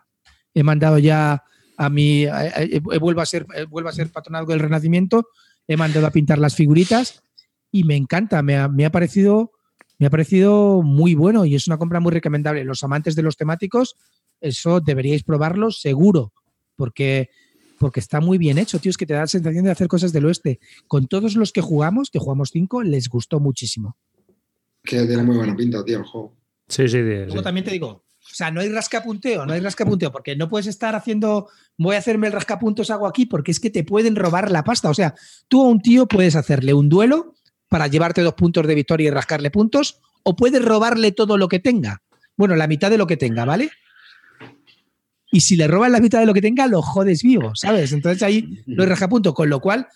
He 0.54 0.64
mandado 0.64 1.00
ya 1.00 1.44
a 1.76 1.90
mi, 1.90 2.26
vuelvo 3.02 3.20
a 3.20 3.26
ser, 3.26 3.46
eh, 3.56 3.66
vuelvo 3.66 3.90
a 3.90 3.92
ser 3.92 4.10
patronazgo 4.10 4.54
del 4.54 4.62
Renacimiento, 4.62 5.28
he 5.68 5.76
mandado 5.76 6.08
a 6.08 6.12
pintar 6.12 6.38
las 6.38 6.56
figuritas 6.56 7.24
y 7.74 7.84
me 7.84 7.98
encanta, 7.98 8.42
me 8.42 8.56
ha, 8.56 8.70
me 8.70 8.86
ha 8.86 8.90
parecido 8.90 9.52
me 10.00 10.08
ha 10.08 10.10
parecido 10.10 10.82
muy 10.82 11.16
bueno 11.16 11.46
y 11.46 11.56
es 11.56 11.68
una 11.68 11.78
compra 11.78 12.00
muy 12.00 12.12
recomendable. 12.12 12.64
Los 12.64 12.84
amantes 12.84 13.16
de 13.16 13.22
los 13.22 13.38
temáticos, 13.38 13.96
eso 14.42 14.80
deberíais 14.82 15.24
probarlo 15.24 15.72
seguro, 15.72 16.34
porque, 16.76 17.30
porque 17.80 18.00
está 18.00 18.20
muy 18.20 18.38
bien 18.38 18.58
hecho, 18.58 18.80
tío. 18.80 18.90
Es 18.90 18.98
que 18.98 19.06
te 19.06 19.14
da 19.14 19.22
la 19.22 19.28
sensación 19.28 19.66
de 19.66 19.72
hacer 19.72 19.88
cosas 19.88 20.12
del 20.12 20.26
oeste. 20.26 20.60
Con 20.88 21.08
todos 21.08 21.36
los 21.36 21.52
que 21.52 21.62
jugamos, 21.62 22.10
que 22.10 22.20
jugamos 22.20 22.50
cinco, 22.52 22.84
les 22.84 23.08
gustó 23.08 23.40
muchísimo. 23.40 23.98
Que 24.84 25.06
tiene 25.06 25.24
muy 25.24 25.38
buena 25.38 25.56
pinta, 25.56 25.84
tío, 25.86 26.00
el 26.00 26.04
juego. 26.04 26.36
Sí, 26.68 26.88
sí, 26.88 26.98
sí. 26.98 27.26
Luego 27.26 27.42
también 27.42 27.66
te 27.66 27.72
digo, 27.72 27.88
o 27.88 28.36
sea, 28.36 28.52
no 28.52 28.62
hay 28.62 28.70
rascapunteo, 28.70 29.46
no 29.46 29.54
hay 29.54 29.60
rascapunteo, 29.60 30.12
porque 30.12 30.36
no 30.36 30.50
puedes 30.50 30.68
estar 30.68 30.96
haciendo, 30.96 31.50
voy 31.78 31.96
a 31.96 32.00
hacerme 32.00 32.28
el 32.28 32.34
rascapuntos, 32.34 32.90
hago 32.90 33.06
aquí, 33.06 33.26
porque 33.26 33.52
es 33.52 33.60
que 33.60 33.70
te 33.70 33.84
pueden 33.84 34.16
robar 34.16 34.50
la 34.50 34.64
pasta. 34.64 34.90
O 34.90 34.94
sea, 34.94 35.14
tú 35.48 35.62
a 35.62 35.68
un 35.68 35.82
tío 35.82 36.08
puedes 36.08 36.36
hacerle 36.36 36.74
un 36.74 36.90
duelo 36.90 37.36
para 37.74 37.88
llevarte 37.88 38.22
dos 38.22 38.36
puntos 38.36 38.68
de 38.68 38.76
victoria 38.76 39.08
y 39.08 39.10
rascarle 39.10 39.50
puntos, 39.50 40.00
o 40.22 40.36
puedes 40.36 40.64
robarle 40.64 41.12
todo 41.12 41.40
lo 41.40 41.48
que 41.48 41.58
tenga. 41.58 42.04
Bueno, 42.38 42.56
la 42.56 42.68
mitad 42.68 42.92
de 42.92 43.00
lo 43.00 43.08
que 43.08 43.18
tenga, 43.18 43.46
¿vale? 43.46 43.72
Y 45.32 45.42
si 45.42 45.56
le 45.56 45.68
roban 45.68 45.92
la 45.92 46.00
mitad 46.00 46.20
de 46.20 46.28
lo 46.28 46.36
que 46.36 46.42
tenga, 46.42 46.68
lo 46.68 46.84
jodes 46.84 47.24
vivo, 47.24 47.56
¿sabes? 47.56 47.92
Entonces 47.92 48.22
ahí 48.22 48.64
no 48.68 48.84
hay 48.84 48.90
rascapunto, 48.90 49.34
con 49.34 49.50
lo 49.50 49.60
cual 49.60 49.88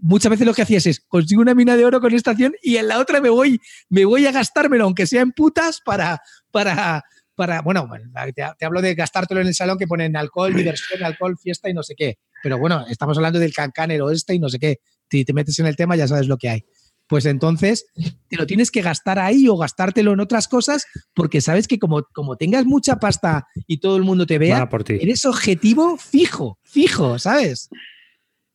muchas 0.00 0.30
veces 0.30 0.44
lo 0.44 0.54
que 0.54 0.62
hacías 0.62 0.84
es 0.86 0.98
consigo 0.98 1.40
una 1.40 1.54
mina 1.54 1.76
de 1.76 1.84
oro 1.84 2.00
con 2.00 2.12
esta 2.14 2.32
acción 2.32 2.52
y 2.60 2.78
en 2.78 2.88
la 2.88 2.98
otra 2.98 3.20
me 3.20 3.28
voy, 3.28 3.60
me 3.88 4.04
voy 4.04 4.26
a 4.26 4.32
gastármelo, 4.32 4.82
aunque 4.82 5.06
sea 5.06 5.22
en 5.22 5.30
putas, 5.30 5.80
para, 5.84 6.20
para, 6.50 7.04
para 7.36 7.62
bueno, 7.62 7.88
te, 8.34 8.44
te, 8.58 8.64
hablo 8.66 8.82
de 8.82 8.96
gastártelo 8.96 9.40
en 9.40 9.46
el 9.46 9.54
salón 9.54 9.78
que 9.78 9.86
ponen 9.86 10.16
alcohol, 10.16 10.52
diversión, 10.52 11.04
alcohol, 11.04 11.38
fiesta 11.40 11.70
y 11.70 11.74
no 11.74 11.84
sé 11.84 11.94
qué. 11.94 12.18
Pero 12.42 12.58
bueno, 12.58 12.84
estamos 12.88 13.16
hablando 13.16 13.38
del 13.38 13.54
cancán, 13.54 13.92
el 13.92 14.02
oeste 14.02 14.34
y 14.34 14.40
no 14.40 14.48
sé 14.48 14.58
qué. 14.58 14.80
Si 15.12 15.24
te 15.24 15.32
metes 15.34 15.58
en 15.58 15.66
el 15.66 15.76
tema 15.76 15.94
ya 15.94 16.08
sabes 16.08 16.26
lo 16.26 16.38
que 16.38 16.48
hay. 16.48 16.64
Pues 17.06 17.26
entonces 17.26 17.84
te 18.28 18.36
lo 18.36 18.46
tienes 18.46 18.70
que 18.70 18.80
gastar 18.80 19.18
ahí 19.18 19.46
o 19.46 19.56
gastártelo 19.58 20.14
en 20.14 20.20
otras 20.20 20.48
cosas 20.48 20.86
porque 21.14 21.42
sabes 21.42 21.68
que 21.68 21.78
como, 21.78 22.04
como 22.14 22.36
tengas 22.36 22.64
mucha 22.64 22.96
pasta 22.96 23.46
y 23.66 23.80
todo 23.80 23.96
el 23.98 24.02
mundo 24.02 24.24
te 24.24 24.38
vea, 24.38 24.68
por 24.68 24.82
ti. 24.82 24.94
eres 25.00 25.26
objetivo 25.26 25.98
fijo, 25.98 26.58
fijo, 26.62 27.18
¿sabes? 27.18 27.68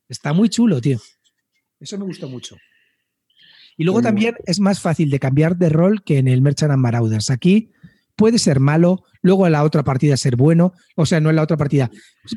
Está 0.10 0.34
muy 0.34 0.50
chulo, 0.50 0.82
tío. 0.82 1.00
Eso 1.80 2.00
me 2.00 2.06
gustó 2.06 2.28
mucho. 2.30 2.58
Y 3.78 3.84
luego 3.84 4.02
también 4.02 4.36
es 4.48 4.60
más 4.60 4.80
fácil 4.80 5.12
de 5.12 5.20
cambiar 5.20 5.56
de 5.56 5.70
rol 5.70 6.04
que 6.04 6.18
en 6.18 6.28
el 6.28 6.42
Merchant 6.42 6.72
and 6.72 6.82
Marauders. 6.82 7.30
Aquí 7.30 7.72
puede 8.18 8.40
ser 8.40 8.60
malo, 8.60 9.04
luego 9.22 9.46
en 9.46 9.54
la 9.54 9.64
otra 9.64 9.84
partida 9.84 10.18
ser 10.18 10.36
bueno, 10.36 10.74
o 10.96 11.06
sea, 11.06 11.22
no 11.22 11.30
en 11.30 11.38
la 11.38 11.44
otra 11.44 11.56
partida, 11.56 11.90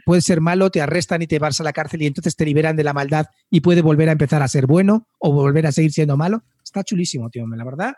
puede 0.05 0.21
ser 0.21 0.41
malo, 0.41 0.71
te 0.71 0.81
arrestan 0.81 1.23
y 1.23 1.27
te 1.27 1.41
vas 1.41 1.61
a 1.61 1.65
la 1.65 1.73
cárcel 1.73 2.03
y 2.03 2.07
entonces 2.07 2.37
te 2.37 2.45
liberan 2.45 2.77
de 2.77 2.85
la 2.85 2.93
maldad 2.93 3.27
y 3.51 3.61
puede 3.61 3.83
volver 3.83 4.09
a 4.11 4.13
empezar 4.13 4.43
a 4.43 4.49
ser 4.49 4.67
bueno 4.67 5.09
o 5.19 5.33
volver 5.33 5.67
a 5.67 5.73
seguir 5.73 5.91
siendo 5.91 6.17
malo. 6.17 6.45
Está 6.63 6.85
chulísimo, 6.85 7.31
tío, 7.31 7.47
la 7.49 7.65
verdad. 7.65 7.95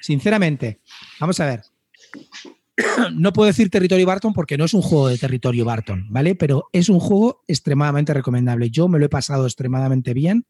Sinceramente, 0.00 0.80
vamos 1.18 1.40
a 1.40 1.46
ver. 1.46 1.62
No 3.14 3.32
puedo 3.32 3.46
decir 3.46 3.70
territorio 3.70 4.04
Barton 4.04 4.34
porque 4.34 4.58
no 4.58 4.66
es 4.66 4.74
un 4.74 4.82
juego 4.82 5.08
de 5.08 5.16
territorio 5.16 5.64
Barton, 5.64 6.08
¿vale? 6.10 6.34
Pero 6.34 6.68
es 6.72 6.90
un 6.90 7.00
juego 7.00 7.42
extremadamente 7.48 8.12
recomendable. 8.12 8.68
Yo 8.68 8.86
me 8.86 8.98
lo 8.98 9.06
he 9.06 9.08
pasado 9.08 9.46
extremadamente 9.46 10.12
bien 10.12 10.44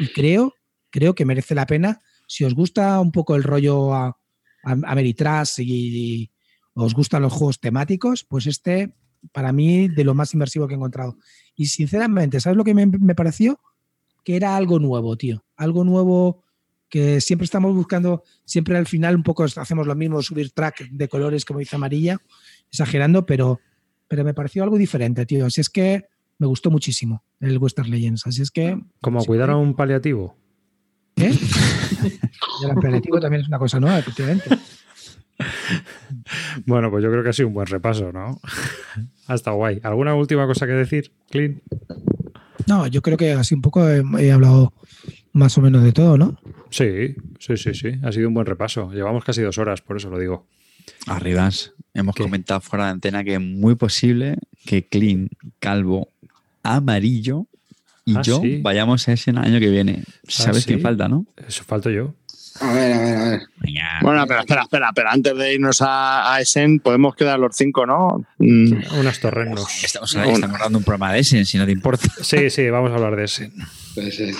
y 0.00 0.08
creo, 0.08 0.54
creo 0.90 1.14
que 1.14 1.24
merece 1.24 1.54
la 1.54 1.66
pena. 1.66 2.02
Si 2.26 2.44
os 2.44 2.54
gusta 2.54 2.98
un 2.98 3.12
poco 3.12 3.36
el 3.36 3.44
rollo 3.44 3.94
a, 3.94 4.17
Ameritrash 4.62 5.60
y, 5.60 5.64
y, 5.64 6.30
os 6.74 6.94
gustan 6.94 7.22
los 7.22 7.32
juegos 7.32 7.58
temáticos, 7.58 8.24
pues 8.24 8.46
este 8.46 8.94
para 9.32 9.52
mí 9.52 9.88
de 9.88 10.04
lo 10.04 10.14
más 10.14 10.32
inmersivo 10.34 10.68
que 10.68 10.74
he 10.74 10.76
encontrado. 10.76 11.18
Y 11.56 11.66
sinceramente, 11.66 12.40
¿sabes 12.40 12.56
lo 12.56 12.62
que 12.62 12.74
me, 12.74 12.86
me 12.86 13.14
pareció? 13.16 13.60
Que 14.24 14.36
era 14.36 14.56
algo 14.56 14.78
nuevo, 14.78 15.16
tío. 15.16 15.44
Algo 15.56 15.82
nuevo 15.82 16.44
que 16.88 17.20
siempre 17.20 17.44
estamos 17.44 17.74
buscando, 17.74 18.22
siempre 18.44 18.76
al 18.76 18.86
final 18.86 19.16
un 19.16 19.22
poco 19.22 19.44
hacemos 19.44 19.86
lo 19.86 19.94
mismo, 19.94 20.22
subir 20.22 20.52
track 20.52 20.88
de 20.88 21.08
colores 21.08 21.44
como 21.44 21.58
dice 21.58 21.76
amarilla, 21.76 22.18
exagerando, 22.70 23.26
pero, 23.26 23.60
pero 24.06 24.24
me 24.24 24.34
pareció 24.34 24.62
algo 24.62 24.78
diferente, 24.78 25.26
tío. 25.26 25.46
Así 25.46 25.60
es 25.60 25.68
que 25.68 26.06
me 26.38 26.46
gustó 26.46 26.70
muchísimo 26.70 27.24
el 27.40 27.58
Western 27.58 27.90
Legends. 27.90 28.26
Así 28.26 28.42
es 28.42 28.50
que. 28.50 28.80
Como 29.00 29.24
cuidar 29.24 29.50
a 29.50 29.56
un 29.56 29.74
paliativo. 29.74 30.36
¿Eh? 31.20 31.32
y 32.62 32.64
el 32.68 32.74
paliativo 32.76 33.20
también 33.20 33.42
es 33.42 33.48
una 33.48 33.58
cosa 33.58 33.80
nueva, 33.80 33.98
efectivamente. 33.98 34.58
Bueno, 36.66 36.90
pues 36.90 37.04
yo 37.04 37.10
creo 37.10 37.22
que 37.22 37.28
ha 37.30 37.32
sido 37.32 37.48
un 37.48 37.54
buen 37.54 37.66
repaso, 37.66 38.12
¿no? 38.12 38.40
Hasta 39.26 39.52
guay. 39.52 39.80
¿Alguna 39.82 40.14
última 40.14 40.46
cosa 40.46 40.66
que 40.66 40.72
decir, 40.72 41.12
Clint? 41.30 41.62
No, 42.66 42.86
yo 42.86 43.02
creo 43.02 43.16
que 43.16 43.32
así 43.32 43.54
un 43.54 43.62
poco 43.62 43.88
he, 43.88 44.02
he 44.18 44.32
hablado 44.32 44.72
más 45.32 45.56
o 45.56 45.60
menos 45.60 45.82
de 45.84 45.92
todo, 45.92 46.18
¿no? 46.18 46.38
Sí, 46.70 47.14
sí, 47.38 47.56
sí, 47.56 47.74
sí. 47.74 47.92
Ha 48.02 48.12
sido 48.12 48.28
un 48.28 48.34
buen 48.34 48.46
repaso. 48.46 48.90
Llevamos 48.92 49.24
casi 49.24 49.42
dos 49.42 49.58
horas, 49.58 49.80
por 49.80 49.96
eso 49.96 50.10
lo 50.10 50.18
digo. 50.18 50.46
Arribas, 51.06 51.72
hemos 51.94 52.14
¿Qué? 52.14 52.22
comentado 52.22 52.60
fuera 52.60 52.86
de 52.86 52.90
antena 52.92 53.24
que 53.24 53.34
es 53.34 53.40
muy 53.40 53.74
posible 53.74 54.38
que 54.66 54.86
Clean, 54.86 55.28
Calvo, 55.58 56.12
Amarillo 56.62 57.46
y 58.10 58.16
Ah, 58.16 58.22
yo 58.22 58.40
sí. 58.40 58.60
vayamos 58.62 59.06
a 59.08 59.12
ese 59.12 59.30
año 59.32 59.60
que 59.60 59.68
viene. 59.68 60.02
¿Sabes 60.26 60.62
sí? 60.62 60.68
quién 60.68 60.80
falta, 60.80 61.08
no? 61.08 61.26
Eso 61.46 61.62
falto 61.64 61.90
yo. 61.90 62.14
A 62.60 62.72
ver, 62.72 62.92
a 62.92 62.98
ver, 63.00 63.16
a 63.16 63.28
ver. 63.30 63.40
Venga. 63.60 63.98
Bueno, 64.02 64.24
pero 64.26 64.40
espera, 64.40 64.62
espera, 64.62 64.90
pero 64.94 65.10
antes 65.10 65.36
de 65.36 65.54
irnos 65.54 65.80
a, 65.82 66.34
a 66.34 66.40
Essen, 66.40 66.80
podemos 66.80 67.14
quedar 67.14 67.38
los 67.38 67.54
cinco, 67.54 67.86
¿no? 67.86 68.24
Mm, 68.38 68.98
Unas 68.98 69.20
torrenos. 69.20 69.64
Estamos, 69.84 70.14
estamos 70.14 70.58
dando 70.58 70.78
un 70.78 70.84
programa 70.84 71.12
de 71.12 71.20
ese, 71.20 71.44
si 71.44 71.56
no 71.58 71.66
te 71.66 71.72
importa. 71.72 72.08
Sí, 72.22 72.50
sí, 72.50 72.68
vamos 72.70 72.90
a 72.90 72.94
hablar 72.94 73.14
de 73.16 73.24
ese. 73.24 73.52
Pues, 73.94 74.18
eh, 74.20 74.32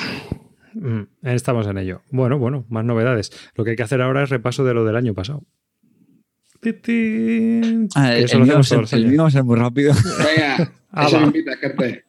Mm, 0.75 1.03
Estamos 1.23 1.67
en 1.67 1.79
ello. 1.79 2.03
Bueno, 2.11 2.39
bueno, 2.39 2.65
más 2.69 2.85
novedades. 2.85 3.33
Lo 3.57 3.65
que 3.65 3.71
hay 3.71 3.77
que 3.77 3.83
hacer 3.83 4.01
ahora 4.03 4.23
es 4.23 4.31
repaso 4.31 4.65
de 4.65 4.75
lo 4.75 4.85
del 4.85 4.95
año 4.97 5.13
pasado. 5.15 5.43
Titín. 6.61 7.89
Ah, 7.95 8.15
el, 8.15 8.25
eso 8.25 8.35
el 8.35 8.41
lo 8.41 8.45
mío 8.47 8.55
va 8.55 8.59
a 8.59 8.61
hacemos 8.61 8.69
ser, 8.69 8.77
todos 8.77 8.83
los 8.83 8.93
el 8.93 8.99
años. 9.01 9.11
mío 9.13 9.23
va 9.23 9.29
a 9.29 9.31
ser 9.31 9.45
muy 9.45 9.57
rápido. 9.57 9.95
venga, 10.19 10.73
Ah, 10.91 11.07
eso 11.07 11.21
invita, 11.21 11.57
gente. 11.57 12.05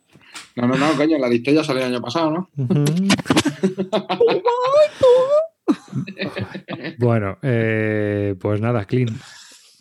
No, 0.59 0.67
no, 0.67 0.75
no, 0.75 0.95
coño, 0.97 1.17
la 1.17 1.29
dicté 1.29 1.53
ya 1.53 1.63
salió 1.63 1.83
el 1.85 1.93
año 1.93 2.01
pasado, 2.01 2.31
¿no? 2.31 2.49
Ujú. 2.57 2.85
bueno, 6.97 7.37
eh, 7.41 8.35
pues 8.39 8.61
nada, 8.61 8.85
Clean. 8.85 9.09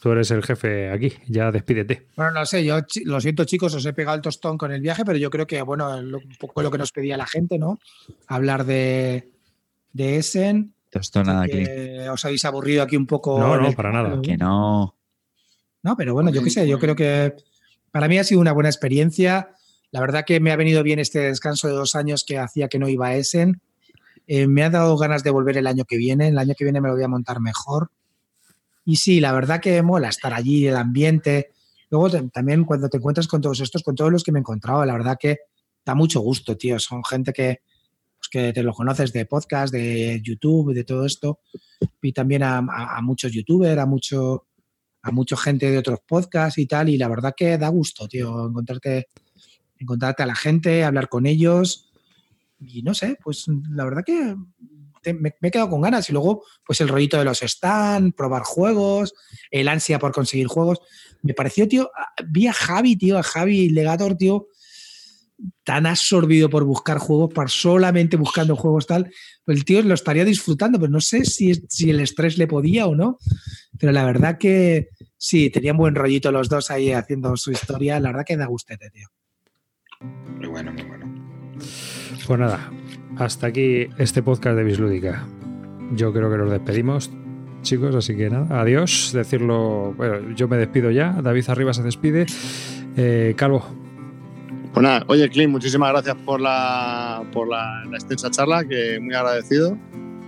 Tú 0.00 0.12
eres 0.12 0.30
el 0.30 0.44
jefe 0.44 0.90
aquí. 0.90 1.12
Ya 1.26 1.50
despídete. 1.50 2.06
Bueno, 2.16 2.30
no 2.32 2.46
sé, 2.46 2.64
yo 2.64 2.78
lo 3.04 3.20
siento 3.20 3.44
chicos, 3.44 3.74
os 3.74 3.84
he 3.84 3.92
pegado 3.92 4.16
el 4.16 4.22
tostón 4.22 4.56
con 4.56 4.70
el 4.70 4.80
viaje, 4.80 5.04
pero 5.04 5.18
yo 5.18 5.28
creo 5.28 5.46
que, 5.46 5.60
bueno, 5.62 6.00
lo- 6.00 6.18
un 6.18 6.36
poco 6.38 6.62
lo 6.62 6.70
que 6.70 6.78
nos 6.78 6.92
pedía 6.92 7.16
la 7.16 7.26
gente, 7.26 7.58
¿no? 7.58 7.80
Hablar 8.28 8.64
de, 8.64 9.28
de 9.92 10.16
Essen, 10.18 10.72
Esto 10.92 11.24
nada, 11.24 11.46
que 11.46 11.64
Clean. 11.64 12.08
os 12.10 12.24
habéis 12.24 12.44
aburrido 12.44 12.84
aquí 12.84 12.96
un 12.96 13.06
poco. 13.06 13.38
No, 13.40 13.56
no, 13.56 13.68
el- 13.68 13.74
para 13.74 13.90
nada. 13.90 14.20
Que 14.22 14.36
no. 14.36 14.94
No, 15.82 15.96
pero 15.96 16.14
bueno, 16.14 16.30
yo 16.30 16.42
qué 16.44 16.50
sé, 16.50 16.68
yo 16.68 16.78
creo 16.78 16.94
que 16.94 17.34
para 17.90 18.06
mí 18.06 18.18
ha 18.18 18.24
sido 18.24 18.40
una 18.40 18.52
buena 18.52 18.68
experiencia. 18.68 19.50
La 19.90 20.00
verdad 20.00 20.24
que 20.26 20.40
me 20.40 20.52
ha 20.52 20.56
venido 20.56 20.82
bien 20.82 20.98
este 20.98 21.20
descanso 21.20 21.68
de 21.68 21.74
dos 21.74 21.94
años 21.94 22.24
que 22.24 22.38
hacía 22.38 22.68
que 22.68 22.78
no 22.78 22.88
iba 22.88 23.08
a 23.08 23.16
Essen. 23.16 23.60
Eh, 24.26 24.46
me 24.46 24.62
ha 24.62 24.70
dado 24.70 24.96
ganas 24.96 25.22
de 25.24 25.30
volver 25.30 25.56
el 25.56 25.66
año 25.66 25.84
que 25.84 25.96
viene. 25.96 26.28
El 26.28 26.38
año 26.38 26.54
que 26.56 26.64
viene 26.64 26.80
me 26.80 26.88
lo 26.88 26.94
voy 26.94 27.04
a 27.04 27.08
montar 27.08 27.40
mejor. 27.40 27.90
Y 28.84 28.96
sí, 28.96 29.20
la 29.20 29.32
verdad 29.32 29.60
que 29.60 29.82
mola 29.82 30.08
estar 30.08 30.34
allí, 30.34 30.66
el 30.66 30.76
ambiente. 30.76 31.50
Luego 31.90 32.10
también 32.10 32.64
cuando 32.64 32.88
te 32.88 32.98
encuentras 32.98 33.28
con 33.28 33.40
todos 33.40 33.60
estos, 33.60 33.82
con 33.82 33.94
todos 33.94 34.12
los 34.12 34.22
que 34.22 34.32
me 34.32 34.38
he 34.38 34.40
encontrado, 34.40 34.84
la 34.84 34.92
verdad 34.92 35.16
que 35.18 35.38
da 35.84 35.94
mucho 35.94 36.20
gusto, 36.20 36.56
tío. 36.56 36.78
Son 36.78 37.02
gente 37.04 37.32
que, 37.32 37.60
pues, 38.18 38.28
que 38.30 38.52
te 38.52 38.62
lo 38.62 38.72
conoces 38.72 39.12
de 39.12 39.24
podcast, 39.24 39.72
de 39.72 40.20
YouTube, 40.22 40.74
de 40.74 40.84
todo 40.84 41.06
esto. 41.06 41.40
Y 42.02 42.12
también 42.12 42.42
a 42.42 43.00
muchos 43.02 43.32
youtubers, 43.32 43.80
a 43.80 43.86
mucho, 43.86 44.48
a 45.02 45.10
mucha 45.10 45.36
gente 45.36 45.70
de 45.70 45.78
otros 45.78 46.00
podcasts 46.06 46.58
y 46.58 46.66
tal, 46.66 46.88
y 46.88 46.98
la 46.98 47.08
verdad 47.08 47.34
que 47.36 47.58
da 47.58 47.68
gusto, 47.68 48.08
tío, 48.08 48.48
encontrarte, 48.48 49.08
encontrarte 49.78 50.22
a 50.22 50.26
la 50.26 50.34
gente, 50.34 50.84
hablar 50.84 51.08
con 51.08 51.26
ellos, 51.26 51.90
y 52.60 52.82
no 52.82 52.94
sé, 52.94 53.18
pues 53.22 53.46
la 53.70 53.84
verdad 53.84 54.04
que 54.04 54.36
me, 55.14 55.34
he 55.40 55.50
quedado 55.50 55.70
con 55.70 55.80
ganas, 55.80 56.08
y 56.10 56.12
luego, 56.12 56.44
pues 56.66 56.80
el 56.80 56.88
rollito 56.88 57.18
de 57.18 57.24
los 57.24 57.38
stands, 57.38 58.14
probar 58.14 58.42
juegos, 58.42 59.14
el 59.50 59.68
ansia 59.68 59.98
por 59.98 60.12
conseguir 60.12 60.46
juegos, 60.46 60.80
me 61.22 61.34
pareció, 61.34 61.66
tío, 61.68 61.90
vi 62.26 62.46
a 62.46 62.52
Javi, 62.52 62.96
tío, 62.96 63.18
a 63.18 63.22
Javi 63.22 63.70
Legator, 63.70 64.16
tío, 64.16 64.48
tan 65.64 65.86
absorbido 65.86 66.50
por 66.50 66.64
buscar 66.64 66.98
juegos, 66.98 67.32
por 67.32 67.50
solamente 67.50 68.16
buscando 68.16 68.56
juegos 68.56 68.86
tal, 68.86 69.12
pues 69.44 69.58
el 69.58 69.64
tío 69.64 69.82
lo 69.82 69.94
estaría 69.94 70.24
disfrutando, 70.24 70.78
pero 70.78 70.90
no 70.90 71.00
sé 71.00 71.24
si, 71.24 71.54
si 71.68 71.90
el 71.90 72.00
estrés 72.00 72.38
le 72.38 72.46
podía 72.46 72.86
o 72.86 72.94
no. 72.94 73.18
Pero 73.78 73.92
la 73.92 74.04
verdad 74.04 74.38
que 74.38 74.88
sí, 75.16 75.50
tenían 75.50 75.76
buen 75.76 75.94
rollito 75.94 76.32
los 76.32 76.48
dos 76.48 76.70
ahí 76.70 76.92
haciendo 76.92 77.36
su 77.36 77.52
historia. 77.52 78.00
La 78.00 78.08
verdad 78.10 78.24
que 78.26 78.36
da 78.36 78.46
gustete, 78.46 78.90
tío. 78.90 79.08
Muy 80.38 80.46
bueno, 80.46 80.72
muy 80.72 80.82
bueno. 80.82 81.06
Pues 82.26 82.38
nada, 82.40 82.70
hasta 83.16 83.48
aquí 83.48 83.88
este 83.98 84.22
podcast 84.22 84.56
de 84.56 84.64
Bislúdica. 84.64 85.26
Yo 85.94 86.12
creo 86.12 86.30
que 86.30 86.36
nos 86.38 86.50
despedimos, 86.50 87.10
chicos, 87.62 87.94
así 87.94 88.16
que 88.16 88.30
nada, 88.30 88.60
adiós. 88.60 89.10
Decirlo, 89.12 89.94
bueno, 89.96 90.34
yo 90.36 90.46
me 90.48 90.56
despido 90.56 90.90
ya. 90.90 91.12
David 91.22 91.44
Arriba 91.48 91.72
se 91.72 91.82
despide. 91.82 92.26
Eh, 92.96 93.34
Calvo, 93.36 93.64
Pues 94.72 94.82
nada, 94.82 95.04
oye, 95.08 95.28
Clint, 95.30 95.50
muchísimas 95.50 95.90
gracias 95.90 96.14
por 96.24 96.40
la, 96.40 97.24
por 97.32 97.48
la, 97.48 97.84
la 97.90 97.96
extensa 97.96 98.30
charla, 98.30 98.64
que 98.64 99.00
muy 99.00 99.14
agradecido, 99.14 99.76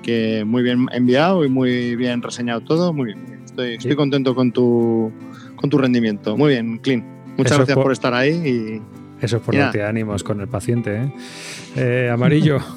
que 0.02 0.44
muy 0.44 0.62
bien 0.62 0.86
enviado 0.92 1.44
y 1.44 1.48
muy 1.48 1.94
bien 1.96 2.22
reseñado 2.22 2.60
todo. 2.62 2.92
Muy 2.92 3.06
bien. 3.14 3.40
Estoy, 3.44 3.74
estoy 3.74 3.90
Sí. 3.92 3.96
contento 3.96 4.34
con 4.34 4.50
tu, 4.50 5.12
con 5.56 5.70
tu 5.70 5.78
rendimiento. 5.78 6.36
Muy 6.36 6.50
bien, 6.54 6.78
Clint. 6.78 7.04
Muchas 7.36 7.52
Eso 7.52 7.56
gracias 7.58 7.74
por- 7.76 7.84
por... 7.84 7.92
estar 7.92 8.14
ahí 8.14 8.30
y 8.32 8.82
eso 9.20 9.36
es 9.36 9.42
por 9.42 9.54
Ya. 9.54 9.64
darte 9.64 9.84
ánimos 9.84 10.24
con 10.24 10.40
el 10.40 10.48
paciente. 10.48 10.96
¿eh? 10.96 11.12
Eh, 11.76 12.10
amarillo, 12.12 12.58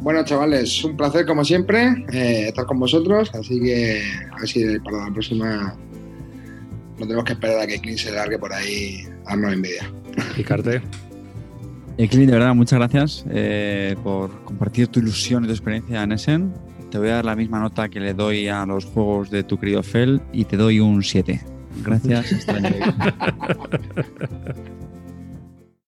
Bueno, 0.00 0.22
chavales, 0.22 0.84
un 0.84 0.98
placer 0.98 1.24
como 1.24 1.46
siempre 1.46 2.04
eh, 2.12 2.48
estar 2.48 2.66
con 2.66 2.78
vosotros, 2.78 3.30
así 3.34 3.58
que 3.58 4.02
a 4.32 4.36
ver 4.38 4.46
si 4.48 4.78
para 4.80 5.06
la 5.06 5.10
próxima 5.12 5.74
no 6.98 7.06
tenemos 7.06 7.24
que 7.24 7.32
esperar 7.32 7.60
a 7.60 7.66
que 7.66 7.80
Clint 7.80 7.98
se 7.98 8.12
largue 8.12 8.38
por 8.38 8.52
ahí 8.52 9.02
a 9.24 9.30
darnos 9.30 9.54
envidia. 9.54 9.90
Picarte. 10.36 10.82
Eh, 11.96 12.06
Clint, 12.08 12.26
de 12.26 12.32
verdad, 12.38 12.54
muchas 12.54 12.78
gracias 12.78 13.24
eh, 13.30 13.96
por 14.04 14.44
compartir 14.44 14.88
tu 14.88 15.00
ilusión 15.00 15.44
y 15.44 15.46
tu 15.46 15.54
experiencia 15.54 16.02
en 16.02 16.12
Essen. 16.12 16.52
Te 16.90 16.98
voy 16.98 17.08
a 17.08 17.14
dar 17.14 17.24
la 17.24 17.34
misma 17.34 17.58
nota 17.60 17.88
que 17.88 17.98
le 17.98 18.12
doy 18.12 18.46
a 18.48 18.66
los 18.66 18.84
juegos 18.84 19.30
de 19.30 19.42
tu 19.42 19.58
querido 19.58 19.82
Fel 19.82 20.20
y 20.34 20.44
te 20.44 20.58
doy 20.58 20.80
un 20.80 21.02
7. 21.02 21.40
Gracias. 21.82 22.30
hasta 22.30 22.58